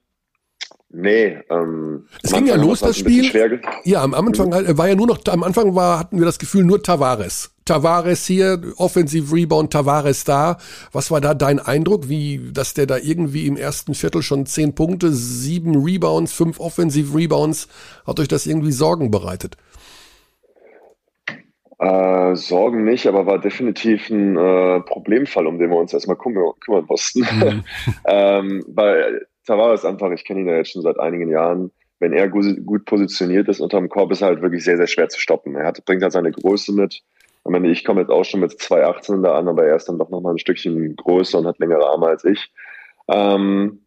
Nee, 0.91 1.39
ähm, 1.51 2.07
es 2.23 2.33
ging 2.33 2.47
ja 2.47 2.57
los, 2.57 2.81
das 2.81 2.97
Spiel. 2.97 3.31
Ja, 3.85 4.03
am 4.03 4.15
Anfang 4.15 4.49
mhm. 4.49 4.79
war 4.79 4.89
ja 4.89 4.95
nur 4.95 5.07
noch, 5.07 5.19
am 5.29 5.43
Anfang 5.43 5.75
war, 5.75 5.99
hatten 5.99 6.19
wir 6.19 6.25
das 6.25 6.39
Gefühl, 6.39 6.65
nur 6.65 6.83
Tavares. 6.83 7.55
Tavares 7.69 8.27
hier, 8.27 8.61
Offensive 8.79 9.35
Rebound, 9.35 9.71
Tavares 9.73 10.25
da. 10.25 10.57
Was 10.91 11.11
war 11.11 11.21
da 11.21 11.35
dein 11.35 11.59
Eindruck, 11.59 12.09
wie, 12.09 12.51
dass 12.51 12.73
der 12.73 12.87
da 12.87 12.97
irgendwie 12.97 13.47
im 13.47 13.59
ersten 13.59 13.93
Viertel 13.93 14.23
schon 14.23 14.47
zehn 14.47 14.75
Punkte, 14.75 15.13
sieben 15.13 15.77
Rebounds, 15.85 16.33
fünf 16.33 16.61
Offensive 16.61 17.15
Rebounds, 17.15 17.69
hat 18.07 18.21
euch 18.21 18.29
das 18.29 18.47
irgendwie 18.47 18.73
Sorgen 18.73 19.11
bereitet? 19.11 19.59
Äh, 21.79 22.35
Sorgen 22.37 22.85
nicht, 22.85 23.07
aber 23.07 23.27
war 23.27 23.39
definitiv 23.39 24.09
ein 24.09 24.39
äh, 24.39 24.81
Problemfall, 24.81 25.47
um 25.47 25.59
den 25.59 25.69
wir 25.69 25.77
uns 25.77 25.93
erstmal 25.93 26.17
kümmern, 26.17 26.53
kümmern 26.65 26.87
mussten. 26.89 27.21
Mhm. 27.21 27.65
ähm, 28.07 28.65
weil 28.67 29.27
Tavares 29.47 29.85
einfach, 29.85 30.11
ich 30.11 30.25
kenne 30.25 30.41
ihn 30.41 30.49
ja 30.49 30.57
jetzt 30.57 30.73
schon 30.73 30.83
seit 30.83 30.99
einigen 30.99 31.29
Jahren. 31.29 31.71
Wenn 32.01 32.15
er 32.15 32.29
gut, 32.29 32.47
gut 32.65 32.87
positioniert 32.87 33.49
ist 33.49 33.61
unterm 33.61 33.91
Korb, 33.91 34.11
ist 34.13 34.23
er 34.23 34.29
halt 34.29 34.41
wirklich 34.41 34.65
sehr, 34.65 34.79
sehr 34.79 34.87
schwer 34.87 35.11
zu 35.11 35.21
stoppen. 35.21 35.55
Er 35.55 35.67
hat, 35.67 35.85
bringt 35.85 36.03
halt 36.03 36.13
seine 36.13 36.33
Größe 36.33 36.73
mit. 36.73 37.03
Ich 37.45 37.51
meine, 37.51 37.71
ich 37.71 37.85
komme 37.85 38.03
jetzt 38.03 38.11
auch 38.11 38.25
schon 38.25 38.41
mit 38.41 38.53
2,18 38.53 39.23
da 39.23 39.39
an, 39.39 39.49
aber 39.49 39.65
er 39.65 39.77
ist 39.77 39.89
dann 39.89 39.99
doch 39.99 40.11
nochmal 40.11 40.35
ein 40.35 40.39
Stückchen 40.39 40.97
größer 40.97 41.39
und 41.39 41.47
hat 41.47 41.59
längere 41.59 41.89
Arme 41.89 42.07
als 42.07 42.25
ich. 42.25 42.53
Ähm, 43.09 43.81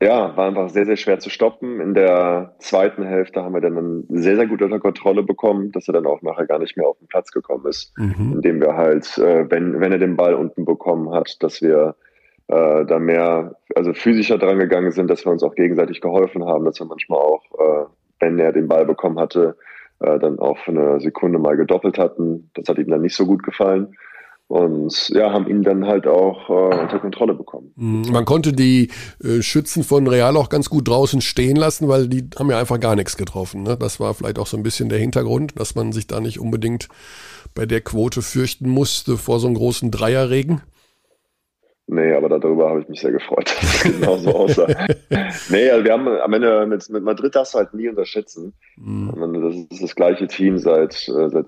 ja, 0.00 0.36
war 0.36 0.46
einfach 0.46 0.68
sehr, 0.68 0.86
sehr 0.86 0.96
schwer 0.96 1.18
zu 1.18 1.28
stoppen. 1.28 1.80
In 1.80 1.92
der 1.92 2.54
zweiten 2.60 3.02
Hälfte 3.02 3.42
haben 3.42 3.54
wir 3.54 3.60
dann 3.60 4.04
sehr, 4.08 4.36
sehr 4.36 4.46
gut 4.46 4.62
unter 4.62 4.78
Kontrolle 4.78 5.24
bekommen, 5.24 5.72
dass 5.72 5.88
er 5.88 5.94
dann 5.94 6.06
auch 6.06 6.22
nachher 6.22 6.46
gar 6.46 6.60
nicht 6.60 6.76
mehr 6.76 6.86
auf 6.86 6.98
den 6.98 7.08
Platz 7.08 7.32
gekommen 7.32 7.66
ist, 7.66 7.92
mhm. 7.98 8.34
indem 8.36 8.60
wir 8.60 8.76
halt, 8.76 9.18
äh, 9.18 9.50
wenn, 9.50 9.80
wenn 9.80 9.90
er 9.90 9.98
den 9.98 10.16
Ball 10.16 10.34
unten 10.34 10.64
bekommen 10.64 11.12
hat, 11.12 11.42
dass 11.42 11.60
wir 11.62 11.96
äh, 12.46 12.84
da 12.86 12.98
mehr, 13.00 13.56
also 13.74 13.92
physischer 13.92 14.38
dran 14.38 14.60
gegangen 14.60 14.92
sind, 14.92 15.10
dass 15.10 15.26
wir 15.26 15.32
uns 15.32 15.42
auch 15.42 15.56
gegenseitig 15.56 16.00
geholfen 16.00 16.44
haben, 16.46 16.64
dass 16.64 16.78
wir 16.78 16.86
manchmal 16.86 17.18
auch, 17.18 17.42
äh, 17.58 17.86
wenn 18.20 18.38
er 18.38 18.52
den 18.52 18.68
Ball 18.68 18.86
bekommen 18.86 19.18
hatte, 19.18 19.56
äh, 20.00 20.18
dann 20.18 20.38
auch 20.38 20.58
für 20.58 20.70
eine 20.70 21.00
Sekunde 21.00 21.38
mal 21.38 21.56
gedoppelt 21.56 21.98
hatten. 21.98 22.50
Das 22.54 22.68
hat 22.68 22.78
ihm 22.78 22.88
dann 22.88 23.02
nicht 23.02 23.16
so 23.16 23.26
gut 23.26 23.42
gefallen. 23.42 23.96
und 24.48 25.10
ja, 25.10 25.30
haben 25.30 25.46
ihn 25.46 25.62
dann 25.62 25.86
halt 25.86 26.06
auch 26.06 26.48
äh, 26.48 26.80
unter 26.80 26.98
Kontrolle 27.00 27.34
bekommen. 27.34 27.70
Mhm. 27.76 28.04
Man 28.10 28.24
konnte 28.24 28.54
die 28.54 28.88
äh, 29.22 29.42
Schützen 29.42 29.84
von 29.84 30.06
Real 30.06 30.36
auch 30.38 30.48
ganz 30.48 30.70
gut 30.70 30.88
draußen 30.88 31.20
stehen 31.20 31.56
lassen, 31.56 31.86
weil 31.86 32.08
die 32.08 32.30
haben 32.38 32.50
ja 32.50 32.58
einfach 32.58 32.80
gar 32.80 32.96
nichts 32.96 33.18
getroffen. 33.18 33.62
Ne? 33.62 33.76
Das 33.78 34.00
war 34.00 34.14
vielleicht 34.14 34.38
auch 34.38 34.46
so 34.46 34.56
ein 34.56 34.62
bisschen 34.62 34.88
der 34.88 34.98
Hintergrund, 34.98 35.60
dass 35.60 35.74
man 35.74 35.92
sich 35.92 36.06
da 36.06 36.20
nicht 36.20 36.40
unbedingt 36.40 36.88
bei 37.54 37.66
der 37.66 37.82
Quote 37.82 38.22
fürchten 38.22 38.70
musste 38.70 39.18
vor 39.18 39.38
so 39.38 39.46
einem 39.48 39.56
großen 39.56 39.90
Dreierregen. 39.90 40.62
Nee, 41.90 42.12
aber 42.12 42.28
darüber 42.28 42.68
habe 42.68 42.80
ich 42.82 42.88
mich 42.88 43.00
sehr 43.00 43.12
gefreut, 43.12 43.46
dass 43.60 43.84
es 43.84 43.98
genauso 43.98 44.30
aussah. 44.30 44.66
nee, 45.48 45.70
also 45.70 45.84
wir 45.84 45.92
haben 45.92 46.06
am 46.06 46.32
Ende 46.34 46.66
mit, 46.66 46.88
mit 46.90 47.02
Madrid 47.02 47.34
darfst 47.34 47.54
du 47.54 47.58
halt 47.58 47.72
nie 47.72 47.88
unterschätzen. 47.88 48.52
Mhm. 48.76 49.42
Das 49.42 49.54
ist 49.54 49.82
das 49.82 49.94
gleiche 49.96 50.26
Team 50.26 50.58
seit, 50.58 51.08
äh, 51.08 51.30
seit, 51.30 51.46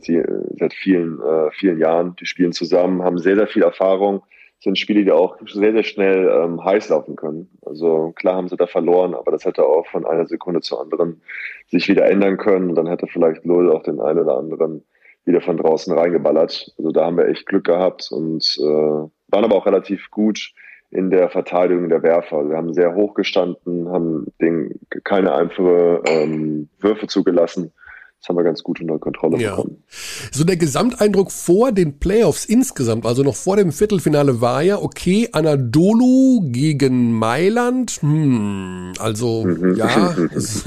seit 0.58 0.74
vielen, 0.74 1.20
äh, 1.20 1.50
vielen 1.52 1.78
Jahren. 1.78 2.16
Die 2.18 2.24
spielen 2.24 2.52
zusammen, 2.52 3.02
haben 3.02 3.18
sehr, 3.18 3.36
sehr 3.36 3.48
viel 3.48 3.62
Erfahrung. 3.62 4.22
Sind 4.60 4.78
Spiele, 4.78 5.04
die 5.04 5.12
auch 5.12 5.36
sehr, 5.46 5.72
sehr 5.72 5.84
schnell 5.84 6.28
ähm, 6.28 6.64
heiß 6.64 6.88
laufen 6.88 7.16
können. 7.16 7.50
Also 7.64 8.12
klar 8.16 8.36
haben 8.36 8.48
sie 8.48 8.56
da 8.56 8.66
verloren, 8.66 9.14
aber 9.14 9.32
das 9.32 9.44
hätte 9.44 9.64
auch 9.64 9.86
von 9.88 10.06
einer 10.06 10.26
Sekunde 10.26 10.60
zur 10.62 10.80
anderen 10.80 11.20
sich 11.68 11.86
wieder 11.88 12.06
ändern 12.06 12.38
können. 12.38 12.70
Und 12.70 12.76
dann 12.76 12.86
hätte 12.86 13.06
vielleicht 13.06 13.44
Lull 13.44 13.70
auch 13.70 13.82
den 13.82 14.00
einen 14.00 14.20
oder 14.20 14.38
anderen 14.38 14.84
wieder 15.26 15.42
von 15.42 15.58
draußen 15.58 15.96
reingeballert. 15.96 16.74
Also 16.78 16.90
da 16.92 17.06
haben 17.06 17.18
wir 17.18 17.28
echt 17.28 17.46
Glück 17.46 17.64
gehabt 17.64 18.08
und 18.10 18.42
äh, 18.58 19.08
waren 19.30 19.44
aber 19.44 19.56
auch 19.56 19.66
relativ 19.66 20.10
gut 20.10 20.52
in 20.90 21.10
der 21.10 21.30
Verteidigung 21.30 21.88
der 21.88 22.02
Werfer. 22.02 22.48
Wir 22.48 22.56
haben 22.56 22.74
sehr 22.74 22.94
hoch 22.94 23.14
gestanden, 23.14 23.88
haben 23.88 24.26
den, 24.40 24.80
keine 25.04 25.32
einfache 25.34 26.02
ähm, 26.06 26.68
Würfe 26.80 27.06
zugelassen. 27.06 27.72
Das 28.20 28.28
haben 28.28 28.36
wir 28.36 28.44
ganz 28.44 28.62
gut 28.62 28.82
unter 28.82 28.98
Kontrolle 28.98 29.38
ja. 29.38 29.52
bekommen. 29.52 29.82
So 30.30 30.44
der 30.44 30.58
Gesamteindruck 30.58 31.32
vor 31.32 31.72
den 31.72 31.98
Playoffs 32.00 32.44
insgesamt, 32.44 33.06
also 33.06 33.22
noch 33.22 33.34
vor 33.34 33.56
dem 33.56 33.72
Viertelfinale 33.72 34.42
war 34.42 34.60
ja, 34.60 34.76
okay, 34.76 35.30
Anadolu 35.32 36.42
gegen 36.50 37.14
Mailand, 37.14 37.92
hm, 38.02 38.92
also 38.98 39.44
mhm. 39.44 39.74
ja, 39.74 40.14
es, 40.34 40.64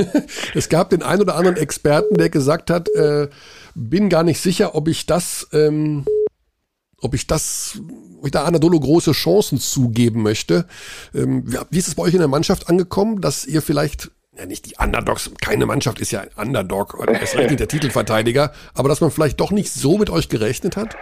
es, 0.55 0.68
gab 0.68 0.89
den 0.89 1.03
einen 1.03 1.22
oder 1.22 1.36
anderen 1.36 1.57
Experten, 1.57 2.16
der 2.16 2.30
gesagt 2.30 2.72
hat, 2.72 2.89
äh, 2.89 3.28
bin 3.76 4.09
gar 4.09 4.24
nicht 4.24 4.39
sicher, 4.39 4.74
ob 4.74 4.88
ich 4.88 5.05
das, 5.05 5.47
ähm, 5.53 6.05
ob 7.04 7.14
ich 7.14 7.28
das 7.28 7.82
ich 8.24 8.32
da 8.32 8.45
Anadolu 8.45 8.80
große 8.80 9.12
Chancen 9.12 9.60
zugeben 9.60 10.24
möchte. 10.24 10.66
Ähm, 11.14 11.43
wie 11.70 11.78
ist 11.78 11.88
es 11.88 11.95
bei 11.95 12.04
euch 12.04 12.14
in 12.14 12.20
der 12.20 12.30
Mannschaft 12.30 12.70
angekommen, 12.70 13.22
dass 13.22 13.45
ihr 13.45 13.62
vielleicht 13.62 14.12
ja 14.38 14.45
nicht 14.45 14.66
die 14.66 14.76
Underdogs, 14.82 15.32
keine 15.41 15.66
Mannschaft 15.66 15.99
ist 15.99 16.12
ja 16.12 16.22
ein 16.22 16.47
Underdog 16.47 16.99
oder 16.99 17.22
ist 17.22 17.36
nicht 17.36 17.60
der 17.60 17.68
Titelverteidiger, 17.68 18.54
aber 18.74 18.89
dass 18.89 19.01
man 19.01 19.12
vielleicht 19.12 19.39
doch 19.39 19.51
nicht 19.51 19.72
so 19.72 19.97
mit 19.97 20.10
euch 20.10 20.30
gerechnet 20.30 20.78
hat? 20.78 20.95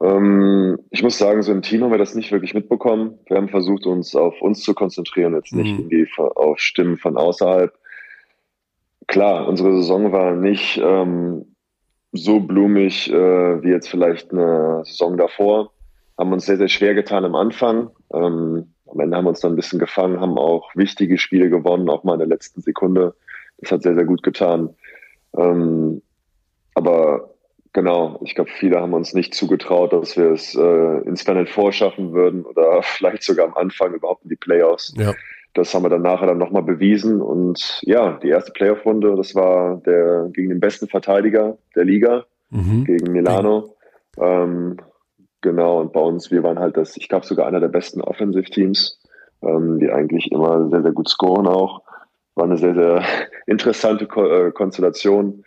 Ähm, 0.00 0.78
ich 0.90 1.02
muss 1.02 1.18
sagen, 1.18 1.42
so 1.42 1.52
im 1.52 1.62
Team 1.62 1.82
haben 1.82 1.90
wir 1.90 1.98
das 1.98 2.14
nicht 2.14 2.32
wirklich 2.32 2.54
mitbekommen. 2.54 3.18
Wir 3.26 3.36
haben 3.36 3.48
versucht, 3.48 3.86
uns 3.86 4.16
auf 4.16 4.40
uns 4.40 4.62
zu 4.62 4.74
konzentrieren, 4.74 5.34
jetzt 5.34 5.54
nicht 5.54 5.78
mhm. 5.78 5.90
irgendwie 5.90 6.08
auf 6.16 6.58
Stimmen 6.58 6.96
von 6.96 7.16
außerhalb. 7.16 7.72
Klar, 9.06 9.46
unsere 9.46 9.76
Saison 9.76 10.12
war 10.12 10.34
nicht 10.34 10.80
ähm, 10.82 11.53
so 12.14 12.40
blumig 12.40 13.10
äh, 13.10 13.62
wie 13.62 13.70
jetzt 13.70 13.88
vielleicht 13.88 14.32
eine 14.32 14.82
Saison 14.84 15.16
davor. 15.16 15.72
Haben 16.16 16.32
uns 16.32 16.46
sehr, 16.46 16.56
sehr 16.56 16.68
schwer 16.68 16.94
getan 16.94 17.24
am 17.24 17.34
Anfang. 17.34 17.90
Ähm, 18.12 18.72
am 18.86 19.00
Ende 19.00 19.16
haben 19.16 19.24
wir 19.24 19.30
uns 19.30 19.40
dann 19.40 19.52
ein 19.52 19.56
bisschen 19.56 19.80
gefangen, 19.80 20.20
haben 20.20 20.38
auch 20.38 20.70
wichtige 20.76 21.18
Spiele 21.18 21.50
gewonnen, 21.50 21.90
auch 21.90 22.04
mal 22.04 22.14
in 22.14 22.20
der 22.20 22.28
letzten 22.28 22.62
Sekunde. 22.62 23.14
Das 23.58 23.72
hat 23.72 23.82
sehr, 23.82 23.94
sehr 23.94 24.04
gut 24.04 24.22
getan. 24.22 24.70
Ähm, 25.36 26.02
aber 26.74 27.34
genau, 27.72 28.20
ich 28.24 28.36
glaube, 28.36 28.50
viele 28.50 28.80
haben 28.80 28.94
uns 28.94 29.14
nicht 29.14 29.34
zugetraut, 29.34 29.92
dass 29.92 30.16
wir 30.16 30.30
es 30.30 30.54
äh, 30.54 30.98
ins 31.08 31.22
Final 31.22 31.46
Four 31.46 31.72
schaffen 31.72 32.12
würden 32.12 32.44
oder 32.44 32.80
vielleicht 32.82 33.24
sogar 33.24 33.46
am 33.46 33.54
Anfang 33.54 33.92
überhaupt 33.92 34.22
in 34.22 34.30
die 34.30 34.36
Playoffs. 34.36 34.94
Ja 34.96 35.14
das 35.54 35.72
haben 35.72 35.84
wir 35.84 35.88
dann 35.88 36.02
nachher 36.02 36.26
dann 36.26 36.38
nochmal 36.38 36.62
bewiesen. 36.62 37.22
Und 37.22 37.80
ja, 37.82 38.18
die 38.22 38.28
erste 38.28 38.52
Playoff-Runde, 38.52 39.14
das 39.16 39.34
war 39.34 39.76
der 39.86 40.28
gegen 40.32 40.50
den 40.50 40.60
besten 40.60 40.88
Verteidiger 40.88 41.56
der 41.76 41.84
Liga, 41.84 42.24
mhm. 42.50 42.84
gegen 42.84 43.12
Milano. 43.12 43.76
Ähm, 44.18 44.76
genau, 45.40 45.80
und 45.80 45.92
bei 45.92 46.00
uns, 46.00 46.30
wir 46.30 46.42
waren 46.42 46.58
halt 46.58 46.76
das, 46.76 46.96
ich 46.96 47.08
glaube, 47.08 47.24
sogar 47.24 47.46
einer 47.46 47.60
der 47.60 47.68
besten 47.68 48.00
Offensive-Teams, 48.00 49.00
ähm, 49.42 49.78
die 49.78 49.90
eigentlich 49.90 50.32
immer 50.32 50.68
sehr, 50.70 50.82
sehr 50.82 50.92
gut 50.92 51.08
scoren 51.08 51.46
auch. 51.46 51.82
War 52.34 52.44
eine 52.44 52.58
sehr, 52.58 52.74
sehr 52.74 53.04
interessante 53.46 54.06
Ko 54.06 54.26
äh, 54.26 54.50
Konstellation. 54.50 55.44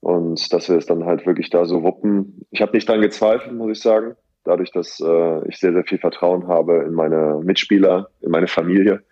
Und 0.00 0.50
dass 0.52 0.68
wir 0.68 0.76
es 0.76 0.86
dann 0.86 1.04
halt 1.04 1.26
wirklich 1.26 1.50
da 1.50 1.66
so 1.66 1.82
wuppen. 1.82 2.46
Ich 2.50 2.62
habe 2.62 2.72
nicht 2.72 2.88
dran 2.88 3.02
gezweifelt, 3.02 3.54
muss 3.54 3.72
ich 3.72 3.82
sagen. 3.82 4.16
Dadurch, 4.44 4.70
dass 4.70 4.98
äh, 5.00 5.48
ich 5.48 5.58
sehr, 5.58 5.72
sehr 5.72 5.84
viel 5.84 5.98
Vertrauen 5.98 6.48
habe 6.48 6.84
in 6.86 6.94
meine 6.94 7.40
Mitspieler, 7.44 8.08
in 8.22 8.30
meine 8.30 8.46
Familie. 8.46 9.02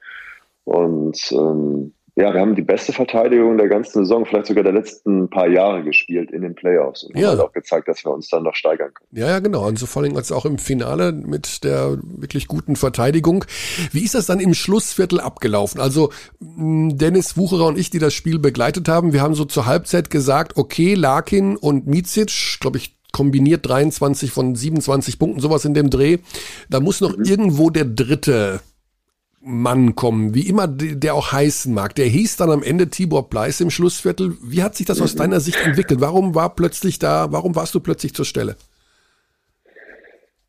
Und 0.68 1.32
ähm, 1.32 1.94
ja, 2.14 2.34
wir 2.34 2.40
haben 2.40 2.54
die 2.54 2.62
beste 2.62 2.92
Verteidigung 2.92 3.56
der 3.56 3.68
ganzen 3.68 4.04
Saison, 4.04 4.26
vielleicht 4.26 4.46
sogar 4.46 4.64
der 4.64 4.72
letzten 4.72 5.30
paar 5.30 5.48
Jahre 5.48 5.82
gespielt 5.82 6.30
in 6.30 6.42
den 6.42 6.54
Playoffs 6.54 7.04
und 7.04 7.16
ja. 7.16 7.28
haben 7.28 7.38
halt 7.38 7.48
auch 7.48 7.52
gezeigt, 7.52 7.88
dass 7.88 8.04
wir 8.04 8.10
uns 8.10 8.28
dann 8.28 8.42
noch 8.42 8.54
steigern 8.54 8.92
können. 8.92 9.08
Ja, 9.12 9.28
ja, 9.28 9.38
genau. 9.38 9.66
Und 9.66 9.78
so 9.78 9.86
vor 9.86 10.02
allem 10.02 10.16
als 10.16 10.30
auch 10.30 10.44
im 10.44 10.58
Finale 10.58 11.12
mit 11.12 11.64
der 11.64 11.96
wirklich 12.02 12.48
guten 12.48 12.76
Verteidigung. 12.76 13.46
Wie 13.92 14.04
ist 14.04 14.14
das 14.14 14.26
dann 14.26 14.40
im 14.40 14.52
Schlussviertel 14.52 15.20
abgelaufen? 15.20 15.80
Also 15.80 16.10
Dennis 16.40 17.38
Wucherer 17.38 17.66
und 17.66 17.78
ich, 17.78 17.88
die 17.88 18.00
das 18.00 18.12
Spiel 18.12 18.38
begleitet 18.38 18.88
haben, 18.88 19.14
wir 19.14 19.22
haben 19.22 19.34
so 19.34 19.46
zur 19.46 19.64
Halbzeit 19.64 20.10
gesagt, 20.10 20.56
okay, 20.56 20.94
Larkin 20.94 21.56
und 21.56 21.86
Micic, 21.86 22.58
glaube 22.60 22.76
ich, 22.76 22.96
kombiniert 23.12 23.66
23 23.66 24.32
von 24.32 24.54
27 24.54 25.18
Punkten, 25.18 25.40
sowas 25.40 25.64
in 25.64 25.72
dem 25.72 25.88
Dreh. 25.88 26.18
Da 26.68 26.80
muss 26.80 27.00
noch 27.00 27.16
mhm. 27.16 27.24
irgendwo 27.24 27.70
der 27.70 27.84
dritte 27.84 28.60
Mann 29.40 29.94
kommen, 29.94 30.34
wie 30.34 30.48
immer 30.48 30.66
der 30.66 31.14
auch 31.14 31.32
heißen 31.32 31.72
mag. 31.72 31.94
Der 31.94 32.06
hieß 32.06 32.36
dann 32.36 32.50
am 32.50 32.62
Ende 32.62 32.88
Tibor 32.88 33.30
Pleiss 33.30 33.60
im 33.60 33.70
Schlussviertel. 33.70 34.36
Wie 34.42 34.62
hat 34.62 34.74
sich 34.74 34.86
das 34.86 35.00
aus 35.00 35.14
deiner 35.14 35.40
Sicht 35.40 35.64
entwickelt? 35.64 36.00
Warum 36.00 36.34
war 36.34 36.54
plötzlich 36.54 36.98
da, 36.98 37.28
warum 37.30 37.54
warst 37.54 37.74
du 37.74 37.80
plötzlich 37.80 38.14
zur 38.14 38.24
Stelle? 38.24 38.56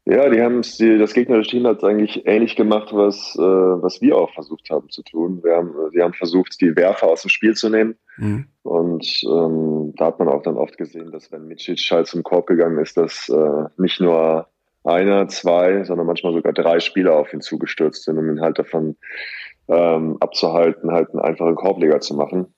Ja, 0.06 0.28
die 0.28 0.42
haben 0.42 0.64
das 0.64 1.14
gegnerische 1.14 1.52
Team 1.52 1.68
hat 1.68 1.78
es 1.78 1.84
eigentlich 1.84 2.26
ähnlich 2.26 2.56
gemacht, 2.56 2.90
was, 2.94 3.36
äh, 3.38 3.42
was 3.42 4.02
wir 4.02 4.18
auch 4.18 4.34
versucht 4.34 4.68
haben 4.72 4.90
zu 4.90 5.04
tun. 5.04 5.44
Wir 5.44 5.58
haben, 5.58 5.72
wir 5.92 6.04
haben 6.04 6.14
versucht, 6.14 6.60
die 6.62 6.76
Werfer 6.76 7.10
aus 7.10 7.22
dem 7.22 7.30
Spiel 7.30 7.54
zu 7.54 7.70
nehmen. 7.70 7.96
Mhm. 8.18 8.46
Und 8.64 9.22
ähm, 9.24 9.94
da 9.98 10.08
hat 10.08 10.18
man 10.18 10.28
auch 10.28 10.42
dann 10.42 10.58
oft 10.58 10.80
gesehen, 10.80 11.12
dass 11.12 11.32
wenn 11.32 11.48
Micic 11.48 11.80
halt 11.92 12.08
zum 12.08 12.24
Korb 12.24 12.48
gegangen 12.48 12.80
ist, 12.80 12.98
dass 12.98 13.30
äh, 13.30 13.66
nicht 13.78 14.02
nur 14.02 14.48
einer, 14.84 15.28
zwei, 15.28 15.84
sondern 15.84 16.08
manchmal 16.08 16.34
sogar 16.34 16.54
drei 16.54 16.80
Spieler 16.80 17.16
auf 17.16 17.34
ihn 17.34 17.42
zugestürzt 17.42 18.04
sind, 18.04 18.18
um 18.18 18.30
ihn 18.30 18.42
halt 18.42 18.60
davon 18.60 18.96
ähm, 19.68 20.18
abzuhalten, 20.20 20.92
halt 20.92 21.12
einen 21.12 21.22
einfachen 21.22 21.56
Korbleger 21.56 22.00
zu 22.00 22.16
machen. 22.16 22.54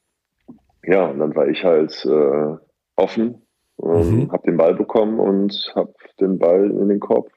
Ja, 0.83 1.05
und 1.05 1.19
dann 1.19 1.35
war 1.35 1.47
ich 1.47 1.63
halt 1.63 2.05
äh, 2.05 2.57
offen, 2.95 3.41
ähm, 3.83 4.23
mhm. 4.23 4.31
habe 4.31 4.43
den 4.45 4.57
Ball 4.57 4.73
bekommen 4.73 5.19
und 5.19 5.71
habe 5.75 5.93
den 6.19 6.39
Ball 6.39 6.69
in 6.69 6.89
den 6.89 6.99
Korb 6.99 7.29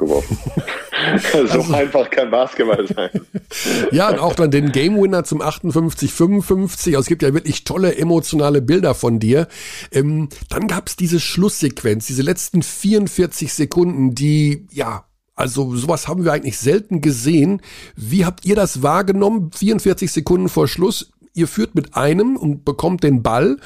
geworfen. 0.00 0.38
so 1.32 1.38
also, 1.38 1.72
einfach 1.72 2.10
kann 2.10 2.30
Basketball 2.30 2.86
sein. 2.86 3.10
ja, 3.92 4.08
und 4.10 4.18
auch 4.18 4.34
dann 4.34 4.50
den 4.50 4.72
Game 4.72 5.00
Winner 5.00 5.24
zum 5.24 5.40
58, 5.40 6.12
55. 6.12 6.96
Also 6.96 7.04
es 7.04 7.08
gibt 7.08 7.22
ja 7.22 7.32
wirklich 7.34 7.64
tolle 7.64 7.96
emotionale 7.96 8.62
Bilder 8.62 8.94
von 8.94 9.18
dir. 9.18 9.48
Ähm, 9.92 10.28
dann 10.48 10.66
gab 10.66 10.88
es 10.88 10.96
diese 10.96 11.20
Schlusssequenz, 11.20 12.06
diese 12.06 12.22
letzten 12.22 12.62
44 12.62 13.52
Sekunden, 13.52 14.14
die, 14.14 14.66
ja, 14.72 15.04
also 15.34 15.74
sowas 15.74 16.06
haben 16.06 16.24
wir 16.24 16.32
eigentlich 16.32 16.58
selten 16.58 17.00
gesehen. 17.00 17.62
Wie 17.96 18.26
habt 18.26 18.44
ihr 18.44 18.56
das 18.56 18.82
wahrgenommen? 18.82 19.50
44 19.52 20.12
Sekunden 20.12 20.48
vor 20.48 20.68
Schluss. 20.68 21.12
Ihr 21.32 21.48
führt 21.48 21.74
mit 21.74 21.96
einem 21.96 22.36
und 22.36 22.64
bekommt 22.64 23.04
den 23.04 23.22
Ball 23.22 23.56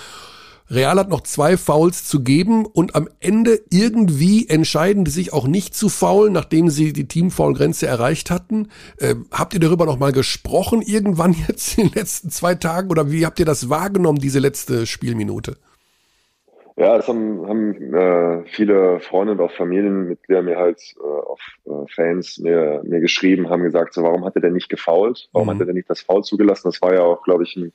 Real 0.70 0.98
hat 0.98 1.10
noch 1.10 1.20
zwei 1.20 1.56
Fouls 1.56 2.08
zu 2.08 2.22
geben 2.22 2.64
und 2.64 2.94
am 2.94 3.08
Ende 3.20 3.60
irgendwie 3.70 4.48
entscheiden 4.48 5.04
die 5.04 5.10
sich 5.10 5.32
auch 5.32 5.46
nicht 5.46 5.74
zu 5.74 5.88
faulen, 5.88 6.32
nachdem 6.32 6.70
sie 6.70 6.92
die 6.92 7.06
Teamfoul-Grenze 7.06 7.86
erreicht 7.86 8.30
hatten. 8.30 8.68
Äh, 8.98 9.14
habt 9.30 9.52
ihr 9.52 9.60
darüber 9.60 9.84
noch 9.84 9.98
mal 9.98 10.12
gesprochen 10.12 10.80
irgendwann 10.80 11.34
jetzt 11.48 11.78
in 11.78 11.88
den 11.88 11.94
letzten 11.94 12.30
zwei 12.30 12.54
Tagen 12.54 12.90
oder 12.90 13.10
wie 13.10 13.26
habt 13.26 13.38
ihr 13.38 13.46
das 13.46 13.68
wahrgenommen, 13.68 14.18
diese 14.18 14.38
letzte 14.38 14.86
Spielminute? 14.86 15.56
Ja, 16.76 16.96
das 16.96 17.06
haben, 17.06 17.46
haben 17.46 17.94
äh, 17.94 18.44
viele 18.46 18.98
Freunde 18.98 19.34
und 19.34 19.40
auch 19.40 19.52
Familienmitglieder 19.52 20.42
mir 20.42 20.56
halt 20.56 20.80
äh, 20.98 21.04
auf 21.04 21.40
äh, 21.66 21.86
Fans 21.94 22.38
mir, 22.38 22.82
mir 22.84 22.98
geschrieben, 22.98 23.48
haben 23.48 23.62
gesagt, 23.62 23.94
so 23.94 24.02
warum 24.02 24.24
hat 24.24 24.34
er 24.34 24.42
denn 24.42 24.54
nicht 24.54 24.68
gefault? 24.68 25.28
Warum 25.32 25.46
mhm. 25.46 25.52
hat 25.52 25.60
er 25.60 25.66
denn 25.66 25.76
nicht 25.76 25.88
das 25.88 26.00
Foul 26.00 26.24
zugelassen? 26.24 26.66
Das 26.66 26.82
war 26.82 26.92
ja 26.92 27.02
auch, 27.02 27.22
glaube 27.22 27.44
ich, 27.44 27.54
ein 27.54 27.72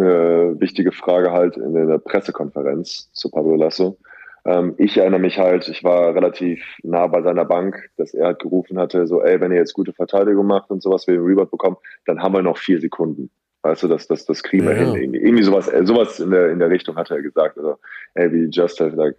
eine 0.00 0.60
wichtige 0.60 0.92
Frage 0.92 1.32
halt 1.32 1.56
in 1.56 1.74
der 1.74 1.98
Pressekonferenz 1.98 3.10
zu 3.12 3.30
Pablo 3.30 3.56
Lasso. 3.56 3.98
Ähm, 4.44 4.74
ich 4.78 4.96
erinnere 4.96 5.20
mich 5.20 5.38
halt, 5.38 5.68
ich 5.68 5.84
war 5.84 6.14
relativ 6.14 6.62
nah 6.82 7.06
bei 7.06 7.22
seiner 7.22 7.44
Bank, 7.44 7.90
dass 7.96 8.14
er 8.14 8.26
halt 8.26 8.38
gerufen 8.38 8.78
hatte, 8.78 9.06
so, 9.06 9.22
ey, 9.22 9.40
wenn 9.40 9.52
ihr 9.52 9.58
jetzt 9.58 9.74
gute 9.74 9.92
Verteidigung 9.92 10.46
macht 10.46 10.70
und 10.70 10.82
sowas, 10.82 11.06
wir 11.06 11.14
den 11.14 11.24
Rebound 11.24 11.50
bekommen, 11.50 11.76
dann 12.06 12.22
haben 12.22 12.34
wir 12.34 12.42
noch 12.42 12.56
vier 12.56 12.80
Sekunden. 12.80 13.30
Weißt 13.62 13.82
du, 13.82 13.88
das, 13.88 14.08
das, 14.08 14.24
das 14.24 14.42
kriegen 14.42 14.64
wir 14.66 14.72
ja. 14.72 14.84
hin. 14.84 14.94
Irgendwie, 14.94 15.18
irgendwie 15.18 15.42
sowas, 15.42 15.68
äh, 15.68 15.84
sowas 15.84 16.18
in 16.18 16.30
der, 16.30 16.50
in 16.50 16.58
der 16.58 16.70
Richtung 16.70 16.96
hat 16.96 17.10
er 17.10 17.20
gesagt. 17.20 17.58
Also, 17.58 17.76
ey, 18.14 18.32
we 18.32 18.48
just 18.50 18.80
have 18.80 18.96
like 18.96 19.16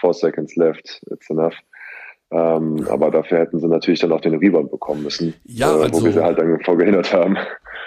four 0.00 0.14
seconds 0.14 0.54
left, 0.54 1.02
it's 1.10 1.28
enough. 1.30 1.54
Ähm, 2.32 2.86
aber 2.88 3.10
dafür 3.10 3.38
hätten 3.38 3.58
sie 3.58 3.66
natürlich 3.66 3.98
dann 3.98 4.12
auch 4.12 4.20
den 4.20 4.36
Rebound 4.36 4.70
bekommen 4.70 5.02
müssen, 5.02 5.34
ja, 5.46 5.76
äh, 5.76 5.82
also, 5.82 6.00
wo 6.00 6.04
wir 6.04 6.12
sie 6.12 6.22
halt 6.22 6.38
dann 6.38 6.60
vorgehindert 6.60 7.12
haben. 7.12 7.36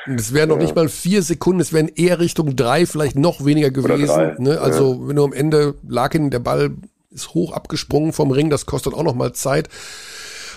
Es 0.06 0.34
wären 0.34 0.50
noch 0.50 0.58
ja. 0.58 0.64
nicht 0.64 0.76
mal 0.76 0.90
vier 0.90 1.22
Sekunden, 1.22 1.62
es 1.62 1.72
wären 1.74 1.88
eher 1.88 2.20
Richtung 2.20 2.56
drei, 2.56 2.86
vielleicht 2.86 3.16
noch 3.18 3.46
weniger 3.46 3.72
gewesen. 3.72 4.36
Ne? 4.40 4.60
Also 4.60 4.94
ja. 4.94 5.08
wenn 5.08 5.16
du 5.16 5.24
am 5.24 5.34
Ende 5.34 5.76
lag 5.88 6.14
in 6.14 6.30
der 6.30 6.40
Ball 6.40 6.72
ist 7.14 7.34
hoch 7.34 7.54
abgesprungen 7.54 8.12
vom 8.12 8.32
Ring, 8.32 8.50
das 8.50 8.66
kostet 8.66 8.94
auch 8.94 9.04
noch 9.04 9.16
mal 9.16 9.34
Zeit. 9.34 9.70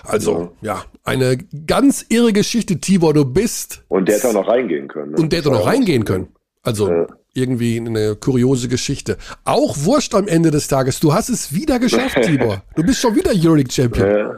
Also, 0.05 0.52
ja. 0.60 0.74
ja, 0.74 0.85
eine 1.05 1.36
ganz 1.66 2.06
irre 2.09 2.32
Geschichte, 2.32 2.78
Tibor, 2.78 3.12
du 3.12 3.24
bist. 3.24 3.82
Und 3.89 4.09
der 4.09 4.16
hätte 4.16 4.28
auch 4.28 4.35
noch 4.35 4.48
reingehen 4.48 4.89
können. 4.89 5.12
Ne? 5.12 5.18
Und 5.18 5.32
der 5.32 5.40
hätte 5.40 5.51
noch 5.51 5.66
reingehen 5.66 6.05
können. 6.05 6.28
Also, 6.62 6.89
ja. 6.89 7.06
irgendwie 7.35 7.78
eine 7.81 8.14
kuriose 8.14 8.68
Geschichte. 8.68 9.16
Auch 9.44 9.77
wurscht 9.78 10.14
am 10.14 10.28
Ende 10.28 10.51
des 10.51 10.68
Tages. 10.68 11.01
Du 11.01 11.12
hast 11.12 11.28
es 11.28 11.52
wieder 11.52 11.78
geschafft, 11.78 12.16
Tibor. 12.23 12.62
Du 12.77 12.85
bist 12.85 13.01
schon 13.01 13.14
wieder 13.16 13.32
Euroleague 13.35 13.73
Champion. 13.73 14.09
Ja. 14.09 14.32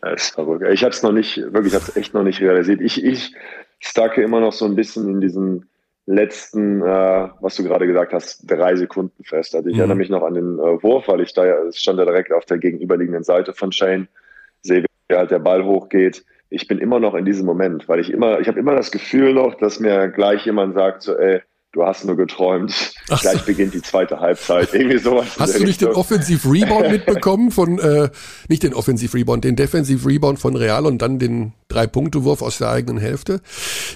Das 0.00 0.24
ist 0.24 0.34
verrückt. 0.34 0.64
Ich 0.70 0.82
habe 0.82 0.92
es 0.92 1.02
noch 1.02 1.12
nicht, 1.12 1.36
wirklich, 1.38 1.72
ich 1.72 1.74
habe 1.74 1.84
es 1.88 1.96
echt 1.96 2.14
noch 2.14 2.22
nicht 2.22 2.40
realisiert. 2.40 2.80
Ich, 2.80 3.02
ich 3.02 3.34
stacke 3.78 4.22
immer 4.22 4.40
noch 4.40 4.52
so 4.52 4.64
ein 4.64 4.76
bisschen 4.76 5.08
in 5.08 5.20
diesen 5.20 5.68
letzten, 6.06 6.82
äh, 6.82 7.28
was 7.40 7.56
du 7.56 7.64
gerade 7.64 7.86
gesagt 7.86 8.12
hast, 8.12 8.48
drei 8.48 8.76
Sekunden 8.76 9.24
fest. 9.24 9.54
Also 9.54 9.68
ich 9.68 9.74
mhm. 9.74 9.80
erinnere 9.80 9.98
mich 9.98 10.10
noch 10.10 10.22
an 10.22 10.34
den 10.34 10.58
äh, 10.58 10.82
Wurf, 10.82 11.08
weil 11.08 11.20
ich 11.20 11.34
da 11.34 11.44
ja, 11.44 11.72
stand 11.72 11.98
ja 11.98 12.04
direkt 12.04 12.32
auf 12.32 12.44
der 12.44 12.58
gegenüberliegenden 12.58 13.24
Seite 13.24 13.52
von 13.52 13.72
Shane, 13.72 14.06
sehe, 14.62 14.84
wie 15.08 15.16
halt 15.16 15.30
der 15.30 15.40
Ball 15.40 15.64
hochgeht. 15.64 16.24
Ich 16.48 16.68
bin 16.68 16.78
immer 16.78 17.00
noch 17.00 17.14
in 17.14 17.24
diesem 17.24 17.44
Moment, 17.44 17.88
weil 17.88 17.98
ich 17.98 18.12
immer, 18.12 18.38
ich 18.38 18.46
habe 18.46 18.60
immer 18.60 18.76
das 18.76 18.92
Gefühl 18.92 19.34
noch, 19.34 19.56
dass 19.56 19.80
mir 19.80 20.08
gleich 20.08 20.46
jemand 20.46 20.74
sagt, 20.74 21.02
so, 21.02 21.16
ey, 21.16 21.42
du 21.76 21.84
hast 21.84 22.04
nur 22.04 22.16
geträumt. 22.16 22.94
Ach 23.10 23.20
Gleich 23.20 23.40
so. 23.40 23.44
beginnt 23.44 23.74
die 23.74 23.82
zweite 23.82 24.18
Halbzeit. 24.18 24.72
Irgendwie 24.72 24.98
sowas. 24.98 25.26
Hast 25.38 25.58
du 25.58 25.64
nicht 25.64 25.82
den 25.82 25.90
Offensiv 25.90 26.46
Rebound 26.46 26.90
mitbekommen 26.90 27.50
von, 27.50 27.78
äh, 27.78 28.08
nicht 28.48 28.62
den 28.62 28.72
Offensiv 28.72 29.14
Rebound, 29.14 29.44
den 29.44 29.56
Defensiv 29.56 30.06
Rebound 30.06 30.38
von 30.38 30.56
Real 30.56 30.86
und 30.86 31.02
dann 31.02 31.18
den 31.18 31.52
Drei-Punkte-Wurf 31.68 32.40
aus 32.40 32.58
der 32.58 32.70
eigenen 32.70 32.98
Hälfte? 32.98 33.42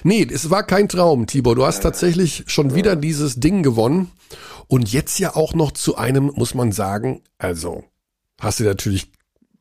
Nee, 0.03 0.27
es 0.31 0.49
war 0.51 0.63
kein 0.63 0.87
Traum, 0.87 1.25
Tibor. 1.25 1.55
Du 1.55 1.65
hast 1.65 1.81
tatsächlich 1.81 2.43
schon 2.47 2.75
wieder 2.75 2.95
dieses 2.95 3.39
Ding 3.39 3.63
gewonnen. 3.63 4.11
Und 4.67 4.93
jetzt 4.93 5.19
ja 5.19 5.35
auch 5.35 5.53
noch 5.53 5.71
zu 5.71 5.97
einem, 5.97 6.31
muss 6.35 6.53
man 6.53 6.71
sagen, 6.71 7.23
also, 7.37 7.83
hast 8.39 8.59
du 8.59 8.63
natürlich 8.63 9.11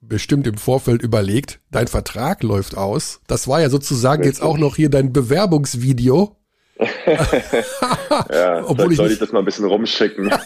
bestimmt 0.03 0.47
im 0.47 0.57
Vorfeld 0.57 1.03
überlegt, 1.03 1.61
dein 1.71 1.89
Vertrag 1.89 2.43
läuft 2.43 2.77
aus. 2.77 3.21
Das 3.27 3.49
war 3.49 3.61
ja 3.61 3.71
sozusagen 3.71 4.25
jetzt 4.25 4.43
auch 4.43 4.59
noch 4.59 4.77
hier 4.77 4.91
dein 4.91 5.13
Bewerbungsvideo 5.13 6.37
ja, 8.33 8.65
Obwohl 8.67 8.93
ich 8.93 8.97
soll 8.97 9.13
ich 9.13 9.19
das 9.19 9.33
mal 9.33 9.41
ein 9.41 9.45
bisschen 9.45 9.67
rumschicken. 9.67 10.31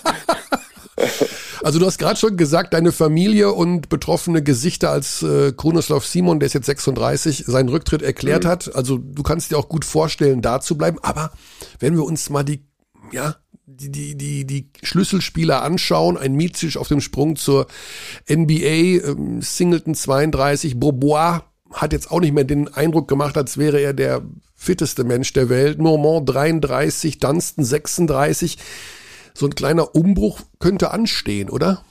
Also 1.65 1.79
du 1.79 1.87
hast 1.87 1.99
gerade 1.99 2.17
schon 2.17 2.37
gesagt, 2.37 2.73
deine 2.73 2.93
Familie 2.93 3.51
und 3.53 3.89
betroffene 3.89 4.43
Gesichter 4.43 4.91
als 4.91 5.23
äh, 5.23 5.53
Kronoslav 5.57 6.05
Simon, 6.05 6.39
der 6.39 6.47
ist 6.47 6.53
jetzt 6.53 6.67
36, 6.67 7.45
seinen 7.47 7.71
Rücktritt 7.71 8.03
erklärt 8.03 8.45
mhm. 8.45 8.49
hat. 8.49 8.75
Also 8.77 8.99
du 8.99 9.23
kannst 9.23 9.51
dir 9.51 9.59
auch 9.59 9.69
gut 9.69 9.85
vorstellen, 9.85 10.41
da 10.41 10.61
zu 10.61 10.77
bleiben. 10.77 10.99
Aber 11.03 11.33
wenn 11.81 11.97
wir 11.97 12.05
uns 12.05 12.29
mal 12.31 12.45
die, 12.45 12.67
ja, 13.13 13.37
die, 13.67 13.91
die, 13.91 14.15
die, 14.15 14.47
die 14.47 14.71
Schlüsselspieler 14.83 15.63
anschauen, 15.63 16.17
ein 16.17 16.35
Micic 16.35 16.77
auf 16.77 16.89
dem 16.89 17.01
Sprung 17.01 17.35
zur 17.35 17.67
NBA, 18.31 19.09
ähm, 19.09 19.41
Singleton 19.41 19.95
32, 19.95 20.79
Bobois 20.79 21.41
hat 21.75 21.93
jetzt 21.93 22.11
auch 22.11 22.21
nicht 22.21 22.33
mehr 22.33 22.45
den 22.45 22.73
Eindruck 22.73 23.09
gemacht, 23.09 23.37
als 23.37 23.59
wäre 23.59 23.81
er 23.81 23.93
der 23.93 24.23
fitteste 24.57 25.05
Mensch 25.05 25.33
der 25.33 25.49
Welt. 25.49 25.79
Normand 25.79 26.33
33, 26.33 27.19
Dunstan 27.19 27.65
36. 27.65 28.59
So 29.35 29.47
ein 29.47 29.55
kleiner 29.55 29.95
Umbruch 29.95 30.41
könnte 30.61 30.93
anstehen, 30.93 31.51
oder? 31.51 31.83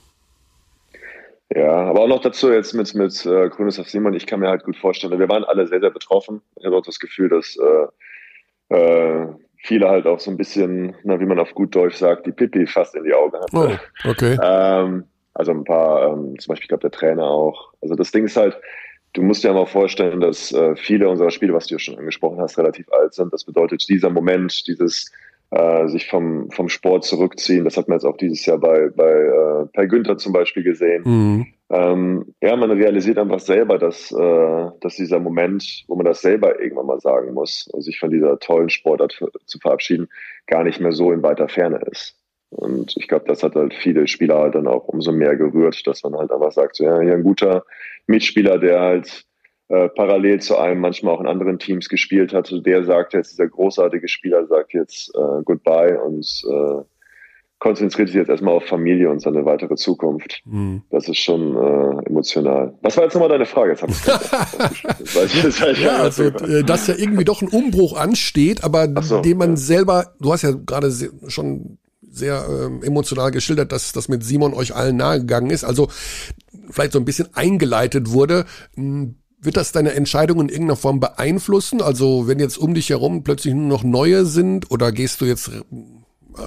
Ja, 1.54 1.72
aber 1.72 2.00
auch 2.00 2.08
noch 2.08 2.22
dazu 2.22 2.50
jetzt 2.50 2.72
mit, 2.72 2.94
mit 2.94 3.26
äh, 3.26 3.48
Grünes 3.50 3.78
auf 3.78 3.88
Simon, 3.88 4.14
ich 4.14 4.26
kann 4.26 4.40
mir 4.40 4.48
halt 4.48 4.64
gut 4.64 4.76
vorstellen, 4.76 5.18
wir 5.18 5.28
waren 5.28 5.44
alle 5.44 5.66
sehr, 5.68 5.78
sehr 5.78 5.90
betroffen. 5.90 6.40
Ich 6.56 6.64
habe 6.64 6.76
auch 6.76 6.84
das 6.84 6.98
Gefühl, 6.98 7.28
dass 7.28 7.56
äh, 8.70 8.74
äh, 8.74 9.26
viele 9.58 9.88
halt 9.88 10.06
auch 10.06 10.18
so 10.18 10.30
ein 10.30 10.36
bisschen, 10.36 10.96
na, 11.04 11.20
wie 11.20 11.26
man 11.26 11.38
auf 11.38 11.54
gut 11.54 11.74
Deutsch 11.74 11.96
sagt, 11.96 12.26
die 12.26 12.32
Pipi 12.32 12.66
fast 12.66 12.96
in 12.96 13.04
die 13.04 13.14
Augen 13.14 13.36
hatten. 13.38 13.56
Oh, 13.56 14.10
okay. 14.10 14.38
ähm, 14.42 15.04
also 15.34 15.52
ein 15.52 15.64
paar, 15.64 16.12
ähm, 16.12 16.38
zum 16.38 16.52
Beispiel, 16.52 16.64
ich 16.64 16.68
glaube, 16.68 16.82
der 16.82 16.90
Trainer 16.90 17.24
auch. 17.24 17.72
Also 17.82 17.94
das 17.94 18.10
Ding 18.10 18.24
ist 18.24 18.36
halt, 18.36 18.56
Du 19.14 19.22
musst 19.22 19.44
dir 19.44 19.52
mal 19.52 19.64
vorstellen, 19.64 20.20
dass 20.20 20.52
äh, 20.52 20.74
viele 20.76 21.08
unserer 21.08 21.30
Spiele, 21.30 21.54
was 21.54 21.66
du 21.66 21.76
ja 21.76 21.78
schon 21.78 21.96
angesprochen 21.96 22.40
hast, 22.40 22.58
relativ 22.58 22.86
alt 22.92 23.14
sind. 23.14 23.32
Das 23.32 23.44
bedeutet, 23.44 23.88
dieser 23.88 24.10
Moment, 24.10 24.66
dieses 24.66 25.10
äh, 25.50 25.86
sich 25.86 26.08
vom, 26.08 26.50
vom 26.50 26.68
Sport 26.68 27.04
zurückziehen, 27.04 27.64
das 27.64 27.76
hat 27.76 27.86
man 27.86 27.96
jetzt 27.96 28.04
auch 28.04 28.16
dieses 28.16 28.44
Jahr 28.44 28.58
bei, 28.58 28.88
bei 28.88 29.10
äh, 29.10 29.66
Per 29.72 29.86
Günther 29.86 30.18
zum 30.18 30.32
Beispiel 30.32 30.64
gesehen. 30.64 31.02
Mhm. 31.04 31.46
Ähm, 31.70 32.34
ja, 32.42 32.56
man 32.56 32.72
realisiert 32.72 33.18
einfach 33.18 33.38
selber, 33.38 33.78
dass, 33.78 34.10
äh, 34.10 34.70
dass 34.80 34.96
dieser 34.96 35.20
Moment, 35.20 35.84
wo 35.86 35.94
man 35.94 36.06
das 36.06 36.20
selber 36.20 36.60
irgendwann 36.60 36.86
mal 36.86 37.00
sagen 37.00 37.34
muss, 37.34 37.68
sich 37.78 38.00
von 38.00 38.10
dieser 38.10 38.38
tollen 38.40 38.68
Sportart 38.68 39.16
zu 39.46 39.58
verabschieden, 39.60 40.08
gar 40.48 40.64
nicht 40.64 40.80
mehr 40.80 40.92
so 40.92 41.12
in 41.12 41.22
weiter 41.22 41.48
Ferne 41.48 41.80
ist. 41.90 42.16
Und 42.54 42.94
ich 42.96 43.08
glaube, 43.08 43.24
das 43.26 43.42
hat 43.42 43.56
halt 43.56 43.74
viele 43.74 44.06
Spieler 44.06 44.38
halt 44.38 44.54
dann 44.54 44.66
auch 44.66 44.88
umso 44.88 45.12
mehr 45.12 45.36
gerührt, 45.36 45.86
dass 45.86 46.02
man 46.02 46.14
halt 46.14 46.30
einfach 46.30 46.52
sagt, 46.52 46.76
so, 46.76 46.84
ja, 46.84 47.00
hier 47.00 47.14
ein 47.14 47.22
guter 47.22 47.64
Mitspieler, 48.06 48.58
der 48.58 48.80
halt 48.80 49.24
äh, 49.68 49.88
parallel 49.88 50.40
zu 50.40 50.56
einem 50.56 50.80
manchmal 50.80 51.14
auch 51.14 51.20
in 51.20 51.26
anderen 51.26 51.58
Teams 51.58 51.88
gespielt 51.88 52.32
hatte, 52.32 52.62
der 52.62 52.84
sagt 52.84 53.14
jetzt, 53.14 53.32
dieser 53.32 53.48
großartige 53.48 54.08
Spieler 54.08 54.46
sagt 54.46 54.72
jetzt 54.72 55.12
äh, 55.14 55.42
Goodbye 55.44 56.00
und 56.00 56.26
äh, 56.48 56.82
konzentriert 57.58 58.08
sich 58.08 58.16
jetzt 58.16 58.28
erstmal 58.28 58.54
auf 58.54 58.64
Familie 58.66 59.08
und 59.08 59.20
seine 59.20 59.46
weitere 59.46 59.74
Zukunft. 59.76 60.42
Mhm. 60.44 60.82
Das 60.90 61.08
ist 61.08 61.18
schon 61.18 61.56
äh, 61.56 62.06
emotional. 62.06 62.74
Was 62.82 62.96
war 62.98 63.04
jetzt 63.04 63.14
nochmal 63.14 63.30
deine 63.30 63.46
Frage? 63.46 63.72
Jetzt 63.72 63.82
ich 65.32 65.80
ja, 65.82 65.96
also, 65.96 66.24
äh, 66.24 66.62
dass 66.62 66.86
ja 66.86 66.94
irgendwie 66.94 67.24
doch 67.24 67.40
ein 67.40 67.48
Umbruch 67.48 67.96
ansteht, 67.96 68.62
aber 68.62 68.88
so, 69.02 69.22
den 69.22 69.38
man 69.38 69.50
ja. 69.50 69.56
selber, 69.56 70.12
du 70.20 70.30
hast 70.30 70.42
ja 70.42 70.50
gerade 70.52 70.92
schon 71.28 71.78
sehr 72.14 72.46
ähm, 72.48 72.82
emotional 72.82 73.30
geschildert, 73.30 73.72
dass 73.72 73.92
das 73.92 74.08
mit 74.08 74.24
Simon 74.24 74.54
euch 74.54 74.74
allen 74.74 74.96
nahegegangen 74.96 75.50
ist. 75.50 75.64
Also 75.64 75.88
vielleicht 76.70 76.92
so 76.92 76.98
ein 76.98 77.04
bisschen 77.04 77.28
eingeleitet 77.34 78.10
wurde. 78.10 78.46
Hm, 78.74 79.16
wird 79.40 79.56
das 79.56 79.72
deine 79.72 79.92
Entscheidung 79.92 80.40
in 80.40 80.48
irgendeiner 80.48 80.76
Form 80.76 81.00
beeinflussen? 81.00 81.82
Also 81.82 82.26
wenn 82.26 82.38
jetzt 82.38 82.56
um 82.56 82.74
dich 82.74 82.88
herum 82.90 83.24
plötzlich 83.24 83.52
nur 83.54 83.68
noch 83.68 83.84
neue 83.84 84.24
sind 84.24 84.70
oder 84.70 84.90
gehst 84.90 85.20
du 85.20 85.26
jetzt 85.26 85.48
äh, 85.48 85.62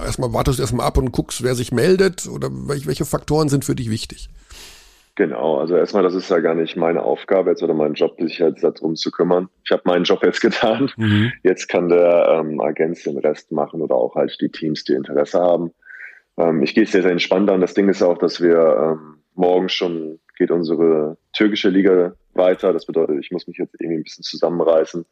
erstmal, 0.04 0.32
wartest 0.32 0.58
du 0.58 0.62
erstmal 0.62 0.86
ab 0.86 0.98
und 0.98 1.12
guckst, 1.12 1.42
wer 1.42 1.54
sich 1.54 1.70
meldet 1.70 2.26
oder 2.26 2.48
welche 2.50 3.04
Faktoren 3.04 3.48
sind 3.48 3.64
für 3.64 3.76
dich 3.76 3.90
wichtig? 3.90 4.28
Genau, 5.18 5.58
also 5.58 5.74
erstmal, 5.74 6.04
das 6.04 6.14
ist 6.14 6.30
ja 6.30 6.38
gar 6.38 6.54
nicht 6.54 6.76
meine 6.76 7.02
Aufgabe 7.02 7.50
jetzt 7.50 7.64
oder 7.64 7.74
mein 7.74 7.94
Job, 7.94 8.20
sich 8.20 8.38
jetzt 8.38 8.62
darum 8.62 8.94
zu 8.94 9.10
kümmern. 9.10 9.48
Ich 9.64 9.72
habe 9.72 9.82
meinen 9.84 10.04
Job 10.04 10.22
jetzt 10.22 10.40
getan. 10.40 10.92
Mhm. 10.96 11.32
Jetzt 11.42 11.66
kann 11.66 11.88
der 11.88 12.38
ähm, 12.38 12.60
Agent 12.60 13.04
den 13.04 13.18
Rest 13.18 13.50
machen 13.50 13.82
oder 13.82 13.96
auch 13.96 14.14
halt 14.14 14.38
die 14.40 14.48
Teams, 14.48 14.84
die 14.84 14.92
Interesse 14.92 15.40
haben. 15.40 15.72
Ähm, 16.36 16.62
ich 16.62 16.72
gehe 16.72 16.86
sehr, 16.86 17.02
sehr 17.02 17.10
entspannt 17.10 17.50
an. 17.50 17.60
Das 17.60 17.74
Ding 17.74 17.88
ist 17.88 18.00
auch, 18.00 18.16
dass 18.16 18.40
wir 18.40 18.58
ähm, 18.92 19.16
morgen 19.34 19.68
schon 19.68 20.20
geht 20.36 20.52
unsere 20.52 21.16
türkische 21.32 21.70
Liga 21.70 22.14
weiter. 22.34 22.72
Das 22.72 22.86
bedeutet, 22.86 23.18
ich 23.18 23.32
muss 23.32 23.48
mich 23.48 23.58
jetzt 23.58 23.74
irgendwie 23.80 23.98
ein 23.98 24.04
bisschen 24.04 24.22
zusammenreißen 24.22 25.04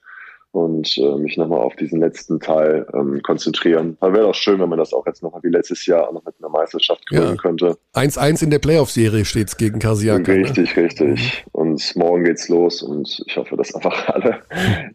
und 0.52 0.96
äh, 0.96 1.16
mich 1.16 1.36
nochmal 1.36 1.60
auf 1.60 1.76
diesen 1.76 2.00
letzten 2.00 2.40
Teil 2.40 2.86
ähm, 2.94 3.20
konzentrieren. 3.22 3.96
Aber 4.00 4.14
wäre 4.14 4.26
auch 4.26 4.34
schön, 4.34 4.58
wenn 4.60 4.68
man 4.68 4.78
das 4.78 4.92
auch 4.92 5.06
jetzt 5.06 5.22
nochmal 5.22 5.42
wie 5.42 5.50
letztes 5.50 5.84
Jahr 5.86 6.08
auch 6.08 6.12
noch 6.12 6.24
mit 6.24 6.34
einer 6.38 6.48
Meisterschaft 6.48 7.06
gewinnen 7.06 7.30
ja. 7.30 7.36
könnte. 7.36 7.76
1-1 7.94 8.42
in 8.42 8.50
der 8.50 8.58
Playoff-Serie 8.58 9.24
steht 9.24 9.48
es 9.48 9.56
gegen 9.56 9.78
Kasiaka. 9.78 10.32
Ne? 10.32 10.44
Richtig, 10.44 10.76
ne? 10.76 10.82
richtig. 10.84 11.44
Mhm. 11.44 11.50
Und 11.52 11.96
morgen 11.96 12.24
geht's 12.24 12.48
los 12.48 12.82
und 12.82 13.22
ich 13.26 13.36
hoffe, 13.36 13.56
dass 13.56 13.74
einfach 13.74 14.08
alle 14.14 14.40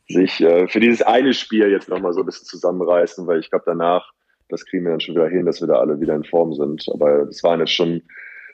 sich 0.07 0.41
äh, 0.41 0.68
für 0.68 0.80
dieses 0.80 1.02
eine 1.03 1.34
Spiel 1.34 1.69
jetzt 1.69 1.90
nochmal 1.90 2.14
so 2.14 2.22
ein 2.22 2.26
bisschen 2.26 2.48
zusammenreißen, 2.48 3.28
weil 3.28 3.40
ich 3.40 3.49
glaube, 3.49 3.65
danach, 3.68 4.11
das 4.49 4.65
kriegen 4.65 4.86
wir 4.86 4.91
dann 4.91 4.99
schon 4.99 5.15
wieder 5.15 5.30
hin, 5.30 5.45
dass 5.45 5.61
wir 5.61 5.68
da 5.68 5.76
alle 5.76 5.99
wieder 6.02 6.15
in 6.15 6.23
Form 6.23 6.53
sind. 6.53 6.86
Aber 6.91 7.28
es 7.30 7.44
waren 7.44 7.60
jetzt 7.60 7.73
schon 7.73 8.02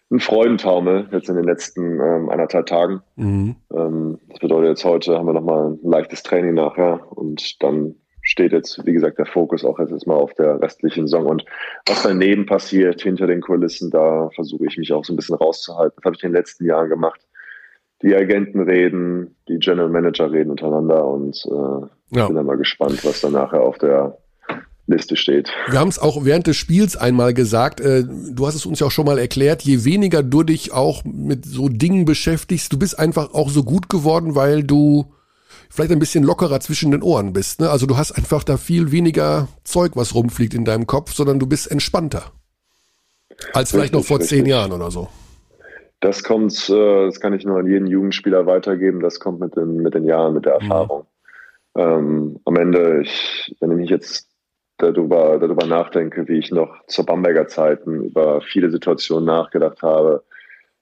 ein 0.10 0.20
Freudentaumel 0.20 1.10
jetzt 1.12 1.30
in 1.30 1.36
den 1.36 1.44
letzten 1.44 2.00
ähm, 2.00 2.30
anderthalb 2.30 2.66
Tagen. 2.68 3.02
Mhm. 3.16 3.56
Ähm, 3.74 4.20
das 4.30 4.40
bedeutet 4.40 4.70
jetzt 4.70 4.86
heute 4.86 5.18
haben 5.18 5.26
wir 5.26 5.34
nochmal 5.34 5.72
ein 5.72 5.80
leichtes 5.84 6.24
Training 6.24 6.54
nachher 6.54 7.02
und 7.12 7.62
dann 7.62 7.96
steht 8.22 8.52
jetzt, 8.52 8.86
wie 8.86 8.94
gesagt, 8.94 9.20
der 9.20 9.26
Fokus 9.26 9.64
auch 9.64 9.80
jetzt 9.80 9.92
erstmal 9.92 10.18
auf 10.18 10.34
der 10.34 10.62
restlichen 10.62 11.08
Saison 11.08 11.28
und 11.28 11.46
was 11.86 12.04
daneben 12.04 12.46
passiert, 12.46 13.02
hinter 13.02 13.26
den 13.28 13.42
Kulissen, 13.42 13.90
da 13.90 14.30
versuche 14.36 14.66
ich 14.66 14.78
mich 14.78 14.92
auch 14.92 15.06
so 15.06 15.14
ein 15.14 15.16
bisschen 15.16 15.36
rauszuhalten. 15.36 15.96
Das 15.98 16.06
habe 16.06 16.16
ich 16.16 16.24
in 16.24 16.32
den 16.32 16.36
letzten 16.36 16.66
Jahren 16.66 16.90
gemacht. 16.90 17.22
Die 18.02 18.14
Agenten 18.16 18.62
reden, 18.62 19.36
die 19.48 19.60
General 19.60 19.90
Manager 19.90 20.32
reden 20.32 20.52
untereinander 20.52 21.06
und 21.08 21.42
äh, 21.46 22.18
ja. 22.18 22.28
bin 22.28 22.36
dann 22.36 22.46
mal 22.46 22.58
gespannt, 22.58 23.04
was 23.06 23.22
dann 23.22 23.32
nachher 23.32 23.62
auf 23.62 23.78
der 23.78 24.18
Liste 24.88 25.16
steht. 25.16 25.50
Wir 25.70 25.80
haben 25.80 25.90
es 25.90 26.00
auch 26.00 26.24
während 26.24 26.48
des 26.48 26.56
Spiels 26.56 26.96
einmal 26.96 27.34
gesagt, 27.34 27.82
äh, 27.82 28.04
du 28.04 28.48
hast 28.48 28.56
es 28.56 28.66
uns 28.66 28.80
ja 28.80 28.88
auch 28.88 28.92
schon 28.92 29.06
mal 29.06 29.20
erklärt, 29.20 29.62
je 29.62 29.84
weniger 29.84 30.24
du 30.24 30.44
dich 30.44 30.72
auch 30.72 31.04
mit 31.04 31.46
so 31.46 31.70
Dingen 31.70 32.06
beschäftigst, 32.06 32.72
du 32.72 32.80
bist 32.80 32.98
einfach 32.98 33.34
auch 33.34 33.50
so 33.50 33.64
gut 33.64 33.90
geworden, 33.90 34.36
weil 34.36 34.64
du 34.64 35.14
vielleicht 35.70 35.92
ein 35.92 36.00
bisschen 36.00 36.24
lockerer 36.24 36.60
zwischen 36.62 36.92
den 36.92 37.04
Ohren 37.04 37.34
bist. 37.34 37.60
Ne? 37.60 37.70
Also 37.70 37.86
du 37.86 37.98
hast 37.98 38.14
einfach 38.14 38.44
da 38.44 38.58
viel 38.58 38.92
weniger 38.92 39.50
Zeug, 39.64 39.92
was 39.96 40.16
rumfliegt 40.16 40.54
in 40.54 40.66
deinem 40.66 40.88
Kopf, 40.88 41.14
sondern 41.14 41.40
du 41.40 41.48
bist 41.48 41.70
entspannter. 41.70 42.32
Als 43.54 43.72
vielleicht 43.72 43.94
richtig, 43.94 44.00
noch 44.00 44.06
vor 44.06 44.20
richtig. 44.20 44.38
zehn 44.38 44.46
Jahren 44.46 44.72
oder 44.72 44.90
so. 44.90 45.10
Das 46.00 46.24
kommt, 46.24 46.70
äh, 46.70 47.06
das 47.06 47.20
kann 47.20 47.34
ich 47.34 47.44
nur 47.44 47.60
an 47.60 47.68
jeden 47.68 47.88
Jugendspieler 47.88 48.46
weitergeben. 48.46 49.00
Das 49.02 49.20
kommt 49.20 49.40
mit 49.40 49.56
den, 49.56 49.78
mit 49.78 49.94
den 49.94 50.06
Jahren, 50.06 50.34
mit 50.34 50.46
der 50.46 50.56
mhm. 50.56 50.62
Erfahrung. 50.62 51.06
Mhm. 51.76 51.82
Ähm, 51.82 52.40
am 52.46 52.56
Ende, 52.56 53.02
ich, 53.02 53.56
wenn 53.60 53.72
ich 53.72 53.78
mich 53.78 53.90
jetzt 53.90 54.27
darüber, 54.78 55.38
darüber 55.40 55.66
nachdenke, 55.66 56.28
wie 56.28 56.38
ich 56.38 56.52
noch 56.52 56.86
zur 56.88 57.06
Bamberger 57.06 57.48
Zeiten 57.48 58.06
über 58.06 58.42
viele 58.42 58.70
Situationen 58.70 59.26
nachgedacht 59.26 59.82
habe, 59.82 60.24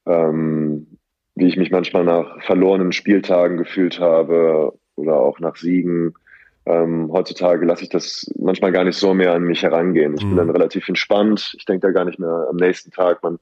ähm, 0.05 0.87
wie 1.35 1.47
ich 1.47 1.57
mich 1.57 1.71
manchmal 1.71 2.03
nach 2.03 2.41
verlorenen 2.43 2.91
Spieltagen 2.91 3.57
gefühlt 3.57 3.99
habe 3.99 4.73
oder 4.95 5.15
auch 5.17 5.39
nach 5.39 5.55
Siegen. 5.55 6.13
Ähm, 6.65 7.09
heutzutage 7.11 7.65
lasse 7.65 7.83
ich 7.83 7.89
das 7.89 8.25
manchmal 8.37 8.71
gar 8.71 8.83
nicht 8.83 8.97
so 8.97 9.13
mehr 9.13 9.33
an 9.33 9.43
mich 9.43 9.63
herangehen. 9.63 10.15
Ich 10.17 10.23
mhm. 10.23 10.29
bin 10.29 10.37
dann 10.37 10.49
relativ 10.49 10.87
entspannt. 10.87 11.53
Ich 11.57 11.65
denke 11.65 11.87
da 11.87 11.91
gar 11.91 12.05
nicht 12.05 12.19
mehr 12.19 12.47
am 12.49 12.55
nächsten 12.55 12.91
Tag. 12.91 13.21
Man, 13.21 13.39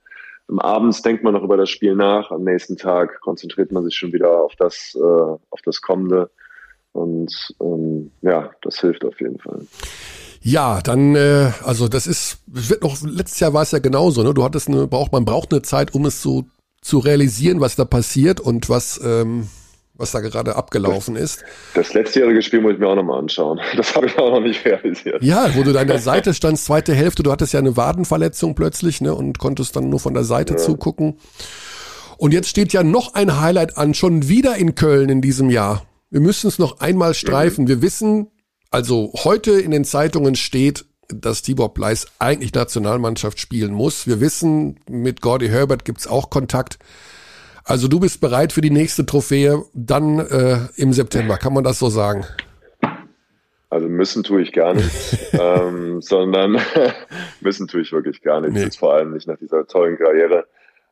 am 0.49 0.59
Abends 0.59 1.01
denkt 1.01 1.23
man 1.23 1.33
noch 1.33 1.43
über 1.43 1.55
das 1.55 1.69
Spiel 1.69 1.95
nach. 1.95 2.31
Am 2.31 2.43
nächsten 2.43 2.75
Tag 2.75 3.21
konzentriert 3.21 3.71
man 3.71 3.83
sich 3.83 3.95
schon 3.95 4.11
wieder 4.11 4.41
auf 4.41 4.55
das, 4.57 4.95
äh, 4.95 4.99
auf 4.99 5.61
das 5.63 5.81
Kommende. 5.81 6.29
Und 6.91 7.55
ähm, 7.61 8.11
ja, 8.21 8.51
das 8.61 8.79
hilft 8.79 9.05
auf 9.05 9.19
jeden 9.19 9.39
Fall. 9.39 9.61
Ja, 10.43 10.81
dann, 10.81 11.15
äh, 11.15 11.51
also 11.63 11.87
das 11.87 12.05
ist, 12.05 12.39
wird 12.47 12.83
noch, 12.83 12.97
letztes 13.01 13.39
Jahr 13.39 13.53
war 13.53 13.61
es 13.61 13.71
ja 13.71 13.79
genauso, 13.79 14.23
ne? 14.23 14.33
Du 14.33 14.43
hattest 14.43 14.67
eine, 14.67 14.87
braucht, 14.87 15.13
man 15.13 15.23
braucht 15.23 15.53
eine 15.53 15.61
Zeit, 15.61 15.93
um 15.93 16.05
es 16.05 16.21
so 16.21 16.43
zu 16.81 16.99
realisieren, 16.99 17.61
was 17.61 17.77
da 17.77 17.85
passiert 17.85 18.41
und 18.41 18.69
was, 18.69 18.99
ähm, 19.01 19.47
was 19.93 20.11
da 20.11 20.19
gerade 20.19 20.57
abgelaufen 20.57 21.15
das, 21.15 21.23
ist. 21.23 21.45
Das 21.75 21.93
letztjährige 21.93 22.41
Spiel 22.41 22.59
muss 22.59 22.73
ich 22.73 22.79
mir 22.79 22.89
auch 22.89 22.95
nochmal 22.95 23.19
anschauen. 23.19 23.61
Das 23.77 23.95
habe 23.95 24.07
ich 24.07 24.19
auch 24.19 24.31
noch 24.31 24.41
nicht 24.41 24.65
realisiert. 24.65 25.23
Ja, 25.23 25.55
wo 25.55 25.63
du 25.63 25.71
da 25.71 25.79
an 25.79 25.87
der 25.87 25.99
Seite 25.99 26.33
standst, 26.33 26.65
zweite 26.65 26.93
Hälfte, 26.93 27.23
du 27.23 27.31
hattest 27.31 27.53
ja 27.53 27.59
eine 27.59 27.77
Wadenverletzung 27.77 28.53
plötzlich, 28.53 28.99
ne, 28.99 29.15
und 29.15 29.39
konntest 29.39 29.77
dann 29.77 29.87
nur 29.87 30.01
von 30.01 30.13
der 30.13 30.25
Seite 30.25 30.55
ja. 30.55 30.59
zugucken. 30.59 31.19
Und 32.17 32.33
jetzt 32.33 32.49
steht 32.49 32.73
ja 32.73 32.83
noch 32.83 33.13
ein 33.13 33.39
Highlight 33.39 33.77
an, 33.77 33.93
schon 33.93 34.27
wieder 34.27 34.57
in 34.57 34.75
Köln 34.75 35.07
in 35.07 35.21
diesem 35.21 35.49
Jahr. 35.49 35.85
Wir 36.09 36.19
müssen 36.19 36.47
es 36.47 36.59
noch 36.59 36.79
einmal 36.79 37.13
streifen. 37.13 37.63
Mhm. 37.63 37.67
Wir 37.69 37.81
wissen, 37.81 38.27
also 38.73 39.11
heute 39.23 39.51
in 39.51 39.69
den 39.69 39.85
Zeitungen 39.85 40.33
steht, 40.35 40.85
dass 41.07 41.43
Tibor 41.43 41.75
Pleiss 41.75 42.07
eigentlich 42.17 42.55
Nationalmannschaft 42.55 43.39
spielen 43.39 43.71
muss. 43.71 44.07
Wir 44.07 44.19
wissen, 44.19 44.79
mit 44.89 45.21
Gordy 45.21 45.47
Herbert 45.47 45.85
gibt's 45.85 46.07
auch 46.07 46.31
Kontakt. 46.31 46.79
Also 47.65 47.87
du 47.87 47.99
bist 47.99 48.19
bereit 48.19 48.51
für 48.51 48.61
die 48.61 48.71
nächste 48.71 49.05
Trophäe 49.05 49.63
dann 49.75 50.17
äh, 50.17 50.57
im 50.75 50.91
September, 50.91 51.37
kann 51.37 51.53
man 51.53 51.63
das 51.63 51.77
so 51.77 51.89
sagen? 51.89 52.25
Also 53.69 53.87
müssen 53.87 54.23
tue 54.23 54.41
ich 54.41 54.53
gar 54.53 54.73
nichts, 54.73 55.17
ähm, 55.33 56.01
sondern 56.01 56.59
müssen 57.41 57.67
tue 57.67 57.81
ich 57.81 57.91
wirklich 57.91 58.23
gar 58.23 58.41
nichts. 58.41 58.55
Nee. 58.55 58.63
Jetzt 58.63 58.79
vor 58.79 58.95
allem 58.95 59.13
nicht 59.13 59.27
nach 59.27 59.37
dieser 59.37 59.67
tollen 59.67 59.99
Karriere. 59.99 60.47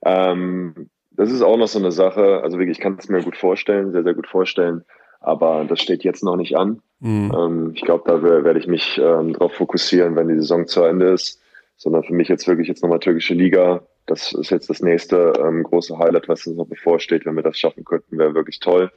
Ähm, 0.06 0.90
das 1.10 1.32
ist 1.32 1.41
auch 1.41 1.58
noch 1.58 1.68
so 1.68 1.80
eine 1.80 1.91
Sache. 1.91 2.41
Also 2.44 2.60
wirklich, 2.60 2.78
ich 2.78 2.84
kann 2.84 2.98
es 2.99 3.10
mir 3.10 3.24
gut 3.24 3.38
vorstellen, 3.38 3.91
sehr, 3.91 4.03
sehr 4.03 4.14
gut 4.14 4.28
vorstellen. 4.28 4.86
Aber 5.22 5.65
das 5.65 5.80
steht 5.80 6.03
jetzt 6.03 6.23
noch 6.23 6.35
nicht 6.35 6.57
an. 6.57 6.81
Mhm. 6.99 7.31
Ähm, 7.35 7.72
ich 7.76 7.84
glaube, 7.84 8.03
da 8.06 8.22
werde 8.22 8.60
ich 8.60 8.68
mich 8.68 8.99
ähm, 9.02 9.34
darauf 9.34 9.53
fokussieren, 9.53 10.15
wenn 10.15 10.27
die 10.27 10.35
Saison 10.35 10.68
zu 10.68 10.84
Ende 10.84 11.11
ist. 11.11 11.39
Sondern 11.77 12.03
für 12.03 12.14
mich 12.14 12.27
jetzt 12.27 12.48
wirklich 12.48 12.68
jetzt 12.68 12.84
nochmal 12.84 12.99
türkische 12.99 13.34
Liga. 13.34 13.81
Das 14.07 14.34
ist 14.34 14.49
jetzt 14.49 14.69
das 14.69 14.81
nächste 14.81 15.34
ähm, 15.39 15.64
große 15.64 15.98
Highlight, 15.98 16.27
was 16.27 16.45
uns 16.45 16.57
noch 16.57 16.65
bevorsteht. 16.65 17.26
Wenn 17.26 17.35
wir 17.35 17.43
das 17.43 17.57
schaffen 17.57 17.85
könnten, 17.85 18.18
wäre 18.18 18.35
wirklich 18.35 18.60
toll. 18.60 18.91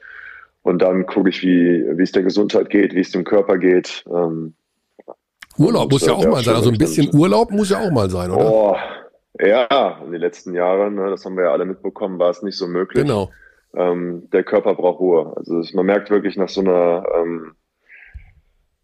Und 0.61 0.81
dann 0.81 1.05
gucke 1.05 1.29
ich, 1.29 1.43
wie 1.43 2.01
es 2.01 2.11
der 2.11 2.23
Gesundheit 2.23 2.69
geht, 2.69 2.93
wie 2.95 3.01
es 3.01 3.11
dem 3.11 3.23
Körper 3.23 3.57
geht. 3.57 4.03
Ähm, 4.11 4.55
Urlaub 5.57 5.91
muss 5.91 6.05
ja 6.05 6.13
auch 6.13 6.25
mal 6.25 6.43
sein. 6.43 6.55
Also 6.55 6.71
ein 6.71 6.77
bisschen 6.77 7.09
Urlaub 7.13 7.51
muss 7.51 7.69
ja 7.69 7.79
auch 7.79 7.91
mal 7.91 8.09
sein, 8.09 8.31
oder? 8.31 8.51
Oh, 8.51 8.75
ja, 9.39 9.99
in 10.03 10.11
den 10.11 10.21
letzten 10.21 10.53
Jahren, 10.53 10.95
ne, 10.95 11.09
das 11.09 11.23
haben 11.23 11.37
wir 11.37 11.45
ja 11.45 11.51
alle 11.51 11.65
mitbekommen, 11.65 12.19
war 12.19 12.31
es 12.31 12.41
nicht 12.41 12.57
so 12.57 12.67
möglich. 12.67 13.03
Genau 13.03 13.29
ähm, 13.75 14.29
der 14.31 14.43
Körper 14.43 14.75
braucht 14.75 14.99
Ruhe. 14.99 15.33
Also 15.35 15.61
man 15.75 15.85
merkt 15.85 16.09
wirklich 16.09 16.37
nach 16.37 16.49
so 16.49 16.61
einer, 16.61 17.03
ähm, 17.15 17.55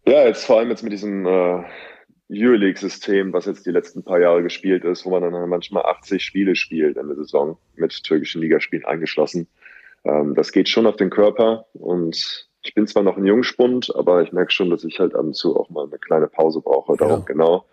ja, 0.06 0.26
jetzt 0.26 0.44
vor 0.44 0.58
allem 0.58 0.70
jetzt 0.70 0.82
mit 0.82 0.92
diesem 0.92 1.26
äh, 1.26 1.62
Euroleague-System, 2.30 3.32
was 3.32 3.46
jetzt 3.46 3.66
die 3.66 3.70
letzten 3.70 4.02
paar 4.02 4.18
Jahre 4.18 4.42
gespielt 4.42 4.84
ist, 4.84 5.04
wo 5.04 5.10
man 5.10 5.22
dann 5.22 5.48
manchmal 5.48 5.84
80 5.84 6.22
Spiele 6.22 6.56
spielt 6.56 6.96
in 6.96 7.06
der 7.06 7.16
Saison, 7.16 7.58
mit 7.76 8.02
türkischen 8.02 8.40
Ligaspielen 8.40 8.84
eingeschlossen. 8.84 9.48
Ähm, 10.04 10.34
das 10.34 10.52
geht 10.52 10.68
schon 10.68 10.86
auf 10.86 10.96
den 10.96 11.10
Körper 11.10 11.66
und 11.74 12.48
ich 12.62 12.74
bin 12.74 12.86
zwar 12.86 13.02
noch 13.02 13.16
ein 13.16 13.26
Jungspund, 13.26 13.94
aber 13.94 14.22
ich 14.22 14.32
merke 14.32 14.52
schon, 14.52 14.70
dass 14.70 14.84
ich 14.84 15.00
halt 15.00 15.14
ab 15.14 15.24
und 15.24 15.34
zu 15.34 15.56
auch 15.58 15.68
mal 15.70 15.86
eine 15.86 15.98
kleine 15.98 16.28
Pause 16.28 16.60
brauche. 16.60 16.96
Darum 16.96 17.20
ja. 17.20 17.24
genau. 17.26 17.64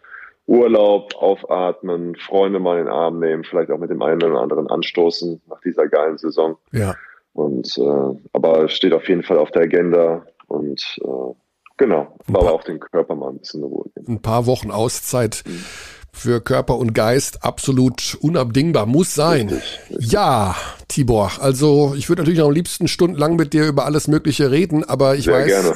Urlaub, 0.48 1.14
aufatmen, 1.16 2.16
Freunde 2.16 2.60
mal 2.60 2.80
in 2.80 2.86
den 2.86 2.94
Arm 2.94 3.20
nehmen, 3.20 3.44
vielleicht 3.44 3.70
auch 3.70 3.78
mit 3.78 3.92
dem 3.92 4.02
einen 4.02 4.24
oder 4.24 4.42
anderen 4.42 4.68
anstoßen 4.68 5.44
nach 5.48 5.62
dieser 5.62 5.88
geilen 5.88 6.18
Saison. 6.18 6.58
Ja. 6.72 6.96
Und 7.40 7.78
äh, 7.78 8.20
aber 8.34 8.68
steht 8.68 8.92
auf 8.92 9.08
jeden 9.08 9.24
Fall 9.24 9.38
auf 9.38 9.52
der 9.52 9.62
Agenda 9.62 10.26
und 10.48 11.00
äh, 11.02 11.34
genau, 11.78 12.08
aber 12.28 12.54
auch 12.54 12.66
den 12.66 12.82
Körper 12.82 13.16
mal 13.16 13.30
ein 13.30 13.40
bisschen 13.40 13.62
in 13.62 13.68
Ruhe. 13.68 13.86
Ein 14.08 14.22
paar 14.22 14.46
Wochen 14.46 14.72
Auszeit. 14.72 15.44
Mhm 15.48 15.64
für 16.12 16.42
Körper 16.42 16.78
und 16.78 16.94
Geist 16.94 17.44
absolut 17.44 18.18
unabdingbar, 18.22 18.86
muss 18.86 19.16
sein. 19.16 19.62
Ja, 20.00 20.56
Tibor, 20.88 21.32
also 21.40 21.94
ich 21.96 22.10
würde 22.10 22.24
natürlich 22.24 22.42
am 22.42 22.52
liebsten 22.52 22.88
stundenlang 22.88 23.36
mit 23.36 23.54
dir 23.54 23.68
über 23.68 23.86
alles 23.86 24.08
Mögliche 24.08 24.52
reden, 24.52 24.84
aber 24.84 25.16
ich 25.16 25.26
Sehr 25.26 25.64
weiß, 25.64 25.76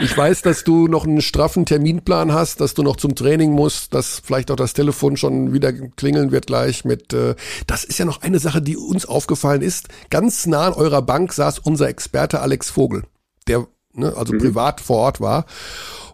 ich 0.00 0.16
weiß, 0.16 0.42
dass 0.42 0.64
du 0.64 0.88
noch 0.88 1.06
einen 1.06 1.20
straffen 1.20 1.66
Terminplan 1.66 2.32
hast, 2.32 2.60
dass 2.60 2.74
du 2.74 2.82
noch 2.82 2.96
zum 2.96 3.14
Training 3.14 3.52
musst, 3.52 3.94
dass 3.94 4.22
vielleicht 4.24 4.50
auch 4.50 4.56
das 4.56 4.72
Telefon 4.72 5.16
schon 5.16 5.52
wieder 5.52 5.72
klingeln 5.72 6.32
wird 6.32 6.46
gleich 6.46 6.84
mit, 6.84 7.12
äh, 7.12 7.34
das 7.66 7.84
ist 7.84 7.98
ja 7.98 8.04
noch 8.04 8.22
eine 8.22 8.38
Sache, 8.38 8.62
die 8.62 8.76
uns 8.76 9.04
aufgefallen 9.06 9.62
ist. 9.62 9.88
Ganz 10.10 10.46
nah 10.46 10.68
an 10.68 10.72
eurer 10.72 11.02
Bank 11.02 11.32
saß 11.32 11.58
unser 11.58 11.88
Experte 11.88 12.40
Alex 12.40 12.70
Vogel, 12.70 13.04
der 13.46 13.66
ne, 13.94 14.14
also 14.16 14.32
mhm. 14.32 14.38
privat 14.38 14.80
vor 14.80 14.98
Ort 14.98 15.20
war. 15.20 15.46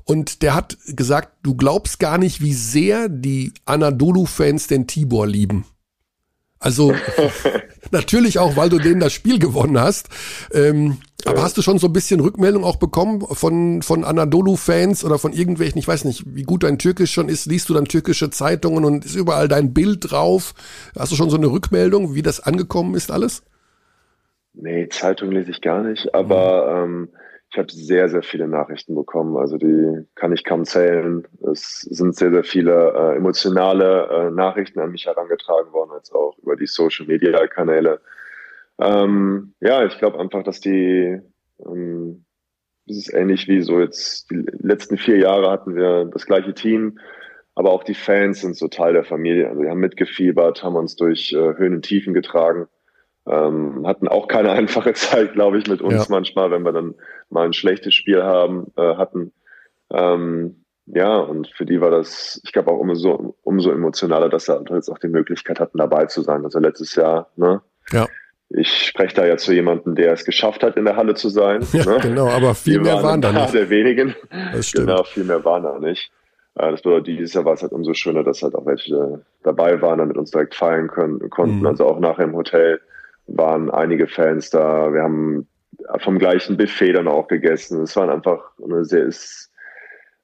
Und 0.08 0.40
der 0.40 0.54
hat 0.54 0.78
gesagt, 0.86 1.34
du 1.42 1.54
glaubst 1.54 2.00
gar 2.00 2.16
nicht, 2.16 2.40
wie 2.40 2.54
sehr 2.54 3.10
die 3.10 3.52
Anadolu-Fans 3.66 4.66
den 4.66 4.86
Tibor 4.86 5.26
lieben. 5.26 5.66
Also 6.58 6.94
natürlich 7.90 8.38
auch, 8.38 8.56
weil 8.56 8.70
du 8.70 8.78
denen 8.78 9.00
das 9.00 9.12
Spiel 9.12 9.38
gewonnen 9.38 9.78
hast. 9.78 10.08
Ähm, 10.50 10.96
ja. 11.26 11.32
Aber 11.32 11.42
hast 11.42 11.58
du 11.58 11.62
schon 11.62 11.78
so 11.78 11.88
ein 11.88 11.92
bisschen 11.92 12.20
Rückmeldung 12.20 12.64
auch 12.64 12.76
bekommen 12.76 13.20
von, 13.20 13.82
von 13.82 14.02
Anadolu-Fans 14.02 15.04
oder 15.04 15.18
von 15.18 15.34
irgendwelchen, 15.34 15.78
ich 15.78 15.86
weiß 15.86 16.06
nicht, 16.06 16.24
wie 16.26 16.44
gut 16.44 16.62
dein 16.62 16.78
Türkisch 16.78 17.12
schon 17.12 17.28
ist, 17.28 17.44
liest 17.44 17.68
du 17.68 17.74
dann 17.74 17.84
türkische 17.84 18.30
Zeitungen 18.30 18.86
und 18.86 19.04
ist 19.04 19.14
überall 19.14 19.46
dein 19.46 19.74
Bild 19.74 20.10
drauf? 20.10 20.54
Hast 20.98 21.12
du 21.12 21.16
schon 21.16 21.28
so 21.28 21.36
eine 21.36 21.48
Rückmeldung, 21.48 22.14
wie 22.14 22.22
das 22.22 22.40
angekommen 22.40 22.94
ist 22.94 23.10
alles? 23.10 23.42
Nee, 24.54 24.88
Zeitung 24.88 25.32
lese 25.32 25.50
ich 25.50 25.60
gar 25.60 25.82
nicht, 25.82 26.14
aber 26.14 26.86
mhm. 26.86 27.02
ähm, 27.02 27.08
ich 27.50 27.56
habe 27.56 27.72
sehr, 27.72 28.08
sehr 28.08 28.22
viele 28.22 28.46
Nachrichten 28.46 28.94
bekommen. 28.94 29.36
Also 29.36 29.56
die 29.56 30.06
kann 30.14 30.32
ich 30.32 30.44
kaum 30.44 30.64
zählen. 30.64 31.26
Es 31.50 31.80
sind 31.80 32.14
sehr, 32.14 32.30
sehr 32.30 32.44
viele 32.44 32.92
äh, 32.92 33.16
emotionale 33.16 34.08
äh, 34.08 34.30
Nachrichten 34.30 34.80
an 34.80 34.90
mich 34.90 35.06
herangetragen 35.06 35.72
worden, 35.72 35.92
als 35.92 36.12
auch 36.12 36.36
über 36.42 36.56
die 36.56 36.66
Social-Media-Kanäle. 36.66 38.00
Ähm, 38.78 39.54
ja, 39.60 39.84
ich 39.86 39.98
glaube 39.98 40.20
einfach, 40.20 40.42
dass 40.42 40.60
die, 40.60 41.20
ähm, 41.66 42.24
das 42.86 42.98
ist 42.98 43.14
ähnlich 43.14 43.48
wie 43.48 43.62
so 43.62 43.80
jetzt, 43.80 44.30
die 44.30 44.44
letzten 44.58 44.98
vier 44.98 45.16
Jahre 45.16 45.50
hatten 45.50 45.74
wir 45.74 46.04
das 46.04 46.26
gleiche 46.26 46.52
Team, 46.52 46.98
aber 47.54 47.72
auch 47.72 47.82
die 47.82 47.94
Fans 47.94 48.42
sind 48.42 48.56
so 48.56 48.68
Teil 48.68 48.92
der 48.92 49.04
Familie. 49.04 49.48
Also 49.48 49.62
wir 49.62 49.70
haben 49.70 49.80
mitgefiebert, 49.80 50.62
haben 50.62 50.76
uns 50.76 50.96
durch 50.96 51.32
äh, 51.32 51.56
Höhen 51.56 51.76
und 51.76 51.82
Tiefen 51.82 52.12
getragen. 52.12 52.68
Ähm, 53.28 53.86
hatten 53.86 54.08
auch 54.08 54.28
keine 54.28 54.50
einfache 54.52 54.94
Zeit, 54.94 55.34
glaube 55.34 55.58
ich, 55.58 55.66
mit 55.66 55.82
uns 55.82 55.94
ja. 55.94 56.06
manchmal, 56.08 56.50
wenn 56.50 56.62
wir 56.62 56.72
dann 56.72 56.94
mal 57.30 57.46
ein 57.46 57.52
schlechtes 57.52 57.94
Spiel 57.94 58.22
haben, 58.22 58.72
äh, 58.76 58.96
hatten. 58.96 59.32
Ähm, 59.90 60.64
ja, 60.86 61.18
und 61.18 61.48
für 61.48 61.66
die 61.66 61.80
war 61.80 61.90
das, 61.90 62.40
ich 62.44 62.52
glaube 62.52 62.70
auch 62.70 62.78
umso, 62.78 63.36
umso 63.42 63.70
emotionaler, 63.70 64.28
dass 64.28 64.46
sie 64.46 64.58
jetzt 64.70 64.88
auch 64.88 64.98
die 64.98 65.08
Möglichkeit 65.08 65.60
hatten, 65.60 65.78
dabei 65.78 66.06
zu 66.06 66.22
sein. 66.22 66.44
Also 66.44 66.58
letztes 66.58 66.94
Jahr, 66.94 67.30
ne? 67.36 67.60
Ja. 67.92 68.06
Ich 68.50 68.86
spreche 68.86 69.14
da 69.14 69.26
ja 69.26 69.36
zu 69.36 69.52
jemandem, 69.52 69.94
der 69.94 70.12
es 70.12 70.24
geschafft 70.24 70.62
hat, 70.62 70.76
in 70.78 70.86
der 70.86 70.96
Halle 70.96 71.14
zu 71.14 71.28
sein. 71.28 71.62
Ja, 71.74 71.84
ne? 71.84 71.98
genau, 72.00 72.28
aber 72.28 72.54
viel 72.54 72.80
mehr 72.80 73.02
waren 73.02 73.20
da 73.20 73.30
nicht. 73.30 73.52
der 73.52 73.68
wenigen. 73.68 74.14
Das 74.52 74.68
stimmt. 74.68 74.86
Genau, 74.86 75.02
viel 75.02 75.24
mehr 75.24 75.44
waren 75.44 75.64
da 75.64 75.78
nicht. 75.78 76.10
Äh, 76.54 76.70
das 76.70 76.80
bedeutet, 76.80 77.08
dieses 77.08 77.34
Jahr 77.34 77.44
war 77.44 77.52
es 77.52 77.62
halt 77.62 77.72
umso 77.72 77.92
schöner, 77.92 78.24
dass 78.24 78.42
halt 78.42 78.54
auch 78.54 78.64
welche 78.64 79.22
dabei 79.42 79.82
waren, 79.82 79.98
damit 79.98 80.16
uns 80.16 80.30
direkt 80.30 80.54
feiern 80.54 80.88
können, 80.88 81.28
konnten. 81.28 81.60
Mhm. 81.60 81.66
Also 81.66 81.84
auch 81.84 82.00
nachher 82.00 82.24
im 82.24 82.34
Hotel 82.34 82.80
waren 83.28 83.70
einige 83.70 84.08
Fans 84.08 84.50
da. 84.50 84.92
Wir 84.92 85.02
haben 85.02 85.46
vom 85.98 86.18
gleichen 86.18 86.56
Buffet 86.56 86.92
dann 86.92 87.08
auch 87.08 87.28
gegessen. 87.28 87.82
Es 87.82 87.96
waren 87.96 88.10
einfach 88.10 88.50
eine 88.62 88.84
sehr, 88.84 89.04
ist, 89.04 89.50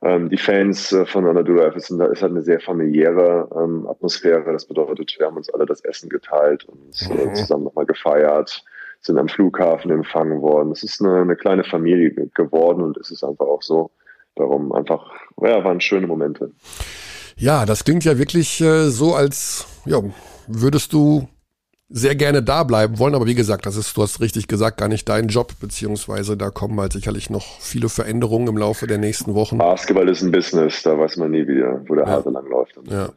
ähm, 0.03 0.29
die 0.29 0.37
Fans 0.37 0.93
äh, 0.93 1.07
von 1.07 1.27
Anadolu 1.27 1.61
Efes 1.61 1.87
sind 1.87 1.99
da 1.99 2.07
ist 2.07 2.23
halt 2.23 2.33
eine 2.33 2.43
sehr 2.43 2.61
familiäre 2.61 3.49
ähm, 3.57 3.87
Atmosphäre. 3.87 4.53
Das 4.53 4.67
bedeutet, 4.67 5.15
wir 5.19 5.27
haben 5.27 5.37
uns 5.37 5.51
alle 5.51 5.67
das 5.67 5.81
Essen 5.83 6.09
geteilt 6.09 6.65
und 6.65 7.11
äh, 7.11 7.27
mhm. 7.27 7.35
zusammen 7.35 7.65
nochmal 7.65 7.87
gefeiert, 7.87 8.65
sind 9.01 9.19
am 9.19 9.29
Flughafen 9.29 9.91
empfangen 9.91 10.41
worden. 10.41 10.73
Es 10.73 10.83
ist 10.83 11.01
eine, 11.01 11.21
eine 11.21 11.37
kleine 11.37 11.65
Familie 11.65 12.11
geworden 12.35 12.83
und 12.83 12.97
es 12.97 13.11
ist 13.11 13.23
einfach 13.23 13.47
auch 13.47 13.63
so. 13.63 13.91
Darum 14.37 14.73
einfach, 14.73 15.13
ja, 15.41 15.63
waren 15.63 15.81
schöne 15.81 16.09
Momente. 16.09 16.51
Ja, 17.37 17.65
das 17.67 17.85
klingt 17.85 18.05
ja 18.05 18.19
wirklich 18.19 18.61
äh, 18.61 18.89
so, 18.89 19.15
als 19.15 19.67
ja, 19.87 20.03
würdest 20.49 20.93
du 20.93 21.29
sehr 21.89 22.15
gerne 22.15 22.43
da 22.43 22.65
bleiben 22.65 22.99
wollen, 22.99 23.15
aber 23.15 23.27
wie 23.27 23.35
gesagt, 23.35 23.67
das 23.67 23.77
ist, 23.77 23.97
du 23.97 24.03
hast 24.03 24.21
richtig 24.21 24.49
gesagt, 24.49 24.79
gar 24.79 24.89
nicht 24.89 25.09
dein 25.09 25.29
Job, 25.29 25.53
beziehungsweise 25.61 26.37
da 26.37 26.51
kommen 26.51 26.81
halt 26.81 26.93
sicherlich 26.93 27.31
noch 27.31 27.61
viele 27.61 27.89
Veränderungen 27.89 28.49
im 28.49 28.57
Laufe 28.57 28.87
der 28.87 28.99
nächsten 28.99 29.35
Wochen. 29.35 29.59
Basketball 29.59 30.09
ist 30.09 30.23
ein 30.23 30.33
Business, 30.33 30.83
da 30.83 30.99
weiß 30.99 31.17
man 31.19 31.31
nie 31.31 31.47
wieder, 31.47 31.83
wo 31.87 31.95
der 31.95 32.07
Ja. 32.07 32.13
Hase 32.13 32.31
lang 32.31 32.47
läuft. 32.49 32.75
Ja. 32.91 33.11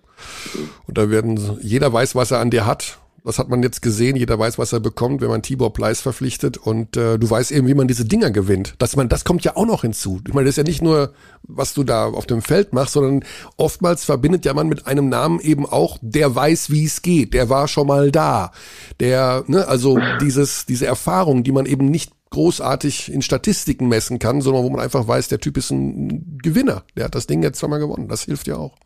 Und 0.85 0.97
da 0.97 1.09
werden, 1.09 1.59
jeder 1.61 1.91
weiß, 1.91 2.15
was 2.15 2.31
er 2.31 2.39
an 2.39 2.49
dir 2.49 2.65
hat. 2.65 2.99
Das 3.27 3.39
hat 3.39 3.49
man 3.49 3.61
jetzt 3.61 3.81
gesehen. 3.81 4.15
Jeder 4.15 4.39
weiß, 4.39 4.57
was 4.57 4.71
er 4.71 4.79
bekommt, 4.79 5.19
wenn 5.19 5.27
man 5.27 5.41
Tibor 5.41 5.73
Pleiss 5.73 5.99
verpflichtet. 5.99 6.57
Und 6.57 6.95
äh, 6.95 7.19
du 7.19 7.29
weißt 7.29 7.51
eben, 7.51 7.67
wie 7.67 7.73
man 7.73 7.89
diese 7.89 8.05
Dinger 8.05 8.31
gewinnt. 8.31 8.75
Dass 8.77 8.95
man, 8.95 9.09
das 9.09 9.25
kommt 9.25 9.43
ja 9.43 9.57
auch 9.57 9.65
noch 9.65 9.81
hinzu. 9.81 10.21
Ich 10.25 10.33
meine, 10.33 10.45
das 10.45 10.53
ist 10.53 10.57
ja 10.59 10.63
nicht 10.63 10.81
nur, 10.81 11.11
was 11.43 11.73
du 11.73 11.83
da 11.83 12.05
auf 12.05 12.25
dem 12.25 12.41
Feld 12.41 12.71
machst, 12.71 12.93
sondern 12.93 13.25
oftmals 13.57 14.05
verbindet 14.05 14.45
ja 14.45 14.53
man 14.53 14.69
mit 14.69 14.87
einem 14.87 15.09
Namen 15.09 15.41
eben 15.41 15.65
auch, 15.65 15.97
der 16.01 16.33
weiß, 16.33 16.71
wie 16.71 16.85
es 16.85 17.01
geht. 17.01 17.33
Der 17.33 17.49
war 17.49 17.67
schon 17.67 17.87
mal 17.87 18.11
da. 18.11 18.53
Der, 19.01 19.43
ne, 19.47 19.67
also 19.67 19.99
dieses, 20.21 20.65
diese 20.65 20.85
Erfahrung, 20.85 21.43
die 21.43 21.51
man 21.51 21.65
eben 21.65 21.87
nicht 21.87 22.13
großartig 22.29 23.11
in 23.11 23.21
Statistiken 23.21 23.89
messen 23.89 24.19
kann, 24.19 24.39
sondern 24.39 24.63
wo 24.63 24.69
man 24.69 24.79
einfach 24.79 25.05
weiß, 25.05 25.27
der 25.27 25.41
Typ 25.41 25.57
ist 25.57 25.69
ein 25.71 26.37
Gewinner. 26.41 26.83
Der 26.95 27.03
hat 27.03 27.15
das 27.15 27.27
Ding 27.27 27.43
jetzt 27.43 27.59
zweimal 27.59 27.79
gewonnen. 27.79 28.07
Das 28.07 28.23
hilft 28.23 28.47
ja 28.47 28.55
auch. 28.55 28.77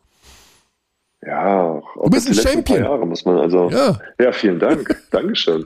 Ja, 1.26 1.73
auch 1.73 2.03
Du 2.03 2.10
bist 2.10 2.27
ein 2.27 2.34
Champion. 2.34 2.84
Jahre 2.84 3.06
muss 3.06 3.26
man 3.26 3.38
also. 3.38 3.69
Ja. 3.69 3.98
Ja, 4.19 4.31
vielen 4.31 4.60
Dank. 4.60 4.95
Dankeschön. 5.11 5.65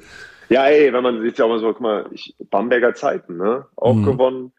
Ja, 0.50 0.66
ey, 0.68 0.92
wenn 0.94 1.02
man 1.04 1.22
sieht 1.22 1.38
ja 1.38 1.46
auch 1.46 1.50
mal 1.50 1.60
so, 1.60 1.68
guck 1.68 1.82
mal, 1.82 2.06
ich, 2.12 2.36
Bamberger 2.52 2.94
Zeiten, 2.94 3.38
ne? 3.38 3.66
Auch 3.76 3.96
Mhm. 3.96 4.04
gewonnen. 4.06 4.52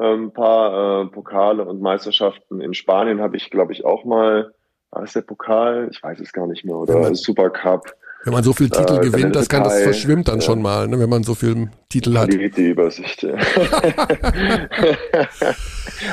Ähm, 0.00 0.26
ein 0.26 0.32
paar 0.32 1.02
äh, 1.02 1.06
Pokale 1.06 1.64
und 1.64 1.80
Meisterschaften. 1.80 2.60
In 2.60 2.74
Spanien 2.74 3.20
habe 3.20 3.36
ich, 3.36 3.50
glaube 3.50 3.72
ich, 3.72 3.84
auch 3.84 4.04
mal, 4.04 4.52
war 4.90 5.02
das 5.02 5.12
der 5.14 5.22
Pokal? 5.22 5.88
Ich 5.90 6.02
weiß 6.02 6.20
es 6.20 6.32
gar 6.32 6.46
nicht 6.46 6.64
mehr. 6.64 6.76
Oder 6.76 6.94
Ja, 6.94 7.00
man- 7.00 7.14
Super 7.14 7.50
Cup. 7.50 7.92
Wenn 8.24 8.32
man 8.32 8.44
so 8.44 8.52
viel 8.52 8.70
Titel 8.70 8.98
Äh, 8.98 9.00
gewinnt, 9.00 9.24
in 9.24 9.32
das 9.32 9.48
kann, 9.48 9.64
das 9.64 9.82
verschwimmt 9.82 10.28
dann 10.28 10.36
ja. 10.38 10.42
schon 10.42 10.62
mal, 10.62 10.86
ne, 10.86 10.98
wenn 11.00 11.08
man 11.10 11.24
so 11.24 11.34
viel 11.34 11.70
Titel 11.88 12.16
hat. 12.16 12.32
Die, 12.32 12.50
die 12.50 12.68
Übersicht. 12.70 13.22
ja. 13.24 13.34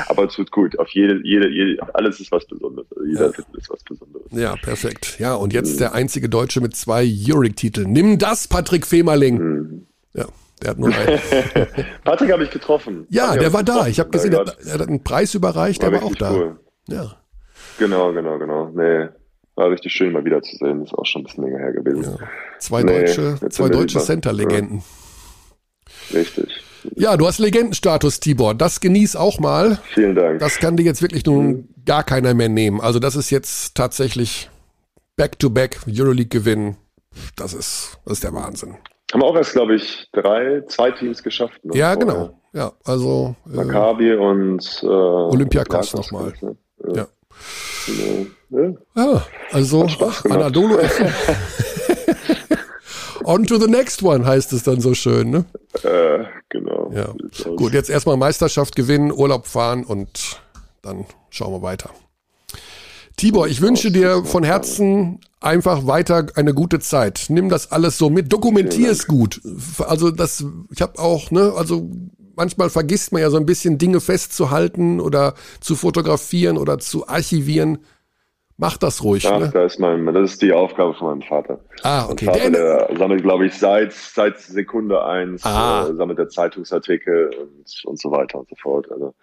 Aber 0.08 0.24
es 0.24 0.34
tut 0.34 0.50
gut. 0.50 0.78
Auf 0.78 0.88
jede, 0.90 1.20
jede, 1.24 1.48
jede, 1.48 1.78
alles 1.94 2.20
ist 2.20 2.30
was 2.32 2.44
Besonderes. 2.46 2.86
Jeder 3.06 3.26
Ja. 3.26 3.32
Titel 3.32 3.56
ist 3.58 3.70
was 3.70 3.82
Besonderes. 3.84 4.26
Ja, 4.32 4.56
perfekt. 4.56 5.18
Ja, 5.18 5.34
und 5.34 5.52
jetzt 5.52 5.80
der 5.80 5.94
einzige 5.94 6.28
Deutsche 6.28 6.60
mit 6.60 6.74
zwei 6.76 7.04
Euroleague-Titeln. 7.04 7.90
Nimm 7.92 8.18
das, 8.18 8.48
Patrick 8.48 8.86
Femerling. 8.86 9.38
Mhm. 9.38 9.86
Ja, 10.14 10.26
der 10.62 10.70
hat 10.70 10.78
nur 10.78 10.88
einen. 10.94 11.20
Patrick 12.04 12.32
habe 12.32 12.44
ich 12.44 12.50
getroffen. 12.50 13.06
Ja, 13.10 13.26
Patrick 13.26 13.40
der 13.40 13.52
war 13.52 13.62
da. 13.62 13.72
getroffen. 13.72 13.90
Ich 13.92 14.00
habe 14.00 14.10
gesehen, 14.10 14.30
der 14.32 14.44
hat 14.44 14.88
einen 14.88 15.02
Preis 15.04 15.34
überreicht, 15.34 15.82
der 15.82 15.92
war 15.92 16.02
auch 16.02 16.14
da. 16.16 16.32
Cool. 16.32 16.58
Ja, 16.88 17.16
Genau, 17.78 18.12
genau, 18.12 18.38
genau. 18.38 18.68
Nee, 18.74 19.08
war 19.60 19.70
richtig 19.70 19.92
schön, 19.92 20.12
mal 20.12 20.24
wiederzusehen. 20.24 20.82
Ist 20.82 20.94
auch 20.94 21.06
schon 21.06 21.22
ein 21.22 21.24
bisschen 21.24 21.44
länger 21.44 21.58
her 21.58 21.72
gewesen. 21.72 22.16
ja. 22.20 22.26
Zwei 22.58 22.82
Nee, 22.82 23.00
deutsche, 23.04 23.38
zwei 23.50 23.68
deutsche. 23.68 24.00
Center-Legenden. 24.00 24.82
Richtig. 26.12 26.62
Ja, 26.96 27.16
du 27.16 27.26
hast 27.26 27.38
Legendenstatus, 27.38 28.20
Tibor. 28.20 28.54
Das 28.54 28.80
genieß 28.80 29.14
auch 29.16 29.38
mal. 29.38 29.78
Vielen 29.94 30.14
Dank. 30.14 30.40
Das 30.40 30.58
kann 30.58 30.76
dir 30.76 30.82
jetzt 30.84 31.02
wirklich 31.02 31.24
nun 31.26 31.68
gar 31.84 32.02
keiner 32.04 32.32
mehr 32.34 32.48
nehmen. 32.48 32.80
Also 32.80 32.98
das 32.98 33.16
ist 33.16 33.30
jetzt 33.30 33.74
tatsächlich 33.74 34.50
Back-to-Back 35.16 35.80
Euroleague 35.88 36.28
gewinnen. 36.28 36.76
Das 37.36 37.52
ist, 37.52 37.98
das 38.04 38.14
ist 38.14 38.24
der 38.24 38.32
Wahnsinn. 38.32 38.76
Haben 39.12 39.22
auch 39.22 39.36
erst, 39.36 39.52
glaube 39.52 39.74
ich, 39.74 40.08
drei, 40.12 40.62
zwei 40.68 40.90
Teams 40.92 41.22
geschafft. 41.22 41.62
Ne? 41.64 41.76
Ja, 41.76 41.94
genau. 41.96 42.40
Ja, 42.52 42.72
also 42.84 43.34
äh, 43.52 43.56
Maccabi 43.56 44.14
und 44.14 44.80
äh, 44.82 44.86
Olympiakos 44.86 45.94
nochmal. 45.94 46.32
ne? 46.40 46.56
Ja. 46.94 47.06
Genau. 48.50 48.76
Ja. 48.96 49.04
ja, 49.12 49.26
also. 49.52 49.86
Anadolu 50.28 50.78
FM. 50.78 51.06
On 53.24 53.44
to 53.44 53.58
the 53.58 53.66
next 53.66 54.02
one 54.02 54.24
heißt 54.24 54.52
es 54.52 54.62
dann 54.62 54.80
so 54.80 54.94
schön, 54.94 55.30
ne? 55.30 55.44
Äh, 55.82 56.24
genau. 56.48 56.90
Ja. 56.92 57.14
Gut, 57.56 57.72
jetzt 57.74 57.90
erstmal 57.90 58.16
Meisterschaft 58.16 58.76
gewinnen, 58.76 59.12
Urlaub 59.12 59.46
fahren 59.46 59.84
und 59.84 60.40
dann 60.82 61.04
schauen 61.28 61.52
wir 61.52 61.62
weiter. 61.62 61.90
Tibor, 63.16 63.48
ich 63.48 63.60
wünsche 63.60 63.90
dir 63.90 64.24
von 64.24 64.44
Herzen 64.44 65.20
einfach 65.40 65.86
weiter 65.86 66.26
eine 66.36 66.54
gute 66.54 66.80
Zeit. 66.80 67.26
Nimm 67.28 67.50
das 67.50 67.70
alles 67.70 67.98
so 67.98 68.08
mit, 68.08 68.32
dokumentier 68.32 68.90
es 68.90 69.06
gut. 69.06 69.40
Also 69.78 70.10
das, 70.10 70.44
ich 70.70 70.80
habe 70.80 70.98
auch, 70.98 71.30
ne, 71.30 71.52
also 71.54 71.90
manchmal 72.40 72.70
vergisst 72.70 73.12
man 73.12 73.20
ja 73.20 73.28
so 73.30 73.36
ein 73.36 73.44
bisschen 73.46 73.76
Dinge 73.76 74.00
festzuhalten 74.00 74.98
oder 74.98 75.34
zu 75.60 75.76
fotografieren 75.76 76.56
oder 76.56 76.78
zu 76.78 77.06
archivieren. 77.06 77.78
Mach 78.56 78.76
das 78.78 79.02
ruhig. 79.02 79.26
Ach, 79.26 79.38
Ne? 79.40 79.50
da 79.52 79.64
ist 79.64 79.78
mein, 79.78 80.04
das 80.06 80.32
ist 80.32 80.42
die 80.42 80.52
Aufgabe 80.52 80.92
von 80.94 81.08
meinem 81.08 81.22
Vater. 81.28 81.60
Ah, 81.82 82.02
Mein 82.04 82.12
okay. 82.12 82.24
Vater, 82.26 82.50
Der, 82.50 82.86
der 82.88 82.96
sammelt, 82.98 83.22
glaube 83.22 83.46
ich, 83.46 83.54
seit, 83.54 83.92
seit 83.92 84.38
Sekunde 84.38 85.02
eins, 85.04 85.44
Ah. 85.44 85.86
äh, 85.88 85.94
sammelt 85.94 86.18
der 86.18 86.28
Zeitungsartikel 86.28 87.30
und, 87.40 87.64
und 87.84 88.00
so 88.00 88.10
weiter 88.10 88.38
und 88.38 88.48
so 88.48 88.56
fort. 88.56 88.90
Also 88.90 89.14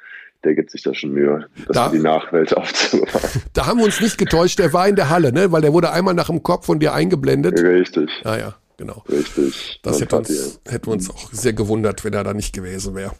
der 0.43 0.53
gibt 0.55 0.69
sich 0.71 0.81
da 0.83 0.93
schon 0.93 1.11
Mühe, 1.11 1.47
das 1.67 1.75
Da- 1.75 1.89
für 1.89 1.97
die 1.97 2.01
Nachwelt 2.03 2.55
aufzubewahren. 2.57 3.41
da 3.53 3.65
haben 3.67 3.77
wir 3.79 3.85
uns 3.85 3.99
nicht 4.01 4.17
getäuscht, 4.17 4.57
der 4.59 4.73
war 4.73 4.87
in 4.87 4.95
der 4.95 5.09
Halle, 5.09 5.31
ne? 5.31 5.51
Weil 5.51 5.61
der 5.61 5.73
wurde 5.73 5.91
einmal 5.91 6.13
nach 6.15 6.27
dem 6.27 6.41
Kopf 6.43 6.65
von 6.67 6.79
dir 6.79 6.93
eingeblendet. 6.93 7.59
richtig, 7.61 8.09
Ah 8.23 8.37
ja, 8.37 8.55
genau. 8.77 9.03
richtig. 9.09 9.79
Das 9.83 9.99
hätte 10.01 10.17
uns, 10.17 10.59
hätten 10.67 10.87
wir 10.87 10.93
uns 10.93 11.09
auch 11.09 11.31
sehr 11.33 11.53
gewundert, 11.53 12.03
wenn 12.03 12.13
er 12.13 12.23
da 12.23 12.33
nicht 12.33 12.53
gewesen 12.53 12.95
wäre. 12.95 13.13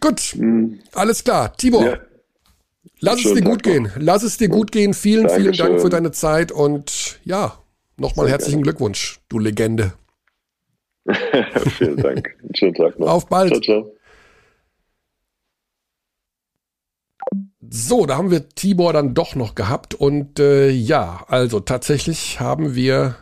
Gut, 0.00 0.20
Hm, 0.20 0.80
alles 0.94 1.24
klar. 1.24 1.56
Tibor, 1.56 1.84
Ja, 1.84 1.98
lass 3.00 3.16
es 3.16 3.22
schönen 3.22 3.36
dir 3.36 3.42
Tag 3.42 3.50
gut 3.50 3.62
gehen. 3.62 3.92
Lass 3.96 4.22
es 4.22 4.36
dir 4.38 4.48
gut 4.48 4.72
gehen. 4.72 4.94
Vielen, 4.94 5.28
vielen 5.28 5.52
Dank 5.52 5.56
Dankeschön. 5.56 5.80
für 5.80 5.88
deine 5.90 6.12
Zeit 6.12 6.52
und 6.52 7.18
ja, 7.24 7.58
nochmal 7.96 8.28
herzlichen 8.28 8.62
Glückwunsch, 8.62 9.20
du 9.28 9.38
Legende. 9.38 9.94
vielen 11.78 11.96
Dank. 11.96 12.36
Schönen 12.54 12.74
Tag 12.74 12.98
noch. 12.98 13.08
Auf 13.08 13.26
bald. 13.28 13.50
Ciao, 13.50 13.60
ciao. 13.60 13.94
So, 17.70 18.06
da 18.06 18.16
haben 18.16 18.30
wir 18.30 18.48
Tibor 18.50 18.92
dann 18.92 19.14
doch 19.14 19.34
noch 19.34 19.54
gehabt 19.54 19.94
und 19.94 20.38
äh, 20.38 20.68
ja, 20.70 21.24
also 21.28 21.60
tatsächlich 21.60 22.38
haben 22.38 22.74
wir 22.74 23.16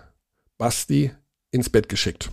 Basti 0.59 1.13
ins 1.53 1.71
Bett 1.71 1.89
geschickt. 1.89 2.31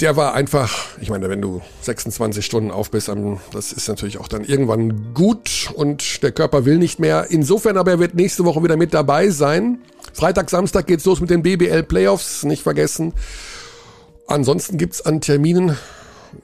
Der 0.00 0.16
war 0.16 0.34
einfach, 0.34 0.98
ich 1.00 1.08
meine, 1.08 1.30
wenn 1.30 1.40
du 1.40 1.62
26 1.82 2.44
Stunden 2.44 2.70
auf 2.72 2.90
bist, 2.90 3.10
das 3.52 3.72
ist 3.72 3.88
natürlich 3.88 4.18
auch 4.18 4.28
dann 4.28 4.44
irgendwann 4.44 5.14
gut 5.14 5.70
und 5.74 6.22
der 6.22 6.32
Körper 6.32 6.66
will 6.66 6.76
nicht 6.76 6.98
mehr. 6.98 7.28
Insofern 7.30 7.78
aber, 7.78 7.92
er 7.92 7.98
wird 8.00 8.14
nächste 8.14 8.44
Woche 8.44 8.62
wieder 8.62 8.76
mit 8.76 8.92
dabei 8.92 9.30
sein. 9.30 9.78
Freitag, 10.12 10.50
Samstag 10.50 10.88
geht's 10.88 11.04
los 11.04 11.20
mit 11.20 11.30
den 11.30 11.42
BBL 11.42 11.84
Playoffs, 11.84 12.42
nicht 12.42 12.62
vergessen. 12.62 13.14
Ansonsten 14.26 14.76
gibt's 14.76 15.00
an 15.00 15.20
Terminen 15.20 15.78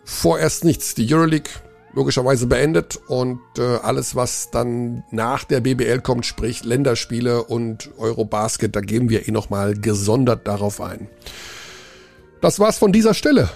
vorerst 0.04 0.64
nichts. 0.64 0.94
Die 0.94 1.12
Euroleague 1.12 1.50
logischerweise 1.92 2.46
beendet 2.46 2.98
und 3.08 3.40
äh, 3.58 3.76
alles, 3.82 4.14
was 4.14 4.50
dann 4.50 5.04
nach 5.10 5.44
der 5.44 5.60
BBL 5.60 6.00
kommt, 6.00 6.26
sprich 6.26 6.64
Länderspiele 6.64 7.42
und 7.42 7.90
Eurobasket, 7.98 8.74
da 8.74 8.80
gehen 8.80 9.08
wir 9.08 9.28
eh 9.28 9.30
nochmal 9.30 9.74
gesondert 9.74 10.46
darauf 10.46 10.80
ein. 10.80 11.08
Das 12.40 12.58
war's 12.58 12.78
von 12.78 12.92
dieser 12.92 13.14
Stelle. 13.14 13.50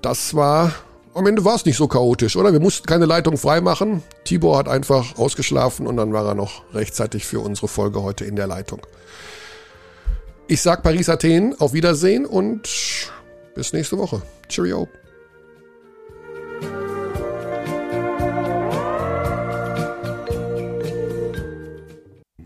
Das 0.00 0.34
war, 0.34 0.72
am 1.14 1.26
Ende 1.26 1.44
war 1.44 1.56
es 1.56 1.64
nicht 1.64 1.76
so 1.76 1.88
chaotisch, 1.88 2.36
oder? 2.36 2.52
Wir 2.52 2.60
mussten 2.60 2.86
keine 2.86 3.06
Leitung 3.06 3.36
freimachen. 3.36 4.02
Tibor 4.24 4.58
hat 4.58 4.68
einfach 4.68 5.18
ausgeschlafen 5.18 5.86
und 5.86 5.96
dann 5.96 6.12
war 6.12 6.26
er 6.26 6.34
noch 6.34 6.62
rechtzeitig 6.74 7.26
für 7.26 7.40
unsere 7.40 7.68
Folge 7.68 8.02
heute 8.02 8.24
in 8.24 8.36
der 8.36 8.46
Leitung. 8.46 8.80
Ich 10.48 10.60
sag 10.60 10.82
Paris 10.82 11.08
Athen, 11.08 11.54
auf 11.58 11.72
Wiedersehen 11.72 12.26
und 12.26 12.68
bis 13.54 13.72
nächste 13.72 13.98
Woche. 13.98 14.22
Cheerio. 14.48 14.88